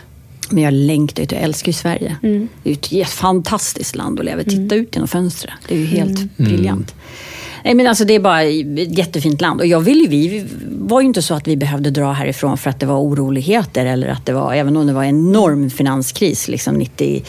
Men 0.51 0.65
jag 0.65 0.73
längtar 0.73 1.23
ju, 1.23 1.29
jag 1.31 1.43
älskar 1.43 1.69
ju 1.69 1.73
Sverige. 1.73 2.17
Det 2.63 2.71
är 2.71 2.95
ju 2.95 3.03
ett 3.03 3.09
fantastiskt 3.09 3.97
land 3.97 4.19
att 4.19 4.25
leva 4.25 4.41
i. 4.41 4.45
Titta 4.45 4.75
ut 4.75 4.95
genom 4.95 5.09
fönstret. 5.09 5.55
Det 5.69 5.75
är 5.75 5.79
ju 5.79 5.87
helt 5.87 6.37
briljant. 6.37 6.95
Nej, 7.65 7.75
men 7.75 7.87
alltså, 7.87 8.05
det 8.05 8.15
är 8.15 8.21
bara 8.21 8.43
ett 8.43 8.99
jättefint 8.99 9.41
land. 9.41 9.61
Och 9.61 9.67
jag 9.67 9.81
vill 9.81 10.01
ju, 10.01 10.09
vi 10.09 10.47
var 10.69 11.01
ju 11.01 11.07
inte 11.07 11.23
så 11.23 11.35
att 11.35 11.49
vi 11.49 11.57
behövde 11.57 11.91
dra 11.91 12.13
härifrån 12.13 12.59
för 12.59 12.71
att 12.71 12.81
det 12.81 12.87
var 12.87 12.99
oroligheter. 12.99 13.87
Eller 13.87 14.09
att 14.09 14.27
det 14.27 14.33
var, 14.33 14.55
även 14.55 14.77
om 14.77 14.87
det 14.87 14.93
var 14.93 15.05
en 15.05 15.09
enorm 15.09 15.71
finanskris 15.71 16.49
liksom 16.49 16.75
90, 16.75 17.23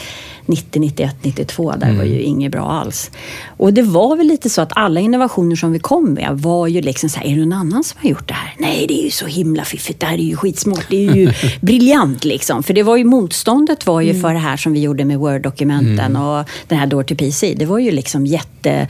90 0.50 0.80
91, 0.80 1.16
92. 1.22 1.74
Där 1.78 1.94
var 1.94 2.04
ju 2.04 2.22
inget 2.22 2.52
bra 2.52 2.72
alls. 2.72 3.12
Och 3.48 3.74
det 3.74 3.82
var 3.82 4.16
väl 4.16 4.28
lite 4.28 4.50
så 4.50 4.62
att 4.62 4.72
alla 4.76 5.00
innovationer 5.00 5.56
som 5.56 5.72
vi 5.72 5.80
kom 5.80 6.14
med 6.14 6.30
var 6.34 6.68
ju 6.68 6.82
liksom 6.82 7.10
så 7.10 7.20
här, 7.20 7.26
är 7.28 7.36
det 7.36 7.46
någon 7.46 7.54
annan 7.54 7.84
som 7.84 8.00
har 8.02 8.10
gjort 8.10 8.28
det 8.28 8.34
här? 8.34 8.56
Nej, 8.58 8.86
det 8.88 9.02
är 9.02 9.04
ju 9.04 9.12
så 9.12 9.26
himla 9.26 9.64
fiffigt. 9.64 10.00
Det 10.00 10.06
här 10.06 10.18
är 10.18 10.24
ju 10.24 10.36
skitsmart. 10.36 10.86
Det 10.90 11.08
är 11.08 11.16
ju 11.16 11.34
briljant 11.62 12.26
liksom. 12.26 12.64
För 12.64 12.74
det 12.74 12.84
var 12.84 12.98
ju 12.98 13.04
motståndet 13.04 13.86
var 13.86 14.02
ju 14.02 14.22
för 14.22 14.34
det 14.34 14.40
här 14.40 14.58
som 14.58 14.74
vi 14.74 14.82
gjorde 14.82 15.06
med 15.06 15.20
Word-dokumenten 15.20 16.16
och 16.16 16.50
den 16.68 16.80
här 16.80 16.88
Door 16.88 17.04
to 17.04 17.16
PC. 17.16 17.54
Det 17.54 17.66
var 17.66 17.80
ju 17.80 17.92
liksom 17.92 18.26
jätte... 18.26 18.88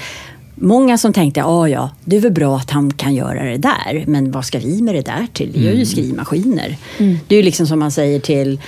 Många 0.62 0.98
som 0.98 1.14
tänkte, 1.14 1.40
ja 1.40 1.70
ja, 1.70 1.90
det 2.06 2.16
är 2.18 2.22
väl 2.22 2.32
bra 2.32 2.58
att 2.58 2.72
han 2.72 2.94
kan 2.94 3.16
göra 3.16 3.44
det 3.44 3.58
där, 3.58 4.04
men 4.08 4.32
vad 4.32 4.46
ska 4.46 4.60
vi 4.60 4.82
med 4.82 4.96
det 4.96 5.02
där 5.02 5.28
till? 5.34 5.52
Vi 5.54 5.66
gör 5.66 5.74
ju 5.74 5.86
skrivmaskiner. 5.86 6.78
Det 6.98 7.36
är 7.36 7.38
ju 7.38 7.44
liksom 7.44 7.68
som 7.68 7.80
man 7.80 7.92
säger 7.92 8.20
till 8.20 8.60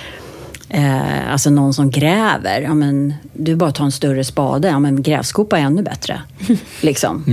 eh, 0.73 1.31
alltså 1.31 1.49
någon 1.49 1.73
som 1.73 1.89
gräver. 1.89 2.62
Ja, 2.62 2.73
men, 2.73 3.13
du 3.34 3.55
bara 3.55 3.71
tar 3.71 3.86
en 3.86 3.91
större 3.91 4.23
spade, 4.23 4.67
ja, 4.67 4.79
men 4.79 5.03
grävskopa 5.03 5.60
är 5.60 5.62
ännu 5.62 5.84
bättre. 5.84 6.21
liksom. 6.81 7.23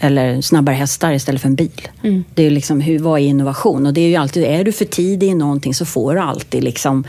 Eller 0.00 0.40
snabbare 0.40 0.74
hästar 0.74 1.12
istället 1.12 1.40
för 1.40 1.48
en 1.48 1.54
bil. 1.54 1.88
Det 2.34 2.46
är 2.46 2.50
liksom, 2.50 2.80
hur, 2.80 2.98
vad 2.98 3.20
är 3.20 3.24
innovation? 3.24 3.86
Och 3.86 3.94
det 3.94 4.00
är 4.00 4.08
ju 4.08 4.16
alltid, 4.16 4.44
är 4.44 4.64
du 4.64 4.72
för 4.72 4.84
tidig 4.84 5.28
i 5.28 5.34
någonting 5.34 5.74
så 5.74 5.84
får 5.84 6.14
du 6.14 6.20
alltid 6.20 6.64
liksom 6.64 7.04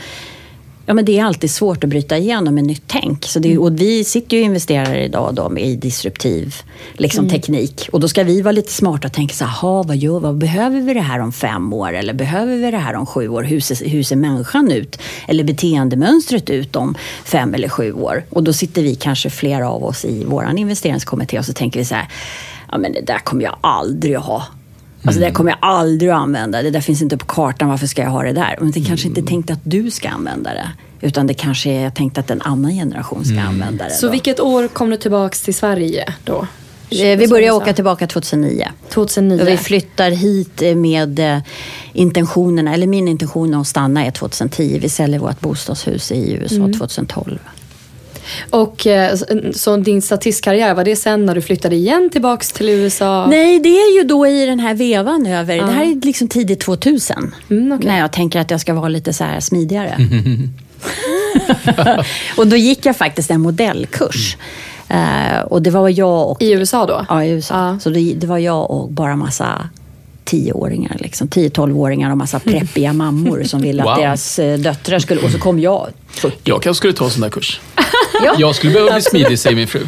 Ja, 0.86 0.94
men 0.94 1.04
det 1.04 1.18
är 1.18 1.24
alltid 1.24 1.50
svårt 1.50 1.84
att 1.84 1.90
bryta 1.90 2.18
igenom 2.18 2.54
med 2.54 2.64
nytt 2.64 2.82
tänk. 2.86 3.24
Så 3.24 3.38
det, 3.38 3.58
och 3.58 3.80
vi 3.80 4.04
sitter 4.04 4.36
ju 4.36 4.42
investerar 4.42 4.94
idag 4.94 5.34
då 5.34 5.58
i 5.58 5.76
disruptiv 5.76 6.54
liksom, 6.92 7.28
teknik. 7.28 7.88
Och 7.92 8.00
då 8.00 8.08
ska 8.08 8.24
vi 8.24 8.42
vara 8.42 8.52
lite 8.52 8.72
smarta 8.72 9.08
och 9.08 9.12
tänka 9.12 9.34
så 9.34 9.44
här, 9.44 9.60
"Ha, 9.60 9.82
vad, 9.82 9.96
gör, 9.96 10.20
vad 10.20 10.38
behöver 10.38 10.80
vi 10.80 10.94
det 10.94 11.00
här 11.00 11.18
om 11.18 11.32
fem 11.32 11.72
år? 11.72 11.92
Eller 11.92 12.12
behöver 12.14 12.56
vi 12.56 12.70
det 12.70 12.76
här 12.76 12.94
om 12.94 13.06
sju 13.06 13.28
år? 13.28 13.42
Hur 13.42 13.60
ser, 13.60 13.88
hur 13.88 14.02
ser 14.02 14.16
människan 14.16 14.70
ut? 14.70 14.98
Eller 15.28 15.44
beteendemönstret 15.44 16.50
ut 16.50 16.76
om 16.76 16.94
fem 17.24 17.54
eller 17.54 17.68
sju 17.68 17.92
år? 17.92 18.24
Och 18.30 18.42
då 18.42 18.52
sitter 18.52 18.82
vi 18.82 18.94
kanske 18.94 19.30
flera 19.30 19.70
av 19.70 19.84
oss 19.84 20.04
i 20.04 20.24
vår 20.24 20.58
investeringskommitté 20.58 21.38
och 21.38 21.44
så 21.44 21.52
tänker 21.52 21.78
vi 21.80 21.84
så 21.84 21.94
här, 21.94 22.08
ja 22.70 22.78
men 22.78 22.92
det 22.92 23.00
där 23.00 23.18
kommer 23.18 23.44
jag 23.44 23.56
aldrig 23.60 24.14
att 24.14 24.24
ha. 24.24 24.44
Alltså 25.04 25.20
det 25.20 25.26
där 25.26 25.32
kommer 25.32 25.50
jag 25.50 25.58
aldrig 25.62 26.10
att 26.10 26.16
använda. 26.20 26.62
Det 26.62 26.70
där 26.70 26.80
finns 26.80 27.02
inte 27.02 27.16
på 27.16 27.26
kartan. 27.26 27.68
Varför 27.68 27.86
ska 27.86 28.02
jag 28.02 28.10
ha 28.10 28.22
det 28.22 28.32
där? 28.32 28.56
Men 28.60 28.70
det 28.70 28.80
kanske 28.84 29.08
inte 29.08 29.20
är 29.20 29.24
tänkt 29.26 29.50
att 29.50 29.60
du 29.62 29.90
ska 29.90 30.08
använda 30.08 30.50
det. 30.54 30.68
Utan 31.06 31.26
det 31.26 31.34
kanske 31.34 31.70
är 31.70 31.90
tänkt 31.90 32.18
att 32.18 32.30
en 32.30 32.42
annan 32.42 32.72
generation 32.72 33.24
ska 33.24 33.40
använda 33.40 33.84
det. 33.84 33.90
Så 33.90 34.06
då. 34.06 34.12
vilket 34.12 34.40
år 34.40 34.68
kom 34.68 34.90
du 34.90 34.96
tillbaka 34.96 35.34
till 35.44 35.54
Sverige 35.54 36.14
då? 36.24 36.46
Eh, 36.90 37.18
Vi 37.18 37.28
började 37.28 37.52
åka 37.56 37.72
tillbaka 37.72 38.06
2009. 38.06 38.68
2009. 38.90 39.42
Och 39.42 39.48
vi 39.48 39.56
flyttar 39.56 40.10
hit 40.10 40.62
eh, 40.62 40.74
med 40.74 41.18
eh, 41.18 41.38
intentionerna, 41.92 42.74
eller 42.74 42.86
min 42.86 43.08
intention 43.08 43.54
att 43.54 43.66
stanna 43.66 44.04
är 44.06 44.10
2010. 44.10 44.78
Vi 44.82 44.88
säljer 44.88 45.18
vårt 45.20 45.40
bostadshus 45.40 46.12
i 46.12 46.32
USA 46.32 46.54
Mm. 46.56 46.72
2012. 46.72 47.38
Och 48.50 48.86
eh, 48.86 49.16
så- 49.54 49.76
din 49.76 50.02
statistkarriär, 50.02 50.74
var 50.74 50.84
det 50.84 50.96
sen 50.96 51.26
när 51.26 51.34
du 51.34 51.42
flyttade 51.42 51.76
igen 51.76 52.10
tillbaks 52.12 52.52
till 52.52 52.68
USA? 52.68 53.26
Nej, 53.26 53.60
det 53.60 53.68
är 53.68 53.98
ju 53.98 54.02
då 54.04 54.26
i 54.26 54.46
den 54.46 54.60
här 54.60 54.74
vevan 54.74 55.26
över. 55.26 55.56
Det 55.56 55.72
här 55.72 55.82
är 55.82 56.06
liksom 56.06 56.28
tidigt 56.28 56.60
2000. 56.60 57.34
Mm, 57.50 57.72
okej. 57.72 57.88
När 57.88 57.98
jag 57.98 58.12
tänker 58.12 58.40
att 58.40 58.50
jag 58.50 58.60
ska 58.60 58.74
vara 58.74 58.88
lite 58.88 59.12
så 59.12 59.24
här 59.24 59.40
smidigare. 59.40 59.96
och 62.36 62.46
då 62.46 62.56
gick 62.56 62.86
jag 62.86 62.96
faktiskt 62.96 63.30
en 63.30 63.40
modellkurs. 63.40 64.36
Eh, 64.88 65.40
och 65.40 65.62
det 65.62 65.70
var 65.70 65.88
jag 65.88 66.30
och... 66.30 66.42
I 66.42 66.52
USA 66.52 66.86
då? 66.86 67.06
Ja, 67.08 67.24
i 67.24 67.30
USA. 67.30 67.54
Ja. 67.54 67.78
Så 67.78 67.90
det, 67.90 68.14
det 68.16 68.26
var 68.26 68.38
jag 68.38 68.70
och 68.70 68.92
bara 68.92 69.16
massa 69.16 69.68
tioåringar, 70.24 70.96
liksom. 71.00 71.28
10-12-åringar 71.28 72.10
och 72.10 72.18
massa 72.18 72.38
preppiga 72.40 72.92
mammor 73.02 73.42
som 73.44 73.60
ville 73.62 73.82
att 73.82 73.88
Wow. 73.88 73.96
deras 74.04 74.38
eh, 74.38 74.58
döttrar 74.58 74.98
skulle... 74.98 75.20
Och 75.20 75.30
så 75.30 75.38
kom 75.38 75.60
jag 75.60 75.86
40. 76.10 76.36
Jag 76.44 76.62
kanske 76.62 76.78
skulle 76.78 76.92
ta 76.92 77.04
en 77.04 77.10
sån 77.10 77.20
där 77.20 77.30
kurs. 77.30 77.60
Ja. 78.24 78.34
Jag 78.38 78.54
skulle 78.54 78.72
behöva 78.72 78.92
bli 78.92 79.02
smidig, 79.02 79.38
säger 79.38 79.56
min 79.56 79.66
fru. 79.68 79.80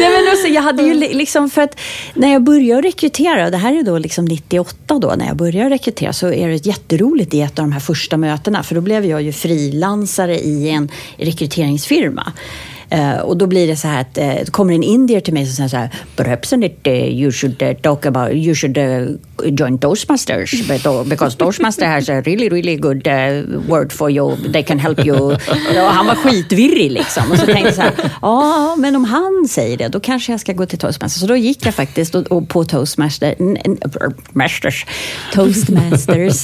Nej, 0.00 0.10
men 0.10 0.28
alltså, 0.30 0.46
jag 0.48 0.62
hade 0.62 0.82
ju 0.82 0.94
li- 0.94 1.14
liksom 1.14 1.50
för 1.50 1.62
att 1.62 1.76
när 2.14 2.32
jag 2.32 2.42
började 2.42 2.82
rekrytera, 2.88 3.44
och 3.44 3.50
det 3.50 3.56
här 3.56 3.78
är 3.78 3.82
då 3.82 3.98
liksom 3.98 4.24
98 4.24 4.98
då 4.98 5.14
när 5.18 5.26
jag 5.26 5.36
började 5.36 5.70
rekrytera, 5.70 6.12
så 6.12 6.32
är 6.32 6.48
det 6.48 6.66
jätteroligt 6.66 7.34
i 7.34 7.40
ett 7.40 7.58
av 7.58 7.64
de 7.64 7.72
här 7.72 7.80
första 7.80 8.16
mötena, 8.16 8.62
för 8.62 8.74
då 8.74 8.80
blev 8.80 9.04
jag 9.06 9.22
ju 9.22 9.32
frilansare 9.32 10.38
i 10.40 10.68
en 10.70 10.88
rekryteringsfirma. 11.16 12.32
Eh, 12.90 13.18
och 13.18 13.36
då 13.36 13.46
blir 13.46 13.66
det 13.66 13.76
så 13.76 13.88
här 13.88 14.00
att 14.00 14.18
eh, 14.18 14.26
det 14.26 14.50
kommer 14.50 14.74
en 14.74 14.82
indier 14.82 15.20
till 15.20 15.34
mig 15.34 15.46
som 15.46 15.54
säger 15.54 15.68
så 15.68 15.76
här, 15.76 15.90
perhaps 16.16 16.52
it, 16.52 16.86
uh, 16.86 16.92
you 16.92 17.32
should 17.32 17.62
uh, 17.62 17.72
talk 17.72 18.06
about, 18.06 18.32
you 18.32 18.54
should 18.54 18.78
uh, 18.78 19.08
join 19.44 19.78
Toastmasters 19.78 20.68
but, 20.68 20.86
uh, 20.86 21.04
because 21.04 21.36
Toastmaster 21.36 21.86
has 21.86 22.08
a 22.08 22.22
really, 22.22 22.48
really 22.48 22.76
good 22.76 23.06
word 23.68 23.92
for 23.92 24.10
you, 24.10 24.36
they 24.52 24.62
can 24.62 24.78
help 24.78 25.06
you. 25.06 25.20
Och 25.20 25.92
han 25.92 26.06
var 26.06 26.14
skitvirrig 26.14 26.90
liksom. 26.90 27.30
Och 27.30 27.38
så 27.38 27.46
tänkte 27.46 27.64
jag 27.64 27.74
så 27.74 27.80
här, 27.80 27.92
ja 28.22 28.76
men 28.78 28.96
om 28.96 29.04
han 29.04 29.46
säger 29.48 29.76
det, 29.76 29.88
då 29.88 30.00
kanske 30.00 30.32
jag 30.32 30.40
ska 30.40 30.52
gå 30.52 30.66
till 30.66 30.78
Toastmasters. 30.78 31.20
Så 31.20 31.26
då 31.26 31.36
gick 31.36 31.66
jag 31.66 31.74
faktiskt 31.74 32.14
och, 32.14 32.26
och 32.26 32.48
på 32.48 32.64
Toastmaster, 32.64 33.34
masters, 34.32 34.86
Toastmasters, 35.32 36.42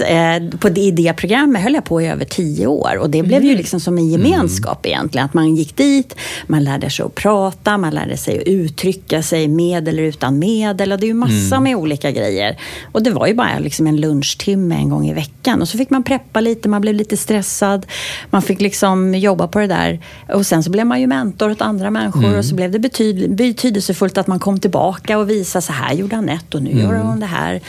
på 0.61 0.69
det, 0.69 0.81
i 0.81 0.91
det 0.91 1.13
programmet 1.13 1.63
höll 1.63 1.75
jag 1.75 1.85
på 1.85 2.03
i 2.03 2.07
över 2.07 2.25
tio 2.25 2.67
år. 2.67 2.97
Och 2.99 3.11
det 3.11 3.23
blev 3.23 3.45
ju 3.45 3.57
liksom 3.57 3.81
som 3.81 3.99
en 3.99 4.09
gemenskap 4.09 4.87
egentligen. 4.87 5.25
Att 5.25 5.35
man 5.35 5.57
gick 5.57 5.77
dit, 5.77 6.17
man 6.47 6.65
lärde 6.65 6.91
sig 6.91 7.05
att 7.05 7.15
prata, 7.15 7.79
man 7.79 7.95
lärde 7.95 8.17
sig 8.17 8.39
att 8.39 8.47
uttrycka 8.47 9.23
sig 9.23 9.49
med 9.49 9.89
eller 9.89 10.03
utan 10.03 10.39
medel. 10.39 10.93
Och 10.93 10.99
det 10.99 11.07
är 11.07 11.09
ju 11.09 11.15
massa 11.15 11.61
med 11.61 11.77
olika 11.77 12.11
grejer. 12.11 12.57
Och 12.93 13.03
det 13.03 13.11
var 13.11 13.27
ju 13.27 13.35
bara 13.35 13.59
liksom 13.59 13.87
en 13.87 13.97
lunchtimme 14.01 14.75
en 14.75 14.91
gång 14.91 15.09
i 15.09 15.15
veckan. 15.15 15.63
Och 15.63 15.69
så 15.69 15.79
fick 15.79 15.91
man 15.91 16.03
preppa 16.03 16.41
lite, 16.41 16.69
man 16.69 16.81
blev 16.81 16.95
lite 16.95 17.17
stressad. 17.17 17.87
Man 18.31 18.43
fick 18.43 18.61
liksom 18.61 19.15
jobba 19.15 19.47
på 19.49 19.59
det 19.59 19.67
där. 19.67 20.01
Och 20.29 20.47
sen 20.47 20.63
så 20.63 20.71
blev 20.71 20.87
man 20.87 21.01
ju 21.01 21.07
mentor 21.07 21.51
åt 21.51 21.61
andra 21.61 21.91
människor. 21.91 22.39
Och 22.39 22.45
så 22.45 22.55
blev 22.55 22.71
det 22.71 22.79
betyd, 22.79 23.37
betydelsefullt 23.37 24.19
att 24.19 24.27
man 24.27 24.39
kom 24.39 24.61
tillbaka 24.61 25.19
och 25.19 25.31
visade 25.31 25.63
så 25.63 25.73
här 25.73 25.95
gjorde 25.95 26.17
Anette 26.17 26.57
och 26.57 26.63
nu 26.63 26.71
gör 26.81 26.95
hon 26.95 27.21
det 27.21 27.27
här. 27.27 27.61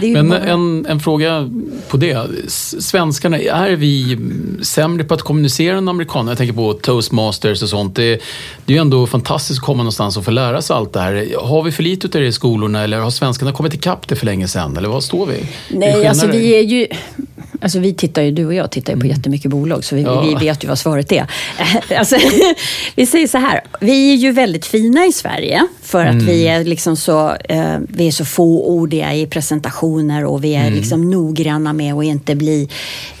Det 0.00 0.12
Men 0.12 0.28
bara- 0.28 0.38
en, 0.44 0.86
en 0.88 1.00
fråga 1.00 1.50
på 1.88 1.96
det. 1.96 2.18
Svenskarna, 2.80 3.38
är 3.38 3.76
vi 3.76 4.18
sämre 4.62 5.04
på 5.04 5.14
att 5.14 5.22
kommunicera 5.22 5.78
än 5.78 5.88
amerikaner? 5.88 6.30
Jag 6.30 6.38
tänker 6.38 6.54
på 6.54 6.72
toastmasters 6.72 7.62
och 7.62 7.68
sånt. 7.68 7.98
Det, 8.06 8.20
det 8.64 8.72
är 8.72 8.76
ju 8.76 8.80
ändå 8.80 9.06
fantastiskt 9.06 9.58
att 9.60 9.64
komma 9.66 9.78
någonstans 9.78 10.16
och 10.16 10.24
få 10.24 10.30
lära 10.30 10.62
sig 10.62 10.76
allt 10.76 10.92
det 10.92 11.00
här. 11.00 11.28
Har 11.42 11.62
vi 11.62 11.72
för 11.72 11.82
lite 11.82 12.06
av 12.06 12.10
det 12.10 12.26
i 12.26 12.32
skolorna 12.32 12.82
eller 12.84 12.98
har 13.00 13.10
svenskarna 13.10 13.52
kommit 13.52 13.74
ikapp 13.74 14.08
det 14.08 14.16
för 14.16 14.26
länge 14.26 14.48
sedan? 14.48 14.76
Eller 14.76 14.88
vad 14.88 15.04
står 15.04 15.26
vi? 15.26 15.34
Nej, 15.70 16.06
alltså 16.06 16.26
vi 16.26 16.56
är 16.58 16.62
ju... 16.62 16.86
Alltså 17.60 17.78
vi 17.78 17.94
tittar 17.94 18.22
ju, 18.22 18.30
du 18.30 18.46
och 18.46 18.54
jag 18.54 18.70
tittar 18.70 18.92
ju 18.94 19.00
på 19.00 19.06
jättemycket 19.06 19.50
bolag, 19.50 19.84
så 19.84 19.94
vi, 19.96 20.02
Ja. 20.02 20.20
vi 20.20 20.34
vet 20.46 20.64
ju 20.64 20.68
vad 20.68 20.78
svaret 20.78 21.12
är. 21.12 21.26
Alltså, 21.98 22.16
vi 22.94 23.06
säger 23.06 23.26
så 23.26 23.38
här, 23.38 23.60
vi 23.80 24.12
är 24.12 24.16
ju 24.16 24.32
väldigt 24.32 24.66
fina 24.66 25.06
i 25.06 25.12
Sverige 25.12 25.62
för 25.82 26.06
att 26.06 26.22
vi 26.22 26.48
är 26.48 26.64
liksom 26.64 26.96
så, 26.96 27.34
eh, 27.48 27.76
vi 27.88 28.06
är 28.06 28.10
så 28.10 28.24
fåordiga 28.24 29.14
i 29.14 29.26
presentationer 29.26 30.24
och 30.24 30.44
vi 30.44 30.54
är 30.54 30.70
liksom 30.70 31.10
noggranna 31.10 31.72
med 31.72 31.94
att 31.94 32.04
inte 32.04 32.34
bli, 32.34 32.68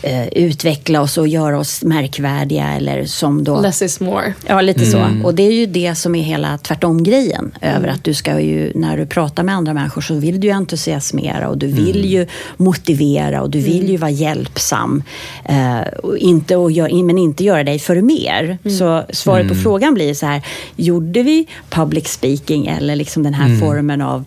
eh, 0.02 0.28
utveckla 0.28 1.00
oss 1.00 1.18
och 1.18 1.28
göra 1.28 1.58
oss 1.58 1.82
märkvärdiga 1.82 2.68
eller 2.68 3.04
som 3.04 3.44
då... 3.44 3.60
Less 3.60 3.82
is 3.82 4.00
more. 4.00 4.34
Ja, 4.46 4.60
lite 4.76 4.96
Mm. 4.96 5.20
så. 5.22 5.26
Och 5.26 5.34
det 5.34 5.42
är 5.42 5.52
ju 5.52 5.66
det 5.66 5.94
som 5.94 6.14
är 6.14 6.22
hela 6.22 6.58
tvärtom-grejen. 6.58 7.52
Över 7.60 7.88
att 7.88 8.04
du 8.04 8.14
ska 8.14 8.40
ju, 8.40 8.72
när 8.74 8.96
du 8.96 9.06
pratar 9.06 9.42
med 9.42 9.54
andra 9.54 9.74
människor 9.74 10.00
så 10.00 10.14
vill 10.14 10.40
du 10.40 10.50
entusiasmera 10.50 11.48
och 11.48 11.58
du 11.58 11.66
vill 11.66 11.96
Mm. 11.96 12.08
ju 12.10 12.26
motivera 12.56 13.42
och 13.42 13.50
du 13.50 13.60
vill 13.60 13.90
ju 13.90 13.96
vara 13.96 14.10
hjälpsam. 14.10 15.02
Eh, 15.44 15.80
och 16.02 16.16
inte 16.16 16.56
och 16.56 16.72
gör, 16.72 17.02
men 17.04 17.18
inte 17.18 17.44
göra 17.44 17.64
dig 17.64 17.78
för 17.78 18.00
mer. 18.00 18.58
Så 18.78 19.02
svaret 19.10 19.44
Mm. 19.44 19.56
på 19.56 19.62
frågan 19.62 19.94
blir 19.94 20.14
så 20.14 20.26
här, 20.26 20.42
gjorde 20.76 21.22
vi 21.22 21.46
public 21.70 22.08
speaking 22.08 22.66
eller 22.66 22.96
liksom 22.96 23.22
den 23.22 23.34
Mm. 23.34 23.50
här 23.50 23.60
formen 23.60 24.00
av 24.00 24.24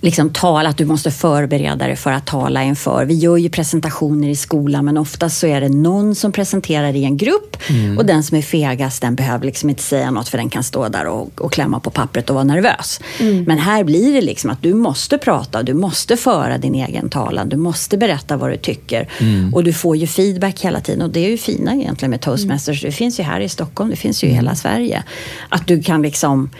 liksom 0.00 0.30
tala, 0.30 0.68
att 0.68 0.76
du 0.76 0.84
måste 0.84 1.10
förbereda 1.10 1.86
dig 1.86 1.96
för 1.96 2.12
att 2.12 2.26
tala 2.26 2.62
inför. 2.62 3.04
Vi 3.04 3.14
gör 3.14 3.36
ju 3.36 3.48
presentationer 3.48 4.28
i 4.28 4.36
skolan 4.36 4.84
men 4.84 4.96
oftast 4.96 5.38
så 5.38 5.46
är 5.46 5.60
det 5.60 5.68
någon 5.68 6.14
som 6.14 6.32
presenterar 6.32 6.96
i 6.96 7.04
en 7.04 7.16
grupp 7.16 7.56
och 7.98 8.06
den 8.06 8.22
som 8.22 8.36
är 8.36 8.42
fegast 8.42 9.02
den 9.02 9.14
behöver 9.14 9.46
liksom 9.46 9.70
inte 9.70 9.82
säga 9.82 10.10
något 10.10 10.28
för 10.28 10.38
den 10.38 10.50
kan 10.50 10.64
stå 10.64 10.88
där 10.88 11.06
och, 11.06 11.40
och 11.40 11.52
klämma 11.52 11.80
på 11.80 11.90
pappret 11.90 12.30
och 12.30 12.34
vara 12.34 12.44
nervös. 12.44 13.00
Men 13.46 13.58
här 13.58 13.84
blir 13.84 14.14
det 14.14 14.20
liksom 14.20 14.50
att 14.50 14.62
du 14.62 14.74
måste 14.74 15.18
prata, 15.18 15.62
du 15.62 15.74
måste 15.74 16.16
föra 16.16 16.58
din 16.58 16.74
egen 16.74 17.08
talan, 17.08 17.48
du 17.48 17.56
måste 17.56 17.96
berätta 17.98 18.36
vad 18.36 18.50
du 18.50 18.56
tycker 18.56 19.08
och 19.54 19.64
du 19.64 19.72
får 19.72 19.96
ju 19.96 20.06
feedback 20.06 20.60
hela 20.60 20.80
tiden 20.80 21.02
och 21.02 21.10
det 21.10 21.20
är 21.20 21.30
ju 21.30 21.38
fina 21.38 21.74
egentligen 21.74 22.10
med 22.10 22.20
toastmasters. 22.20 22.82
Det 22.82 22.92
finns 22.92 23.20
ju 23.20 23.24
här 23.24 23.40
i 23.40 23.48
Stockholm, 23.48 23.90
det 23.90 23.96
finns 23.96 24.24
ju 24.24 24.28
i 24.28 24.30
hela 24.30 24.54
Sverige. 24.54 25.02
Att 25.48 25.66
du 25.66 25.82
kan 25.82 26.02
liksom 26.02 26.50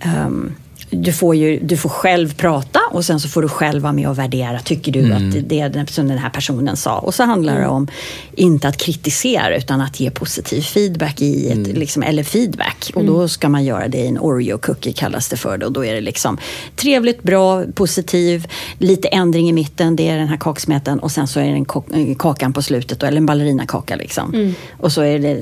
ehm, 0.00 0.54
du 0.92 1.12
får, 1.12 1.36
ju, 1.36 1.58
du 1.62 1.76
får 1.76 1.88
själv 1.88 2.34
prata 2.34 2.80
och 2.90 3.04
sen 3.04 3.20
så 3.20 3.28
får 3.28 3.42
du 3.42 3.48
själv 3.48 3.82
vara 3.82 3.92
med 3.92 4.08
och 4.08 4.18
värdera. 4.18 4.60
Tycker 4.60 4.92
du 4.92 5.12
att 5.12 5.48
det 5.48 5.60
är 5.60 5.68
den, 5.68 5.86
som 5.86 6.08
den 6.08 6.18
här 6.18 6.30
personen 6.30 6.76
sa? 6.76 6.98
Och 6.98 7.14
så 7.14 7.24
handlar 7.24 7.60
det 7.60 7.66
om, 7.66 7.88
inte 8.34 8.68
att 8.68 8.76
kritisera, 8.76 9.56
utan 9.56 9.80
att 9.80 10.00
ge 10.00 10.10
positiv 10.10 10.62
feedback 10.62 11.22
i 11.22 11.48
ett, 11.52 11.76
liksom, 11.76 12.02
eller 12.02 12.22
feedback. 12.24 12.90
Och 12.94 13.04
då 13.04 13.28
ska 13.28 13.48
man 13.48 13.64
göra 13.64 13.88
det 13.88 13.98
i 13.98 14.06
en 14.06 14.18
Oreo-cookie 14.18 14.92
kallas 14.92 15.28
det 15.28 15.36
för. 15.36 15.58
Det. 15.58 15.66
Och 15.66 15.72
då 15.72 15.84
är 15.84 15.94
det 15.94 16.00
liksom 16.00 16.38
trevligt, 16.76 17.22
bra, 17.22 17.64
positiv, 17.74 18.46
lite 18.78 19.08
ändring 19.08 19.48
i 19.48 19.52
mitten, 19.52 19.96
det 19.96 20.08
är 20.08 20.18
den 20.18 20.28
här 20.28 20.36
kaksmeten 20.36 20.98
och 20.98 21.10
sen 21.10 21.28
så 21.28 21.40
är 21.40 21.44
det 21.44 21.50
en 21.50 21.64
kok- 21.64 22.18
kakan 22.18 22.52
på 22.52 22.62
slutet, 22.62 23.00
då, 23.00 23.06
eller 23.06 23.16
en 23.16 23.26
ballerinakaka. 23.26 23.96
Liksom. 23.96 24.54
Och 24.78 24.92
så 24.92 25.02
är 25.02 25.18
det 25.18 25.40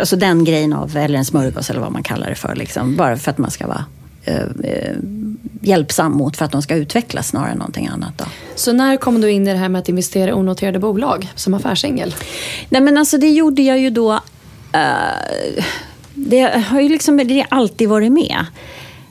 alltså 0.00 0.16
den 0.16 0.44
grejen 0.44 0.72
av, 0.72 0.96
eller 0.96 1.18
en 1.18 1.24
smörgås 1.24 1.70
eller 1.70 1.80
vad 1.80 1.92
man 1.92 2.02
kallar 2.02 2.30
det 2.30 2.34
för. 2.34 2.54
Liksom, 2.54 2.96
bara 2.96 3.16
för 3.16 3.30
att 3.30 3.38
man 3.38 3.50
ska 3.50 3.66
vara 3.66 3.84
hjälpsam 5.60 6.12
mot 6.12 6.36
för 6.36 6.44
att 6.44 6.52
de 6.52 6.62
ska 6.62 6.74
utvecklas 6.74 7.28
snarare 7.28 7.50
än 7.50 7.58
någonting 7.58 7.86
annat. 7.86 8.18
Då. 8.18 8.24
Så 8.54 8.72
när 8.72 8.96
kom 8.96 9.20
du 9.20 9.30
in 9.30 9.48
i 9.48 9.52
det 9.52 9.58
här 9.58 9.68
med 9.68 9.78
att 9.78 9.88
investera 9.88 10.30
i 10.30 10.32
onoterade 10.32 10.78
bolag 10.78 11.32
som 11.34 11.54
affärsängel? 11.54 12.14
Nej 12.68 12.80
men 12.80 12.98
alltså 12.98 13.18
det 13.18 13.30
gjorde 13.30 13.62
jag 13.62 13.78
ju 13.78 13.90
då, 13.90 14.12
eh, 14.72 15.64
det 16.14 16.64
har 16.66 16.80
ju 16.80 16.88
liksom 16.88 17.16
det 17.16 17.46
alltid 17.48 17.88
varit 17.88 18.12
med. 18.12 18.46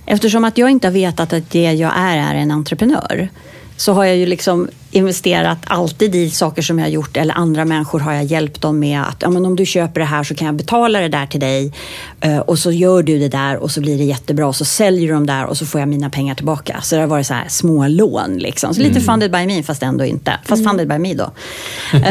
Eftersom 0.06 0.46
att 0.46 0.58
jag 0.58 0.70
inte 0.70 0.88
har 0.88 0.94
vetat 0.94 1.34
att 1.34 1.52
det 1.52 1.72
jag 1.74 1.94
är 1.96 2.18
är 2.18 2.36
en 2.36 2.52
entreprenör 2.52 3.30
så 3.78 3.94
har 3.94 4.06
jag 4.06 4.18
ju 4.18 4.26
liksom 4.26 4.68
investerat 4.92 5.58
alltid 5.64 6.16
i 6.16 6.30
saker 6.30 6.62
som 6.62 6.80
jag 6.80 6.86
har 6.86 6.92
gjort 6.92 7.18
eller 7.18 7.34
andra 7.34 7.66
människor 7.66 8.00
har 8.00 8.14
jag 8.14 8.24
hjälpt 8.24 8.62
dem 8.62 8.80
med 8.80 9.02
att 9.02 9.18
ja, 9.20 9.30
men 9.30 9.46
om 9.46 9.56
du 9.56 9.66
köper 9.66 10.00
det 10.00 10.06
här 10.06 10.24
så 10.24 10.36
kan 10.36 10.46
jag 10.46 10.56
betala 10.56 11.00
det 11.00 11.08
där 11.08 11.26
till 11.26 11.40
dig 11.40 11.74
eh, 12.22 12.38
och 12.38 12.60
så 12.60 12.72
gör 12.72 13.04
du 13.04 13.20
det 13.20 13.28
där 13.28 13.58
och 13.58 13.72
så 13.72 13.82
blir 13.82 13.98
det 13.98 14.04
jättebra 14.04 14.48
och 14.48 14.56
så 14.56 14.66
säljer 14.66 15.08
du 15.08 15.14
dem 15.14 15.26
där 15.26 15.46
och 15.46 15.58
så 15.58 15.66
får 15.66 15.80
jag 15.80 15.88
mina 15.88 16.10
pengar 16.10 16.36
tillbaka. 16.36 16.82
Så 16.82 16.96
det 16.96 17.02
har 17.02 17.08
varit 17.08 17.28
så 17.28 17.34
här 17.34 17.48
små 17.48 17.88
lån 17.88 18.38
liksom. 18.38 18.74
Så 18.74 18.82
lite 18.82 19.02
funded 19.02 19.32
by 19.32 19.46
me 19.46 19.64
fast 19.64 19.84
ändå 19.84 20.06
inte. 20.06 20.40
Fast 20.46 20.64
funded 20.64 20.88
by 20.88 20.98
me 20.98 21.14
då. 21.14 21.32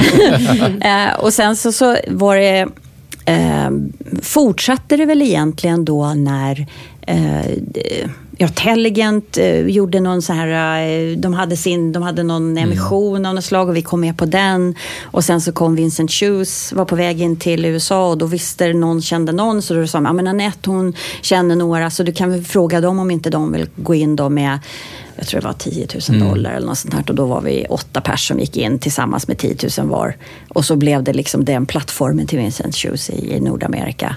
Eh, 0.82 1.14
och 1.20 1.32
sen 1.32 1.56
så, 1.56 1.72
så 1.72 1.96
var 2.08 2.36
det 2.36 2.68
eh, 3.24 3.70
fortsatte 4.22 4.96
det 4.96 5.06
väl 5.06 5.22
egentligen 5.22 5.84
då 5.84 6.14
när 6.14 6.66
eh, 7.06 7.46
ja, 8.42 8.48
Telligent 8.48 9.38
eh, 9.38 9.66
gjorde 9.66 10.00
någon 10.00 10.22
så 10.22 10.32
här, 10.32 10.82
eh, 10.82 11.16
de 11.16 11.34
hade, 11.34 11.56
sin, 11.56 11.92
de 11.92 12.02
hade 12.02 12.22
någon 12.22 12.58
emission 12.58 13.26
av 13.26 13.34
något 13.34 13.44
slag 13.44 13.68
och 13.68 13.76
vi 13.76 13.82
kom 13.82 14.00
med 14.00 14.18
på 14.18 14.24
den. 14.24 14.74
Och 15.02 15.24
sen 15.24 15.40
så 15.40 15.52
kom 15.52 15.76
Vincent 15.76 16.12
Hughes, 16.22 16.72
var 16.72 16.84
på 16.84 16.96
väg 16.96 17.20
in 17.20 17.36
till 17.36 17.64
USA 17.64 18.08
och 18.08 18.18
då 18.18 18.26
visste 18.26 18.72
någon, 18.72 19.02
kände 19.02 19.32
någon. 19.32 19.62
Så 19.62 19.74
då 19.74 19.86
sa 19.86 19.98
de, 19.98 20.04
ja 20.04 20.12
men 20.12 20.26
Anette 20.26 20.70
hon 20.70 20.94
känner 21.22 21.56
några 21.56 21.90
så 21.90 22.02
du 22.02 22.12
kan 22.12 22.30
väl 22.30 22.44
fråga 22.44 22.80
dem 22.80 22.98
om 22.98 23.10
inte 23.10 23.30
de 23.30 23.52
vill 23.52 23.66
gå 23.76 23.94
in 23.94 24.16
då 24.16 24.28
med 24.28 24.58
jag 25.16 25.26
tror 25.26 25.40
det 25.40 25.46
var 25.46 25.54
10 25.54 25.86
000 26.10 26.28
dollar 26.28 26.52
eller 26.52 26.66
något 26.66 26.78
sånt 26.78 26.94
här. 26.94 27.04
Och 27.08 27.14
då 27.14 27.26
var 27.26 27.40
vi 27.40 27.66
åtta 27.70 28.00
pers 28.00 28.28
som 28.28 28.38
gick 28.38 28.56
in 28.56 28.78
tillsammans 28.78 29.28
med 29.28 29.38
10 29.38 29.56
000 29.78 29.88
var. 29.88 30.16
Och 30.48 30.64
så 30.64 30.76
blev 30.76 31.02
det 31.02 31.12
liksom 31.12 31.44
den 31.44 31.66
plattformen 31.66 32.26
till 32.26 32.38
Vincent 32.38 32.84
Hughes 32.84 33.10
i, 33.10 33.32
i 33.32 33.40
Nordamerika. 33.40 34.16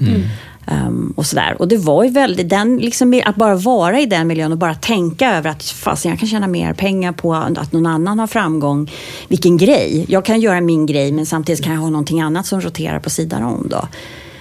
Um, 0.71 1.13
och 1.17 1.25
sådär. 1.25 1.55
Och 1.59 1.67
det 1.67 1.77
var 1.77 2.03
ju 2.03 2.09
väldigt, 2.09 2.49
den, 2.49 2.77
liksom, 2.77 3.21
att 3.25 3.35
bara 3.35 3.55
vara 3.55 3.99
i 3.99 4.05
den 4.05 4.27
miljön 4.27 4.51
och 4.51 4.57
bara 4.57 4.75
tänka 4.75 5.35
över 5.35 5.49
att 5.49 5.63
fasen, 5.63 6.09
jag 6.09 6.19
kan 6.19 6.29
tjäna 6.29 6.47
mer 6.47 6.73
pengar 6.73 7.11
på 7.11 7.33
att 7.33 7.71
någon 7.71 7.85
annan 7.85 8.19
har 8.19 8.27
framgång. 8.27 8.91
Vilken 9.27 9.57
grej! 9.57 10.05
Jag 10.09 10.25
kan 10.25 10.41
göra 10.41 10.61
min 10.61 10.85
grej 10.85 11.11
men 11.11 11.25
samtidigt 11.25 11.63
kan 11.63 11.73
jag 11.73 11.81
ha 11.81 11.89
någonting 11.89 12.21
annat 12.21 12.45
som 12.45 12.61
roterar 12.61 12.99
på 12.99 13.09
sidan 13.09 13.43
om. 13.43 13.67
Då. 13.69 13.87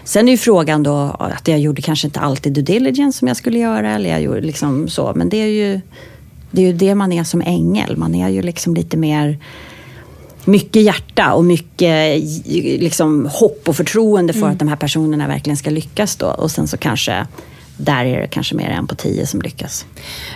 Sen 0.04 0.28
är 0.28 0.32
ju 0.32 0.38
frågan 0.38 0.82
då 0.82 1.16
att 1.18 1.48
jag 1.48 1.58
gjorde 1.58 1.82
kanske 1.82 2.06
inte 2.06 2.20
alltid 2.20 2.52
due 2.52 2.64
diligence 2.64 3.18
som 3.18 3.28
jag 3.28 3.37
skulle 3.37 3.58
göra. 3.58 3.90
Eller 3.90 4.10
jag 4.10 4.22
gjorde 4.22 4.40
liksom 4.40 4.88
så. 4.88 5.12
Men 5.16 5.28
det 5.28 5.37
är 5.37 5.46
ju 5.46 5.80
det, 6.50 6.62
är 6.62 6.66
ju 6.66 6.72
det 6.72 6.94
man 6.94 7.12
är 7.12 7.24
som 7.24 7.40
ängel. 7.40 7.96
Man 7.96 8.14
är 8.14 8.28
ju 8.28 8.42
liksom 8.42 8.74
lite 8.74 8.96
mer 8.96 9.38
mycket 10.44 10.83
hjärta 10.83 11.33
och 11.33 11.44
mycket 11.44 12.22
liksom, 12.80 13.28
hopp 13.33 13.68
och 13.68 13.76
förtroende 13.76 14.33
för 14.33 14.48
att 14.48 14.59
de 14.59 14.68
här 14.68 14.76
personerna 14.76 15.28
verkligen 15.28 15.57
ska 15.57 15.70
lyckas. 15.70 16.16
Då. 16.16 16.26
Och 16.26 16.50
sen 16.50 16.68
så 16.68 16.76
kanske, 16.76 17.26
där 17.76 18.04
är 18.04 18.20
det 18.20 18.26
kanske 18.26 18.54
mer 18.54 18.70
en 18.70 18.87
på 18.87 18.94
tio 18.94 19.26
som 19.26 19.42
lyckas. 19.42 19.87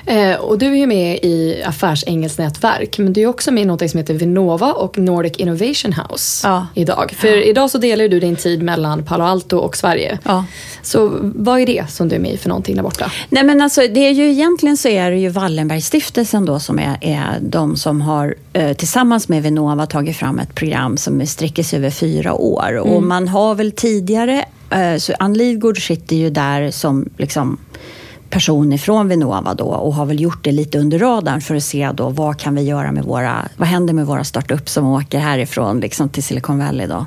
Eh, 0.07 0.35
och 0.35 0.59
du 0.59 0.67
är 0.67 0.77
ju 0.77 0.87
med 0.87 1.17
i 1.23 1.63
affärsengelsnätverk, 1.67 2.99
men 2.99 3.13
du 3.13 3.21
är 3.21 3.27
också 3.27 3.51
med 3.51 3.63
i 3.63 3.67
något 3.67 3.91
som 3.91 3.99
heter 3.99 4.15
Vinnova 4.15 4.73
och 4.73 4.99
Nordic 4.99 5.33
Innovation 5.37 5.93
House 5.93 6.49
Ja. 6.49 6.67
idag. 6.75 7.13
För 7.19 7.47
idag 7.49 7.71
så 7.71 7.79
delar 7.79 8.09
du 8.09 8.21
din 8.21 8.37
tid 8.37 8.63
mellan 8.63 9.05
Palo 9.05 9.25
Alto 9.25 9.57
och 9.59 9.77
Sverige. 9.77 10.19
Ja. 10.25 10.45
Så 10.83 11.19
vad 11.23 11.61
är 11.61 11.67
det 11.67 11.85
som 11.91 12.09
du 12.09 12.17
är 12.17 12.21
med 12.21 12.33
i 12.33 12.37
för 12.37 12.49
någonting 12.49 12.77
där 12.77 12.83
borta? 12.83 13.13
Nej 13.29 13.45
men 13.45 13.61
alltså 13.61 13.81
det 13.81 14.01
är 14.01 14.11
ju 14.13 14.31
egentligen 14.31 14.77
så 14.77 14.89
är 14.89 15.11
det 15.11 15.19
ju 15.19 15.29
Wallenbergstiftelsen 15.29 16.45
då 16.45 16.59
som 16.61 16.79
är, 16.79 16.99
är 17.01 17.39
de 17.41 17.77
som 17.77 18.01
har 18.01 18.35
eh, 18.53 18.73
tillsammans 18.73 19.29
med 19.29 19.43
Vinnova 19.43 19.87
tagit 19.87 20.17
fram 20.17 20.39
ett 20.39 20.55
program 20.55 20.97
som 20.97 21.27
sträcker 21.27 21.63
sig 21.63 21.79
över 21.79 21.91
fyra 21.91 22.35
år. 22.35 22.79
Och 22.79 22.89
Mm. 22.97 23.09
man 23.09 23.29
har 23.29 23.55
väl 23.55 23.73
tidigare, 23.73 24.45
Eh, 24.71 24.97
så 24.97 25.15
Ann 25.19 25.35
Lidgård 25.35 25.87
sitter 25.87 26.17
ju 26.17 26.31
där 26.31 26.71
som 26.71 27.09
liksom 27.17 27.59
person 28.31 28.73
ifrån 28.73 29.09
Vinnova 29.09 29.55
då 29.55 29.65
och 29.65 29.95
har 29.95 30.07
väl 30.07 30.21
gjort 30.21 30.45
det 30.45 30.53
lite 30.53 30.79
under 30.79 30.99
radarn 30.99 31.41
för 31.41 31.55
att 31.55 31.65
se 31.65 31.91
då 31.95 32.09
vad 32.09 32.39
kan 32.39 32.55
vi 32.55 32.63
göra 32.63 32.93
med 32.93 33.05
våra, 33.05 33.49
vad 33.57 33.69
händer 33.69 33.95
med 33.95 34.07
våra 34.07 34.25
startup 34.25 34.69
som 34.69 34.87
åker 34.87 35.19
härifrån 35.19 35.81
liksom 35.81 36.09
till 36.09 36.23
Silicon 36.23 36.59
Valley 36.59 36.87
då. 36.87 37.07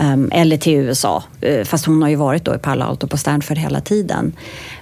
Um, 0.00 0.30
eller 0.32 0.56
till 0.56 0.74
USA. 0.74 1.22
Eh, 1.40 1.64
fast 1.64 1.86
hon 1.86 2.02
har 2.02 2.08
ju 2.08 2.16
varit 2.16 2.44
då 2.44 2.54
i 2.54 2.58
Palo 2.58 2.84
Alto 2.84 3.06
på 3.06 3.16
Stanford 3.16 3.58
hela 3.58 3.80
tiden. 3.80 4.32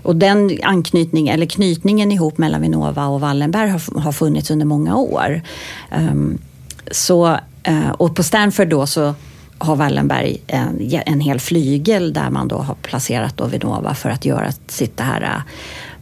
Och 0.02 0.16
den 0.16 0.58
anknytningen 0.62 1.34
eller 1.34 1.46
knytningen 1.46 2.12
ihop 2.12 2.38
mellan 2.38 2.60
Vinnova 2.60 3.06
och 3.06 3.20
Wallenberg 3.20 3.70
har, 3.70 4.00
har 4.00 4.12
funnits 4.12 4.50
under 4.50 4.66
många 4.66 4.96
år. 4.96 5.42
Um, 5.98 6.38
så, 6.90 7.38
uh, 7.68 7.90
och 7.90 8.16
på 8.16 8.22
Stanford 8.22 8.68
då 8.68 8.86
så 8.86 9.14
har 9.62 9.76
Wallenberg 9.76 10.42
en, 10.46 10.92
en 11.06 11.20
hel 11.20 11.40
flygel 11.40 12.12
där 12.12 12.30
man 12.30 12.48
då 12.48 12.58
har 12.58 12.74
placerat 12.74 13.36
då 13.36 13.46
Vinnova 13.46 13.94
för 13.94 14.10
att 14.10 14.24
göra 14.24 14.52
sitt 14.68 14.96
det 14.96 15.02
här, 15.02 15.42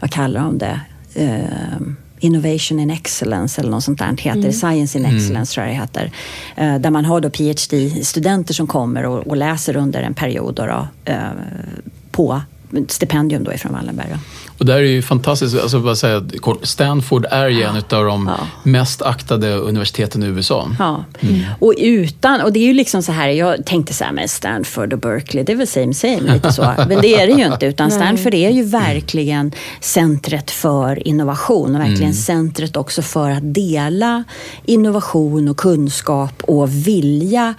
vad 0.01 0.11
kallar 0.11 0.40
de 0.40 0.59
det? 0.59 0.81
Ehm, 1.15 1.96
Innovation 2.23 2.81
in 2.81 2.90
Excellence 2.90 3.61
eller 3.61 3.71
något 3.71 3.85
sånt 3.85 3.98
där 3.98 4.17
heter 4.17 4.42
det. 4.42 4.52
Science 4.52 4.98
in 4.98 5.04
Excellence 5.04 5.54
tror 5.54 5.67
jag 5.67 5.75
det 5.75 5.81
heter. 5.81 6.13
Eh, 6.56 6.79
där 6.79 6.90
man 6.90 7.04
har 7.04 7.21
då 7.21 7.31
PhD-studenter 7.31 8.54
som 8.54 8.67
kommer 8.67 9.06
och, 9.06 9.27
och 9.27 9.37
läser 9.37 9.77
under 9.77 10.02
en 10.02 10.15
period 10.15 10.54
då, 10.54 10.67
då, 10.67 10.88
eh, 11.04 11.17
på 12.11 12.42
stipendium 12.88 13.44
då 13.44 13.52
ifrån 13.52 13.73
Wallenberg. 13.73 14.08
Då. 14.13 14.19
Och 14.61 14.67
där 14.67 14.75
är 14.77 14.83
ju 14.83 15.02
fantastiskt, 15.02 15.61
alltså 15.61 15.81
bara 15.81 15.96
säga 15.96 16.23
Stanford 16.63 17.27
är 17.31 17.48
ju 17.48 17.63
en 17.63 17.77
av 17.77 18.04
de 18.04 18.31
Ja. 18.38 18.46
mest 18.63 19.02
aktade 19.02 19.54
universiteten 19.54 20.23
i 20.23 20.27
USA. 20.27 20.71
Ja. 20.79 21.04
Och 21.58 21.75
utan, 21.79 22.40
och 22.40 22.52
det 22.52 22.61
är 22.61 22.65
ju 22.67 22.75
liksom 22.75 23.02
så 23.02 23.13
här, 23.13 23.29
jag 23.29 23.67
tänkte 23.67 23.94
så 23.94 24.04
här 24.04 24.13
med 24.13 24.31
Stanford 24.31 24.92
och 24.92 24.98
Berkeley, 24.98 25.44
det 25.44 25.52
är 25.52 25.56
väl 25.56 25.67
same 25.67 25.94
same 25.94 26.33
lite 26.33 26.52
så. 26.52 26.63
Men 26.88 27.00
det 27.00 27.15
är 27.15 27.27
det 27.27 27.33
ju 27.33 27.46
inte, 27.46 27.67
utan 27.67 27.90
Stanford 27.90 28.35
är 28.35 28.50
ju 28.50 28.63
verkligen 28.63 29.52
centret 29.81 30.50
för 30.50 31.08
innovation 31.08 31.75
och 31.75 31.81
verkligen 31.81 32.15
centret 32.15 32.77
också 32.77 33.02
för 33.02 33.31
att 33.31 33.54
dela 33.54 34.25
innovation 34.65 35.48
och 35.48 35.56
kunskap 35.56 36.42
och 36.42 36.73
vilja 36.87 37.54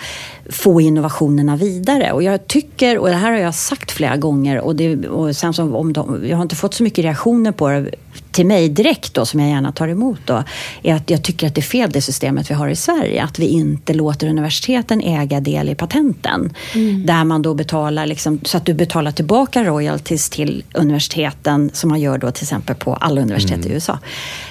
få 0.49 0.81
innovationerna 0.81 1.55
vidare. 1.55 2.11
Och 2.11 2.23
jag 2.23 2.47
tycker, 2.47 2.97
och 2.97 3.07
det 3.07 3.13
här 3.13 3.31
har 3.31 3.39
jag 3.39 3.55
sagt 3.55 3.91
flera 3.91 4.17
gånger, 4.17 4.59
och, 4.59 4.75
det, 4.75 5.07
och 5.07 5.35
sen 5.35 5.53
som 5.53 5.75
om 5.75 5.93
de, 5.93 6.27
jag 6.29 6.37
har 6.37 6.43
inte 6.43 6.55
fått 6.55 6.73
så 6.73 6.83
mycket 6.83 6.90
reaktioner 6.99 7.51
på 7.51 7.69
det 7.69 7.91
till 8.31 8.45
mig 8.45 8.69
direkt 8.69 9.13
då, 9.13 9.25
som 9.25 9.39
jag 9.39 9.49
gärna 9.49 9.71
tar 9.71 9.87
emot 9.87 10.19
då, 10.25 10.43
är 10.83 10.95
att 10.95 11.09
jag 11.09 11.23
tycker 11.23 11.47
att 11.47 11.55
det 11.55 11.61
är 11.61 11.63
fel 11.63 11.91
det 11.91 12.01
systemet 12.01 12.49
vi 12.49 12.53
har 12.53 12.67
i 12.67 12.75
Sverige. 12.75 13.23
Att 13.23 13.39
vi 13.39 13.47
inte 13.47 13.93
låter 13.93 14.27
universiteten 14.27 15.01
äga 15.01 15.39
del 15.39 15.69
i 15.69 15.75
patenten. 15.75 16.53
Där 17.05 17.23
man 17.23 17.41
då 17.41 17.53
betalar, 17.53 18.05
liksom, 18.05 18.39
så 18.43 18.57
att 18.57 18.65
du 18.65 18.73
betalar 18.73 19.11
tillbaka 19.11 19.63
royalties 19.63 20.29
till 20.29 20.63
universiteten 20.73 21.71
som 21.73 21.89
man 21.89 21.99
gör 21.99 22.17
då 22.17 22.31
till 22.31 22.43
exempel 22.43 22.75
på 22.75 22.93
alla 22.93 23.21
universitet 23.21 23.65
i 23.65 23.69
USA. 23.69 23.99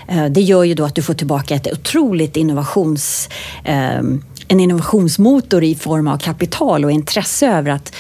Eh, 0.08 0.26
Det 0.26 0.40
gör 0.40 0.64
ju 0.64 0.74
då 0.74 0.84
att 0.84 0.94
du 0.94 1.02
får 1.02 1.14
tillbaka 1.14 1.54
ett 1.54 1.72
otroligt 1.72 2.36
innovations 2.36 3.28
ehm, 3.64 4.22
en 4.48 4.60
innovationsmotor 4.60 5.64
i 5.64 5.74
form 5.74 6.08
av 6.08 6.18
kapital 6.18 6.84
och 6.84 6.90
intresse 6.90 7.46
över 7.48 7.70
att 7.70 7.94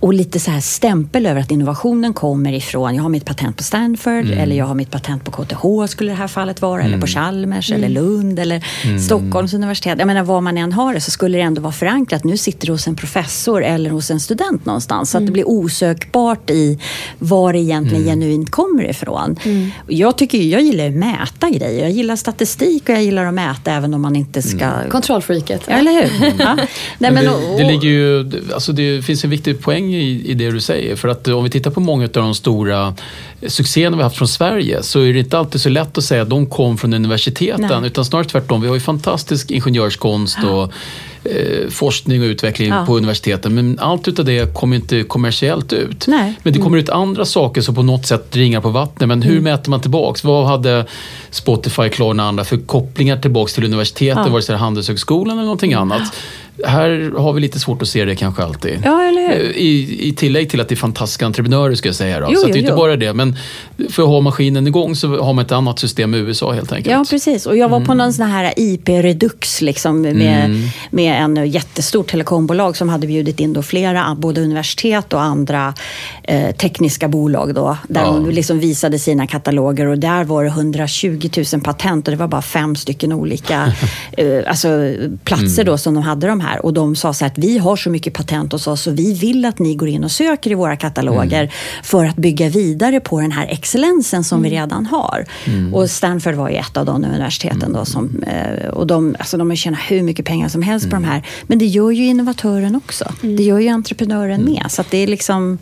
och 0.00 0.14
lite 0.14 0.40
så 0.40 0.50
här 0.50 0.60
stämpel 0.60 1.26
över 1.26 1.40
att 1.40 1.50
innovationen 1.50 2.14
kommer 2.14 2.52
ifrån, 2.52 2.94
jag 2.94 3.02
har 3.02 3.10
mitt 3.10 3.24
patent 3.24 3.56
på 3.56 3.62
Stanford 3.62 4.30
eller 4.30 4.56
jag 4.56 4.64
har 4.64 4.74
mitt 4.74 4.90
patent 4.90 5.24
på 5.24 5.30
KTH 5.30 5.90
skulle 5.90 6.10
det 6.10 6.16
här 6.16 6.28
fallet 6.28 6.62
vara, 6.62 6.82
eller 6.82 6.98
på 6.98 7.06
Chalmers 7.06 7.72
eller 7.72 7.88
Lund 7.88 8.38
eller 8.38 8.64
Stockholms 9.06 9.54
universitet. 9.54 9.98
Jag 9.98 10.06
menar 10.06 10.22
var 10.22 10.40
man 10.40 10.58
än 10.58 10.72
har 10.72 10.94
det 10.94 11.00
så 11.00 11.10
skulle 11.10 11.38
det 11.38 11.42
ändå 11.42 11.62
vara 11.62 11.72
förankrat. 11.72 12.24
Nu 12.24 12.36
sitter 12.36 12.66
det 12.66 12.72
hos 12.72 12.86
en 12.86 12.96
professor 12.96 13.64
eller 13.64 13.90
hos 13.90 14.10
en 14.10 14.20
student 14.20 14.66
någonstans. 14.66 15.10
Så 15.10 15.18
att 15.18 15.26
det 15.26 15.32
blir 15.32 15.48
osökbart 15.48 16.50
i 16.50 16.78
var 17.18 17.52
det 17.52 17.58
egentligen 17.58 18.04
genuint 18.04 18.50
kommer 18.50 18.90
ifrån. 18.90 19.36
Jag, 19.86 20.18
tycker, 20.18 20.38
jag 20.38 20.62
gillar 20.62 20.86
att 20.86 20.94
mäta 20.94 21.50
grejer. 21.50 21.82
Jag 21.82 21.90
gillar 21.90 22.16
statistik 22.16 22.82
och 22.82 22.94
jag 22.94 23.02
gillar 23.02 23.24
att 23.24 23.34
mäta 23.34 23.72
även 23.72 23.94
om 23.94 24.02
man 24.02 24.16
inte 24.16 24.42
ska... 24.42 24.70
Kontrollfreaket. 24.90 25.62
Ja, 25.66 25.74
eller 25.74 25.92
hur? 25.92 26.32
Ja. 26.38 26.56
Nej, 26.98 27.12
Men 27.12 27.24
det, 27.24 27.56
det, 27.58 27.64
ligger 27.64 27.88
ju, 27.88 28.30
alltså 28.54 28.72
det 28.72 29.02
finns 29.02 29.24
en 29.24 29.30
viktig 29.30 29.60
poäng 29.60 29.89
i, 29.94 30.30
i 30.30 30.34
det 30.34 30.50
du 30.50 30.60
säger. 30.60 30.96
För 30.96 31.08
att 31.08 31.28
om 31.28 31.44
vi 31.44 31.50
tittar 31.50 31.70
på 31.70 31.80
många 31.80 32.04
av 32.04 32.10
de 32.10 32.34
stora 32.34 32.94
succéerna 33.46 33.96
vi 33.96 34.02
haft 34.02 34.16
från 34.16 34.28
Sverige 34.28 34.82
så 34.82 35.00
är 35.00 35.12
det 35.12 35.18
inte 35.18 35.38
alltid 35.38 35.60
så 35.60 35.68
lätt 35.68 35.98
att 35.98 36.04
säga 36.04 36.22
att 36.22 36.30
de 36.30 36.46
kom 36.46 36.78
från 36.78 36.94
universiteten. 36.94 37.66
Nej. 37.80 37.86
Utan 37.86 38.04
snarare 38.04 38.26
tvärtom. 38.26 38.60
Vi 38.60 38.68
har 38.68 38.74
ju 38.74 38.80
fantastisk 38.80 39.50
ingenjörskonst 39.50 40.38
och 40.44 40.72
eh, 41.24 41.68
forskning 41.70 42.20
och 42.22 42.24
utveckling 42.26 42.68
Ja. 42.68 42.84
på 42.86 42.96
universiteten. 42.96 43.54
Men 43.54 43.78
allt 43.80 44.08
utav 44.08 44.24
det 44.24 44.54
kommer 44.54 44.76
inte 44.76 45.02
kommersiellt 45.02 45.72
ut. 45.72 46.06
Nej. 46.06 46.34
Men 46.42 46.52
det 46.52 46.58
kommer 46.58 46.78
ut 46.78 46.88
andra 46.88 47.24
saker 47.24 47.60
som 47.60 47.74
på 47.74 47.82
något 47.82 48.06
sätt 48.06 48.36
ringar 48.36 48.60
på 48.60 48.68
vattnet. 48.68 49.08
Men 49.08 49.22
Mm. 49.22 49.28
hur 49.34 49.40
mäter 49.40 49.70
man 49.70 49.80
tillbaks? 49.80 50.24
Vad 50.24 50.46
hade 50.46 50.86
Spotify, 51.30 51.88
Klarna 51.88 52.22
och 52.22 52.28
andra 52.28 52.44
för 52.44 52.56
kopplingar 52.56 53.16
tillbaks 53.16 53.54
till 53.54 53.64
universiteten? 53.64 54.22
Ja. 54.26 54.30
Vare 54.32 54.42
sig 54.42 54.52
det 54.52 54.58
Handelshögskolan 54.58 55.32
eller 55.36 55.44
någonting 55.44 55.74
annat. 55.74 56.02
Här 56.64 57.12
har 57.18 57.32
vi 57.32 57.40
lite 57.40 57.58
svårt 57.60 57.82
att 57.82 57.88
se 57.88 58.04
det 58.04 58.16
kanske 58.16 58.42
alltid. 58.42 58.82
Ja, 58.84 59.02
eller 59.02 59.28
hur? 59.28 59.44
Eh, 59.44 59.50
I, 59.50 60.08
I 60.08 60.12
tillägg 60.12 60.50
till 60.50 60.60
att 60.60 60.68
det 60.68 60.74
är 60.74 60.76
fantastiska 60.76 61.26
entreprenörer 61.26 61.74
ska 61.74 61.88
jag 61.88 61.96
säga. 61.96 62.20
Då. 62.20 62.26
Jo, 62.30 62.40
så 62.40 62.46
jo, 62.46 62.52
det 62.52 62.58
är 62.58 62.60
inte 62.60 62.70
jo. 62.72 62.76
bara 62.76 62.96
det. 62.96 63.12
Men 63.12 63.36
för 63.90 64.02
att 64.02 64.08
ha 64.08 64.20
maskinen 64.20 64.66
igång 64.66 64.96
så 64.96 65.22
har 65.22 65.32
man 65.32 65.44
ett 65.44 65.52
annat 65.52 65.78
system 65.78 66.14
i 66.14 66.18
USA 66.18 66.52
helt 66.52 66.72
enkelt. 66.72 66.92
Ja, 66.92 67.04
precis. 67.10 67.46
Och 67.46 67.56
jag 67.56 67.68
var 67.68 67.76
Mm. 67.76 67.86
på 67.86 67.94
någon 67.94 68.12
sån 68.12 68.26
här 68.26 68.52
IP-redux 68.56 69.60
liksom, 69.62 70.00
med, 70.02 70.50
med 70.90 71.22
en 71.22 71.50
jättestort 71.50 72.10
telekombolag 72.10 72.76
som 72.76 72.88
hade 72.88 73.06
bjudit 73.06 73.40
in 73.40 73.52
då 73.52 73.62
flera, 73.62 74.16
både 74.18 74.40
universitet 74.40 75.12
och 75.12 75.22
andra 75.22 75.74
eh, 76.22 76.50
tekniska 76.56 77.08
bolag. 77.08 77.54
Då, 77.54 77.76
där 77.88 78.00
Ja. 78.00 78.06
de 78.12 78.30
liksom 78.30 78.58
visade 78.60 78.98
sina 78.98 79.26
kataloger 79.26 79.86
och 79.86 79.98
där 79.98 80.24
var 80.24 80.44
det 80.44 80.50
120 80.50 81.28
000 81.52 81.62
patent 81.62 82.08
och 82.08 82.12
det 82.12 82.18
var 82.18 82.28
bara 82.28 82.42
fem 82.42 82.76
stycken 82.76 83.12
olika 83.12 83.72
eh, 84.16 84.26
alltså, 84.46 84.68
platser 85.24 85.64
då 85.64 85.78
som 85.78 85.94
de 85.94 86.02
hade 86.02 86.26
de 86.26 86.40
här. 86.40 86.49
Och 86.58 86.74
de 86.74 86.96
sa 86.96 87.12
så 87.12 87.24
här 87.24 87.32
att 87.32 87.38
vi 87.38 87.58
har 87.58 87.76
så 87.76 87.90
mycket 87.90 88.14
patent 88.14 88.52
hos 88.52 88.66
oss 88.66 88.82
så 88.82 88.90
vi 88.90 89.14
vill 89.14 89.44
att 89.44 89.58
ni 89.58 89.74
går 89.74 89.88
in 89.88 90.04
och 90.04 90.10
söker 90.10 90.50
i 90.50 90.54
våra 90.54 90.76
kataloger 90.76 91.52
för 91.82 92.04
att 92.04 92.16
bygga 92.16 92.48
vidare 92.48 93.00
på 93.00 93.20
den 93.20 93.32
här 93.32 93.46
excellensen 93.46 94.24
som 94.24 94.42
vi 94.42 94.50
redan 94.50 94.86
har. 94.86 95.24
Och 95.72 95.90
Stanford 95.90 96.34
var 96.34 96.48
ju 96.48 96.56
ett 96.56 96.76
av 96.76 96.86
de 96.86 97.04
universiteten 97.04 97.72
då 97.72 97.84
som, 97.84 98.22
eh, 98.22 98.68
och 98.68 98.86
de, 98.86 99.16
alltså 99.18 99.36
de 99.36 99.48
har 99.50 99.56
tjänat 99.56 99.80
hur 99.88 100.02
mycket 100.02 100.26
pengar 100.26 100.48
som 100.48 100.62
helst 100.62 100.90
på 100.90 100.96
de 100.96 101.04
här. 101.04 101.22
Men 101.42 101.58
det 101.58 101.66
gör 101.66 101.90
ju 101.90 102.06
innovatören 102.06 102.76
också. 102.76 103.12
Det 103.20 103.42
gör 103.42 103.58
ju 103.58 103.68
entreprenören 103.68 104.44
med. 104.44 104.64
Så 104.68 104.84
det 104.90 104.98
är 104.98 105.06
liksom, 105.06 105.58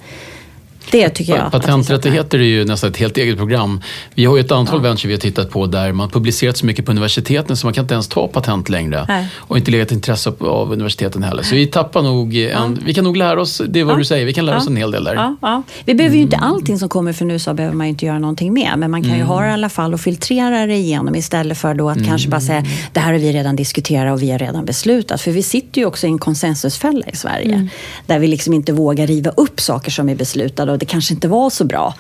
det 0.90 1.08
tycker 1.08 1.36
jag. 1.36 1.52
Patenträttigheter 1.52 2.38
är 2.38 2.42
ju 2.42 2.64
nästan 2.64 2.90
ett 2.90 2.96
helt 2.96 3.16
eget 3.16 3.36
program. 3.36 3.80
Vi 4.14 4.24
har 4.24 4.36
ju 4.36 4.40
ett 4.40 4.52
antal 4.52 4.80
venture 4.80 5.08
vi 5.08 5.14
har 5.14 5.20
tittat 5.20 5.50
på 5.50 5.66
där 5.66 5.92
man 5.92 6.10
publicerat 6.10 6.56
så 6.56 6.66
mycket 6.66 6.84
på 6.84 6.90
universiteten 6.90 7.56
så 7.56 7.66
man 7.66 7.74
kan 7.74 7.84
inte 7.84 7.94
ens 7.94 8.08
ta 8.08 8.28
patent 8.28 8.68
längre. 8.68 9.04
Nej. 9.08 9.28
Och 9.36 9.56
inte 9.58 9.70
legat 9.70 9.92
intresse 9.92 10.32
av- 10.40 10.72
universiteten 10.72 11.22
heller. 11.22 11.42
Så 11.42 11.54
vi 11.54 11.66
tappar 11.66 12.02
nog, 12.02 12.36
en, 12.36 12.80
vi 12.86 12.94
kan 12.94 13.04
nog 13.04 13.16
lära 13.16 13.40
oss, 13.40 13.62
det 13.68 13.80
är 13.80 13.84
vad 13.84 13.94
Ja. 13.94 13.98
du 13.98 14.04
säger, 14.04 14.26
vi 14.26 14.32
kan 14.32 14.46
lära 14.46 14.56
oss 14.56 14.64
Ja. 14.66 14.70
en 14.70 14.76
hel 14.76 14.90
del 14.90 15.04
där. 15.04 15.14
Ja, 15.14 15.36
ja. 15.42 15.62
Vi 15.84 15.94
behöver 15.94 16.16
ju 16.16 16.22
inte 16.22 16.36
allting 16.36 16.78
som 16.78 16.88
kommer 16.88 17.12
från 17.12 17.30
USA 17.30 17.54
behöver 17.54 17.76
man 17.76 17.86
ju 17.86 17.88
inte 17.90 18.06
göra 18.06 18.18
någonting 18.18 18.52
med. 18.52 18.72
Men 18.76 18.90
man 18.90 19.02
kan 19.04 19.16
ju 19.16 19.22
ha 19.22 19.40
det 19.40 19.48
i 19.48 19.50
alla 19.52 19.68
fall 19.68 19.94
och 19.94 20.00
filtrera 20.00 20.66
det 20.66 20.74
igenom 20.74 21.14
istället 21.14 21.58
för 21.58 21.74
då 21.74 21.90
att 21.90 22.04
kanske 22.06 22.28
bara 22.28 22.40
säga 22.40 22.64
det 22.92 23.00
här 23.00 23.12
har 23.12 23.18
vi 23.18 23.32
redan 23.32 23.56
diskuterat 23.56 24.12
och 24.14 24.22
vi 24.22 24.30
har 24.30 24.38
redan 24.38 24.64
beslutat. 24.64 25.20
För 25.20 25.30
vi 25.30 25.42
sitter 25.42 25.80
ju 25.80 25.86
också 25.86 26.06
i 26.06 26.10
en 26.10 26.18
konsensusfälla 26.18 27.06
i 27.12 27.16
Sverige. 27.16 27.68
Där 28.06 28.18
vi 28.18 28.26
liksom 28.26 28.54
inte 28.54 28.72
vågar 28.72 29.06
riva 29.06 29.30
upp 29.30 29.60
saker 29.60 29.90
som 29.90 30.08
är 30.08 30.14
beslutade 30.14 30.72
och 30.78 30.80
det 30.80 30.86
kanske 30.86 31.14
inte 31.14 31.28
var 31.28 31.50
så 31.50 31.64
bra. 31.64 31.94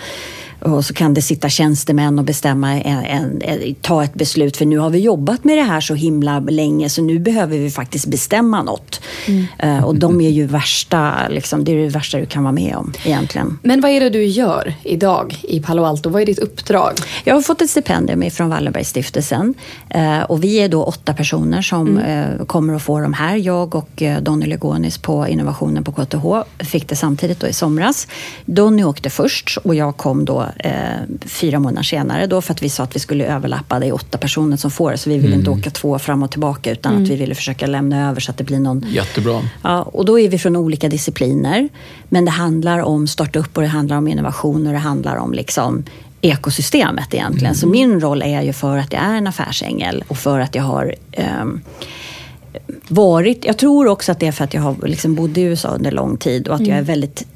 Och 0.60 0.84
så 0.84 0.94
kan 0.94 1.14
det 1.14 1.22
sitta 1.22 1.48
tjänstemän 1.48 2.18
och 2.18 2.24
bestämma 2.24 2.80
en, 2.80 3.04
en, 3.04 3.42
en, 3.42 3.74
ta 3.74 4.04
ett 4.04 4.14
beslut 4.14 4.56
för 4.56 4.66
nu 4.66 4.78
har 4.78 4.90
vi 4.90 4.98
jobbat 4.98 5.44
med 5.44 5.58
det 5.58 5.62
här 5.62 5.80
så 5.80 5.94
himla 5.94 6.40
länge 6.40 6.88
så 6.88 7.02
nu 7.02 7.18
behöver 7.18 7.58
vi 7.58 7.70
faktiskt 7.70 8.06
bestämma 8.06 8.62
något. 8.62 9.00
Eh, 9.58 9.84
och 9.84 9.96
de 9.96 10.20
är 10.20 10.30
ju 10.30 10.46
värsta, 10.46 11.28
liksom, 11.28 11.64
det 11.64 11.72
är 11.72 11.76
det 11.76 11.88
värsta 11.88 12.18
du 12.18 12.26
kan 12.26 12.42
vara 12.42 12.52
med 12.52 12.76
om 12.76 12.92
egentligen. 13.04 13.58
Men 13.62 13.80
vad 13.80 13.90
är 13.90 14.00
det 14.00 14.10
du 14.10 14.24
gör 14.24 14.74
idag 14.82 15.36
i 15.42 15.60
Palo 15.60 15.84
Alto? 15.84 16.10
Vad 16.10 16.22
är 16.22 16.26
ditt 16.26 16.38
uppdrag? 16.38 16.92
Jag 17.24 17.34
har 17.34 17.42
fått 17.42 17.62
ett 17.62 17.70
stipendium 17.70 18.30
från 18.30 18.48
Wallenbergstiftelsen 18.48 19.54
eh, 19.90 20.20
och 20.20 20.44
vi 20.44 20.56
är 20.56 20.68
då 20.68 20.84
åtta 20.84 21.14
personer 21.14 21.62
som 21.62 21.98
eh, 21.98 22.44
kommer 22.46 22.74
att 22.74 22.82
få 22.82 23.00
de 23.00 23.12
här. 23.12 23.36
Jag 23.36 23.74
och 23.74 24.02
Donny 24.22 24.46
Legonis 24.46 24.98
på 24.98 25.28
innovationen 25.28 25.84
på 25.84 25.92
KTH 25.92 26.26
fick 26.64 26.88
det 26.88 26.96
samtidigt 26.96 27.40
då 27.40 27.46
i 27.46 27.52
somras. 27.52 28.06
Donny 28.44 28.84
åkte 28.84 29.10
först 29.10 29.58
och 29.64 29.74
jag 29.74 29.96
kom 29.96 30.24
då 30.24 30.47
eh, 30.58 30.72
fyra 31.26 31.58
månader 31.58 31.82
senare 31.82 32.26
då 32.26 32.40
för 32.40 32.52
att 32.52 32.62
vi 32.62 32.68
sa 32.68 32.82
att 32.82 32.96
vi 32.96 33.00
skulle 33.00 33.26
överlappa. 33.26 33.78
Det 33.78 33.86
är 33.86 33.94
åtta 33.94 34.18
personer 34.18 34.56
som 34.56 34.70
får 34.70 34.90
det 34.90 34.98
så 34.98 35.10
vi 35.10 35.18
vill 35.18 35.32
inte 35.32 35.50
åka 35.50 35.70
två 35.70 35.98
fram 35.98 36.22
och 36.22 36.30
tillbaka 36.30 36.72
utan 36.72 37.02
att 37.02 37.08
vi 37.08 37.16
ville 37.16 37.34
försöka 37.34 37.66
lämna 37.66 38.10
över 38.10 38.20
så 38.20 38.30
att 38.30 38.36
det 38.38 38.44
blir 38.44 38.60
någon 38.60 38.84
Jättebra. 38.88 39.42
Ja, 39.62 39.82
och 39.82 40.04
då 40.04 40.20
är 40.20 40.28
vi 40.28 40.38
från 40.38 40.56
olika 40.56 40.88
discipliner. 40.88 41.68
Men 42.08 42.24
det 42.24 42.30
handlar 42.30 42.78
om 42.78 43.06
startup 43.06 43.56
och 43.56 43.62
det 43.62 43.68
handlar 43.68 43.96
om 43.96 44.08
innovation 44.08 44.66
och 44.66 44.72
det 44.72 44.78
handlar 44.78 45.16
om 45.16 45.32
liksom 45.32 45.84
ekosystemet 46.20 47.14
egentligen. 47.14 47.54
Så 47.54 47.68
min 47.68 48.00
roll 48.00 48.22
är 48.22 48.42
ju 48.42 48.52
för 48.52 48.76
att 48.76 48.92
jag 48.92 49.02
är 49.02 49.16
en 49.16 49.26
affärsängel 49.26 50.04
och 50.08 50.18
för 50.18 50.40
att 50.40 50.54
jag 50.54 50.62
har 50.62 50.94
ehm, 51.12 51.60
varit... 52.88 53.44
Jag 53.44 53.58
tror 53.58 53.86
också 53.86 54.12
att 54.12 54.20
det 54.20 54.26
är 54.26 54.32
för 54.32 54.44
att 54.44 54.54
jag 54.54 54.62
har 54.62 54.76
liksom 54.86 55.14
bodde 55.14 55.40
i 55.40 55.44
USA 55.44 55.68
under 55.68 55.90
lång 55.90 56.16
tid 56.16 56.48
och 56.48 56.54
att 56.54 56.66
jag 56.66 56.78
är 56.78 56.82
väldigt 56.82 57.26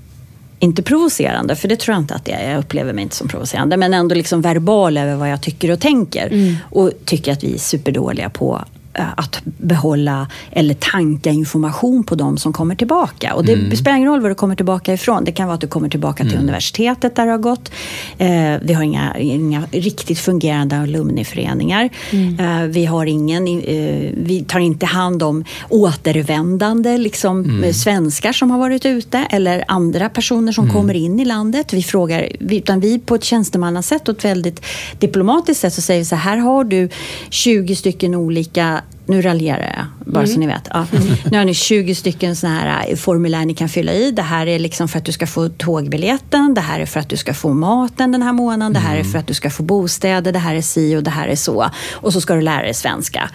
inte 0.63 0.83
provocerande, 0.83 1.57
för 1.57 1.69
det 1.69 1.77
tror 1.77 1.95
jag 1.95 2.03
inte 2.03 2.15
att 2.15 2.29
jag 2.29 2.41
är. 2.41 2.51
Jag 2.51 2.59
upplever 2.59 2.93
mig 2.93 3.03
inte 3.03 3.17
som 3.17 3.29
provocerande. 3.29 3.77
Men 3.77 3.95
ändå 3.95 4.15
liksom 4.15 4.43
verbal 4.43 4.97
över 4.99 5.15
vad 5.15 5.31
jag 5.31 5.41
tycker 5.43 5.71
och 5.71 5.81
tänker. 5.81 6.57
Och 6.71 6.91
tycker 7.05 7.33
att 7.33 7.45
vi 7.45 7.55
är 7.55 7.59
superdåliga 7.59 8.31
på 8.31 8.65
att 8.95 9.43
behålla 9.45 10.27
eller 10.51 10.75
tanka 10.75 11.31
information 11.31 12.05
på 12.05 12.15
de 12.15 12.39
som 12.39 12.53
kommer 12.53 12.75
tillbaka. 12.75 13.35
Och 13.35 13.45
det 13.45 13.77
spelar 13.77 13.97
ingen 13.97 14.09
roll 14.09 14.21
var 14.21 14.29
du 14.29 14.35
kommer 14.35 14.57
tillbaka 14.57 14.93
ifrån. 14.93 15.25
Det 15.25 15.33
kan 15.33 15.47
vara 15.47 15.55
att 15.55 15.61
du 15.61 15.67
kommer 15.67 15.89
tillbaka 15.89 16.25
till 16.25 16.39
universitetet 16.39 17.17
där 17.17 17.25
du 17.25 17.31
har 17.31 17.39
gått. 17.39 17.73
Eh, 18.19 18.29
vi 18.63 18.73
har 18.73 18.83
inga, 18.83 19.19
inga 19.19 19.63
riktigt 19.73 20.19
fungerande 20.19 20.77
alumniföreningar. 20.79 21.91
Eh, 22.13 22.63
vi, 22.69 22.85
har 22.85 23.07
ingen, 23.07 23.49
eh, 23.49 24.13
vi 24.17 24.45
tar 24.49 24.61
inte 24.61 24.87
hand 24.87 25.23
om 25.23 25.45
återvändande 25.69 26.99
liksom, 26.99 27.63
eh, 27.65 27.73
svenskar 27.73 28.33
som 28.33 28.51
har 28.51 28.59
varit 28.59 28.87
ute 28.87 29.19
eller 29.31 29.65
andra 29.69 30.09
personer 30.09 30.53
som 30.53 30.71
kommer 30.71 30.95
in 30.95 31.21
i 31.21 31.25
landet. 31.25 31.73
Vi 31.73 31.83
frågar, 31.83 32.29
utan 32.41 32.81
vi 32.81 32.99
på 32.99 33.15
ett 33.15 33.25
tjänstemannasätt 33.25 34.09
och 34.09 34.17
ett 34.17 34.25
väldigt 34.25 34.65
diplomatiskt 34.99 35.61
sätt 35.61 35.75
så 35.75 35.83
säger 35.83 36.01
vi 36.01 36.05
så 36.05 36.17
här, 36.17 36.33
här 36.33 36.39
har 36.39 36.65
du 36.65 36.89
20 37.31 37.77
stycken 37.77 38.15
olika 38.15 38.82
nu 39.13 39.23
raljerar 39.23 39.75
jag, 39.77 40.13
bara 40.13 40.27
så 40.27 40.39
ni 40.39 40.47
vet. 40.47 40.69
Ja. 40.71 40.87
Nu 41.31 41.39
har 41.39 41.45
ni 41.45 41.55
20 41.55 41.95
stycken 41.95 42.37
såna 42.37 42.55
här 42.55 42.85
eh, 42.89 42.97
formulär 42.97 43.45
ni 43.45 43.55
kan 43.55 43.69
fylla 43.69 43.93
i. 43.93 44.11
Det 44.11 44.23
här 44.23 44.47
är 44.47 44.59
liksom 44.59 44.89
för 44.89 44.99
att 44.99 45.05
du 45.05 45.13
ska 45.13 45.27
få 45.27 45.49
tågbiljetten. 45.49 46.55
Det 46.55 46.61
här 46.61 46.81
är 46.81 46.87
för 46.87 47.01
att 47.01 47.09
du 47.09 47.17
ska 47.17 47.35
få 47.35 47.53
maten 47.53 48.13
den 48.13 48.23
här 48.23 48.33
månaden. 48.33 48.73
Det 48.73 48.79
här 48.79 48.97
är 48.97 49.05
för 49.05 49.19
att 49.19 49.27
du 49.27 49.35
ska 49.35 49.51
få 49.51 49.63
bostäder. 49.63 50.33
Det 50.33 50.39
här 50.39 50.55
är 50.55 50.61
si 50.61 50.97
och 50.97 51.03
det 51.03 51.11
här 51.11 51.29
är 51.29 51.37
så. 51.37 51.71
Och 51.93 52.13
så 52.13 52.21
ska 52.21 52.35
du 52.35 52.41
lära 52.41 52.63
dig 52.63 52.75
svenska. 52.75 53.31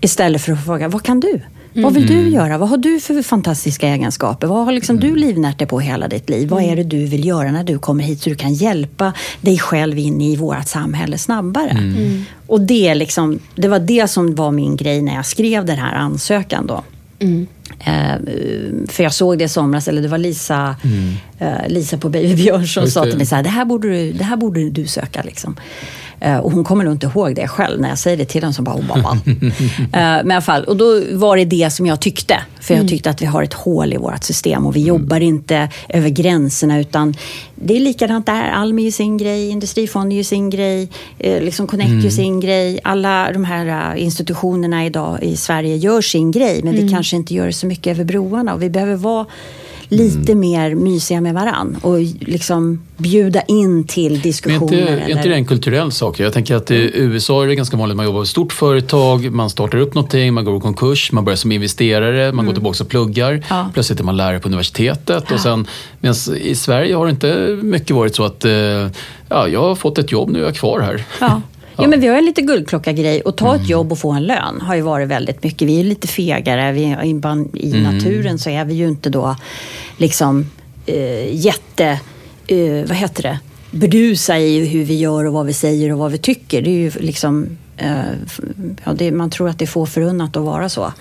Istället 0.00 0.42
för 0.42 0.52
att 0.52 0.64
fråga, 0.64 0.88
vad 0.88 1.02
kan 1.02 1.20
du? 1.20 1.40
Vad 1.82 1.94
vill 1.94 2.06
du 2.06 2.28
göra? 2.28 2.58
Vad 2.58 2.68
har 2.68 2.76
du 2.76 3.00
för 3.00 3.22
fantastiska 3.22 3.88
egenskaper? 3.88 4.46
Vad 4.46 4.64
har 4.64 4.72
liksom 4.72 5.00
du 5.00 5.16
livnärt 5.16 5.58
dig 5.58 5.68
på 5.68 5.80
hela 5.80 6.08
ditt 6.08 6.30
liv? 6.30 6.48
Vad 6.48 6.62
är 6.62 6.76
det 6.76 6.82
du 6.82 7.04
vill 7.06 7.26
göra 7.26 7.52
när 7.52 7.64
du 7.64 7.78
kommer 7.78 8.04
hit 8.04 8.20
så 8.22 8.30
du 8.30 8.36
kan 8.36 8.54
hjälpa 8.54 9.12
dig 9.40 9.58
själv 9.58 9.98
in 9.98 10.20
i 10.20 10.36
vårt 10.36 10.68
samhälle 10.68 11.18
snabbare? 11.18 11.76
Och 12.46 12.60
det, 12.60 12.94
liksom, 12.94 13.38
det 13.54 13.68
var 13.68 13.78
det 13.78 14.08
som 14.08 14.34
var 14.34 14.50
min 14.50 14.76
grej 14.76 15.02
när 15.02 15.14
jag 15.14 15.26
skrev 15.26 15.64
den 15.64 15.78
här 15.78 15.94
ansökan. 15.94 16.66
Då. 16.66 16.84
Eh, 17.78 18.14
för 18.88 19.02
jag 19.02 19.14
såg 19.14 19.38
det 19.38 19.44
i 19.44 19.48
somras, 19.48 19.88
eller 19.88 20.02
det 20.02 20.08
var 20.08 20.18
Lisa, 20.18 20.76
eh, 21.38 21.68
Lisa 21.68 21.98
på 21.98 22.08
Baby 22.08 22.34
Björn 22.34 22.66
som 22.66 22.86
sa 22.86 23.02
till 23.02 23.16
mig 23.16 23.26
så 23.26 23.34
här, 23.36 23.42
det 23.42 23.48
här 23.48 23.64
borde 23.64 23.88
du, 23.88 24.12
det 24.12 24.24
här 24.24 24.36
borde 24.36 24.70
du 24.70 24.86
söka. 24.86 25.22
Liksom. 25.22 25.56
Eh, 26.20 26.38
och 26.38 26.52
hon 26.52 26.64
kommer 26.64 26.84
nog 26.84 26.94
inte 26.94 27.06
ihåg 27.06 27.34
det 27.34 27.48
själv. 27.48 27.80
När 27.80 27.88
jag 27.88 27.98
säger 27.98 28.16
det 28.16 28.24
till 28.24 28.42
henne 28.42 28.54
så 28.54 28.62
bara, 28.62 28.74
hon 28.76 28.86
bara, 28.86 29.12
eh, 29.92 30.24
Men 30.24 30.30
i 30.30 30.34
alla 30.34 30.40
fall, 30.40 30.64
och 30.64 30.76
då 30.76 31.02
var 31.12 31.36
det 31.36 31.44
det 31.44 31.70
som 31.70 31.86
jag 31.86 32.00
tyckte. 32.00 32.40
För 32.60 32.74
jag 32.74 32.88
tyckte 32.88 33.10
att 33.10 33.22
vi 33.22 33.26
har 33.26 33.42
ett 33.42 33.54
hål 33.54 33.92
i 33.92 33.96
vårt 33.96 34.24
system 34.24 34.66
och 34.66 34.76
vi 34.76 34.80
jobbar 34.80 35.20
inte 35.20 35.68
över 35.88 36.08
gränserna 36.08 36.80
utan 36.80 37.14
det 37.54 37.76
är 37.76 37.80
likadant 37.80 38.26
där. 38.26 38.50
Almi 38.50 38.82
gör 38.82 38.90
sin 38.90 39.16
grej, 39.16 39.48
Industrifonden 39.48 40.16
gör 40.16 40.24
sin 40.24 40.50
grej, 40.50 40.88
eh, 41.18 41.42
liksom 41.42 41.66
Connect 41.66 42.04
gör 42.04 42.10
sin 42.10 42.40
grej. 42.40 42.80
Alla 42.84 43.32
de 43.32 43.44
här 43.44 43.94
institutionerna 43.94 44.86
idag 44.86 45.22
i 45.22 45.36
Sverige 45.36 45.76
gör 45.76 46.00
sin 46.00 46.30
grej 46.30 46.60
men 46.64 46.74
vi 46.74 46.88
kanske 46.88 47.16
inte 47.16 47.34
gör 47.34 47.50
så 47.50 47.66
mycket 47.66 47.90
över 47.90 48.04
broarna 48.04 48.54
och 48.54 48.62
vi 48.62 48.70
behöver 48.70 48.96
vara 48.96 49.26
lite 49.88 50.34
mer 50.34 50.74
mysiga 50.74 51.20
med 51.20 51.34
varann 51.34 51.76
och 51.82 51.98
liksom 52.20 52.80
bjuda 52.96 53.42
in 53.42 53.84
till 53.84 54.12
Men 54.12 54.20
diskussioner. 54.20 54.78
inte, 54.80 54.92
är 54.92 55.08
inte 55.08 55.20
eller- 55.20 55.30
det 55.30 55.34
en 55.36 55.44
kulturell 55.46 55.92
sak? 55.92 56.20
Jag 56.20 56.32
tänker 56.32 56.54
att 56.56 56.70
i 56.70 56.90
USA 56.94 57.42
är 57.42 57.46
det 57.46 57.54
ganska 57.54 57.76
vanligt 57.76 57.92
att 57.92 57.96
man 57.96 58.06
jobbar 58.06 58.20
i 58.20 58.22
ett 58.22 58.28
stort 58.28 58.52
företag, 58.52 59.32
man 59.32 59.50
startar 59.50 59.78
upp 59.78 59.94
någonting, 59.94 60.34
man 60.34 60.44
går 60.44 60.56
i 60.56 60.60
konkurs, 60.60 61.12
man 61.12 61.24
börjar 61.24 61.36
som 61.36 61.52
investerare, 61.52 62.32
man 62.32 62.46
går 62.46 62.52
tillbaka 62.52 62.82
och 62.84 62.88
pluggar. 62.88 63.30
Mm. 63.30 63.42
Ja. 63.50 63.70
Plötsligt 63.74 64.00
är 64.00 64.04
man 64.04 64.16
lärare 64.16 64.40
på 64.40 64.48
universitetet. 64.48 65.32
Och 65.32 65.40
sen, 65.40 65.66
medans 66.00 66.28
I 66.28 66.54
Sverige 66.54 66.94
har 66.94 67.06
det 67.06 67.10
inte 67.10 67.58
mycket 67.62 67.90
varit 67.96 68.14
så 68.16 68.24
att 68.24 68.44
eh, 68.44 68.52
ja, 69.28 69.48
jag 69.48 69.60
har 69.62 69.74
fått 69.74 69.98
ett 69.98 70.12
jobb, 70.12 70.30
nu 70.30 70.40
är 70.40 70.44
jag 70.44 70.54
kvar 70.54 70.80
här. 70.80 71.04
Ja. 71.20 71.42
Ja, 71.78 71.86
men 71.88 72.00
vi 72.00 72.06
har 72.06 72.16
en 72.18 72.24
lite 72.24 72.42
guldklocka-grej. 72.42 73.22
Att 73.24 73.36
ta 73.36 73.48
Mm. 73.50 73.62
ett 73.62 73.68
jobb 73.68 73.92
och 73.92 73.98
få 73.98 74.12
en 74.12 74.22
lön 74.26 74.60
har 74.60 74.74
ju 74.74 74.80
varit 74.82 75.08
väldigt 75.08 75.42
mycket. 75.44 75.68
Vi 75.68 75.80
är 75.80 75.84
lite 75.84 76.08
fegare. 76.08 76.72
Vi, 76.72 76.82
i, 76.82 77.70
Mm. 77.72 77.82
naturen 77.94 78.38
så 78.38 78.50
är 78.50 78.64
vi 78.64 78.74
ju 78.74 78.88
inte 78.88 79.10
då 79.10 79.36
liksom 79.96 80.50
eh, 80.86 81.34
jätte... 81.34 81.86
Eh, 82.46 82.86
vad 82.88 82.96
heter 82.96 83.22
det? 83.22 83.38
Berdusa 83.70 84.38
i 84.38 84.66
hur 84.66 84.84
vi 84.84 84.94
gör 84.98 85.24
och 85.24 85.32
vad 85.32 85.46
vi 85.46 85.52
säger 85.52 85.92
och 85.92 85.98
vad 85.98 86.12
vi 86.12 86.18
tycker. 86.18 86.62
Det 86.62 86.70
är 86.70 86.78
ju 86.78 86.90
liksom... 87.00 87.46
Eh, 87.76 87.88
ja, 88.84 88.92
det, 88.92 89.12
man 89.12 89.30
tror 89.30 89.48
att 89.48 89.58
det 89.58 89.64
är 89.64 89.66
få 89.66 89.86
förunnat 89.86 90.36
att 90.36 90.42
vara 90.42 90.68
så. 90.68 90.92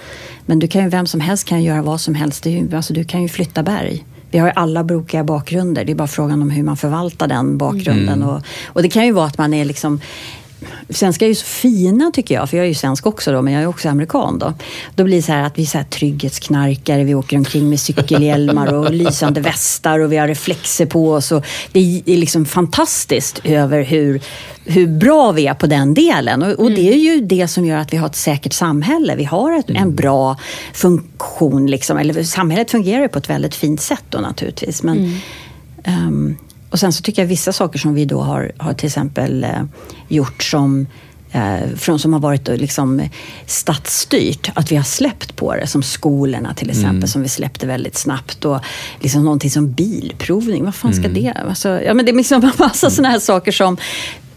Men 0.45 0.59
du 0.59 0.67
kan 0.67 0.83
ju, 0.83 0.89
vem 0.89 1.07
som 1.07 1.19
helst 1.19 1.47
kan 1.47 1.63
göra 1.63 1.81
vad 1.81 2.01
som 2.01 2.15
helst. 2.15 2.45
Ju, 2.45 2.75
alltså, 2.75 2.93
du 2.93 3.03
kan 3.03 3.21
ju 3.21 3.29
flytta 3.29 3.63
berg. 3.63 4.05
Vi 4.31 4.37
har 4.39 4.47
ju 4.47 4.53
alla 4.55 4.83
brokiga 4.83 5.23
bakgrunder. 5.23 5.85
Det 5.85 5.91
är 5.91 5.95
bara 5.95 6.07
frågan 6.07 6.41
om 6.41 6.49
hur 6.49 6.63
man 6.63 6.77
förvaltar 6.77 7.27
den 7.27 7.57
bakgrunden. 7.57 8.23
Och, 8.23 8.41
och 8.65 8.81
det 8.81 8.89
kan 8.89 9.05
ju 9.05 9.11
vara 9.11 9.25
att 9.25 9.37
man 9.37 9.53
är 9.53 9.65
liksom 9.65 9.99
Svenskar 10.89 11.25
är 11.25 11.29
ju 11.29 11.35
så 11.35 11.45
fina 11.45 12.11
tycker 12.11 12.35
jag, 12.35 12.49
för 12.49 12.57
jag 12.57 12.63
är 12.63 12.67
ju 12.67 12.73
svensk 12.73 13.05
också 13.05 13.31
då, 13.31 13.41
men 13.41 13.53
jag 13.53 13.63
är 13.63 13.67
också 13.67 13.89
amerikan 13.89 14.39
då. 14.39 14.53
Då 14.95 15.03
blir 15.03 15.17
det 15.17 15.23
så 15.23 15.31
här 15.31 15.43
att 15.43 15.57
vi 15.57 15.61
är 15.63 15.67
så 15.67 15.77
här 15.77 15.85
trygghetsknarkare, 15.85 17.03
vi 17.03 17.15
åker 17.15 17.37
omkring 17.37 17.69
med 17.69 17.79
cykelhjälmar 17.79 18.73
och 18.73 18.93
lysande 18.93 19.41
västar 19.41 19.99
och 19.99 20.11
vi 20.11 20.17
har 20.17 20.27
reflexer 20.27 20.85
på 20.85 21.11
oss. 21.11 21.31
Och 21.31 21.45
det 21.71 22.03
är 22.05 22.17
liksom 22.17 22.45
fantastiskt 22.45 23.41
över 23.43 23.83
hur, 23.83 24.21
hur 24.65 24.87
bra 24.87 25.31
vi 25.31 25.47
är 25.47 25.53
på 25.53 25.67
den 25.67 25.93
delen. 25.93 26.43
Och, 26.43 26.51
och 26.51 26.71
det 26.71 26.93
är 26.93 26.97
ju 26.97 27.21
det 27.21 27.47
som 27.47 27.65
gör 27.65 27.77
att 27.77 27.93
vi 27.93 27.97
har 27.97 28.07
ett 28.07 28.15
säkert 28.15 28.53
samhälle. 28.53 29.15
Vi 29.15 29.23
har 29.23 29.59
ett, 29.59 29.69
en 29.69 29.95
bra 29.95 30.37
funktion, 30.73 31.67
liksom, 31.67 31.97
eller 31.97 32.23
samhället 32.23 32.71
fungerar 32.71 33.07
på 33.07 33.17
ett 33.17 33.29
väldigt 33.29 33.55
fint 33.55 33.81
sätt 33.81 34.03
då 34.09 34.17
naturligtvis. 34.17 34.83
Men, 34.83 35.21
ehm, 35.83 36.37
och 36.75 36.79
sen 36.79 36.93
så 36.93 37.01
tycker 37.01 37.21
jag 37.21 37.27
vissa 37.27 37.53
saker 37.53 37.79
som 37.79 37.93
vi 37.93 38.05
då 38.05 38.21
har, 38.21 38.51
har 38.57 38.73
till 38.73 38.87
exempel 38.87 39.43
eh, 39.43 39.63
gjort 40.07 40.43
som 40.43 40.87
eh, 41.31 41.69
från 41.77 41.99
som 41.99 42.13
har 42.13 42.19
varit 42.19 42.47
liksom 42.47 43.09
statsstyrt, 43.45 44.51
att 44.55 44.71
vi 44.71 44.75
har 44.75 44.83
släppt 44.83 45.35
på 45.35 45.55
det. 45.55 45.67
Som 45.67 45.83
skolorna 45.83 46.53
till 46.53 46.69
exempel, 46.69 47.09
som 47.09 47.21
vi 47.21 47.29
släppte 47.29 47.67
väldigt 47.67 47.97
snabbt. 47.97 48.45
Och 48.45 48.59
liksom 48.99 49.23
någonting 49.23 49.51
som 49.51 49.71
bilprovning, 49.71 50.65
vad 50.65 50.75
fan 50.75 50.93
ska 50.93 51.07
det... 51.07 51.33
Alltså, 51.49 51.81
ja, 51.81 51.93
men 51.93 52.05
det 52.05 52.11
är 52.11 52.15
liksom 52.15 52.43
en 52.43 52.51
massa 52.59 52.89
sådana 52.89 53.09
här 53.09 53.19
saker 53.19 53.51
som 53.51 53.77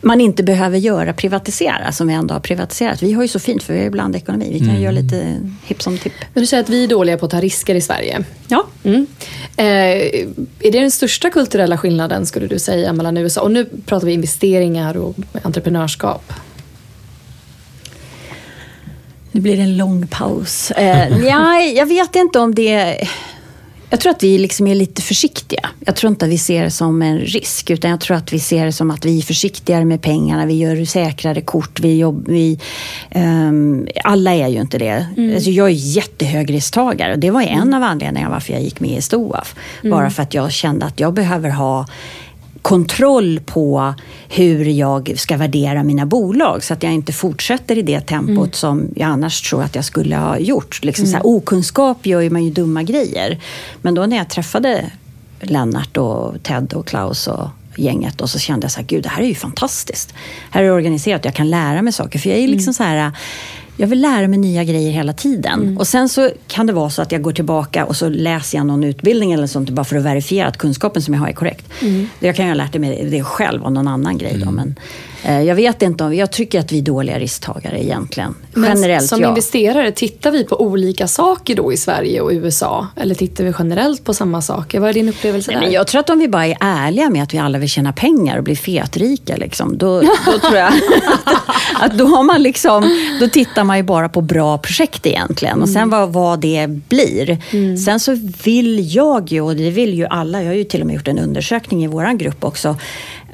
man 0.00 0.20
inte 0.20 0.42
behöver 0.42 0.78
göra 0.78 1.12
privatisera, 1.12 1.92
som 1.92 2.08
vi 2.08 2.14
ändå 2.14 2.34
har 2.34 2.40
privatiserat. 2.40 3.02
Vi 3.02 3.12
har 3.12 3.22
ju 3.22 3.28
så 3.28 3.38
fint, 3.38 3.62
för 3.62 3.72
vi 3.72 3.78
har 3.78 3.84
ju 3.84 3.90
blandekonomi. 3.90 4.48
Vi 4.52 4.58
kan 4.58 4.80
göra 4.80 4.92
lite 4.92 5.40
hipp 5.64 5.82
som 5.82 5.98
tipp. 5.98 6.12
Men 6.34 6.42
du 6.42 6.46
säger 6.46 6.62
att 6.62 6.68
vi 6.68 6.84
är 6.84 6.88
dåliga 6.88 7.18
på 7.18 7.24
att 7.24 7.30
ta 7.30 7.40
risker 7.40 7.74
i 7.74 7.80
Sverige. 7.80 8.24
Ja. 8.48 8.66
Mm. 8.84 9.06
Eh, 9.56 9.66
är 9.66 10.72
det 10.72 10.80
den 10.80 10.90
största 10.90 11.30
kulturella 11.30 11.78
skillnaden 11.78 12.26
skulle 12.26 12.46
du 12.46 12.58
säga 12.58 12.92
mellan 12.92 13.16
USA 13.16 13.40
och 13.40 13.50
nu 13.50 13.64
pratar 13.64 14.06
vi 14.06 14.12
investeringar 14.12 14.96
och 14.96 15.16
entreprenörskap? 15.42 16.32
Nu 19.32 19.40
blir 19.40 19.56
det 19.56 19.62
en 19.62 19.76
lång 19.76 20.06
paus. 20.06 20.70
Eh, 20.70 21.18
ja, 21.26 21.60
jag 21.60 21.86
vet 21.86 22.16
inte 22.16 22.38
om 22.38 22.54
det... 22.54 23.08
Jag 23.90 24.00
tror 24.00 24.12
att 24.12 24.22
vi 24.22 24.38
liksom 24.38 24.66
är 24.66 24.74
lite 24.74 25.02
försiktiga. 25.02 25.70
Jag 25.80 25.96
tror 25.96 26.10
inte 26.10 26.24
att 26.24 26.30
vi 26.30 26.38
ser 26.38 26.64
det 26.64 26.70
som 26.70 27.02
en 27.02 27.18
risk. 27.18 27.70
Utan 27.70 27.90
jag 27.90 28.00
tror 28.00 28.16
att 28.16 28.32
vi 28.32 28.38
ser 28.38 28.64
det 28.66 28.72
som 28.72 28.90
att 28.90 29.04
vi 29.04 29.18
är 29.18 29.22
försiktigare 29.22 29.84
med 29.84 30.02
pengarna. 30.02 30.46
Vi 30.46 30.54
gör 30.54 30.84
säkrare 30.84 31.40
kort. 31.40 31.80
Vi 31.80 31.98
jobb, 31.98 32.28
vi, 32.28 32.60
ehm, 33.10 33.88
alla 34.04 34.34
är 34.34 34.48
ju 34.48 34.60
inte 34.60 34.78
det. 34.78 35.06
Alltså 35.34 35.50
jag 35.50 35.66
är 35.66 35.72
jättehögrisktagare. 35.72 37.12
Och 37.12 37.18
det 37.18 37.30
var 37.30 37.42
en 37.42 37.74
av 37.74 37.82
anledningarna 37.82 38.34
varför 38.34 38.52
jag 38.52 38.62
gick 38.62 38.80
med 38.80 38.98
i 38.98 39.02
STOAF. 39.02 39.54
Bara 39.82 40.10
för 40.10 40.22
att 40.22 40.34
jag 40.34 40.52
kände 40.52 40.86
att 40.86 41.00
jag 41.00 41.14
behöver 41.14 41.50
ha 41.50 41.86
kontroll 42.62 43.40
på 43.46 43.94
hur 44.28 44.64
jag 44.64 45.14
ska 45.16 45.36
värdera 45.36 45.82
mina 45.82 46.06
bolag 46.06 46.64
så 46.64 46.72
att 46.72 46.82
jag 46.82 46.92
inte 46.92 47.12
fortsätter 47.12 47.78
i 47.78 47.82
det 47.82 48.00
tempot 48.00 48.54
som 48.54 48.88
jag 48.96 49.06
annars 49.06 49.42
tror 49.50 49.62
att 49.62 49.74
jag 49.74 49.84
skulle 49.84 50.16
ha 50.16 50.38
gjort. 50.38 50.84
Liksom 50.84 51.06
så 51.06 51.16
här, 51.16 51.26
okunskap 51.26 52.06
gör 52.06 52.20
ju 52.20 52.30
man 52.30 52.44
ju 52.44 52.50
dumma 52.50 52.82
grejer. 52.82 53.40
Men 53.82 53.94
då 53.94 54.06
när 54.06 54.16
jag 54.16 54.30
träffade 54.30 54.90
Lennart 55.40 55.96
och 55.96 56.42
Ted 56.42 56.72
och 56.72 56.86
Klaus 56.86 57.26
och 57.26 57.48
gänget 57.76 58.20
och 58.20 58.30
så 58.30 58.38
kände 58.38 58.64
jag 58.64 58.72
så 58.72 58.80
här, 58.80 58.86
gud 58.86 59.02
det 59.02 59.08
här 59.08 59.22
är 59.22 59.26
ju 59.26 59.34
fantastiskt. 59.34 60.14
Här 60.50 60.62
är 60.62 60.66
det 60.66 60.72
organiserat, 60.72 61.24
jag 61.24 61.34
kan 61.34 61.50
lära 61.50 61.82
mig 61.82 61.92
saker. 61.92 62.18
För 62.18 62.30
jag 62.30 62.38
är 62.38 62.48
liksom 62.48 62.74
så 62.74 62.82
här 62.82 63.12
jag 63.80 63.86
vill 63.86 64.00
lära 64.00 64.28
mig 64.28 64.38
nya 64.38 64.64
grejer 64.64 64.90
hela 64.90 65.12
tiden. 65.12 65.62
Mm. 65.62 65.78
Och 65.78 65.86
sen 65.86 66.08
så 66.08 66.30
kan 66.46 66.66
det 66.66 66.72
vara 66.72 66.90
så 66.90 67.02
att 67.02 67.12
jag 67.12 67.22
går 67.22 67.32
tillbaka 67.32 67.84
och 67.84 67.96
så 67.96 68.08
läser 68.08 68.58
jag 68.58 68.66
någon 68.66 68.84
utbildning 68.84 69.32
eller 69.32 69.46
sånt 69.46 69.70
bara 69.70 69.84
för 69.84 69.96
att 69.96 70.04
verifiera 70.04 70.48
att 70.48 70.56
kunskapen 70.56 71.02
som 71.02 71.14
jag 71.14 71.20
har 71.20 71.28
är 71.28 71.32
korrekt. 71.32 71.66
Mm. 71.82 72.06
Jag 72.20 72.36
kan 72.36 72.44
ju 72.44 72.50
ha 72.50 72.56
lärt 72.56 72.74
mig 72.74 73.08
det 73.10 73.22
själv 73.22 73.64
av 73.64 73.72
någon 73.72 73.88
annan 73.88 74.18
grej. 74.18 74.42
Då, 74.44 74.50
men 74.50 74.68
eh, 74.68 75.17
jag 75.24 75.54
vet 75.54 75.82
inte 75.82 76.04
om, 76.04 76.14
jag 76.14 76.32
tycker 76.32 76.60
att 76.60 76.72
vi 76.72 76.78
är 76.78 76.82
dåliga 76.82 77.18
risktagare 77.18 77.84
egentligen. 77.84 78.34
Men 78.54 78.76
Generellt 78.76 79.06
som 79.06 79.20
ja. 79.20 79.28
investerare, 79.28 79.92
tittar 79.92 80.30
vi 80.30 80.44
på 80.44 80.60
olika 80.60 81.08
saker 81.08 81.54
då 81.54 81.72
i 81.72 81.76
Sverige 81.76 82.20
och 82.20 82.30
USA? 82.30 82.86
Eller 82.96 83.14
tittar 83.14 83.44
vi 83.44 83.52
generellt 83.58 84.04
på 84.04 84.14
samma 84.14 84.42
saker? 84.42 84.80
Vad 84.80 84.90
är 84.90 84.94
din 84.94 85.08
upplevelse 85.08 85.50
Nej, 85.50 85.56
där? 85.56 85.66
men 85.66 85.72
jag 85.72 85.86
tror 85.86 86.00
att 86.00 86.10
om 86.10 86.18
vi 86.18 86.28
bara 86.28 86.46
är 86.46 86.56
ärliga 86.60 87.10
med 87.10 87.22
att 87.22 87.34
vi 87.34 87.38
alla 87.38 87.58
vill 87.58 87.68
tjäna 87.68 87.92
pengar 87.92 88.38
och 88.38 88.44
bli 88.44 88.56
fetrika, 88.56 89.36
liksom, 89.36 89.78
då, 89.78 90.00
då 90.00 90.38
tror 90.42 90.56
jag 90.56 90.72
att 91.80 91.98
då, 91.98 92.06
har 92.06 92.22
man 92.22 92.42
liksom, 92.42 93.00
då 93.20 93.28
tittar 93.28 93.64
man 93.64 93.76
ju 93.76 93.82
bara 93.82 94.08
på 94.08 94.20
bra 94.20 94.58
projekt 94.58 95.06
egentligen. 95.06 95.62
Och 95.62 95.68
sen 95.68 95.90
vad, 95.90 96.12
vad 96.12 96.40
det 96.40 96.66
blir. 96.68 97.38
Sen 97.76 98.00
så 98.00 98.18
vill 98.44 98.96
jag 98.96 99.32
ju, 99.32 99.40
och 99.40 99.56
det 99.56 99.70
vill 99.70 99.94
ju 99.94 100.06
alla, 100.06 100.42
jag 100.42 100.48
har 100.48 100.54
ju 100.54 100.64
till 100.64 100.80
och 100.80 100.86
med 100.86 100.94
gjort 100.94 101.08
en 101.08 101.18
undersökning 101.18 101.84
i 101.84 101.86
vår 101.86 102.18
grupp 102.18 102.44
också, 102.44 102.76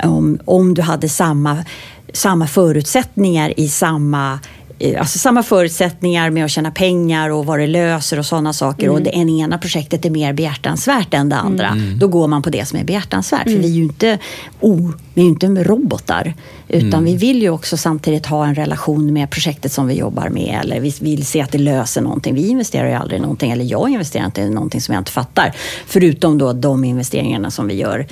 om, 0.03 0.39
om 0.45 0.75
du 0.75 0.83
hade 0.83 1.09
samma, 1.09 1.65
samma 2.13 2.47
förutsättningar 2.47 3.61
i 3.61 3.69
samma 3.69 4.39
eh, 4.79 5.01
Alltså 5.01 5.19
samma 5.19 5.43
förutsättningar 5.43 6.31
med 6.31 6.45
att 6.45 6.51
tjäna 6.51 6.71
pengar 6.71 7.31
och 7.31 7.47
vad 7.47 7.59
det 7.59 7.67
löser 7.67 8.19
och 8.19 8.27
sådana 8.27 8.53
saker. 8.53 8.89
Och 8.89 9.03
det 9.03 9.11
ena 9.17 9.59
projektet 9.59 10.05
är 10.05 10.11
mer 10.11 10.33
behjärtansvärt 10.33 11.15
än 11.15 11.29
det 11.29 11.37
andra. 11.37 11.77
Då 12.01 12.09
går 12.09 12.29
man 12.29 12.43
på 12.43 12.51
det 12.51 12.65
som 12.65 12.79
är 12.79 12.85
behjärtansvärt. 12.85 13.43
För 13.43 13.51
vi 13.51 13.67
är 13.67 13.73
ju 13.73 13.83
inte, 13.83 14.19
oh, 14.61 14.91
vi 15.15 15.23
är 15.23 15.27
inte 15.27 15.47
robotar. 15.47 16.35
Utan 16.69 17.05
vi 17.05 17.17
vill 17.17 17.43
ju 17.43 17.51
också 17.51 17.77
samtidigt 17.77 18.27
ha 18.27 18.47
en 18.47 18.55
relation 18.55 19.13
med 19.13 19.31
projektet 19.31 19.73
som 19.73 19.87
vi 19.87 19.95
jobbar 19.95 20.29
med. 20.29 20.61
Eller 20.63 20.81
vi 20.81 20.95
vill 21.01 21.27
se 21.27 21.41
att 21.41 21.53
det 21.53 21.59
löser 21.59 22.01
någonting. 22.01 22.35
Vi 22.35 22.49
investerar 22.49 22.89
ju 22.89 22.95
aldrig 22.95 23.19
i 23.19 23.23
någonting, 23.23 23.51
eller 23.51 23.65
jag 23.65 23.91
investerar 23.91 24.25
inte 24.25 24.41
i 24.41 24.51
någonting 24.51 24.81
som 24.81 24.95
jag 24.95 25.01
inte 25.01 25.13
fattar. 25.13 25.53
Förutom 25.87 26.39
då 26.39 26.53
de 26.53 26.85
investeringarna 26.85 27.51
som 27.51 27.69
vi 27.69 27.75
gör 27.75 28.07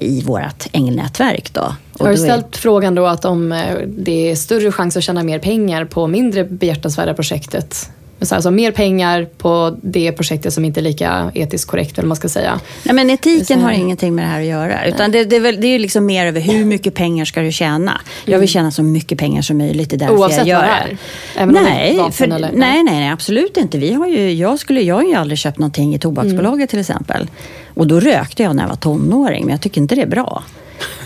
i 0.00 0.22
vårt 0.26 0.66
ängelnätverk. 0.72 1.52
Då. 1.54 1.74
Och 1.92 2.00
Har 2.00 2.08
du 2.10 2.16
då 2.16 2.22
är- 2.22 2.26
ställt 2.26 2.56
frågan 2.56 2.94
då 2.94 3.06
att 3.06 3.24
om 3.24 3.52
eh, 3.52 3.76
det 3.86 4.30
är 4.30 4.34
större 4.36 4.72
chans 4.72 4.96
att 4.96 5.02
tjäna 5.02 5.22
mer 5.22 5.38
pengar 5.38 5.84
på 5.84 6.06
mindre 6.06 6.44
behjärtansvärda 6.44 7.14
projektet? 7.14 7.90
Så 8.26 8.34
Alltså 8.34 8.50
mer 8.50 8.70
pengar 8.72 9.26
på 9.38 9.76
det 9.82 10.12
projektet 10.12 10.52
som 10.54 10.64
inte 10.64 10.80
är 10.80 10.82
lika 10.82 11.30
etiskt 11.34 11.70
korrekt, 11.70 11.98
eller 11.98 12.08
man 12.08 12.16
ska 12.16 12.28
säga. 12.28 12.60
Nej, 12.82 12.94
men 12.94 13.10
etiken 13.10 13.58
Så- 13.60 13.64
har 13.64 13.72
ingenting 13.72 14.14
med 14.14 14.24
det 14.24 14.28
här 14.28 14.40
att 14.40 14.46
göra. 14.46 14.84
Utan 14.86 15.10
det, 15.10 15.24
det, 15.24 15.36
är 15.36 15.40
väl, 15.40 15.60
det 15.60 15.66
är 15.66 15.78
liksom 15.78 16.06
mer 16.06 16.26
över 16.26 16.40
hur 16.40 16.64
mycket 16.64 16.94
pengar 16.94 17.24
ska 17.24 17.40
du 17.40 17.52
tjäna. 17.52 18.00
Jag 18.24 18.38
vill 18.38 18.48
tjäna 18.48 18.70
så 18.70 18.82
mycket 18.82 19.18
pengar 19.18 19.42
som 19.42 19.58
möjligt. 19.58 19.90
Det 19.90 19.96
är 19.96 19.98
därför 19.98 20.14
Oavsett 20.16 20.38
jag 20.38 20.46
gör 20.46 20.62
det? 20.62 20.96
Även 21.40 21.54
nej, 21.54 21.96
vapen 21.96 22.12
för, 22.12 22.24
eller- 22.24 22.50
nej, 22.52 22.82
nej, 22.84 22.94
nej, 23.00 23.08
absolut 23.10 23.56
inte. 23.56 23.78
Vi 23.78 23.92
har 23.92 24.06
ju, 24.06 24.32
jag, 24.32 24.58
skulle, 24.58 24.80
jag 24.80 24.94
har 24.94 25.02
ju 25.02 25.14
aldrig 25.14 25.38
köpt 25.38 25.58
någonting 25.58 25.94
i 25.94 25.98
tobaksbolaget 25.98 26.54
Mm. 26.56 26.68
till 26.68 26.78
exempel. 26.80 27.26
Och 27.74 27.86
då 27.86 28.00
rökte 28.00 28.42
jag 28.42 28.56
när 28.56 28.62
jag 28.62 28.68
var 28.68 28.76
tonåring, 28.76 29.44
men 29.44 29.50
jag 29.52 29.60
tycker 29.60 29.80
inte 29.80 29.94
det 29.94 30.02
är 30.02 30.06
bra. 30.06 30.42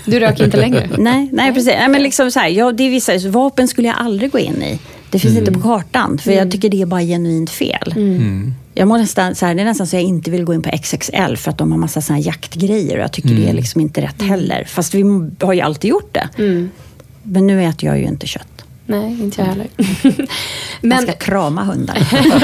Du 0.04 0.20
röker 0.20 0.44
inte 0.44 0.56
längre? 0.56 0.88
Nej, 0.98 1.28
nej 1.32 1.54
precis. 1.54 1.72
Nej, 1.78 1.88
men 1.88 2.02
liksom 2.02 2.30
så 2.30 2.40
här, 2.40 2.48
ja, 2.48 2.72
det 2.72 2.82
är 2.84 2.90
vissa, 2.90 3.12
vapen 3.28 3.68
skulle 3.68 3.88
jag 3.88 3.96
aldrig 3.98 4.30
gå 4.30 4.38
in 4.38 4.62
i. 4.62 4.78
Det 5.10 5.18
finns 5.18 5.38
inte 5.38 5.52
på 5.52 5.60
kartan, 5.60 6.18
för 6.18 6.32
jag 6.32 6.50
tycker 6.50 6.68
det 6.68 6.82
är 6.82 6.86
bara 6.86 7.00
genuint 7.00 7.50
fel. 7.50 7.94
Jag 8.74 8.88
må 8.88 8.96
nästan, 8.96 9.34
så 9.34 9.46
här, 9.46 9.54
det 9.54 9.60
är 9.60 9.64
nästan 9.64 9.86
så 9.86 9.96
jag 9.96 10.02
inte 10.02 10.30
vill 10.30 10.44
gå 10.44 10.54
in 10.54 10.62
på 10.62 10.70
XXL 10.70 11.36
för 11.36 11.50
att 11.50 11.58
de 11.58 11.72
har 11.72 11.78
massa 11.78 12.00
såna 12.00 12.18
här 12.18 12.26
jaktgrejer 12.26 12.96
och 12.96 13.02
jag 13.02 13.12
tycker 13.12 13.28
det 13.28 13.48
är 13.48 13.52
liksom 13.52 13.80
inte 13.80 14.00
rätt 14.00 14.22
heller. 14.22 14.64
Fast 14.64 14.94
vi 14.94 15.04
har 15.40 15.52
ju 15.52 15.60
alltid 15.60 15.90
gjort 15.90 16.14
det. 16.14 16.28
Men 17.22 17.46
nu 17.46 17.64
äter 17.64 17.88
jag 17.88 17.98
ju 17.98 18.04
inte 18.04 18.26
kött. 18.26 18.58
Nej, 18.86 19.22
inte 19.22 19.40
jag 19.40 19.46
heller. 19.46 19.66
Man 20.16 20.26
Men 20.80 21.02
ska 21.02 21.12
krama 21.12 21.64
hundar 21.64 21.98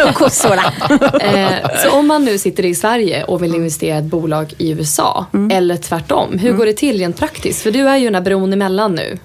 och 0.08 0.14
kossorna. 0.14 0.72
eh, 1.20 1.70
så 1.82 1.98
om 1.98 2.06
man 2.06 2.24
nu 2.24 2.38
sitter 2.38 2.64
i 2.64 2.74
Sverige 2.74 3.24
och 3.24 3.42
vill 3.42 3.54
investera 3.54 3.96
i 3.96 3.98
ett 3.98 4.04
bolag 4.04 4.54
i 4.58 4.70
USA, 4.70 5.26
eller 5.50 5.76
tvärtom, 5.76 6.38
hur 6.38 6.52
går 6.52 6.66
det 6.66 6.72
till 6.72 6.98
rent 6.98 7.18
praktiskt? 7.18 7.62
För 7.62 7.70
du 7.70 7.88
är 7.88 7.96
ju 7.96 8.04
den 8.04 8.14
här 8.14 8.22
bron 8.22 8.52
emellan 8.52 8.94
nu. 8.94 9.18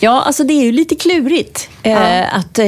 Ja, 0.00 0.22
alltså 0.22 0.44
det 0.44 0.52
är 0.52 0.64
ju 0.64 0.72
lite 0.72 0.94
klurigt 0.94 1.68
eh, 1.82 2.36
att 2.36 2.58
eh, 2.58 2.66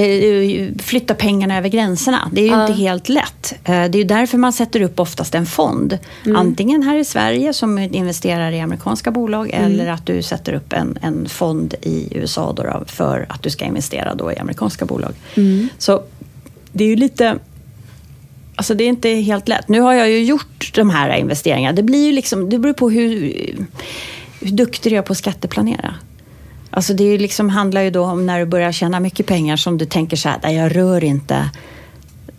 flytta 0.78 1.14
pengarna 1.14 1.58
över 1.58 1.68
gränserna. 1.68 2.30
Det 2.32 2.40
är 2.40 2.44
ju 2.44 2.60
inte 2.60 2.72
helt 2.72 3.08
lätt. 3.08 3.54
Eh, 3.64 3.64
det 3.64 3.72
är 3.72 3.98
ju 3.98 4.04
därför 4.04 4.38
man 4.38 4.52
sätter 4.52 4.80
upp 4.80 5.00
oftast 5.00 5.34
en 5.34 5.46
fond. 5.46 5.98
Antingen 6.36 6.82
här 6.82 6.96
i 6.96 7.04
Sverige 7.04 7.52
som 7.52 7.78
investerar 7.78 8.52
i 8.52 8.60
amerikanska 8.60 9.10
bolag 9.10 9.50
eller 9.52 9.88
att 9.90 10.06
du 10.06 10.22
sätter 10.22 10.52
upp 10.52 10.72
en, 10.72 10.98
en 11.02 11.28
fond 11.28 11.74
i 11.82 12.08
USA 12.10 12.52
då 12.52 12.62
då, 12.62 12.84
för 12.86 13.26
att 13.28 13.42
du 13.42 13.50
ska 13.50 13.64
investera 13.64 14.14
då 14.14 14.32
i 14.32 14.36
amerikanska 14.36 14.84
bolag. 14.84 15.14
Så 15.78 16.02
det 16.72 16.84
är 16.84 16.88
ju 16.88 16.96
lite... 16.96 17.38
Alltså 18.54 18.74
det 18.74 18.84
är 18.84 18.88
inte 18.88 19.08
helt 19.08 19.48
lätt. 19.48 19.68
Nu 19.68 19.80
har 19.80 19.94
jag 19.94 20.10
ju 20.10 20.24
gjort 20.24 20.70
de 20.74 20.90
här 20.90 21.16
investeringarna. 21.16 21.76
Det 21.76 21.82
blir 21.82 22.06
ju 22.06 22.12
liksom, 22.12 22.50
det 22.50 22.58
beror 22.58 22.72
på 22.72 22.90
hur, 22.90 23.34
hur 24.40 24.50
duktig 24.50 24.92
du 24.92 24.96
är 24.96 25.02
på 25.02 25.12
att 25.12 25.18
skatteplanera. 25.18 25.94
Alltså 26.78 26.94
det 26.94 27.04
är 27.04 27.18
liksom, 27.18 27.48
handlar 27.48 27.82
ju 27.82 27.90
då 27.90 28.04
om 28.04 28.26
när 28.26 28.38
du 28.40 28.46
börjar 28.46 28.72
tjäna 28.72 29.00
mycket 29.00 29.26
pengar 29.26 29.56
som 29.56 29.78
du 29.78 29.84
tänker 29.84 30.16
så 30.16 30.28
här, 30.28 30.38
"Nej, 30.42 30.56
jag 30.56 30.76
rör 30.76 31.04
inte. 31.04 31.50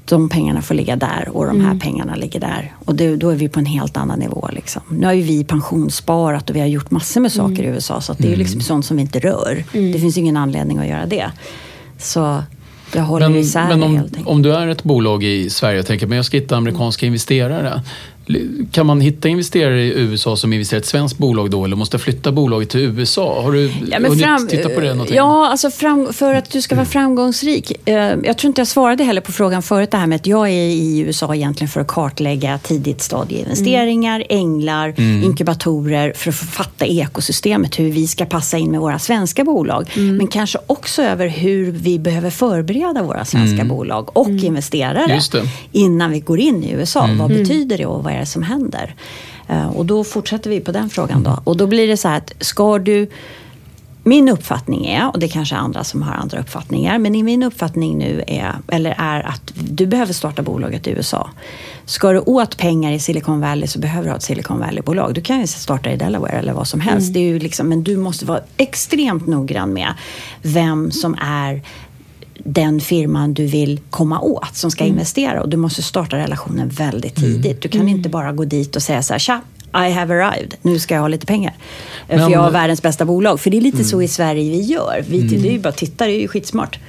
De 0.05 0.29
pengarna 0.29 0.61
får 0.61 0.75
ligga 0.75 0.95
där 0.95 1.29
och 1.31 1.45
de 1.45 1.61
här 1.65 1.79
pengarna 1.79 2.15
ligger 2.15 2.39
där. 2.39 2.73
Och 2.85 2.95
det, 2.95 3.15
då 3.15 3.29
är 3.29 3.35
vi 3.35 3.49
på 3.49 3.59
en 3.59 3.65
helt 3.65 3.97
annan 3.97 4.19
nivå. 4.19 4.49
Liksom. 4.51 4.81
Nu 4.89 5.05
har 5.05 5.13
ju 5.13 5.21
vi 5.21 5.43
pensionssparat 5.43 6.49
och 6.49 6.55
vi 6.55 6.59
har 6.59 6.67
gjort 6.67 6.91
massor 6.91 7.21
med 7.21 7.31
saker 7.31 7.63
i 7.63 7.65
USA. 7.65 8.01
Så 8.01 8.11
att 8.11 8.17
det 8.17 8.27
är 8.27 8.29
ju 8.31 8.35
liksom 8.35 8.61
sånt 8.61 8.85
som 8.85 8.97
vi 8.97 9.01
inte 9.01 9.19
rör. 9.19 9.63
Det 9.71 9.99
finns 9.99 10.17
ingen 10.17 10.37
anledning 10.37 10.77
att 10.77 10.87
göra 10.87 11.05
det. 11.05 11.31
Så 11.97 12.43
jag 12.95 13.03
håller 13.03 13.29
Men, 13.29 13.37
isär 13.37 13.67
men 13.67 13.83
om, 13.83 14.07
om 14.25 14.41
du 14.41 14.53
är 14.53 14.67
ett 14.67 14.83
bolag 14.83 15.23
i 15.23 15.49
Sverige 15.49 15.79
och 15.79 15.85
tänker 15.85 16.07
men 16.07 16.15
jag 16.15 16.25
ska 16.25 16.37
hitta 16.37 16.57
amerikanska 16.57 17.05
investerare. 17.05 17.81
Kan 18.71 18.85
man 18.85 19.01
hitta 19.01 19.27
investerare 19.27 19.81
i 19.83 19.93
USA 19.99 20.35
som 20.35 20.53
investerar 20.53 20.79
i 20.79 20.81
ett 20.81 20.85
svenskt 20.87 21.17
bolag 21.17 21.49
då 21.51 21.65
eller 21.65 21.75
måste 21.75 21.99
flytta 21.99 22.31
bolaget 22.31 22.69
till 22.69 22.79
USA? 22.79 23.41
Har 23.41 23.51
du 23.51 23.71
Ja, 23.91 23.97
hunnit 23.97 24.23
fram, 24.23 24.47
titta 24.47 24.69
på 24.69 24.79
det 24.79 24.89
någonting? 24.93 25.15
Ja, 25.15 25.47
alltså 25.49 25.69
fram, 25.71 26.13
för 26.13 26.33
att 26.33 26.51
du 26.51 26.61
ska 26.61 26.75
vara 26.75 26.85
framgångsrik. 26.85 27.71
Eh, 27.85 27.95
jag 28.23 28.37
tror 28.37 28.45
inte 28.49 28.61
jag 28.61 28.67
svarade 28.67 29.03
heller 29.03 29.21
på 29.21 29.31
frågan 29.31 29.63
förut 29.63 29.91
det 29.91 29.97
här 29.97 30.07
med 30.07 30.15
att 30.15 30.27
jag 30.27 30.47
är 30.49 30.51
i 30.69 30.99
USA 30.99 31.35
egentligen 31.35 31.69
för 31.69 31.81
att 31.81 31.87
kartlägga 31.87 32.57
tidigt 32.57 33.01
stadieinvesteringar, 33.01 34.23
änglar, 34.29 34.93
inkubatorer 34.99 36.13
för 36.15 36.29
att 36.29 36.35
fatta 36.35 36.85
ekosystemet, 36.85 37.79
hur 37.79 37.91
vi 37.91 38.07
ska 38.07 38.25
passa 38.25 38.57
in 38.57 38.71
med 38.71 38.79
våra 38.79 38.99
svenska 38.99 39.43
bolag. 39.43 39.91
Men 39.95 40.27
kanske 40.27 40.59
också 40.67 41.01
över 41.01 41.27
hur 41.27 41.71
vi 41.71 41.99
behöver 41.99 42.29
förbereda 42.29 43.03
våra 43.03 43.25
svenska 43.25 43.65
bolag 43.65 44.17
och 44.17 44.29
investerare 44.29 45.13
Just 45.13 45.31
det. 45.31 45.43
innan 45.71 46.11
vi 46.11 46.19
går 46.19 46.39
in 46.39 46.63
i 46.63 46.71
USA. 46.71 47.09
Vad 47.19 47.29
betyder 47.29 47.77
det 47.77 47.85
och 47.85 48.03
vad 48.03 48.13
är 48.13 48.18
det 48.19 48.25
som 48.25 48.43
händer? 48.43 48.95
Eh, 49.47 49.69
Och 49.69 49.85
då 49.85 50.03
fortsätter 50.03 50.49
vi 50.49 50.59
på 50.59 50.71
den 50.71 50.89
frågan 50.89 51.23
då. 51.23 51.39
Och 51.43 51.57
då 51.57 51.67
blir 51.67 51.87
det 51.87 51.97
så 51.97 52.07
här 52.07 52.17
att 52.17 52.33
ska 52.39 52.79
du 52.79 53.09
min 54.03 54.29
uppfattning 54.29 54.85
är, 54.87 55.11
och 55.13 55.19
det 55.19 55.27
kanske 55.27 55.55
är 55.55 55.59
andra 55.59 55.83
som 55.83 56.01
har 56.01 56.13
andra 56.13 56.39
uppfattningar, 56.39 56.99
men 56.99 57.15
i 57.15 57.23
min 57.23 57.43
uppfattning 57.43 57.97
nu 57.97 58.23
är, 58.27 58.55
eller 58.67 58.95
är 58.97 59.27
att 59.27 59.51
du 59.55 59.87
behöver 59.87 60.13
starta 60.13 60.41
bolaget 60.41 60.87
i 60.87 60.91
USA. 60.91 61.29
Ska 61.85 62.11
du 62.11 62.19
åt 62.19 62.57
pengar 62.57 62.91
i 62.91 62.99
Silicon 62.99 63.41
Valley 63.41 63.67
så 63.67 63.79
behöver 63.79 64.03
du 64.03 64.09
ha 64.09 64.17
ett 64.17 64.23
Silicon 64.23 64.59
Valley-bolag. 64.59 65.13
Du 65.13 65.21
kan 65.21 65.39
ju 65.39 65.47
starta 65.47 65.91
i 65.91 65.97
Delaware 65.97 66.31
eller 66.31 66.53
vad 66.53 66.67
som 66.67 66.79
helst. 66.79 67.13
Det 67.13 67.19
är 67.19 67.23
ju 67.23 67.39
liksom, 67.39 67.69
men 67.69 67.83
du 67.83 67.97
måste 67.97 68.25
vara 68.25 68.41
extremt 68.57 69.27
noggrann 69.27 69.73
med 69.73 69.93
vem 70.41 70.91
som 70.91 71.17
är 71.21 71.61
den 72.43 72.81
firman 72.81 73.33
du 73.33 73.45
vill 73.45 73.79
komma 73.89 74.19
åt 74.19 74.55
som 74.55 74.71
ska 74.71 74.83
investera. 74.85 75.41
Och 75.41 75.49
du 75.49 75.57
måste 75.57 75.81
starta 75.81 76.17
relationen 76.17 76.69
väldigt 76.69 77.15
tidigt. 77.15 77.61
Du 77.61 77.69
kan 77.69 77.89
inte 77.89 78.09
bara 78.09 78.31
gå 78.31 78.45
dit 78.45 78.75
och 78.75 78.83
säga 78.83 79.03
så 79.03 79.13
här, 79.13 79.19
tja, 79.19 79.41
I 79.73 79.91
have 79.91 80.13
arrived, 80.23 80.55
nu 80.61 80.79
ska 80.79 80.93
jag 80.93 81.01
ha 81.01 81.07
lite 81.07 81.25
pengar. 81.25 81.53
Eh, 82.07 82.17
Men- 82.17 82.25
för 82.25 82.31
jag 82.31 82.39
har 82.39 82.51
världens 82.51 82.81
bästa 82.81 83.05
bolag. 83.05 83.39
För 83.39 83.49
det 83.49 83.57
är 83.57 83.61
lite 83.61 83.83
så 83.83 84.01
i 84.01 84.07
Sverige 84.07 84.51
vi 84.51 84.61
gör. 84.61 85.03
Vi, 85.09 85.21
Det 85.21 85.47
är 85.47 85.51
ju 85.51 85.59
bara 85.59 85.71
titta, 85.73 86.05
det 86.05 86.11
är 86.11 86.21
ju 86.21 86.27
skitsmart, 86.27 86.79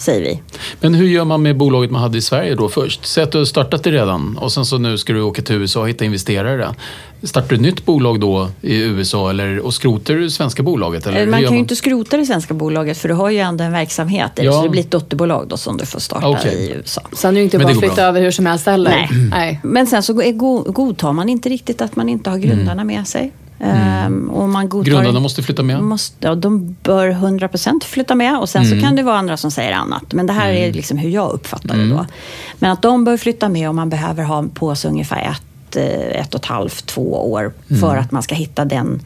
säger 0.00 0.20
vi. 0.20 0.40
Men 0.80 0.94
hur 0.94 1.06
gör 1.08 1.24
man 1.24 1.42
med 1.42 1.56
bolaget 1.56 1.90
man 1.90 2.02
hade 2.02 2.18
i 2.18 2.22
Sverige 2.22 2.54
då 2.54 2.68
först? 2.68 3.06
Säg 3.06 3.22
att 3.24 3.32
du 3.32 3.38
har 3.38 3.44
startat 3.44 3.82
det 3.84 3.90
redan 3.90 4.38
och 4.38 4.52
sen 4.52 4.64
så 4.64 4.78
nu 4.78 4.98
ska 4.98 5.12
du 5.12 5.22
åka 5.22 5.42
till 5.42 5.54
USA 5.56 5.80
och 5.80 5.88
hitta 5.88 6.04
investerare. 6.04 6.74
Startar 7.22 7.48
du 7.48 7.54
ett 7.54 7.60
nytt 7.60 7.84
bolag 7.84 8.20
då 8.20 8.48
i 8.60 8.76
USA 8.82 9.30
eller, 9.30 9.58
och 9.58 9.74
skrotar 9.74 10.14
du 10.14 10.22
det 10.22 10.30
svenska 10.30 10.62
bolaget? 10.62 11.06
Eller 11.06 11.20
Eh, 11.22 11.26
Man 11.28 11.42
kan 11.42 11.52
ju 11.52 11.58
inte 11.58 11.76
skrota 11.76 12.16
det 12.16 12.26
svenska 12.26 12.54
bolaget 12.54 12.98
för 12.98 13.08
du 13.08 13.14
har 13.14 13.30
ju 13.30 13.38
ändå 13.38 13.64
en 13.64 13.72
verksamhet. 13.72 14.30
Ja. 14.36 14.52
Så 14.52 14.62
det 14.62 14.68
blir 14.68 14.80
ett 14.82 14.90
dotterbolag 14.90 15.48
då 15.48 15.56
som 15.56 15.76
du 15.76 15.86
får 15.86 16.00
starta 16.00 16.28
Okej. 16.28 16.54
i 16.54 16.72
USA. 16.72 17.00
Sen 17.12 17.28
är 17.30 17.32
det 17.34 17.38
ju 17.38 17.44
inte 17.44 17.58
bara 17.58 17.68
att 17.72 17.78
flytta 17.78 17.94
bra. 17.94 18.04
över 18.04 18.20
hur 18.20 18.30
som 18.30 18.46
helst 18.46 18.66
heller. 18.66 18.90
Nej. 18.90 19.08
Nej. 19.30 19.60
Men 19.62 19.86
sen 19.86 20.02
så 20.02 20.12
go- 20.12 20.32
go- 20.32 20.64
godtar 20.72 21.12
man 21.12 21.28
inte 21.28 21.48
riktigt 21.48 21.80
att 21.82 21.96
man 21.96 22.08
inte 22.08 22.17
har 22.26 22.38
grundarna 22.38 22.84
med 22.84 23.06
sig. 23.08 23.32
Ehm, 23.60 24.30
och 24.30 24.48
man 24.48 24.68
godtar 24.68 24.90
Grundarna 24.90 25.20
måste 25.20 25.42
flytta 25.42 25.62
med? 25.62 25.82
Måste, 25.82 26.26
ja, 26.26 26.34
de 26.34 26.76
bör 26.82 27.10
100% 27.10 27.84
flytta 27.84 28.14
med 28.14 28.38
och 28.38 28.48
sen 28.48 28.62
Mm. 28.64 28.80
så 28.80 28.86
kan 28.86 28.96
det 28.96 29.02
vara 29.02 29.16
andra 29.18 29.36
som 29.36 29.50
säger 29.50 29.72
annat. 29.72 30.12
Men 30.12 30.26
det 30.26 30.32
här 30.32 30.50
är 30.52 30.72
liksom 30.72 30.98
hur 30.98 31.10
jag 31.10 31.30
uppfattar 31.32 31.74
Mm. 31.74 31.88
det 31.88 31.94
då. 31.94 32.06
Men 32.58 32.70
att 32.72 32.82
de 32.82 33.04
bör 33.04 33.16
flytta 33.16 33.48
med 33.48 33.68
och 33.68 33.74
man 33.74 33.90
behöver 33.90 34.22
ha 34.22 34.44
på 34.54 34.74
sig 34.74 34.90
ungefär 34.90 35.30
ett, 35.30 35.76
eh, 35.76 36.20
ett 36.20 36.34
och 36.34 36.40
ett 36.40 36.46
halvt, 36.46 36.86
två 36.86 37.32
år 37.32 37.52
Mm. 37.70 37.80
för 37.80 37.96
att 37.96 38.12
man 38.12 38.22
ska 38.22 38.34
hitta 38.34 38.64
den 38.64 39.00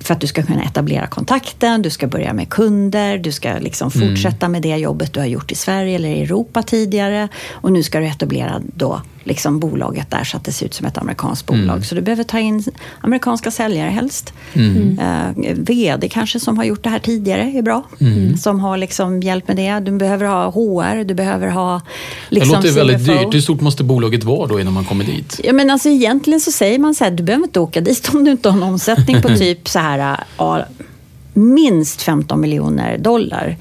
för 0.00 0.14
att 0.14 0.20
du 0.20 0.26
ska 0.26 0.42
kunna 0.42 0.62
etablera 0.62 1.06
kontakten, 1.06 1.82
du 1.82 1.90
ska 1.90 2.06
börja 2.06 2.32
med 2.32 2.48
kunder, 2.48 3.18
du 3.18 3.32
ska 3.32 3.52
liksom 3.60 3.90
Mm. 3.94 4.08
fortsätta 4.08 4.48
med 4.48 4.62
det 4.62 4.76
jobbet 4.76 5.12
du 5.12 5.20
har 5.20 5.26
gjort 5.26 5.52
i 5.52 5.54
Sverige 5.54 5.94
eller 5.96 6.08
i 6.08 6.22
Europa 6.22 6.62
tidigare. 6.62 7.28
Och 7.50 7.72
nu 7.72 7.82
ska 7.82 8.00
du 8.00 8.06
etablera 8.06 8.60
då 8.76 9.02
liksom 9.28 9.58
bolaget 9.60 10.10
där 10.10 10.24
så 10.24 10.36
att 10.36 10.44
det 10.44 10.52
ser 10.52 10.66
ut 10.66 10.74
som 10.74 10.86
ett 10.86 10.98
amerikanskt 10.98 11.46
bolag. 11.46 11.70
Mm. 11.70 11.82
Så 11.84 11.94
du 11.94 12.00
behöver 12.00 12.24
ta 12.24 12.38
in 12.38 12.64
amerikanska 13.00 13.50
säljare 13.50 13.90
helst. 13.90 14.32
Mm. 14.52 14.98
Eh, 14.98 15.54
VD 15.54 16.08
kanske 16.08 16.40
som 16.40 16.56
har 16.56 16.64
gjort 16.64 16.84
det 16.84 16.90
här 16.90 16.98
tidigare 16.98 17.42
är 17.42 17.62
bra. 17.62 17.84
Mm. 18.00 18.36
Som 18.36 18.60
har 18.60 18.76
liksom 18.76 19.22
hjälp 19.22 19.48
med 19.48 19.56
det. 19.56 19.80
Du 19.80 19.98
behöver 19.98 20.26
ha 20.26 20.50
HR, 20.50 21.04
du 21.04 21.14
behöver 21.14 21.48
ha 21.48 21.80
Det 22.28 22.34
liksom 22.34 22.56
låter 22.56 22.72
väldigt 22.72 23.06
CFO. 23.06 23.12
dyrt. 23.12 23.34
Hur 23.34 23.40
stort 23.40 23.60
måste 23.60 23.84
bolaget 23.84 24.24
vara 24.24 24.46
då 24.46 24.60
innan 24.60 24.72
man 24.72 24.84
kommer 24.84 25.04
dit? 25.04 25.40
Ja, 25.44 25.52
men 25.52 25.70
alltså, 25.70 25.88
egentligen 25.88 26.40
så 26.40 26.52
säger 26.52 26.78
man 26.78 26.94
så 26.94 27.04
här, 27.04 27.10
du 27.10 27.22
behöver 27.22 27.44
inte 27.44 27.60
åka 27.60 27.80
dit 27.80 28.10
om 28.14 28.24
du 28.24 28.30
inte 28.30 28.48
har 28.48 28.56
en 28.56 28.62
omsättning 28.62 29.22
på 29.22 29.28
typ 29.38 29.68
så 29.68 29.78
här, 29.78 30.24
minst 31.38 32.02
15 32.02 32.40
miljoner 32.40 32.98
dollar. 32.98 33.56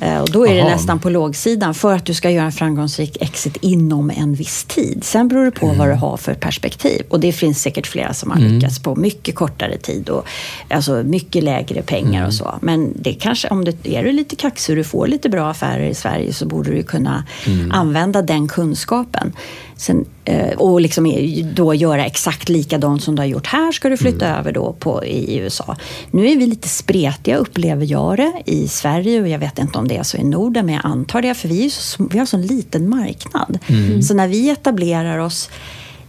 Eh, 0.00 0.20
och 0.20 0.30
då 0.30 0.46
är 0.46 0.54
det 0.54 0.60
Aha. 0.60 0.70
nästan 0.70 0.98
på 0.98 1.10
lågsidan 1.10 1.74
för 1.74 1.94
att 1.94 2.04
du 2.06 2.14
ska 2.14 2.30
göra 2.30 2.46
en 2.46 2.52
framgångsrik 2.52 3.16
exit 3.20 3.56
inom 3.60 4.10
en 4.10 4.34
viss 4.34 4.64
tid. 4.64 5.04
Sen 5.04 5.28
beror 5.28 5.44
det 5.44 5.50
på 5.50 5.66
vad 5.66 5.88
du 5.88 5.94
har 5.94 6.16
för 6.16 6.34
perspektiv. 6.34 7.02
Och 7.08 7.20
det 7.20 7.32
finns 7.32 7.62
säkert 7.62 7.86
flera 7.86 8.14
som 8.14 8.30
har 8.30 8.38
lyckats 8.38 8.78
på 8.78 8.96
mycket 8.96 9.34
kortare 9.34 9.78
tid 9.78 10.08
och 10.08 10.26
alltså 10.70 11.02
mycket 11.02 11.44
lägre 11.44 11.82
pengar 11.82 12.26
och 12.26 12.34
så. 12.34 12.54
Men 12.62 12.92
det 12.96 13.12
kanske, 13.12 13.48
om 13.48 13.64
det 13.64 13.88
är 13.88 14.04
du 14.04 14.12
lite 14.12 14.36
kaxig 14.36 14.72
och 14.72 14.76
du 14.76 14.84
får 14.84 15.06
lite 15.06 15.28
bra 15.28 15.50
affärer 15.50 15.88
i 15.88 15.94
Sverige 15.94 16.32
så 16.32 16.46
borde 16.46 16.70
du 16.70 16.82
kunna 16.82 17.24
använda 17.70 18.22
den 18.22 18.48
kunskapen. 18.48 19.32
Sen, 19.80 20.04
eh, 20.24 20.58
och 20.58 20.80
liksom 20.80 21.14
då 21.54 21.74
göra 21.74 22.06
exakt 22.06 22.48
likadant 22.48 23.02
som 23.02 23.16
du 23.16 23.22
har 23.22 23.26
gjort 23.26 23.46
här 23.46 23.72
ska 23.72 23.88
du 23.88 23.96
flytta 23.96 24.38
över 24.38 24.52
då 24.52 24.72
på, 24.72 25.04
i 25.04 25.36
USA. 25.38 25.76
Nu 26.10 26.28
är 26.28 26.36
vi 26.36 26.46
lite 26.46 26.68
spretiga 26.68 27.36
upplever 27.36 27.86
jag 27.86 28.16
det 28.16 28.32
i 28.46 28.68
Sverige 28.68 29.20
och 29.20 29.28
jag 29.28 29.38
vet 29.38 29.58
inte 29.58 29.78
om 29.78 29.88
det 29.88 29.96
är 29.96 30.02
så 30.02 30.16
i 30.16 30.24
Norden 30.24 30.66
men 30.66 30.74
jag 30.74 30.86
antar 30.86 31.22
det 31.22 31.34
för 31.34 31.48
vi, 31.48 31.64
är 31.66 31.70
så, 31.70 32.08
vi 32.10 32.18
har 32.18 32.26
så 32.26 32.36
en 32.36 32.46
liten 32.46 32.88
marknad. 32.88 33.58
Så 34.02 34.14
när 34.14 34.28
vi 34.28 34.50
etablerar 34.50 35.18
oss 35.18 35.50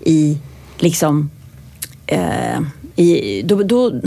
i 0.05 0.37
liksom 0.77 1.29
eh, 2.07 2.59
i, 2.95 3.41
då, 3.41 3.63
då 3.63 4.01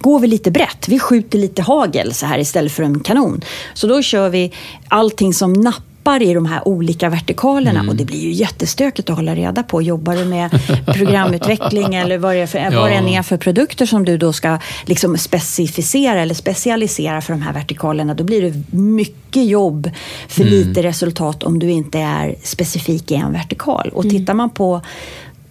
går 0.00 0.20
vi 0.20 0.26
lite 0.26 0.50
brett. 0.50 0.88
Vi 0.88 0.98
skjuter 0.98 1.38
lite 1.38 1.62
hagel 1.62 2.14
så 2.14 2.26
här 2.26 2.38
istället 2.38 2.72
för 2.72 2.82
en 2.82 3.00
kanon. 3.00 3.40
Så 3.74 3.86
då 3.86 4.02
kör 4.02 4.28
vi 4.28 4.52
allting 4.88 5.34
som 5.34 5.52
nappar 5.52 5.87
i 6.22 6.34
de 6.34 6.46
här 6.46 6.68
olika 6.68 7.08
vertikalerna 7.08 7.84
och 7.88 7.96
det 7.96 8.04
blir 8.04 8.18
ju 8.20 8.32
jättestökigt 8.32 9.10
att 9.10 9.16
hålla 9.16 9.34
reda 9.34 9.62
på. 9.62 9.82
Jobbar 9.82 10.16
du 10.16 10.24
med 10.24 10.50
programutveckling 10.86 11.94
eller 11.94 12.18
vad 12.18 12.34
det, 12.34 12.40
är 12.40 12.46
för, 12.46 12.58
Ja. 12.58 12.80
vad 12.80 12.90
det 12.90 12.94
än 12.94 13.08
är 13.08 13.22
för 13.22 13.36
produkter 13.36 13.86
som 13.86 14.04
du 14.04 14.18
då 14.18 14.32
ska 14.32 14.58
liksom 14.86 15.18
specificera 15.18 16.20
eller 16.20 16.34
specialisera 16.34 17.20
för 17.20 17.32
de 17.32 17.42
här 17.42 17.52
vertikalerna, 17.52 18.14
då 18.14 18.24
blir 18.24 18.42
det 18.42 18.76
mycket 18.76 19.46
jobb 19.46 19.90
för 20.28 20.44
lite 20.44 20.82
resultat 20.82 21.42
om 21.42 21.58
du 21.58 21.70
inte 21.70 21.98
är 21.98 22.34
specifik 22.42 23.10
i 23.10 23.14
en 23.14 23.32
vertikal. 23.32 23.90
Och 23.94 24.02
tittar 24.02 24.34
man 24.34 24.50
på 24.50 24.80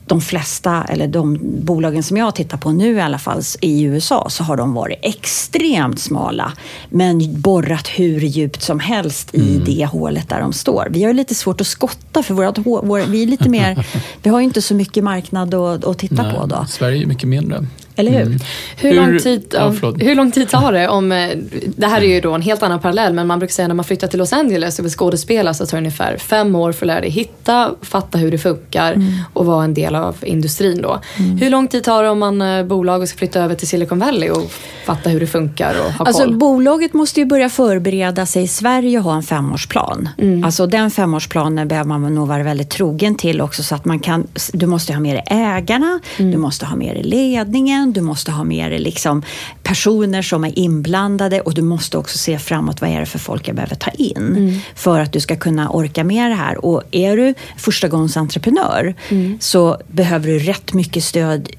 de 0.08 0.22
flesta, 0.22 0.86
eller 0.90 1.08
de 1.08 1.40
bolagen 1.42 2.04
som 2.04 2.18
jag 2.18 2.36
tittar 2.36 2.58
på 2.58 2.72
nu 2.72 2.96
i 2.96 3.02
alla 3.02 3.20
fall 3.20 3.42
i 3.62 3.84
USA, 3.84 4.30
så 4.30 4.44
har 4.44 4.58
de 4.58 4.74
varit 4.74 5.00
extremt 5.02 6.00
smala. 6.00 6.54
Men 6.90 7.42
borrat 7.42 7.88
hur 7.88 8.20
djupt 8.20 8.62
som 8.62 8.80
helst 8.80 9.36
i 9.36 9.62
det 9.66 9.86
hålet 9.86 10.30
där 10.30 10.40
de 10.40 10.54
står. 10.54 10.88
Vi 10.92 11.04
har 11.04 11.14
lite 11.14 11.36
svårt 11.36 11.62
att 11.62 11.68
skotta 11.68 12.24
för 12.24 12.34
vårat 12.34 12.58
vår, 12.58 13.12
vi 13.12 13.24
är 13.24 13.28
lite 13.28 13.50
mer, 13.50 13.86
vi 14.24 14.30
har 14.30 14.40
ju 14.40 14.46
inte 14.46 14.62
så 14.62 14.76
mycket 14.76 15.04
marknad 15.04 15.54
att, 15.54 15.86
att 15.86 15.98
titta 15.98 16.34
på 16.34 16.46
då. 16.46 16.66
Sverige 16.70 17.02
är 17.02 17.06
mycket 17.06 17.30
mindre. 17.30 17.66
Eller 17.98 18.12
hur? 18.12 18.26
Hur, 18.26 18.90
Hur- 18.90 18.96
lång 18.96 19.20
tid, 19.20 19.46
ja, 19.54 19.74
ja, 19.82 19.92
hur 20.00 20.16
lång 20.16 20.32
tid 20.32 20.50
tar 20.50 20.72
det 20.72 20.88
om... 20.88 21.12
eh, 21.12 21.30
Det 21.76 21.88
här 21.88 22.02
är 22.02 22.06
ju 22.16 22.22
då 22.22 22.34
en 22.34 22.42
helt 22.42 22.64
annan 22.64 22.80
parallell, 22.80 23.14
men 23.14 23.28
man 23.28 23.40
brukar 23.40 23.54
säga 23.54 23.68
när 23.68 23.76
man 23.76 23.86
flyttar 23.86 24.08
till 24.08 24.20
Los 24.20 24.34
Angeles 24.34 24.80
och 24.80 24.86
vill 24.86 24.92
skådespela 24.92 25.54
så 25.54 25.66
tar 25.66 25.78
det 25.78 25.82
ungefär 25.82 26.18
fem 26.18 26.56
år 26.56 26.72
för 26.72 26.86
att 26.86 26.88
lära 26.88 27.02
dig 27.02 27.10
hitta, 27.10 27.72
fatta 27.82 28.18
hur 28.18 28.32
det 28.32 28.38
funkar 28.38 28.94
Mm. 28.94 29.14
och 29.34 29.46
vara 29.46 29.64
en 29.64 29.74
del 29.74 29.96
av 29.96 30.16
industrin 30.22 30.82
då. 30.82 31.00
Hur 31.40 31.50
lång 31.50 31.68
tid 31.68 31.84
tar 31.84 32.04
det 32.04 32.10
om 32.10 32.20
man 32.20 32.42
är 32.42 32.64
bolag 32.64 33.02
och 33.02 33.10
ska 33.10 33.18
flytta 33.18 33.40
över 33.42 33.56
till 33.56 33.68
Silicon 33.68 34.00
Valley 34.00 34.30
och 34.30 34.52
fatta 34.86 35.10
hur 35.10 35.20
det 35.20 35.28
funkar 35.28 35.76
och 35.86 35.94
ha 35.94 36.06
Alltså, 36.06 36.24
koll? 36.24 36.38
bolaget 36.38 36.94
måste 36.94 37.20
ju 37.20 37.26
börja 37.26 37.50
förbereda 37.50 38.26
sig 38.26 38.44
i 38.44 38.48
Sverige 38.48 38.98
och 38.98 39.04
ha 39.04 39.16
en 39.16 39.24
femårsplan. 39.24 40.10
Alltså, 40.46 40.68
den 40.68 40.92
femårsplanen 40.92 41.68
behöver 41.68 41.88
man 41.90 42.16
nog 42.16 42.28
vara 42.28 42.44
väldigt 42.44 42.70
trogen 42.70 43.16
till 43.16 43.42
också. 43.42 43.64
Så 43.64 43.76
att 43.76 43.86
man 43.86 44.00
kan, 44.00 44.28
du 44.54 44.66
måste 44.66 44.94
ha 44.94 45.00
med 45.00 45.16
dig 45.16 45.24
ägarna, 45.28 46.00
du 46.18 46.38
måste 46.38 46.66
ha 46.66 46.76
med 46.76 46.96
dig 46.96 47.04
ledningen, 47.04 47.87
du 47.94 48.02
måste 48.02 48.32
ha 48.32 48.44
med 48.44 48.72
dig 48.72 48.80
liksom 48.80 49.24
personer 49.64 50.22
som 50.22 50.44
är 50.44 50.60
inblandade 50.60 51.42
och 51.42 51.54
du 51.54 51.62
måste 51.62 51.98
också 51.98 52.18
se 52.18 52.40
framåt 52.40 52.82
vad 52.82 52.90
är 52.90 53.00
det 53.00 53.06
för 53.06 53.20
folk 53.20 53.48
jag 53.48 53.56
behöver 53.56 53.76
ta 53.76 53.92
in 53.92 54.62
för 54.76 55.00
att 55.00 55.14
du 55.14 55.20
ska 55.20 55.36
kunna 55.36 55.70
orka 55.70 56.04
med 56.04 56.32
det 56.32 56.36
här. 56.36 56.66
Och 56.66 56.84
är 56.92 57.18
du 57.18 57.34
förstagångsentreprenör 57.58 58.96
så 59.40 59.78
behöver 59.88 60.28
du 60.28 60.40
rätt 60.40 60.74
mycket 60.74 61.04
stöd 61.04 61.50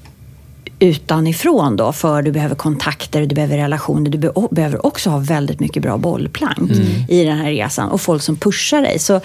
utanifrån 0.79 1.75
då, 1.75 1.91
för 1.91 2.21
du 2.21 2.31
behöver 2.31 2.55
kontakter, 2.55 3.25
du 3.25 3.35
behöver 3.35 3.57
relationer, 3.57 4.09
du 4.09 4.17
be- 4.17 4.47
behöver 4.51 4.85
också 4.85 5.09
ha 5.09 5.17
väldigt 5.17 5.59
mycket 5.59 5.83
bra 5.83 5.97
bollplank 5.97 6.71
i 7.09 7.23
den 7.23 7.37
här 7.37 7.49
resan 7.51 7.89
och 7.89 8.01
folk 8.01 8.21
som 8.21 8.35
pushar 8.35 8.81
dig. 8.81 8.99
Så 8.99 9.21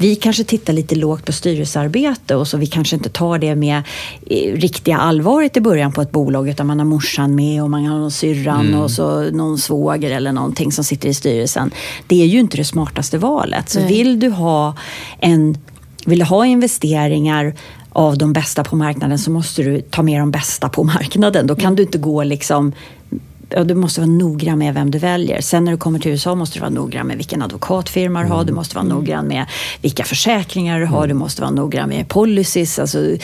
vi 0.00 0.16
kanske 0.16 0.44
tittar 0.44 0.72
lite 0.72 0.94
lågt 0.94 1.24
på 1.24 1.32
styrelsearbete 1.32 2.36
och 2.36 2.48
så 2.48 2.56
vi 2.56 2.66
kanske 2.66 2.96
inte 2.96 3.08
tar 3.08 3.38
det 3.38 3.54
med 3.54 3.82
eh, 4.26 4.52
riktiga 4.54 4.96
allvaret 4.96 5.56
i 5.56 5.60
början 5.60 5.92
på 5.92 6.02
ett 6.02 6.10
bolag 6.10 6.48
utan 6.48 6.66
man 6.66 6.78
har 6.78 6.86
morsan 6.86 7.34
med 7.34 7.62
och 7.62 7.70
man 7.70 7.86
har 7.86 7.98
någon 7.98 8.10
syrran 8.10 8.74
och 8.74 8.90
så 8.90 9.30
någon 9.30 9.58
svåger 9.58 10.10
eller 10.10 10.32
någonting 10.32 10.72
som 10.72 10.84
sitter 10.84 11.08
i 11.08 11.14
styrelsen. 11.14 11.70
Det 12.06 12.22
är 12.22 12.26
ju 12.26 12.40
inte 12.40 12.56
det 12.56 12.64
smartaste 12.64 13.18
valet. 13.18 13.68
Så 13.68 13.80
vill 13.80 14.20
du 14.20 14.30
ha 14.30 14.76
en 15.18 15.58
vill 16.06 16.18
du 16.18 16.24
ha 16.24 16.46
investeringar 16.46 17.54
av 17.92 18.18
de 18.18 18.32
bästa 18.32 18.64
på 18.64 18.76
marknaden 18.76 19.18
så 19.18 19.30
måste 19.30 19.62
du 19.62 19.80
ta 19.80 20.02
med 20.02 20.20
de 20.20 20.30
bästa 20.30 20.68
på 20.68 20.84
marknaden. 20.84 21.46
Då 21.46 21.56
kan 21.56 21.74
du 21.74 21.82
inte 21.82 21.98
gå 21.98 22.24
liksom 22.24 22.72
Ja, 23.54 23.64
du 23.64 23.74
måste 23.74 24.00
vara 24.00 24.10
noggrann 24.10 24.58
med 24.58 24.74
vem 24.74 24.90
du 24.90 24.98
väljer. 24.98 25.40
Sen 25.40 25.64
när 25.64 25.72
du 25.72 25.78
kommer 25.78 25.98
till 25.98 26.10
USA 26.10 26.34
måste 26.34 26.56
du 26.56 26.60
vara 26.60 26.70
noggrann 26.70 27.06
med 27.06 27.16
vilken 27.16 27.42
advokatfirma 27.42 28.22
du 28.22 28.28
har. 28.28 28.44
Du 28.44 28.52
måste 28.52 28.74
vara 28.74 28.86
noggrann 28.86 29.26
med 29.26 29.46
vilka 29.82 30.04
försäkringar 30.04 30.80
du 30.80 30.86
har. 30.86 31.06
Du 31.06 31.14
måste 31.14 31.42
vara 31.42 31.50
noggrann 31.50 31.88
med 31.88 32.08
policies, 32.08 32.78
alltså 32.78 33.16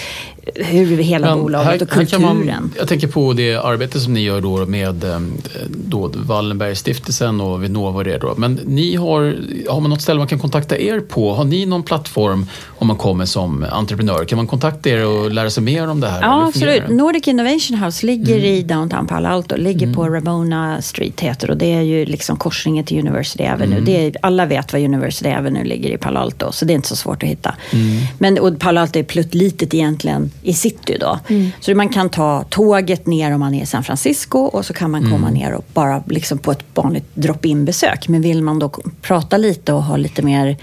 hur 0.55 0.97
hela 0.97 1.27
Men 1.27 1.43
bolaget 1.43 1.83
och 1.83 1.89
här 1.89 2.05
kan 2.05 2.07
kulturen. 2.07 2.47
man, 2.47 2.73
jag 2.79 2.89
tänker 2.89 3.09
på 3.09 3.33
det 3.33 3.57
arbete 3.57 4.01
som 4.01 4.15
ni 4.15 4.21
gör 4.21 4.41
då 4.41 4.67
med 4.67 5.05
eh, 5.05 5.21
då 5.69 6.11
Wallenbergstiftelsen 6.15 7.41
och 7.41 7.65
Vinnova 7.65 7.99
och 7.99 8.05
det 8.05 8.19
då. 8.19 8.35
Men 8.37 8.61
ni 8.65 8.97
har, 8.97 9.37
har 9.69 9.81
man 9.81 9.91
något 9.91 10.03
ställe 10.03 10.19
man 10.19 10.29
kan 10.29 10.39
kontakta 10.39 10.79
er 10.79 11.01
på? 11.01 11.35
Har 11.35 11.45
ni 11.45 11.67
någon 11.67 11.83
plattform 11.83 12.47
om 12.67 12.87
man 12.87 12.97
kommer 12.97 13.25
som 13.25 13.67
entreprenör? 13.71 14.25
Kan 14.25 14.37
man 14.37 14.47
kontakta 14.47 14.89
er 14.89 15.07
och 15.07 15.31
lära 15.31 15.51
sig 15.51 15.63
mer 15.63 15.89
om 15.89 16.01
det 16.01 16.09
här? 16.09 16.23
Ja, 16.23 16.47
absolut. 16.47 16.85
Mm. 16.85 16.97
Nordic 16.97 17.29
Innovation 17.29 17.79
House 17.79 18.07
ligger 18.07 18.45
i 18.45 18.63
downtown 18.63 19.07
Palo 19.07 19.29
Alto. 19.29 19.57
Ligger 19.57 19.95
på 19.95 20.09
Ramona 20.09 20.83
Street 20.83 21.21
heter 21.21 21.51
och 21.51 21.57
det 21.57 21.73
är 21.73 21.83
ju 21.83 22.05
liksom 22.05 22.37
korsningen 22.37 22.85
till 22.85 22.99
University 22.99 23.45
Avenue. 23.45 23.79
Mm. 23.79 23.85
Det 23.85 24.07
är, 24.07 24.17
alla 24.23 24.47
vet 24.47 24.73
var 24.73 24.81
University 24.81 25.31
Avenue 25.31 25.65
ligger 25.65 25.91
i 25.91 25.99
Palo 25.99 26.19
Alto, 26.19 26.53
så 26.53 26.65
det 26.65 26.73
är 26.73 26.75
inte 26.75 26.89
så 26.89 26.97
svårt 26.97 27.23
att 27.23 27.29
hitta. 27.29 27.55
Mm. 27.73 28.03
Men 28.19 28.39
och 28.39 28.59
Palo 28.59 28.81
Alto 28.81 28.99
är 28.99 29.03
pluttlitet 29.03 29.75
egentligen 29.75 30.31
i 30.43 30.55
city 30.55 30.97
då. 31.01 31.19
Så 31.61 31.75
man 31.75 31.89
kan 31.89 32.09
ta 32.09 32.45
tåget 32.51 33.07
ner 33.07 33.33
om 33.35 33.41
man 33.41 33.55
är 33.55 33.63
i 33.63 33.67
San 33.67 33.85
Francisco 33.85 34.39
och 34.39 34.67
så 34.67 34.73
kan 34.73 34.91
man 34.91 35.01
Mm. 35.01 35.13
komma 35.13 35.31
ner 35.31 35.53
och 35.53 35.65
bara 35.75 36.03
liksom 36.07 36.39
på 36.39 36.53
ett 36.53 36.65
vanligt 36.75 37.05
drop-in 37.15 37.65
besök. 37.65 38.09
Men 38.09 38.23
vill 38.23 38.43
man 38.43 38.59
då 38.59 38.71
prata 39.03 39.37
lite 39.37 39.73
och 39.73 39.83
ha 39.83 39.97
lite 39.97 40.23
mer 40.23 40.57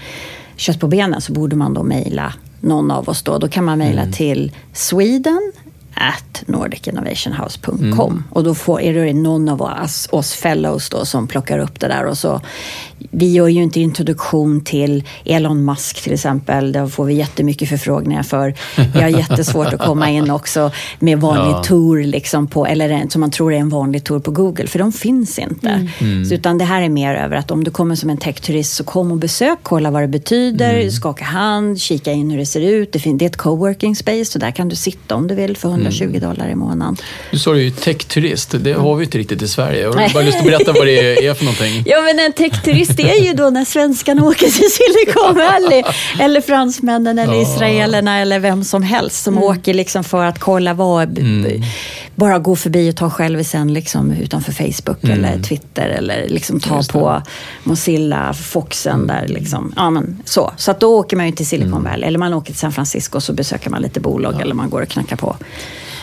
kött 0.56 0.80
på 0.80 0.86
benen 0.88 1.20
så 1.20 1.32
borde 1.32 1.56
man 1.56 1.74
då 1.74 1.82
mejla 1.82 2.34
någon 2.60 2.90
av 2.90 3.08
oss 3.08 3.22
då. 3.22 3.38
Då 3.38 3.48
kan 3.48 3.64
man 3.64 3.78
mejla 3.78 4.06
till 4.12 4.52
Sweden 4.72 5.52
at 5.94 6.42
nordicinnovationhouse.com 6.46 8.24
och 8.30 8.44
då 8.44 8.54
får, 8.54 8.80
är 8.80 8.94
det 8.94 9.12
någon 9.12 9.48
av 9.48 9.62
oss, 9.62 10.08
oss 10.12 10.32
fellows 10.32 10.90
då 10.90 11.04
som 11.04 11.26
plockar 11.28 11.58
upp 11.58 11.80
det 11.80 11.88
där 11.88 12.04
och 12.04 12.18
så 12.18 12.40
vi 13.10 13.32
gör 13.32 13.48
ju 13.48 13.62
inte 13.62 13.80
introduktion 13.80 14.60
till 14.60 15.04
Elon 15.24 15.64
Musk 15.64 16.02
till 16.02 16.12
exempel. 16.12 16.72
Där 16.72 16.86
får 16.86 17.04
vi 17.04 17.14
jättemycket 17.14 17.68
förfrågningar 17.68 18.22
för. 18.22 18.54
Vi 18.94 19.00
har 19.02 19.08
jättesvårt 19.08 19.66
att 19.72 19.80
komma 19.80 20.10
in 20.10 20.30
också 20.30 20.70
med 20.98 21.20
vanlig 21.20 21.44
Ja. 21.54 21.62
tour, 21.64 22.04
liksom 22.04 22.46
på, 22.46 22.66
eller 22.66 23.06
som 23.08 23.20
man 23.20 23.30
tror 23.30 23.52
är 23.52 23.56
en 23.58 23.68
vanlig 23.68 24.04
tour 24.04 24.20
på 24.20 24.30
Google, 24.30 24.66
för 24.66 24.78
de 24.78 24.92
finns 24.92 25.38
inte. 25.38 25.88
Så, 26.28 26.34
utan 26.34 26.58
det 26.58 26.64
här 26.64 26.82
är 26.82 26.88
mer 26.88 27.14
över 27.14 27.36
att 27.36 27.50
om 27.50 27.64
du 27.64 27.70
kommer 27.70 27.94
som 27.94 28.10
en 28.10 28.16
techturist 28.16 28.72
så 28.72 28.84
kom 28.84 29.12
och 29.12 29.18
besök, 29.18 29.58
kolla 29.62 29.90
vad 29.90 30.02
det 30.02 30.08
betyder, 30.08 30.90
skaka 30.90 31.24
hand, 31.24 31.80
kika 31.80 32.12
in 32.12 32.30
hur 32.30 32.38
det 32.38 32.46
ser 32.46 32.60
ut. 32.60 32.92
Det, 32.92 32.98
det 32.98 33.24
är 33.24 33.26
ett 33.26 33.36
coworking 33.36 33.96
space, 33.96 34.24
så 34.24 34.38
där 34.38 34.50
kan 34.50 34.68
du 34.68 34.76
sitta 34.76 35.14
om 35.14 35.26
du 35.28 35.34
vill 35.34 35.56
för 35.56 35.68
100 35.68 35.83
120 35.86 36.18
dollar 36.20 36.48
i 36.48 36.54
månaden. 36.54 36.96
Du 37.30 37.38
sa 37.38 37.56
ju 37.56 37.70
techturist, 37.70 38.54
det 38.60 38.72
har 38.72 38.96
vi 38.96 39.04
inte 39.04 39.18
riktigt 39.18 39.42
i 39.42 39.48
Sverige. 39.48 39.82
Jag 39.82 39.92
har 39.92 40.12
bara 40.14 40.24
lust 40.24 40.38
att 40.38 40.44
berätta 40.44 40.72
vad 40.72 40.86
det 40.86 41.26
är 41.26 41.34
för 41.34 41.44
någonting. 41.44 41.82
Ja, 41.86 42.00
men 42.00 42.18
en 42.18 42.32
techturist 42.32 43.00
är 43.00 43.24
ju 43.24 43.32
då 43.32 43.50
när 43.50 43.64
svenskarna 43.64 44.24
åker 44.24 44.46
till 44.46 44.70
Silicon 44.70 45.34
Valley. 45.34 45.82
eller 46.20 46.40
fransmännen 46.40 47.18
eller 47.18 47.42
israelerna 47.42 48.20
eller 48.20 48.38
vem 48.40 48.64
som 48.64 48.82
helst 48.82 49.22
som 49.24 49.38
åker 49.42 49.74
liksom 49.74 50.04
för 50.04 50.24
att 50.24 50.38
kolla 50.38 50.74
vad... 50.74 51.18
Bara 52.16 52.38
gå 52.38 52.56
förbi 52.56 52.90
och 52.90 52.96
ta 52.96 53.10
självisen 53.10 53.72
liksom 53.72 54.10
utanför 54.12 54.52
Facebook 54.52 55.04
eller 55.04 55.42
Twitter 55.42 55.88
eller 55.88 56.28
liksom 56.28 56.60
ta 56.60 56.82
på 56.92 57.22
Mozilla, 57.64 58.34
Foxen 58.34 59.06
där 59.06 59.28
liksom. 59.28 59.72
Ja, 59.76 59.90
men 59.90 60.22
så. 60.24 60.52
Så 60.56 60.70
att 60.70 60.80
då 60.80 60.98
åker 60.98 61.16
man 61.16 61.26
ju 61.26 61.32
till 61.32 61.46
Silicon 61.46 61.84
Valley. 61.84 62.06
Eller 62.08 62.18
man 62.18 62.34
åker 62.34 62.46
till 62.52 62.60
San 62.60 62.72
Francisco 62.72 63.16
och 63.16 63.22
så 63.22 63.32
besöker 63.32 63.70
man 63.70 63.82
lite 63.82 64.00
bolag 64.00 64.40
eller 64.40 64.54
man 64.54 64.70
går 64.70 64.82
och 64.82 64.88
knackar 64.88 65.16
på. 65.16 65.36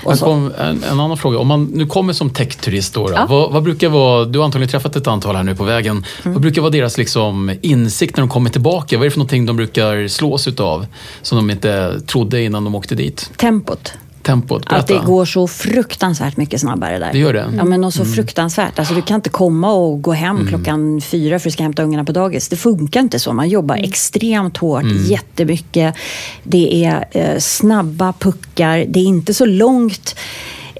Kom, 0.03 0.51
en, 0.59 0.83
en 0.83 0.99
annan 0.99 1.17
fråga. 1.17 1.39
Om 1.39 1.47
man 1.47 1.65
nu 1.65 1.85
kommer 1.85 2.13
som 2.13 2.29
techturist, 2.29 2.93
då, 2.93 3.07
då, 3.07 3.13
Ja. 3.13 3.25
vad, 3.29 3.51
vad 3.51 3.63
brukar 3.63 3.89
vara, 3.89 4.25
du 4.25 4.39
har 4.39 4.45
antagligen 4.45 4.71
träffat 4.71 4.95
ett 4.95 5.07
antal 5.07 5.35
här 5.35 5.43
nu 5.43 5.55
på 5.55 5.63
vägen. 5.63 6.05
Mm. 6.23 6.33
Vad 6.33 6.41
brukar 6.41 6.61
vara 6.61 6.71
deras 6.71 6.97
liksom, 6.97 7.55
insikt 7.61 8.17
när 8.17 8.21
de 8.21 8.29
kommer 8.29 8.49
tillbaka? 8.49 8.97
Vad 8.97 9.05
är 9.05 9.07
det 9.09 9.11
för 9.11 9.19
någonting 9.19 9.45
de 9.45 9.55
brukar 9.55 10.07
slås 10.07 10.47
utav 10.47 10.85
som 11.21 11.35
de 11.37 11.49
inte 11.49 12.01
trodde 12.07 12.41
innan 12.43 12.63
de 12.63 12.75
åkte 12.75 12.95
dit? 12.95 13.31
Tempot. 13.37 13.93
Tempot, 14.21 14.61
Att 14.65 14.69
berätta. 14.69 14.93
det 14.93 15.05
går 15.11 15.25
så 15.25 15.47
fruktansvärt 15.47 16.37
mycket 16.37 16.61
snabbare 16.61 16.99
där. 16.99 17.11
Det 17.11 17.17
gör 17.19 17.33
det? 17.33 17.53
Ja, 17.57 17.63
men 17.63 17.83
och 17.83 17.93
så 17.93 18.05
fruktansvärt. 18.05 18.79
Alltså, 18.79 18.93
du 18.93 19.01
kan 19.01 19.15
inte 19.15 19.29
komma 19.29 19.71
och 19.73 20.01
gå 20.01 20.11
hem 20.11 20.47
klockan 20.47 21.01
fyra 21.01 21.29
för 21.29 21.35
att 21.35 21.43
du 21.43 21.51
ska 21.51 21.63
hämta 21.63 21.83
ungarna 21.83 22.05
på 22.05 22.11
dagis. 22.11 22.49
Det 22.49 22.55
funkar 22.55 22.99
inte 22.99 23.19
så. 23.19 23.33
Man 23.33 23.49
jobbar 23.49 23.75
extremt 23.75 24.57
hårt, 24.57 24.83
jättemycket. 25.07 25.95
Det 26.43 26.85
är 26.85 27.05
eh, 27.11 27.37
snabba 27.39 28.13
puckar. 28.19 28.85
Det 28.87 28.99
är 28.99 29.03
inte 29.05 29.33
så 29.33 29.45
långt 29.45 30.15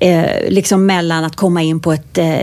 eh, 0.02 0.50
liksom 0.50 0.86
mellan 0.86 1.24
att 1.24 1.36
komma 1.36 1.62
in 1.62 1.80
på 1.80 1.94
ett, 1.94 2.18
eh, 2.18 2.42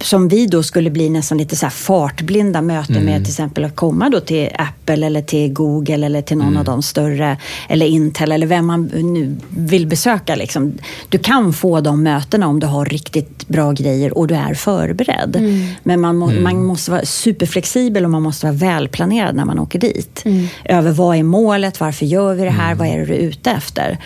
som 0.00 0.28
vi 0.28 0.46
då 0.46 0.62
skulle 0.62 0.90
bli 0.90 1.10
nästan 1.10 1.38
lite 1.38 1.56
så 1.56 1.66
här 1.66 1.70
fartblinda 1.70 2.62
möten 2.62 3.04
med 3.04 3.24
till 3.24 3.32
exempel 3.32 3.64
att 3.64 3.76
komma 3.76 4.08
då 4.08 4.20
till 4.20 4.48
Apple 4.54 5.06
eller 5.06 5.22
till 5.22 5.52
Google 5.52 6.06
eller 6.06 6.22
till 6.22 6.36
någon 6.36 6.56
av 6.56 6.64
de 6.64 6.82
större, 6.82 7.36
eller 7.68 7.86
Intel 7.86 8.32
eller 8.32 8.46
vem 8.46 8.66
man 8.66 8.84
nu 8.84 9.36
vill 9.48 9.86
besöka. 9.86 10.34
Liksom. 10.34 10.72
Du 11.08 11.18
kan 11.18 11.52
få 11.52 11.80
de 11.80 12.02
mötena 12.02 12.46
om 12.46 12.60
du 12.60 12.66
har 12.66 12.84
riktigt 12.84 13.48
bra 13.48 13.72
grejer 13.72 14.18
och 14.18 14.26
du 14.26 14.34
är 14.34 14.54
förberedd. 14.54 15.36
Men 15.82 16.00
man, 16.00 16.16
må, 16.16 16.26
man 16.26 16.64
måste 16.64 16.90
vara 16.90 17.04
superflexibel 17.04 18.04
och 18.04 18.10
man 18.10 18.22
måste 18.22 18.46
vara 18.46 18.56
välplanerad 18.56 19.34
när 19.34 19.44
man 19.44 19.58
åker 19.58 19.78
dit. 19.78 20.24
Över 20.64 20.90
vad 20.90 21.16
är 21.16 21.22
målet, 21.22 21.80
varför 21.80 22.06
gör 22.06 22.34
vi 22.34 22.44
det 22.44 22.50
här, 22.50 22.74
vad 22.74 22.88
är 22.88 22.98
det 22.98 23.04
du 23.04 23.14
är 23.14 23.18
ute 23.18 23.50
efter? 23.50 23.98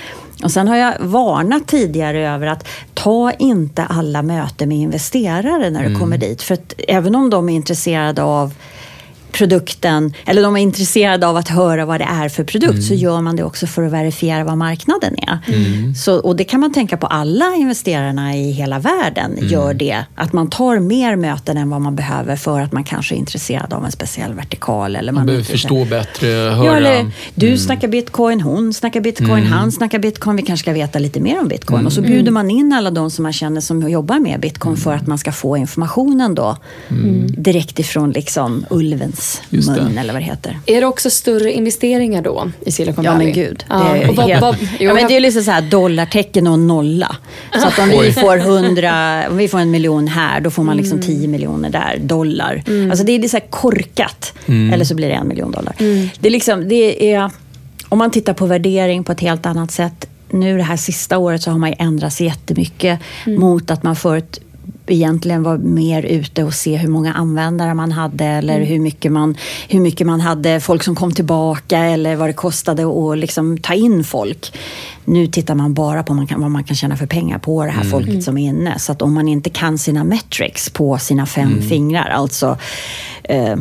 Och 0.43 0.51
sen 0.51 0.69
har 0.69 0.77
jag 0.77 0.95
varnat 1.01 1.67
tidigare 1.67 2.29
över 2.29 2.47
att 2.47 2.69
ta 2.95 3.33
inte 3.33 3.85
alla 3.85 4.23
möten 4.23 4.69
med 4.69 4.79
investerare 4.79 5.71
när 5.71 5.89
du 5.89 5.99
kommer 5.99 6.19
dit. 6.19 6.43
För 6.43 6.55
att 6.55 6.75
även 6.89 7.15
om 7.15 7.31
de 7.31 7.49
är 7.49 7.55
intresserade 7.55 8.23
av 8.23 8.55
produkten, 9.33 10.15
eller 10.27 10.43
de 10.43 10.57
är 10.57 10.61
intresserade 10.61 11.27
av 11.27 11.37
att 11.37 11.49
höra 11.49 11.85
vad 11.85 12.01
det 12.01 12.09
är 12.11 12.29
för 12.29 12.45
produkt, 12.45 12.83
så 12.83 12.95
gör 12.95 13.21
man 13.21 13.37
det 13.37 13.45
också 13.45 13.67
för 13.67 13.83
att 13.83 13.93
verifiera 13.93 14.45
vad 14.45 14.59
marknaden 14.59 15.15
är. 15.19 15.39
Så, 15.95 16.19
och 16.19 16.37
det 16.37 16.45
kan 16.45 16.61
man 16.61 16.73
tänka 16.73 16.97
på, 16.97 17.07
alla 17.07 17.55
investerarna 17.57 18.37
i 18.37 18.51
hela 18.51 18.79
världen 18.79 19.39
gör 19.41 19.75
det. 19.75 20.05
Att 20.15 20.33
man 20.33 20.51
tar 20.51 20.79
mer 20.79 21.17
möten 21.17 21.57
än 21.57 21.71
vad 21.71 21.81
man 21.81 21.97
behöver 21.97 22.37
för 22.37 22.61
att 22.61 22.73
man 22.73 22.85
kanske 22.85 23.15
är 23.15 23.17
intresserad 23.17 23.73
av 23.73 23.85
en 23.85 23.93
speciell 23.93 24.35
vertikal. 24.35 24.97
Eller 24.97 25.13
Man 25.13 25.21
man 25.21 25.27
behöver 25.27 25.45
förstå 25.45 25.85
bättre, 25.85 26.27
höra. 26.27 26.67
Ja, 26.67 26.77
eller 26.77 27.11
du 27.35 27.59
snackar 27.59 27.89
bitcoin, 27.89 28.41
hon 28.41 28.75
snackar 28.75 29.01
bitcoin, 29.01 29.47
han 29.47 29.73
snackar 29.73 29.99
bitcoin. 29.99 30.37
Vi 30.37 30.43
kanske 30.43 30.65
ska 30.65 30.73
veta 30.73 30.99
lite 30.99 31.21
mer 31.21 31.41
om 31.41 31.49
bitcoin. 31.49 31.87
Och 31.87 31.93
så 31.93 32.03
bjuder 32.03 32.31
man 32.31 32.51
in 32.51 32.73
alla 32.73 32.91
de 32.91 33.11
som 33.11 33.23
man 33.23 33.33
känner 33.33 33.61
som 33.61 33.91
jobbar 33.91 34.19
med 34.19 34.41
bitcoin 34.41 34.77
för 34.77 34.95
att 34.95 35.07
man 35.07 35.19
ska 35.19 35.33
få 35.33 35.57
informationen 35.57 36.35
då. 36.35 36.57
Direkt 37.27 37.79
ifrån 37.79 38.11
liksom 38.11 38.67
ulvens 38.71 39.22
Just 39.51 39.75
det. 39.75 39.83
mun 39.83 39.99
eller 39.99 40.13
vad 40.13 40.23
det 40.23 40.27
heter. 40.27 40.59
Är 40.67 40.81
det 40.81 40.87
också 40.87 41.11
större 41.11 41.53
investeringar 41.53 42.23
då 42.23 42.51
i 42.67 42.73
Silicon 42.73 43.05
Ja 43.05 43.13
Valley? 43.13 43.27
men 43.27 43.35
gud. 43.35 43.65
Ja, 43.69 43.77
Det 43.93 43.99
är, 44.03 44.09
och 44.11 44.17
vad, 44.17 44.27
helt, 44.27 44.43
vad, 44.43 44.57
jo, 44.61 44.69
ja, 44.79 44.95
men 44.95 45.07
det 45.07 45.13
är 45.13 45.15
jag- 45.15 45.21
liksom 45.23 45.43
så 45.43 45.51
här 45.51 45.63
dollartecken 45.63 46.47
och 46.47 46.59
nolla. 46.59 47.17
Så 47.61 47.67
att 47.69 47.79
om 47.79 47.89
vi 47.89 48.13
får 48.13 48.37
100, 48.39 49.23
om 49.31 49.37
vi 49.37 49.49
får 49.49 49.59
en 49.59 49.71
miljon 49.71 50.09
här, 50.09 50.41
då 50.41 50.51
får 50.51 50.63
man 50.63 50.77
liksom 50.77 51.01
10 51.01 51.29
miljoner 51.29 51.71
där, 51.71 51.99
dollar. 52.03 52.63
Alltså 52.91 53.05
det 53.05 53.13
är 53.13 53.19
lite 53.19 53.29
så 53.29 53.37
här 53.37 53.47
korkat. 53.51 54.33
Eller 54.47 54.85
så 54.85 54.95
blir 54.95 55.09
det 55.09 55.15
en 55.15 55.29
miljon 55.29 55.51
dollar. 55.51 55.75
Det 56.21 56.29
är 56.29 56.31
liksom, 56.31 56.69
det 56.69 57.13
är, 57.15 57.31
om 57.89 57.99
man 57.99 58.11
tittar 58.11 58.33
på 58.33 58.47
värdering 58.47 59.05
på 59.05 59.13
ett 59.13 59.21
helt 59.21 59.47
annat 59.47 59.71
sätt. 59.71 60.09
Nu 60.31 60.57
det 60.57 60.63
här 60.63 60.77
sista 60.77 61.19
året 61.19 61.43
så 61.43 61.51
har 61.51 61.59
man 61.59 61.71
ju 61.71 61.77
ändrat 61.79 62.13
sig 62.13 62.27
jättemycket 62.27 63.01
mot 63.27 63.71
att 63.71 63.83
man 63.83 63.97
förut 63.97 64.41
egentligen 64.87 65.43
var 65.43 65.59
mer 65.59 66.03
ute 66.03 66.45
och 66.45 66.55
se 66.55 66.77
hur 66.77 66.89
många 66.89 67.13
användare 67.13 67.75
man 67.75 67.93
hade 67.93 68.25
eller 68.25 68.61
hur, 68.61 68.79
mycket 68.81 69.13
man, 69.13 69.37
hur 69.69 69.81
mycket 69.81 70.07
man 70.07 70.21
hade 70.21 70.61
folk 70.61 70.83
som 70.83 70.95
kom 70.95 71.13
tillbaka 71.13 71.79
eller 71.79 72.17
vad 72.17 72.29
det 72.29 72.33
kostade 72.33 72.83
att 72.83 73.19
liksom 73.19 73.59
ta 73.59 73.75
in 73.75 74.05
folk. 74.05 74.53
Nu 75.05 75.27
tittar 75.27 75.55
man 75.55 75.75
bara 75.75 76.03
på 76.03 76.15
man 76.15 76.27
kan, 76.27 76.41
vad 76.41 76.51
man 76.51 76.65
kan 76.65 76.77
tjäna 76.77 76.97
för 76.97 77.07
pengar 77.07 77.39
på 77.39 77.65
det 77.65 77.71
här 77.71 77.85
folket 77.85 78.23
som 78.23 78.39
är 78.39 78.49
inne. 78.49 78.79
Så 78.79 78.93
att 78.93 79.03
om 79.03 79.15
man 79.15 79.29
inte 79.29 79.51
kan 79.51 79.79
sina 79.79 80.05
metrics 80.05 80.71
på 80.71 80.99
sina 80.99 81.27
fem 81.27 81.63
fingrar, 81.63 82.09
alltså 82.09 82.59
eh, 83.25 83.57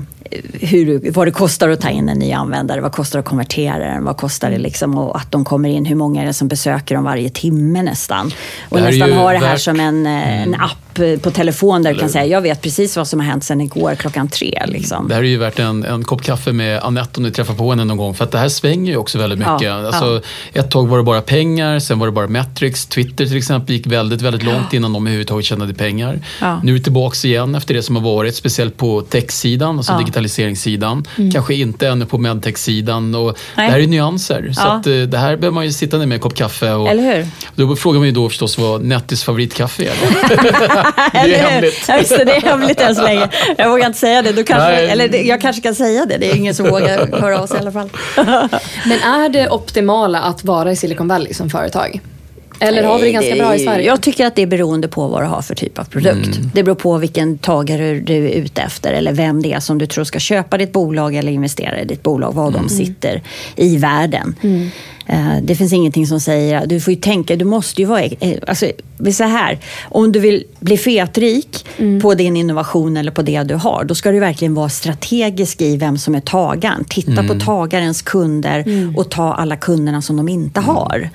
hur, 0.53 1.11
vad 1.11 1.27
det 1.27 1.31
kostar 1.31 1.69
att 1.69 1.81
ta 1.81 1.89
in 1.89 2.09
en 2.09 2.19
ny 2.19 2.31
användare, 2.31 2.81
vad 2.81 2.91
kostar 2.91 3.19
det 3.19 3.21
att 3.21 3.29
konvertera 3.29 3.79
den, 3.79 4.03
vad 4.03 4.17
kostar 4.17 4.51
det 4.51 4.57
liksom 4.57 4.97
och 4.97 5.17
att 5.17 5.31
de 5.31 5.45
kommer 5.45 5.69
in, 5.69 5.85
hur 5.85 5.95
många 5.95 6.21
är 6.21 6.25
det 6.25 6.33
som 6.33 6.47
besöker 6.47 6.95
dem 6.95 7.03
varje 7.03 7.29
timme 7.29 7.83
nästan. 7.83 8.31
Och 8.69 8.81
nästan 8.81 9.11
ha 9.11 9.31
det 9.31 9.37
här 9.37 9.53
värt- 9.53 9.61
som 9.61 9.79
en, 9.79 10.05
eh, 10.05 10.41
en 10.41 10.55
app 10.55 10.90
eh, 10.99 11.19
på 11.19 11.31
telefon 11.31 11.83
där 11.83 11.93
du 11.93 11.99
kan 11.99 12.09
säga, 12.09 12.25
jag 12.25 12.41
vet 12.41 12.61
precis 12.61 12.97
vad 12.97 13.07
som 13.07 13.19
har 13.19 13.27
hänt 13.27 13.43
sedan 13.43 13.61
igår 13.61 13.95
klockan 13.95 14.27
tre. 14.29 14.63
Liksom. 14.67 15.07
Det 15.07 15.15
här 15.15 15.21
är 15.23 15.27
ju 15.27 15.37
värt 15.37 15.59
en, 15.59 15.83
en 15.85 16.03
kopp 16.03 16.21
kaffe 16.23 16.51
med 16.51 16.79
Anette 16.83 17.17
om 17.19 17.23
ni 17.23 17.31
träffar 17.31 17.53
på 17.53 17.69
henne 17.69 17.83
någon 17.85 17.97
gång. 17.97 18.13
För 18.15 18.23
att 18.23 18.31
det 18.31 18.37
här 18.37 18.49
svänger 18.49 18.91
ju 18.91 18.97
också 18.97 19.17
väldigt 19.17 19.39
Ja, 19.39 19.53
mycket. 19.53 19.71
Alltså, 19.71 20.21
Ett 20.53 20.71
tag 20.71 20.87
var 20.87 20.97
det 20.97 21.03
bara 21.03 21.21
pengar, 21.21 21.79
sen 21.79 21.99
var 21.99 22.07
det 22.07 22.11
bara 22.11 22.27
metrics. 22.27 22.85
Twitter 22.85 23.25
till 23.25 23.37
exempel 23.37 23.75
gick 23.75 23.87
väldigt, 23.87 24.21
väldigt 24.21 24.43
långt 24.43 24.73
innan 24.73 24.93
de 24.93 25.05
överhuvudtaget 25.07 25.45
tjänade 25.45 25.73
pengar. 25.73 26.19
Ja. 26.41 26.59
Nu 26.63 26.71
är 26.73 26.77
det 26.77 26.83
tillbaka 26.83 27.27
igen 27.27 27.55
efter 27.55 27.73
det 27.73 27.83
som 27.83 27.95
har 27.95 28.03
varit, 28.03 28.35
speciellt 28.35 28.77
på 28.77 29.01
tech-sidan, 29.01 29.77
alltså 29.77 29.91
Ja. 29.93 29.97
digitaliseringssidan. 29.99 31.05
Kanske 31.33 31.53
inte 31.55 31.87
ännu 31.87 32.05
på 32.05 32.17
medtech-sidan. 32.17 33.15
Och 33.15 33.37
Det 33.55 33.61
här 33.61 33.79
är 33.79 33.87
nyanser. 33.87 34.51
Så 34.53 34.61
Ja. 34.61 34.71
att, 34.71 34.87
eh, 34.87 34.93
det 34.93 35.17
här 35.17 35.35
behöver 35.37 35.51
man 35.55 35.65
ju 35.65 35.71
sitta 35.71 35.97
ner 35.97 36.05
med 36.05 36.15
en 36.15 36.21
kopp 36.21 36.35
kaffe. 36.35 36.71
Och, 36.73 36.87
Eller 36.89 37.15
hur? 37.15 37.27
Då 37.55 37.75
frågar 37.75 37.99
man 37.99 38.07
ju 38.07 38.13
då 38.13 38.29
förstås 38.29 38.57
vad 38.57 38.83
Nettis 38.83 39.23
favoritkaffe 39.23 39.83
är. 39.83 39.91
Det 41.13 41.35
är 41.35 41.49
hemligt. 41.49 41.85
Ja, 41.87 41.97
just 41.97 42.17
det, 42.17 42.23
det 42.23 42.35
är 42.35 42.41
hemligt 42.41 42.81
än 42.81 42.95
så 42.95 43.03
länge. 43.03 43.29
Jag 43.57 43.69
vågar 43.69 43.87
inte 43.87 43.99
säga 43.99 44.21
det. 44.21 44.31
Du 44.31 44.43
kanske, 44.43 44.71
Nej. 44.71 44.89
eller 44.89 45.23
jag 45.27 45.41
kanske 45.41 45.61
kan 45.61 45.75
säga 45.75 46.05
det. 46.05 46.17
Det 46.17 46.31
är 46.31 46.35
ingen 46.35 46.55
som 46.55 46.69
vågar 46.69 47.19
höra 47.21 47.39
av 47.39 47.47
sig 47.47 47.57
i 47.57 47.59
alla 47.59 47.71
fall. 47.71 47.89
Men 48.85 48.99
är 49.01 49.29
det 49.29 49.49
optimala 49.49 50.19
att 50.19 50.43
vara 50.43 50.71
i 50.71 50.75
Silicon 50.75 51.07
Valley 51.07 51.33
som 51.33 51.49
företag? 51.49 52.01
Eller 52.61 52.83
har 52.83 52.99
vi 52.99 53.05
det 53.05 53.11
ganska 53.11 53.35
bra 53.35 53.55
i 53.55 53.59
Sverige? 53.59 53.85
Jag 53.87 54.01
tycker 54.01 54.25
att 54.25 54.35
det 54.35 54.41
är 54.41 54.47
beroende 54.47 54.87
på 54.87 55.07
vad 55.07 55.21
du 55.21 55.25
har 55.27 55.41
för 55.41 55.55
typ 55.55 55.79
av 55.79 55.83
produkt. 55.83 56.39
Det 56.53 56.63
beror 56.63 56.75
på 56.75 56.97
vilken 56.97 57.37
tagare 57.37 57.99
du 57.99 58.13
är 58.29 58.31
ute 58.31 58.61
efter 58.61 58.93
eller 58.93 59.13
vem 59.13 59.41
det 59.41 59.53
är 59.53 59.59
som 59.59 59.77
du 59.77 59.85
tror 59.85 60.03
ska 60.03 60.19
köpa 60.19 60.57
ditt 60.57 60.71
bolag 60.71 61.15
eller 61.15 61.31
investera 61.31 61.81
i 61.81 61.85
ditt 61.85 62.03
bolag. 62.03 62.33
Var 62.33 62.51
de 62.51 62.69
sitter 62.69 63.21
i 63.55 63.77
världen. 63.77 64.35
Eh, 65.05 65.37
Det 65.43 65.55
finns 65.55 65.73
ingenting 65.73 66.07
som 66.07 66.19
säger, 66.19 66.65
du 66.67 66.79
får 66.79 66.93
ju 66.93 66.99
tänka, 66.99 67.35
du 67.35 67.45
måste 67.45 67.81
ju 67.81 67.87
vara, 67.87 68.03
eh, 68.03 68.37
alltså, 68.47 68.65
säger 69.13 69.27
här, 69.31 69.59
om 69.83 70.11
du 70.11 70.19
vill 70.19 70.43
bli 70.59 70.77
fetrik 70.77 71.65
på 72.01 72.13
din 72.13 72.37
innovation 72.37 72.97
eller 72.97 73.11
på 73.11 73.21
det 73.21 73.43
du 73.43 73.55
har, 73.55 73.83
då 73.83 73.95
ska 73.95 74.11
du 74.11 74.19
verkligen 74.19 74.53
vara 74.53 74.69
strategisk 74.69 75.61
i 75.61 75.77
vem 75.77 75.97
som 75.97 76.15
är 76.15 76.19
tagaren. 76.19 76.85
Titta 76.89 77.23
på 77.23 77.33
tagarens 77.39 78.01
kunder 78.01 78.65
och 78.97 79.09
ta 79.09 79.33
alla 79.33 79.55
kunderna 79.55 80.01
som 80.01 80.17
de 80.17 80.29
inte 80.29 80.59
har. 80.59 81.09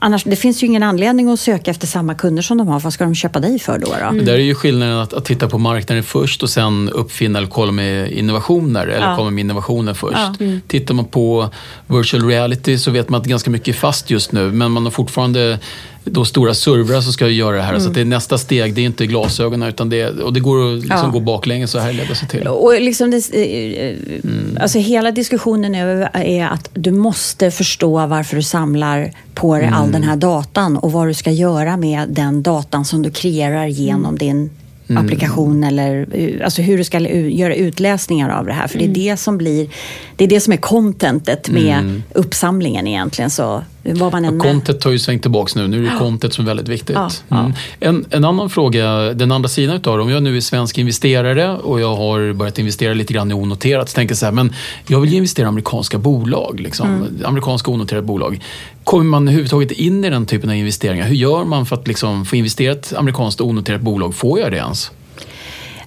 Annars, 0.00 0.24
det 0.24 0.36
finns 0.36 0.62
ju 0.62 0.66
ingen 0.66 0.82
anledning 0.82 1.28
att 1.28 1.40
söka 1.40 1.70
efter 1.70 1.86
samma 1.86 2.14
kunder 2.14 2.42
som 2.42 2.58
de 2.58 2.68
har. 2.68 2.80
Vad 2.80 2.92
ska 2.92 3.04
de 3.04 3.14
köpa 3.14 3.40
dig 3.40 3.58
för 3.58 3.78
då? 3.78 3.86
då? 3.86 4.12
Men 4.12 4.24
Där 4.24 4.32
är 4.34 4.38
ju 4.38 4.54
skillnaden 4.54 4.98
att, 4.98 5.12
att 5.12 5.24
titta 5.24 5.48
på 5.48 5.58
marknaden 5.58 6.04
först 6.04 6.42
och 6.42 6.50
sen 6.50 6.88
uppfinna 6.90 7.38
eller 7.38 7.48
kolla 7.48 7.72
med 7.72 8.12
innovationer. 8.12 8.86
Eller 8.86 9.06
Ja. 9.06 9.16
komma 9.16 9.30
med 9.30 9.40
innovationer 9.40 9.94
först. 9.94 10.18
Ja. 10.38 10.46
Tittar 10.68 10.94
man 10.94 11.04
på 11.04 11.48
virtual 11.86 12.24
reality 12.26 12.78
så 12.78 12.90
vet 12.90 13.08
man 13.08 13.20
att 13.20 13.26
ganska 13.26 13.50
mycket 13.50 13.68
är 13.74 13.78
fast 13.78 14.10
just 14.10 14.32
nu. 14.32 14.52
Men 14.52 14.70
man 14.72 14.84
har 14.84 14.90
fortfarande 14.90 15.58
då 16.04 16.24
stora 16.24 16.54
servrar 16.54 17.00
som 17.00 17.12
ska 17.12 17.28
göra 17.28 17.56
det 17.56 17.62
här. 17.62 17.78
Så 17.78 17.88
att 17.88 17.94
det 17.94 18.00
är 18.00 18.04
nästa 18.04 18.38
steg, 18.38 18.74
det 18.74 18.80
är 18.80 18.84
inte 18.86 19.06
glasögonen. 19.06 19.68
Utan 19.68 19.88
det, 19.90 20.00
är- 20.00 20.20
och 20.22 20.32
det 20.32 20.40
går 20.40 20.72
att 20.74 20.80
liksom 20.80 20.98
Ja. 21.04 21.10
gå 21.10 21.20
baklänges 21.20 21.70
så 21.70 21.78
här 21.78 21.92
leder 21.92 22.14
sig 22.14 22.28
till. 22.28 22.46
Och 22.46 22.80
liksom 22.80 23.10
det, 23.10 23.16
eh, 23.16 24.62
alltså 24.62 24.78
hela 24.78 25.10
diskussionen 25.10 25.72
nu 25.72 26.06
är 26.14 26.46
att 26.46 26.70
du 26.74 26.90
måste 26.92 27.50
förstå 27.50 28.06
varför 28.06 28.36
du 28.36 28.42
samlar 28.42 29.12
på 29.34 29.56
dig 29.56 29.70
all 29.72 29.92
den 29.92 30.02
här 30.02 30.16
datan 30.16 30.76
och 30.76 30.92
vad 30.92 31.06
du 31.08 31.14
ska 31.14 31.30
göra 31.30 31.76
med 31.76 32.08
den 32.08 32.42
datan 32.42 32.84
som 32.84 33.02
du 33.02 33.10
kreerar 33.10 33.66
genom 33.66 34.18
din 34.18 34.50
applikation 34.96 35.64
eller 35.64 36.06
eh, 36.12 36.44
alltså 36.44 36.62
hur 36.62 36.78
du 36.78 36.84
ska 36.84 37.00
göra 37.28 37.54
utläsningar 37.54 38.28
av 38.30 38.46
det 38.46 38.52
här. 38.52 38.66
För 38.68 38.78
det 38.78 38.84
är 38.84 38.88
det 38.88 39.16
som 39.16 39.38
blir, 39.38 39.68
det 40.16 40.24
är 40.24 40.28
det 40.28 40.40
som 40.40 40.52
är 40.52 40.56
contentet 40.56 41.48
med 41.48 42.02
uppsamlingen 42.14 42.86
egentligen. 42.86 43.30
Så 43.30 43.62
vad 43.94 44.12
man 44.12 44.24
än... 44.24 44.36
Och 44.36 44.46
content 44.46 44.84
har 44.84 44.90
ju 44.90 44.98
svängt 44.98 45.22
tillbaka 45.22 45.52
nu. 45.56 45.68
Nu 45.68 45.86
är 45.86 45.90
det 45.90 45.98
content 45.98 46.34
som 46.34 46.44
är 46.44 46.46
väldigt 46.46 46.68
viktigt. 46.68 46.96
Ja, 46.96 47.10
ja. 47.28 47.38
Mm. 47.40 47.52
En, 47.80 48.04
en 48.10 48.24
annan 48.24 48.50
fråga, 48.50 49.14
den 49.14 49.32
andra 49.32 49.48
sidan 49.48 49.76
utav 49.76 49.96
det. 49.96 50.02
Om 50.02 50.10
jag 50.10 50.22
nu 50.22 50.36
är 50.36 50.40
svensk 50.40 50.78
investerare 50.78 51.56
och 51.56 51.80
jag 51.80 51.96
har 51.96 52.32
börjat 52.32 52.58
investera 52.58 52.94
lite 52.94 53.12
grann 53.12 53.30
i 53.30 53.34
onoterat. 53.34 53.88
Så 53.88 53.94
tänker 53.94 54.12
jag 54.12 54.18
så 54.18 54.26
här, 54.26 54.32
men 54.32 54.52
jag 54.86 55.00
vill 55.00 55.10
ju 55.10 55.16
investera 55.16 55.46
i 55.46 55.48
amerikanska 55.48 55.98
bolag. 55.98 56.60
Liksom, 56.60 56.88
Mm. 56.88 57.24
Amerikanska 57.24 57.70
onoterade 57.70 58.06
bolag. 58.06 58.44
Kommer 58.84 59.04
man 59.04 59.22
överhuvudtaget 59.28 59.70
in 59.70 60.04
i 60.04 60.10
den 60.10 60.26
typen 60.26 60.50
av 60.50 60.56
investeringar? 60.56 61.06
Hur 61.06 61.14
gör 61.14 61.44
man 61.44 61.66
för 61.66 61.76
att 61.76 61.88
liksom 61.88 62.24
få 62.24 62.36
investera 62.36 62.72
i 62.72 62.76
ett 62.76 62.92
amerikanskt 62.96 63.40
onoterat 63.40 63.80
bolag? 63.80 64.14
Får 64.14 64.40
jag 64.40 64.50
det 64.52 64.56
ens? 64.56 64.90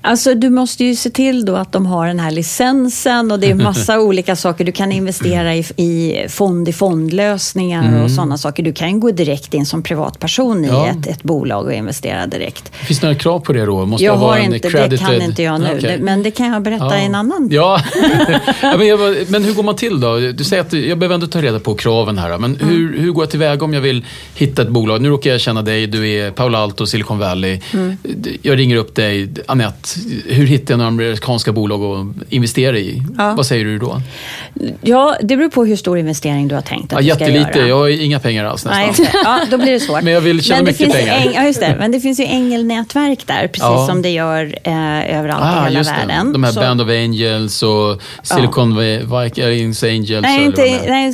Alltså 0.04 0.34
du 0.36 0.50
måste 0.50 0.84
ju 0.84 0.96
se 0.96 1.10
till 1.10 1.46
då 1.46 1.56
att 1.56 1.72
de 1.72 1.86
har 1.86 2.08
den 2.08 2.20
här 2.20 2.32
licensen 2.32 3.32
och 3.32 3.40
det 3.40 3.50
är 3.52 3.56
massa 3.72 4.00
olika 4.00 4.36
saker. 4.36 4.66
Du 4.66 4.72
kan 4.72 4.92
investera 4.92 5.56
i, 5.56 5.60
i 5.78 6.26
fond 6.30 6.70
i 6.70 6.74
fondlösningar 6.74 8.04
och 8.04 8.12
sådana 8.12 8.38
saker. 8.38 8.64
Du 8.64 8.74
kan 8.74 9.00
gå 9.00 9.12
direkt 9.12 9.54
in 9.54 9.66
som 9.66 9.84
privatperson 9.84 10.66
i 10.66 10.68
Ja. 10.68 10.88
ett, 10.88 11.08
ett 11.08 11.24
bolag 11.24 11.66
och 11.66 11.74
investera 11.74 12.28
direkt. 12.28 12.76
Finns 12.76 13.00
det 13.00 13.08
några 13.08 13.20
krav 13.20 13.40
på 13.40 13.54
det 13.54 13.66
då? 13.66 13.86
Måste 13.86 14.04
Jag 14.06 14.18
vara 14.18 14.32
har 14.32 14.38
en 14.38 14.54
inte, 14.54 14.70
det 14.70 14.78
credited- 14.78 14.98
kan 14.98 15.22
inte 15.22 15.44
jag 15.44 15.62
nu, 15.62 15.68
Okej. 15.78 15.82
Det- 15.82 16.04
men 16.04 16.24
det 16.24 16.32
kan 16.32 16.48
jag 16.48 16.62
berätta 16.62 17.00
i 17.02 17.06
en 17.06 17.16
annan. 17.16 17.48
Ja, 17.52 17.82
ja 18.62 18.78
men, 18.78 18.88
jag, 18.88 19.00
bara- 19.00 19.16
men 19.28 19.44
hur 19.44 19.54
går 19.54 19.64
man 19.64 19.76
till 19.76 20.00
då? 20.00 20.18
Du 20.20 20.44
säger 20.44 20.62
att 20.64 20.74
jag 20.74 20.98
behöver 20.98 21.14
ändå 21.16 21.28
ta 21.28 21.42
reda 21.42 21.60
på 21.60 21.76
kraven 21.76 22.18
här. 22.18 22.38
Men 22.38 22.56
Mm. 22.56 22.68
hur, 22.70 22.98
hur 22.98 23.12
går 23.12 23.24
jag 23.24 23.30
tillväga 23.32 23.66
om 23.66 23.74
jag 23.74 23.82
vill 23.82 24.06
hitta 24.36 24.62
ett 24.62 24.70
bolag? 24.70 25.02
Nu 25.02 25.10
råkar 25.10 25.30
jag 25.30 25.42
känna 25.42 25.62
dig, 25.62 25.88
du 25.88 26.10
är 26.10 26.32
Paolo 26.32 26.58
Alto, 26.58 26.86
Silicon 26.86 27.20
Valley. 27.20 27.60
Mm. 27.74 27.98
Jag 28.42 28.60
ringer 28.60 28.76
upp 28.76 28.96
dig, 28.96 29.30
Hur 30.28 30.46
hittar 30.48 30.72
jag 30.74 30.78
några 30.78 30.88
amerikanska 30.88 31.52
bolag 31.52 31.84
att 31.84 32.32
investera 32.34 32.78
i? 32.78 33.04
Ja. 33.18 33.34
Vad 33.38 33.46
säger 33.46 33.66
du 33.66 33.78
då? 33.78 34.02
Ja, 34.82 35.16
det 35.22 35.38
beror 35.38 35.50
på 35.50 35.66
hur 35.66 35.76
stor 35.76 35.98
investering 35.98 36.48
du 36.48 36.56
har 36.56 36.62
tänkt 36.62 36.94
att 36.94 37.04
Ja, 37.04 37.14
du 37.14 37.20
ska 37.26 37.30
jättelite, 37.34 37.60
göra. 37.60 37.68
jag 37.70 37.78
har 37.78 37.88
inga 38.04 38.20
pengar 38.20 38.46
alls 38.46 38.66
Nej, 38.66 38.88
nästan. 38.88 39.06
ja, 39.24 39.40
då 39.52 39.58
blir 39.58 39.72
det 39.72 39.80
svårt. 39.80 40.02
Men 40.04 40.14
jag 40.14 40.22
vill 40.22 40.44
tjäna 40.44 40.60
det 40.60 40.64
mycket 40.66 40.78
finns 40.78 40.94
pengar. 40.94 41.16
Äng, 41.18 41.30
ja, 41.36 41.44
just 41.46 41.60
det. 41.60 41.76
Men 41.80 41.92
det 41.92 42.00
finns 42.00 42.20
ju 42.20 42.24
ängelnätverk 42.26 43.28
där, 43.28 43.48
precis 43.48 43.62
Ja. 43.62 43.88
som 43.88 44.02
det 44.02 44.10
gör 44.10 44.56
eh, 44.64 45.18
överallt 45.20 45.42
i 45.44 45.58
Ah, 45.58 45.64
hela 45.64 45.78
just 45.80 45.90
det. 45.90 46.08
världen. 46.08 46.34
De 46.34 46.44
här 46.44 46.52
Så- 46.52 46.60
Band 46.60 46.82
of 46.82 46.90
Angels 46.90 47.64
och 47.64 48.02
Silicon 48.24 48.78
Vikings 48.78 49.84
Angels. 49.84 50.22
Nej, 50.22 50.46
inte, 50.46 50.62
nej 50.88 51.14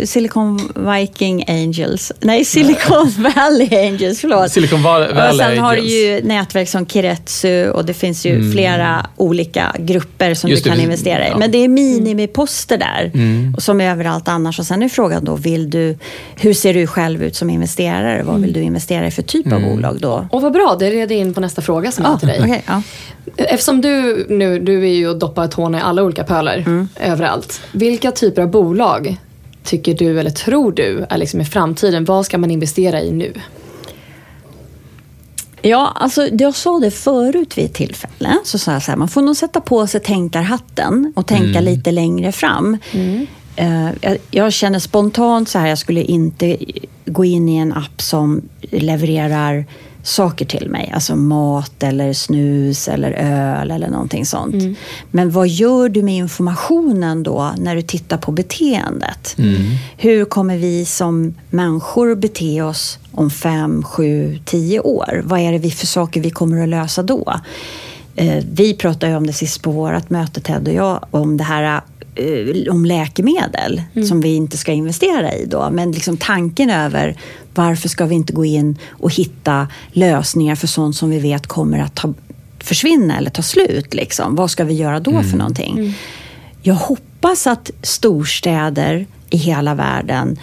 eh, 0.00 0.04
Silicon 0.06 0.60
Viking 0.74 1.44
Angels. 1.48 2.12
Nej, 2.20 2.44
Silicon 2.44 3.14
Valley 3.34 3.86
Angels, 3.88 4.20
förlåt. 4.20 4.50
Silicon 4.52 4.82
Val- 4.82 5.02
och 5.10 5.16
Valley 5.16 5.38
sen 5.38 5.58
har 5.58 5.72
du 5.76 5.80
Angels. 5.80 5.94
ju 5.94 6.20
nätverk 6.24 6.68
som 6.68 6.86
Kiretsu 6.86 7.70
och 7.70 7.84
det 7.84 7.94
finns 8.00 8.26
ju 8.26 8.52
flera 8.52 9.06
olika 9.16 9.74
grupper 9.78 10.34
som 10.34 10.50
Just 10.50 10.64
du 10.64 10.70
det, 10.70 10.74
kan 10.74 10.78
vi- 10.78 10.84
investera 10.84 11.26
i. 11.26 11.30
ja. 11.30 11.36
Men 11.38 11.50
det 11.50 11.58
är 11.58 11.68
minimiposter 11.68 12.78
där, 12.78 13.12
och 13.56 13.62
som 13.62 13.80
är 13.80 13.90
överallt 13.90 14.28
annars. 14.28 14.58
Och 14.58 14.66
sen 14.66 14.82
är 14.82 14.88
frågan 14.88 15.24
då, 15.24 15.36
vill 15.36 15.70
du, 15.70 15.96
hur 16.36 16.54
ser 16.54 16.74
du 16.74 16.86
själv 16.86 17.22
ut 17.22 17.36
som 17.36 17.50
investerare? 17.50 18.22
Vad 18.22 18.40
vill 18.40 18.52
du 18.52 18.60
investera 18.60 19.06
i 19.06 19.10
för 19.10 19.22
typ 19.22 19.52
av 19.52 19.62
bolag 19.62 20.00
då? 20.00 20.26
Och 20.32 20.42
vad 20.42 20.52
bra, 20.52 20.76
det 20.80 20.90
leder 20.90 21.14
in 21.16 21.34
på 21.34 21.40
nästa 21.40 21.62
fråga 21.62 21.92
som 21.92 22.04
jag 22.04 22.10
har 22.10 22.18
till 22.18 22.28
dig. 22.28 22.40
okej, 22.42 22.62
ja. 22.66 22.82
Eftersom 23.36 23.80
du 23.80 24.26
nu 24.28 24.58
du 24.60 24.82
är 24.88 24.94
ju 24.94 25.08
och 25.08 25.18
doppar 25.18 25.46
tårna 25.48 25.78
i 25.78 25.80
alla 25.80 26.02
olika 26.02 26.24
pölar 26.24 26.56
Mm. 26.56 26.88
överallt. 27.00 27.60
Vilka 27.72 28.10
typer 28.12 28.42
av 28.42 28.50
bolag 28.50 29.16
tycker 29.64 29.94
du 29.94 30.20
eller 30.20 30.30
tror 30.30 30.72
du 30.72 31.06
är 31.10 31.18
liksom 31.18 31.40
i 31.40 31.44
framtiden? 31.44 32.04
Vad 32.04 32.26
ska 32.26 32.38
man 32.38 32.50
investera 32.50 33.00
i 33.02 33.12
nu? 33.12 33.32
Ja, 35.62 35.92
alltså 35.94 36.28
jag 36.38 36.54
sa 36.54 36.78
det 36.78 36.90
förut 36.90 37.58
vid 37.58 37.64
ett 37.64 37.74
tillfälle. 37.74 38.36
Så 38.44 38.58
sa 38.58 38.72
jag 38.72 38.82
så 38.82 38.90
här, 38.90 38.98
man 38.98 39.08
får 39.08 39.22
nog 39.22 39.36
sätta 39.36 39.60
på 39.60 39.86
sig 39.86 40.00
tänkarhatten 40.00 41.12
och 41.16 41.26
tänka 41.26 41.60
lite 41.60 41.92
längre 41.92 42.32
fram. 42.32 42.76
Eh, 43.56 43.88
jag, 44.00 44.18
jag 44.30 44.52
känner 44.52 44.78
spontant 44.78 45.48
så 45.48 45.58
här, 45.58 45.68
jag 45.68 45.78
skulle 45.78 46.02
inte 46.02 46.56
gå 47.04 47.24
in 47.24 47.48
i 47.48 47.56
en 47.56 47.72
app 47.72 48.02
som 48.02 48.42
levererar 48.60 49.64
saker 50.02 50.44
till 50.44 50.68
mig. 50.70 50.90
Alltså 50.94 51.16
mat 51.16 51.82
eller 51.82 52.12
snus 52.12 52.88
eller 52.88 53.10
öl 53.12 53.70
eller 53.70 53.88
någonting 53.88 54.26
sånt. 54.26 54.54
Men 55.10 55.30
vad 55.30 55.48
gör 55.48 55.88
du 55.88 56.02
med 56.02 56.14
informationen 56.16 57.22
då 57.22 57.52
när 57.58 57.74
du 57.76 57.82
tittar 57.82 58.16
på 58.18 58.32
beteendet? 58.32 59.34
Hur 59.96 60.24
kommer 60.24 60.56
vi 60.58 60.84
som 60.84 61.34
människor 61.50 62.14
bete 62.14 62.62
oss 62.62 62.98
om 63.12 63.30
fem, 63.30 63.82
sju, 63.82 64.38
tio 64.44 64.80
år? 64.80 65.22
Vad 65.24 65.40
är 65.40 65.52
det 65.52 65.58
vi 65.58 65.70
för 65.70 65.86
saker 65.86 66.20
vi 66.20 66.30
kommer 66.30 66.62
att 66.62 66.68
lösa 66.68 67.02
då? 67.02 67.34
Eh, 68.16 68.44
Vi 68.52 68.74
pratade 68.74 69.12
ju 69.12 69.16
om 69.16 69.26
det 69.26 69.32
sist 69.32 69.62
på 69.62 69.70
vårt 69.70 70.10
möte, 70.10 70.40
Ted 70.40 70.68
och 70.68 70.74
jag, 70.74 71.06
om 71.10 71.36
det 71.36 71.44
här 71.44 71.80
eh, 72.14 72.72
om 72.72 72.84
läkemedel 72.84 73.82
som 74.08 74.20
vi 74.20 74.34
inte 74.34 74.56
ska 74.56 74.72
investera 74.72 75.34
i 75.34 75.44
då. 75.46 75.68
Men 75.72 75.92
liksom 75.92 76.16
tanken 76.16 76.70
över 76.70 77.16
varför 77.54 77.88
ska 77.88 78.06
vi 78.06 78.14
inte 78.14 78.32
gå 78.32 78.44
in 78.44 78.78
och 78.90 79.14
hitta 79.14 79.68
lösningar 79.92 80.54
för 80.54 80.66
sånt 80.66 80.96
som 80.96 81.10
vi 81.10 81.18
vet 81.18 81.46
kommer 81.46 81.78
att 81.78 81.94
ta, 81.94 82.14
försvinna 82.58 83.18
eller 83.18 83.30
ta 83.30 83.42
slut. 83.42 83.94
Liksom. 83.94 84.36
Vad 84.36 84.50
ska 84.50 84.64
vi 84.64 84.74
göra 84.74 85.00
då 85.00 85.22
för 85.22 85.36
någonting? 85.36 85.94
Jag 86.62 86.74
hoppas 86.74 87.46
att 87.46 87.70
storstäder 87.82 89.06
i 89.30 89.36
hela 89.36 89.74
världen 89.74 90.38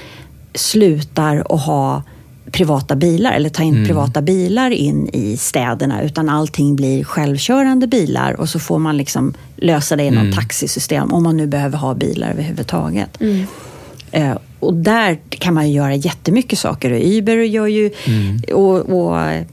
slutar 0.53 1.43
att 1.49 1.62
ha 1.62 2.03
privata 2.51 2.95
bilar 2.95 3.32
eller 3.32 3.49
ta 3.49 3.64
in 3.64 3.86
privata 3.86 4.22
bilar 4.22 4.72
in 4.72 5.10
i 5.14 5.38
städerna 5.38 6.01
utan 6.01 6.30
allting 6.30 6.76
blir 6.76 7.03
självkörande 7.03 7.88
bilar 7.88 8.39
och 8.39 8.49
så 8.49 8.60
får 8.60 8.80
man 8.80 8.97
liksom 8.97 9.34
lösa 9.55 9.95
det 9.95 10.03
i 10.03 10.12
något 10.12 10.36
taxisystem 10.36 11.14
om 11.14 11.24
man 11.24 11.38
nu 11.38 11.47
behöver 11.47 11.78
ha 11.78 11.93
bilar 11.93 12.30
överhuvudtaget. 12.30 13.18
Eh, 14.12 14.38
och 14.60 14.74
där 14.74 15.18
kan 15.30 15.53
man 15.53 15.68
ju 15.70 15.74
göra 15.74 15.95
jättemycket 15.95 16.60
saker. 16.60 16.91
Och 16.91 16.99
Uber 17.03 17.38
gör 17.38 17.68
ju, 17.68 17.91
och, 18.53 18.80
och 18.80 19.22
eh, 19.22 19.43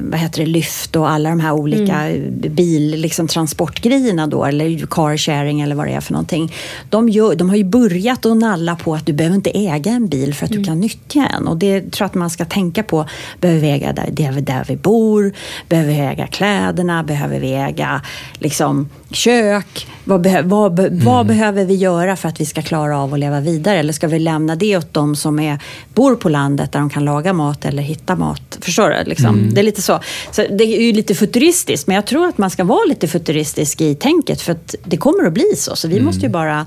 vad 0.00 0.20
heter 0.20 0.44
det, 0.44 0.50
Lyft 0.50 0.96
och 0.96 1.10
alla 1.10 1.28
de 1.28 1.40
här 1.40 1.52
olika 1.52 2.10
bil, 2.48 2.90
liksom, 3.00 3.28
transportgrejerna 3.28 4.26
då, 4.26 4.44
eller 4.44 4.86
car 4.86 5.16
sharing 5.16 5.60
eller 5.60 5.74
vad 5.74 5.86
det 5.86 5.92
är 5.92 6.00
för 6.00 6.12
någonting. 6.12 6.52
De, 6.90 7.08
gör, 7.08 7.34
de 7.34 7.48
har 7.48 7.56
ju 7.56 7.64
börjat 7.64 8.26
att 8.26 8.36
nalla 8.36 8.76
på 8.76 8.94
att 8.94 9.06
du 9.06 9.12
behöver 9.12 9.36
inte 9.36 9.50
äga 9.50 9.92
en 9.92 10.08
bil 10.08 10.34
för 10.34 10.46
att 10.46 10.52
du 10.52 10.64
kan 10.64 10.80
nyttja 10.80 11.26
en. 11.26 11.48
Och 11.48 11.56
det 11.56 11.80
tror 11.80 12.04
jag 12.04 12.06
att 12.06 12.14
man 12.14 12.30
ska 12.30 12.44
tänka 12.44 12.82
på. 12.82 13.06
Behöver 13.40 13.60
vi 13.60 13.70
äga 13.70 13.92
där, 13.92 14.08
där, 14.10 14.40
där 14.40 14.64
vi 14.68 14.76
bor? 14.76 15.32
Behöver 15.68 15.92
vi 15.92 15.98
äga 15.98 16.26
kläderna? 16.26 17.02
Behöver 17.02 17.40
vi 17.40 17.52
äga 17.52 18.02
liksom, 18.38 18.88
kök? 19.16 19.86
Vad, 20.04 20.20
behö, 20.20 20.42
vad, 20.42 20.74
be- 20.74 20.88
vad 20.92 21.26
behöver 21.26 21.64
vi 21.64 21.74
göra 21.74 22.16
för 22.16 22.28
att 22.28 22.40
vi 22.40 22.46
ska 22.46 22.62
klara 22.62 22.98
av 22.98 23.14
att 23.14 23.20
leva 23.20 23.40
vidare? 23.40 23.78
Eller 23.78 23.92
ska 23.92 24.08
vi 24.08 24.18
lämna 24.18 24.56
det 24.56 24.76
åt 24.76 24.94
de 24.94 25.16
som 25.16 25.38
är, 25.38 25.58
bor 25.94 26.16
på 26.16 26.28
landet 26.28 26.72
där 26.72 26.80
de 26.80 26.90
kan 26.90 27.04
laga 27.04 27.32
mat 27.32 27.64
eller 27.64 27.82
hitta 27.82 28.16
mat? 28.16 28.58
Förstår 28.60 28.88
du? 28.90 29.10
Liksom? 29.10 29.50
Det 29.54 29.60
är 29.60 29.64
lite 29.64 29.82
så. 29.82 30.00
så. 30.30 30.42
Det 30.50 30.64
är 30.64 30.82
ju 30.82 30.92
lite 30.92 31.14
futuristiskt, 31.14 31.86
men 31.86 31.94
jag 31.94 32.06
tror 32.06 32.28
att 32.28 32.38
man 32.38 32.50
ska 32.50 32.64
vara 32.64 32.84
lite 32.84 33.08
futuristisk 33.08 33.80
i 33.80 33.94
tänket 33.94 34.40
för 34.40 34.52
att 34.52 34.74
det 34.84 34.96
kommer 34.96 35.26
att 35.26 35.32
bli 35.32 35.52
så. 35.56 35.76
Så 35.76 35.88
vi 35.88 36.00
måste 36.00 36.20
ju 36.20 36.28
bara 36.28 36.66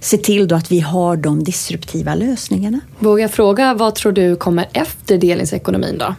se 0.00 0.16
till 0.16 0.48
då 0.48 0.54
att 0.54 0.72
vi 0.72 0.80
har 0.80 1.16
de 1.16 1.44
disruptiva 1.44 2.14
lösningarna. 2.14 2.80
Vågar 2.98 3.22
jag 3.22 3.30
fråga, 3.30 3.74
vad 3.74 3.94
tror 3.94 4.12
du 4.12 4.36
kommer 4.36 4.68
efter 4.72 5.18
delningsekonomin 5.18 5.98
då? 5.98 6.14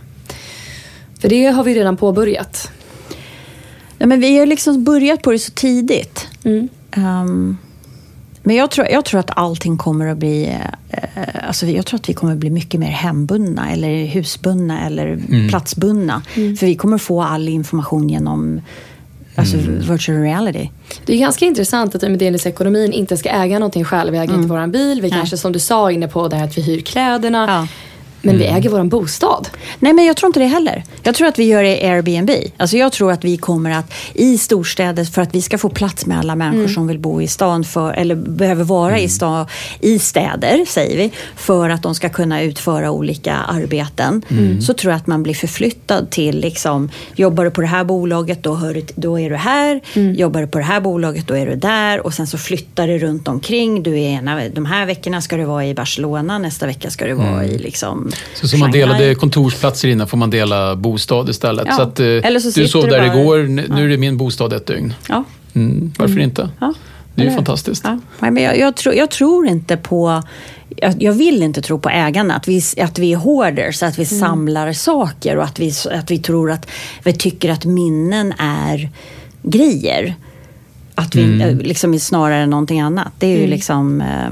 För 1.20 1.30
det 1.30 1.46
har 1.46 1.64
vi 1.64 1.74
redan 1.76 1.98
påbörjat. 1.98 2.72
Ja, 3.98 4.06
men 4.06 4.20
vi 4.20 4.40
har 4.40 4.46
liksom 4.46 4.84
börjat 4.84 5.22
på 5.22 5.32
det 5.32 5.40
så 5.40 5.52
tidigt. 5.52 6.28
Ehm, 6.92 7.58
men 8.44 8.56
jag 8.56 8.72
tror, 8.72 8.88
jag 8.88 9.06
tror 9.06 9.20
att 9.20 9.38
allting 9.38 9.78
kommer 9.78 10.08
att 10.08 10.18
bli... 10.18 10.58
eh, 10.90 11.48
alltså 11.48 11.66
jag 11.66 11.86
tror 11.86 12.00
att 12.00 12.10
vi 12.10 12.14
kommer 12.14 12.34
att 12.34 12.40
bli 12.40 12.50
mycket 12.50 12.80
mer 12.80 12.88
hembundna 12.88 13.72
eller 13.72 14.06
husbundna 14.06 14.86
eller 14.86 15.20
platsbundna. 15.50 16.22
För 16.34 16.66
vi 16.66 16.76
kommer 16.76 16.98
få 16.98 17.22
all 17.22 17.50
information 17.50 18.10
genom 18.10 18.62
alltså, 19.36 19.58
virtual 19.58 20.18
reality. 20.18 20.70
Det 21.06 21.14
är 21.14 21.18
ganska 21.18 21.46
intressant 21.46 21.96
att 21.96 22.02
med 22.02 22.20
delningsekonomin 22.20 22.92
inte 22.94 23.18
ska 23.18 23.30
äga 23.30 23.60
någonting 23.60 23.86
själv. 23.86 24.12
Vi 24.12 24.18
äger 24.18 24.34
inte 24.34 24.48
våran 24.48 24.72
bil. 24.72 25.02
Vi 25.02 25.10
Nej. 25.10 25.20
kanske 25.20 25.38
som 25.38 25.52
du 25.52 25.60
sa 25.60 25.92
inne 25.92 26.08
på 26.08 26.28
det 26.28 26.36
här 26.36 26.46
att 26.46 26.58
vi 26.58 26.62
hyr 26.62 26.82
kläderna. 26.82 27.46
Ja. 27.48 27.68
Men 28.28 28.38
vi 28.38 28.46
äger 28.46 28.70
våran 28.70 28.90
bostad. 28.90 29.50
Nej, 29.80 29.94
men 29.94 30.06
jag 30.06 30.18
tror 30.18 30.28
inte 30.28 30.40
det 30.40 30.46
heller. 30.46 30.84
Jag 31.04 31.16
tror 31.16 31.28
att 31.28 31.40
vi 31.40 31.44
gör 31.44 31.64
det 31.64 31.84
i 31.84 31.88
Airbnb. 31.88 32.32
Alltså 32.58 32.78
jag 32.78 32.92
tror 32.92 33.12
att 33.12 33.24
vi 33.24 33.38
kommer 33.38 33.72
att 33.72 33.94
i 34.14 34.38
storstäder, 34.38 35.06
för 35.06 35.22
att 35.22 35.36
vi 35.36 35.42
ska 35.42 35.58
få 35.58 35.70
plats 35.70 36.06
med 36.06 36.20
alla 36.20 36.36
människor 36.36 36.68
som 36.68 36.88
vill 36.88 37.00
bo 37.00 37.22
i 37.22 37.28
stan, 37.28 37.64
för, 37.64 37.94
eller 37.94 38.16
behöver 38.16 38.64
vara 38.64 39.00
i, 39.00 39.10
stan, 39.10 39.46
i 39.80 40.00
städer, 40.00 40.66
säger 40.68 40.98
vi, 40.98 41.12
för 41.36 41.70
att 41.70 41.84
de 41.84 41.96
ska 41.96 42.10
kunna 42.10 42.42
utföra 42.42 42.92
olika 42.92 43.36
arbeten. 43.36 44.22
Så 44.62 44.74
tror 44.74 44.92
jag 44.92 44.98
att 44.98 45.08
man 45.08 45.24
blir 45.24 45.34
förflyttad 45.34 46.10
till, 46.10 46.40
liksom, 46.40 46.90
jobbar 47.16 47.46
du 47.46 47.52
på 47.52 47.62
det 47.62 47.68
här 47.68 47.84
bolaget, 47.84 48.44
då, 48.44 48.56
hör 48.56 48.74
du, 48.74 48.86
då 48.96 49.20
är 49.20 49.30
du 49.30 49.36
här. 49.36 49.82
Jobbar 50.18 50.42
du 50.42 50.48
på 50.48 50.58
det 50.58 50.64
här 50.64 50.80
bolaget, 50.80 51.28
då 51.28 51.34
är 51.34 51.46
du 51.46 51.56
där. 51.56 52.06
Och 52.06 52.14
sen 52.14 52.28
så 52.28 52.38
flyttar 52.38 52.88
det 52.88 52.98
runt 52.98 53.28
omkring. 53.28 53.84
Du 53.84 53.94
är 53.94 54.10
ena, 54.10 54.42
de 54.50 54.66
här 54.66 54.86
veckorna 54.86 55.22
ska 55.22 55.38
du 55.38 55.44
vara 55.44 55.66
i 55.66 55.74
Barcelona, 55.74 56.38
nästa 56.38 56.66
vecka 56.66 56.90
ska 56.90 57.06
du 57.06 57.14
vara 57.14 57.46
i 57.46 57.58
liksom, 57.58 58.12
Så 58.36 58.48
som 58.48 58.60
man 58.60 58.72
delade 58.72 59.16
kontorsplatser 59.16 59.88
innan 59.88 60.08
får 60.08 60.18
man 60.18 60.30
dela 60.30 60.76
bostad 60.76 61.30
istället. 61.30 61.66
Ja. 61.68 61.74
Så 61.76 61.82
att, 61.82 62.00
eh, 62.00 62.06
Eller 62.06 62.40
så 62.40 62.60
du 62.60 62.68
sov 62.68 62.84
du 62.84 62.90
där 62.90 63.08
bara- 63.08 63.22
igår, 63.22 63.44
nu 63.76 63.86
är 63.86 63.90
det 63.90 63.98
min 63.98 64.18
bostad 64.18 64.54
ett 64.54 64.68
dygn. 64.68 64.94
Ja. 65.10 65.24
Mm, 65.54 65.94
varför 65.98 66.20
inte? 66.20 66.50
Ja. 66.60 66.74
Det 67.16 67.24
är 67.24 67.30
ju 67.30 67.36
fantastiskt. 67.36 67.82
Ja. 67.86 68.00
Nej, 68.20 68.32
men 68.32 68.44
jag, 68.44 68.60
jag, 68.60 68.76
tror, 68.76 68.96
jag 68.96 69.12
tror 69.12 69.48
inte 69.48 69.78
på... 69.78 70.24
jag, 70.78 71.04
jag 71.04 71.14
vill 71.14 71.44
inte 71.44 71.62
tro 71.62 71.80
på 71.80 71.90
ägarna, 71.90 72.36
att 72.36 72.48
vi, 72.48 72.62
att 72.82 73.00
vi 73.00 73.14
är 73.14 73.18
hoarders, 73.18 73.84
att 73.84 74.00
vi 74.00 74.06
samlar 74.06 74.74
saker 74.74 75.38
och 75.38 75.44
att 75.44 75.60
vi, 75.60 75.74
att 75.92 76.12
vi 76.12 76.18
tror 76.18 76.52
att 76.52 76.68
vi 77.04 77.14
tycker 77.14 77.50
att 77.52 77.66
minnen 77.66 78.34
är 78.38 78.90
grejer. 79.44 80.16
Att 80.96 81.16
vi 81.16 81.42
eh, 81.42 81.56
liksom 81.56 81.94
är 81.94 82.00
snarare 82.00 82.42
än 82.44 82.50
någonting 82.50 82.82
annat. 82.82 83.12
Det 83.20 83.28
är 83.28 83.40
ju 83.42 83.48
liksom... 83.48 84.02
Eh, 84.02 84.30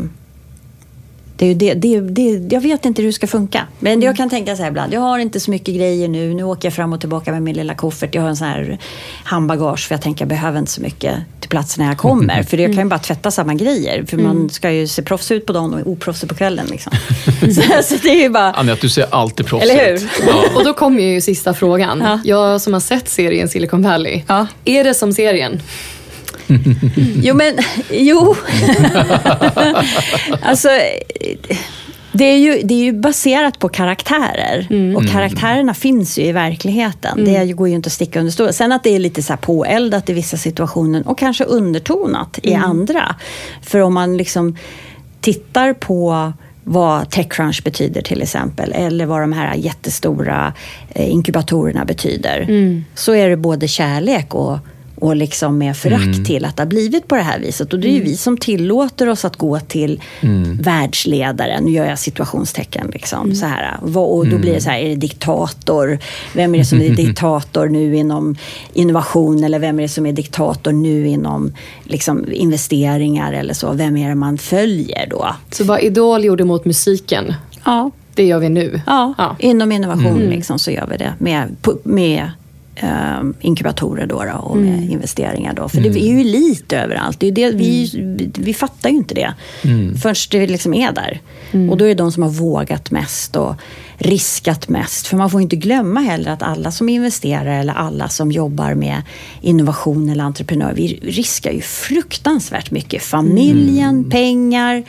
det 1.38 1.46
är 1.46 1.50
ju 1.50 1.54
det, 1.54 1.74
det, 1.74 2.00
det, 2.00 2.54
jag 2.56 2.62
vet 2.62 2.86
inte 2.86 3.02
hur 3.02 3.10
det 3.10 3.14
ska 3.14 3.28
funka. 3.28 3.68
Men 3.80 4.02
jag 4.02 4.18
kan 4.18 4.30
tänka 4.30 4.56
så 4.56 4.62
här 4.62 4.70
ibland. 4.70 4.94
Jag 4.94 5.02
har 5.02 5.20
inte 5.20 5.40
så 5.40 5.52
mycket 5.52 5.76
grejer 5.76 6.08
nu. 6.08 6.34
Nu 6.34 6.44
åker 6.44 6.66
jag 6.66 6.74
fram 6.74 6.94
och 6.94 7.00
tillbaka 7.00 7.32
med 7.32 7.42
min 7.42 7.56
lilla 7.56 7.76
koffert. 7.76 8.16
Jag 8.16 8.22
har 8.22 8.30
en 8.30 8.36
sån 8.36 8.48
här 8.48 8.78
handbagage. 9.24 9.88
För 9.88 9.94
jag 9.96 10.02
tänker 10.02 10.22
jag 10.22 10.30
behöver 10.30 10.60
inte 10.60 10.72
så 10.72 10.82
mycket 10.82 11.16
till 11.40 11.50
platsen 11.50 11.84
när 11.84 11.92
jag 11.92 11.98
kommer. 11.98 12.44
För 12.50 12.58
jag 12.58 12.74
kan 12.74 12.84
ju 12.84 12.90
bara 12.90 13.00
tvätta 13.00 13.32
samma 13.32 13.54
grejer. 13.54 14.06
För 14.06 14.18
man 14.18 14.50
ska 14.50 14.72
ju 14.72 14.88
se 14.88 15.02
proffs 15.02 15.32
ut 15.32 15.46
på 15.46 15.54
dagen 15.54 15.74
och 15.74 15.92
oproffsig 15.92 16.30
på 16.30 16.36
kvällen. 16.36 16.68
Liksom. 16.68 16.92
så, 17.42 17.62
så 17.84 17.96
det 18.04 18.10
är 18.10 18.22
ju 18.22 18.30
bara... 18.30 18.52
Anette, 18.52 18.82
du 18.82 18.90
ser 18.90 19.16
alltid 19.16 19.46
proffsig 19.46 19.70
Eller 19.70 19.92
hur? 19.92 20.10
Ja. 20.28 20.44
Och 20.56 20.64
då 20.64 20.74
kommer 20.74 21.04
ju 21.04 21.22
sista 21.22 21.54
frågan. 21.54 22.02
Ja. 22.02 22.20
Jag 22.24 22.62
som 22.62 22.74
har 22.74 22.80
sett 22.80 23.10
serien 23.10 23.50
Silicon 23.50 23.82
Valley. 23.82 24.22
Ja. 24.28 24.48
Är 24.66 24.84
det 24.84 24.94
som 24.94 25.14
serien? 25.14 25.62
Jo, 27.24 27.36
men 27.36 27.58
jo. 27.92 28.36
alltså, 30.42 30.70
det 32.12 32.26
är, 32.26 32.38
ju, 32.38 32.62
det 32.64 32.74
är 32.74 32.84
ju 32.84 32.94
baserat 32.94 33.60
på 33.60 33.70
karaktärer. 33.70 34.68
Och 34.96 35.08
karaktärerna 35.08 35.74
finns 35.74 36.18
ju 36.18 36.24
i 36.24 36.32
verkligheten. 36.32 37.26
Det 37.26 37.54
går 37.54 37.70
ju 37.70 37.76
inte 37.76 37.88
att 37.88 37.94
sticka 37.94 38.20
under 38.20 38.32
stol. 38.32 38.54
Sen 38.54 38.72
att 38.72 38.84
det 38.84 38.96
är 38.96 39.00
lite 39.00 39.24
så 39.24 39.34
här 39.34 39.38
påeldat 39.38 40.10
i 40.10 40.14
vissa 40.14 40.38
situationer 40.38 41.08
och 41.08 41.18
kanske 41.18 41.44
undertonat 41.44 42.40
i 42.44 42.54
andra. 42.54 43.16
För 43.62 43.80
om 43.80 43.94
man 43.94 44.18
liksom 44.18 44.58
tittar 45.22 45.74
på 45.74 46.34
vad 46.64 47.10
Techcrunch 47.10 47.64
betyder 47.64 48.02
till 48.02 48.22
exempel, 48.22 48.72
eller 48.72 49.06
vad 49.06 49.22
de 49.22 49.34
här 49.34 49.56
jättestora 49.56 50.54
eh, 50.90 51.12
inkubatorerna 51.12 51.86
betyder, 51.86 52.46
så 52.96 53.14
är 53.16 53.30
det 53.30 53.38
både 53.38 53.68
kärlek 53.68 54.34
och 54.36 54.60
och 54.96 55.16
liksom 55.16 55.58
med 55.58 55.78
förakt 55.78 56.26
till 56.26 56.46
att 56.46 56.56
det 56.58 56.64
har 56.64 56.68
blivit 56.68 57.08
på 57.08 57.16
det 57.16 57.22
här 57.22 57.40
viset. 57.40 57.74
Och 57.74 57.80
det 57.80 57.88
är 57.88 57.92
ju 57.92 58.04
vi 58.04 58.18
som 58.18 58.38
tillåter 58.38 59.10
oss 59.10 59.26
att 59.26 59.36
gå 59.36 59.60
till 59.60 60.02
världsledaren, 60.62 61.64
nu 61.64 61.72
gör 61.72 61.86
jag 61.86 62.00
situationstecken. 62.00 62.90
Liksom, 62.94 63.36
så 63.36 63.46
här, 63.46 63.78
och 63.96 64.28
då 64.28 64.38
blir 64.38 64.54
det 64.54 64.62
så 64.62 64.70
här, 64.70 64.80
är 64.80 64.90
det 64.90 64.96
diktator? 64.96 66.00
Vem 66.34 66.56
är 66.56 66.60
det 66.60 66.66
som 66.66 66.82
är 66.82 66.90
diktator 66.96 67.68
nu 67.68 67.96
inom 67.98 68.36
innovation? 68.74 69.44
Eller 69.44 69.60
vem 69.60 69.80
är 69.80 69.84
det 69.84 69.90
som 69.90 70.06
är 70.06 70.14
diktator 70.14 70.72
nu 70.72 71.08
inom 71.08 71.54
liksom, 71.84 72.26
investeringar 72.32 73.34
eller 73.34 73.54
så? 73.54 73.74
Vem 73.74 73.98
är 73.98 74.10
det 74.10 74.16
man 74.16 74.38
följer 74.38 75.08
då? 75.10 75.36
Så 75.52 75.64
vad 75.64 75.80
Idol 75.84 76.26
gjorde 76.26 76.44
mot 76.44 76.66
musiken, 76.66 77.34
Ja, 77.66 77.92
det 78.14 78.26
gör 78.26 78.40
vi 78.40 78.50
nu. 78.50 78.82
Ja, 78.88 79.14
Ja. 79.18 79.36
inom 79.40 79.72
innovation 79.72 80.20
liksom, 80.20 80.60
så 80.60 80.72
gör 80.72 80.88
vi 80.92 80.98
det 80.98 81.14
med, 81.20 81.56
med 81.84 82.30
ehm, 82.76 83.34
inkubatorer 83.42 84.06
då, 84.06 84.24
då, 84.24 84.40
och 84.40 84.58
med 84.58 84.90
investeringar. 84.90 85.54
Då. 85.54 85.70
För 85.70 85.82
det 85.82 85.90
är 85.90 86.18
ju 86.18 86.24
lite 86.24 86.78
överallt. 86.80 87.20
Det 87.20 87.28
är 87.28 87.32
det, 87.32 87.52
vi, 87.52 87.92
vi 88.38 88.54
fattar 88.54 88.90
ju 88.90 88.96
inte 88.96 89.16
det 89.16 89.34
förrän 90.02 90.16
det 90.32 90.48
liksom 90.48 90.74
är 90.74 90.92
där. 90.92 91.22
Och 91.70 91.78
då 91.78 91.86
är 91.86 91.90
det 91.90 91.96
de 91.96 92.12
som 92.12 92.24
har 92.24 92.30
vågat 92.30 92.92
mest 92.92 93.36
och 93.36 93.56
riskat 93.98 94.70
mest. 94.70 95.08
För 95.08 95.18
man 95.18 95.30
får 95.30 95.42
inte 95.42 95.56
glömma 95.56 96.00
heller 96.00 96.32
att 96.32 96.44
alla 96.44 96.72
som 96.72 96.90
investerar 96.90 97.60
eller 97.60 97.74
alla 97.74 98.10
som 98.10 98.32
jobbar 98.32 98.74
med 98.74 99.02
innovation 99.42 100.10
eller 100.10 100.24
entreprenör, 100.24 100.74
vi 100.76 101.00
riskar 101.04 101.52
ju 101.52 101.62
fruktansvärt 101.62 102.72
mycket. 102.72 103.04
Familjen, 103.04 104.10
pengar. 104.10 104.84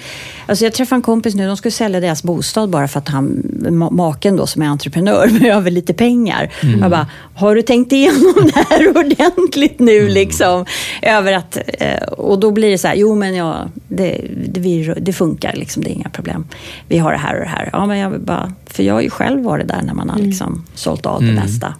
Alltså 0.46 0.64
jag 0.64 0.72
träffade 0.72 0.98
en 0.98 1.02
kompis 1.02 1.34
nu, 1.34 1.46
de 1.46 1.56
skulle 1.56 1.72
sälja 1.72 2.00
deras 2.00 2.22
bostad 2.22 2.70
bara 2.70 2.88
för 2.88 2.98
att 2.98 3.08
han, 3.08 3.42
ma- 3.62 3.90
maken 3.92 4.36
då 4.36 4.46
som 4.46 4.62
är 4.62 4.66
entreprenör 4.66 5.28
behöver 5.40 5.70
lite 5.70 5.94
pengar. 5.94 6.52
Jag 6.80 6.90
bara, 6.90 7.06
har 7.34 7.54
du 7.54 7.62
tänkt 7.62 7.92
igenom 7.92 8.34
det 8.54 8.64
här 8.70 8.88
ordentligt 8.96 9.78
nu 9.78 10.08
liksom? 10.08 10.64
Över 11.02 11.32
att, 11.32 11.58
eh, 11.78 12.02
och 12.08 12.40
då 12.40 12.50
blir 12.50 12.70
det 12.70 12.78
så 12.78 12.88
här, 12.88 12.94
jo 12.94 13.14
men 13.14 13.34
ja, 13.34 13.68
det, 13.88 14.20
det, 14.52 14.94
det 15.00 15.12
funkar 15.12 15.52
liksom, 15.56 15.82
det 15.82 15.90
är 15.90 15.94
inga 15.94 16.08
problem. 16.08 16.46
Vi 16.88 16.98
har 16.98 17.12
det 17.12 17.18
här 17.18 17.34
och 17.34 17.40
det 17.40 17.50
här. 17.50 17.70
Ja, 17.72 17.86
men 17.86 17.98
jag 17.98 18.20
bara, 18.20 18.52
för 18.76 18.82
jag 18.82 18.94
har 18.94 19.00
ju 19.00 19.10
själv 19.10 19.42
varit 19.44 19.68
där 19.68 19.82
när 19.82 19.94
man 19.94 20.10
har 20.10 20.18
liksom 20.18 20.64
sålt 20.74 21.06
av 21.06 21.22
det 21.22 21.32
mesta. 21.32 21.74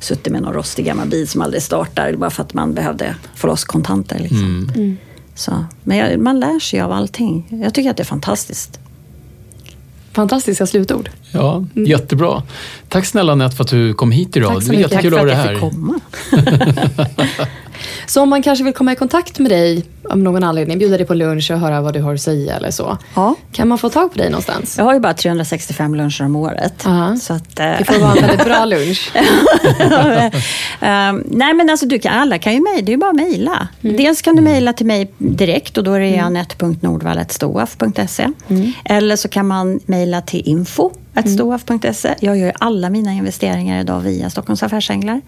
Suttit 0.00 0.32
med 0.32 0.42
någon 0.42 0.52
rostig 0.52 0.86
gammal 0.86 1.08
bil 1.08 1.28
som 1.28 1.42
aldrig 1.42 1.62
startar 1.62 2.12
bara 2.12 2.30
för 2.30 2.42
att 2.42 2.54
man 2.54 2.74
behövde 2.74 3.14
få 3.34 3.46
loss 3.46 3.64
kontanter. 3.64 4.18
Liksom. 4.18 4.70
Så, 5.34 5.64
men 5.84 5.96
jag, 5.96 6.20
man 6.20 6.40
lär 6.40 6.60
sig 6.60 6.80
av 6.80 6.92
allting. 6.92 7.46
Jag 7.62 7.74
tycker 7.74 7.90
att 7.90 7.96
det 7.96 8.02
är 8.02 8.04
fantastiskt. 8.04 8.80
Fantastiska 10.12 10.66
slutord. 10.66 11.10
Ja, 11.30 11.64
jättebra. 11.74 12.42
Tack 12.88 13.06
snälla 13.06 13.32
Anette 13.32 13.56
för 13.56 13.64
att 13.64 13.70
du 13.70 13.94
kom 13.94 14.10
hit 14.10 14.36
idag. 14.36 14.54
Tack 14.54 14.62
så 14.62 14.72
det 14.72 14.76
var 14.76 14.82
mycket. 14.82 14.92
Tack 14.92 15.02
för 15.02 15.18
att 15.18 15.28
jag 15.28 15.36
här. 15.36 15.52
fick 15.52 15.60
komma. 15.60 16.00
Så 18.06 18.22
om 18.22 18.28
man 18.28 18.42
kanske 18.42 18.64
vill 18.64 18.74
komma 18.74 18.92
i 18.92 18.96
kontakt 18.96 19.38
med 19.38 19.50
dig 19.50 19.84
av 20.10 20.18
någon 20.18 20.44
anledning, 20.44 20.78
bjuda 20.78 20.96
dig 20.96 21.06
på 21.06 21.14
lunch 21.14 21.50
och 21.50 21.58
höra 21.58 21.80
vad 21.80 21.94
du 21.94 22.00
har 22.00 22.14
att 22.14 22.20
säga 22.20 22.56
eller 22.56 22.70
så. 22.70 22.98
Ja. 23.14 23.34
Kan 23.52 23.68
man 23.68 23.78
få 23.78 23.88
tag 23.88 24.12
på 24.12 24.18
dig 24.18 24.30
någonstans? 24.30 24.78
Jag 24.78 24.84
har 24.84 24.94
ju 24.94 25.00
bara 25.00 25.14
365 25.14 25.94
luncher 25.94 26.24
om 26.24 26.36
året. 26.36 26.82
Ja. 26.84 27.16
Så 27.16 27.32
att, 27.32 27.60
eh, 27.60 27.66
Det 27.78 27.84
får 27.84 27.98
vara 27.98 28.12
en 28.12 28.26
väldigt 28.26 28.46
bra 28.46 28.64
lunch. 28.64 29.12
Ehm, 30.80 31.24
nej 31.30 31.54
men 31.54 31.70
alltså 31.70 31.86
du 31.86 31.98
kan, 31.98 32.12
alla 32.12 32.38
kan 32.38 32.54
ju 32.54 32.60
mejla, 32.60 32.82
det 32.82 32.90
är 32.90 32.94
ju 32.94 32.98
bara 32.98 33.10
att 33.10 33.16
mejla. 33.16 33.68
Dels 33.80 34.22
kan 34.22 34.36
du 34.36 34.42
mejla 34.42 34.72
till 34.72 34.86
mig 34.86 35.12
direkt 35.18 35.78
och 35.78 35.84
då 35.84 35.92
är 35.92 36.00
det 36.00 36.14
mm. 36.14 36.26
anette.nordvall.stoaf.se. 36.26 38.28
Eller 38.84 39.16
så 39.16 39.28
kan 39.28 39.46
man 39.46 39.80
mejla 39.86 40.20
till 40.20 40.48
info.stoaf.se. 40.48 42.14
Jag 42.20 42.38
gör 42.38 42.52
alla 42.58 42.90
mina 42.90 43.12
investeringar 43.12 43.80
idag 43.80 44.00
via 44.00 44.30
Stockholms 44.30 44.62
Affärsänglar. 44.62 45.20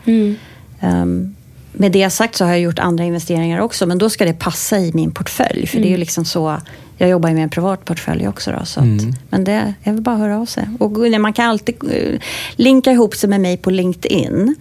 Ehm, 0.81 1.35
med 1.77 1.93
det 1.93 2.11
sagt 2.11 2.37
så 2.37 2.45
har 2.45 2.51
jag 2.51 2.61
gjort 2.61 2.79
andra 2.79 3.05
investeringar 3.05 3.61
också, 3.61 3.87
men 3.87 3.99
då 3.99 4.11
ska 4.11 4.25
det 4.25 4.33
passa 4.33 4.79
i 4.79 4.91
min 4.95 5.11
portfölj. 5.11 5.67
För 5.67 5.79
det 5.79 5.87
är 5.87 5.91
ju 5.91 5.97
liksom 5.97 6.25
så, 6.25 6.61
jag 6.99 7.09
jobbar 7.09 7.29
ju 7.29 7.35
med 7.35 7.45
en 7.45 7.51
privat 7.51 7.85
portfölj 7.85 8.29
också. 8.29 8.53
Då, 8.59 8.65
så 8.65 8.81
att, 8.81 8.85
Men 9.31 9.45
det 9.45 9.75
är 9.83 9.93
väl 9.93 10.01
bara 10.01 10.15
att 10.15 10.21
höra 10.21 10.39
av 10.39 10.47
sig. 10.47 10.69
Och 10.79 10.91
man 11.21 11.33
kan 11.33 11.51
alltid 11.51 11.75
eh, 11.91 12.21
linka 12.57 12.93
ihop 12.93 13.15
sig 13.15 13.31
med 13.31 13.41
mig 13.41 13.57
på 13.57 13.71
LinkedIn. 13.71 14.55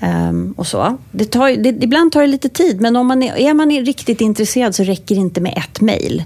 Ehm, 0.00 0.54
och 0.56 0.66
så. 0.66 0.96
Det 1.10 1.24
tar, 1.24 1.50
det, 1.50 1.68
ibland 1.68 2.12
tar 2.12 2.20
det 2.20 2.26
lite 2.26 2.48
tid, 2.48 2.80
men 2.80 2.96
om 2.96 3.06
man 3.06 3.22
är, 3.22 3.36
är 3.36 3.54
man 3.54 3.70
riktigt 3.70 4.20
intresserad 4.20 4.74
så 4.74 4.82
räcker 4.82 5.14
det 5.14 5.20
inte 5.20 5.40
med 5.40 5.54
ett 5.56 5.80
mejl. 5.80 6.24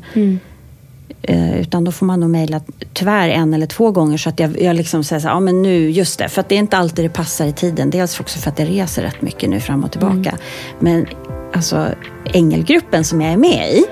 Eh, 1.23 1.61
utan 1.61 1.85
då 1.85 1.93
får 1.93 2.07
man 2.07 2.21
nog 2.21 2.31
mejla 2.31 2.61
tyvärr 2.93 3.29
en 3.29 3.55
eller 3.55 3.67
två 3.67 3.91
gånger 3.91 4.17
så 4.19 4.29
att 4.29 4.41
jag, 4.41 4.61
jag 4.63 4.77
liksom 4.77 5.05
säger 5.05 5.21
så 5.21 5.29
här, 5.29 5.35
ja 5.35 5.41
men 5.41 5.63
nu, 5.63 5.91
just 5.91 6.19
det. 6.19 6.29
För 6.29 6.41
att 6.41 6.49
det 6.49 6.55
är 6.55 6.59
inte 6.59 6.77
alltid 6.77 7.05
det 7.05 7.09
passar 7.09 7.47
i 7.47 7.53
tiden. 7.53 7.91
Dels 7.91 8.21
också 8.21 8.39
för 8.39 8.51
att 8.51 8.59
jag 8.59 8.69
reser 8.69 9.03
rätt 9.03 9.23
mycket 9.23 9.51
nu 9.51 9.61
fram 9.61 9.85
och 9.85 9.91
tillbaka. 9.93 10.35
Men 10.81 11.07
alltså 11.55 11.89
Ängelgruppen 12.33 13.05
som 13.05 13.21
jag 13.21 13.33
är 13.33 13.37
med 13.37 13.69
i 13.73 13.85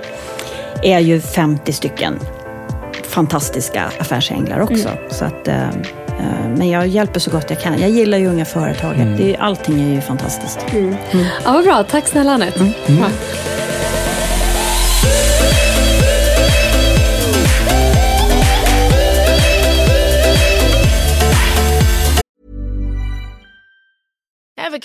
är 0.82 0.98
ju 1.00 1.20
50 1.20 1.72
stycken 1.72 2.18
fantastiska 3.08 3.84
affärsänglar 3.98 4.60
också. 4.60 4.88
Så 5.10 5.24
att, 5.24 5.48
eh, 5.48 5.68
eh, 5.68 6.48
men 6.56 6.68
jag 6.68 6.86
hjälper 6.86 7.20
så 7.20 7.30
gott 7.30 7.50
jag 7.50 7.60
kan. 7.60 7.80
Jag 7.80 7.90
gillar 7.90 8.18
ju 8.18 8.26
unga 8.26 8.44
företagare. 8.44 9.14
Det 9.18 9.22
är, 9.24 9.28
ju- 9.28 9.36
allting 9.36 9.80
är 9.82 9.94
ju 9.94 10.00
fantastiskt. 10.00 10.58
Ja, 11.44 11.52
vad 11.52 11.64
bra. 11.64 11.84
Tack 11.90 12.08
snälla 12.08 12.32
Anette. 12.32 12.72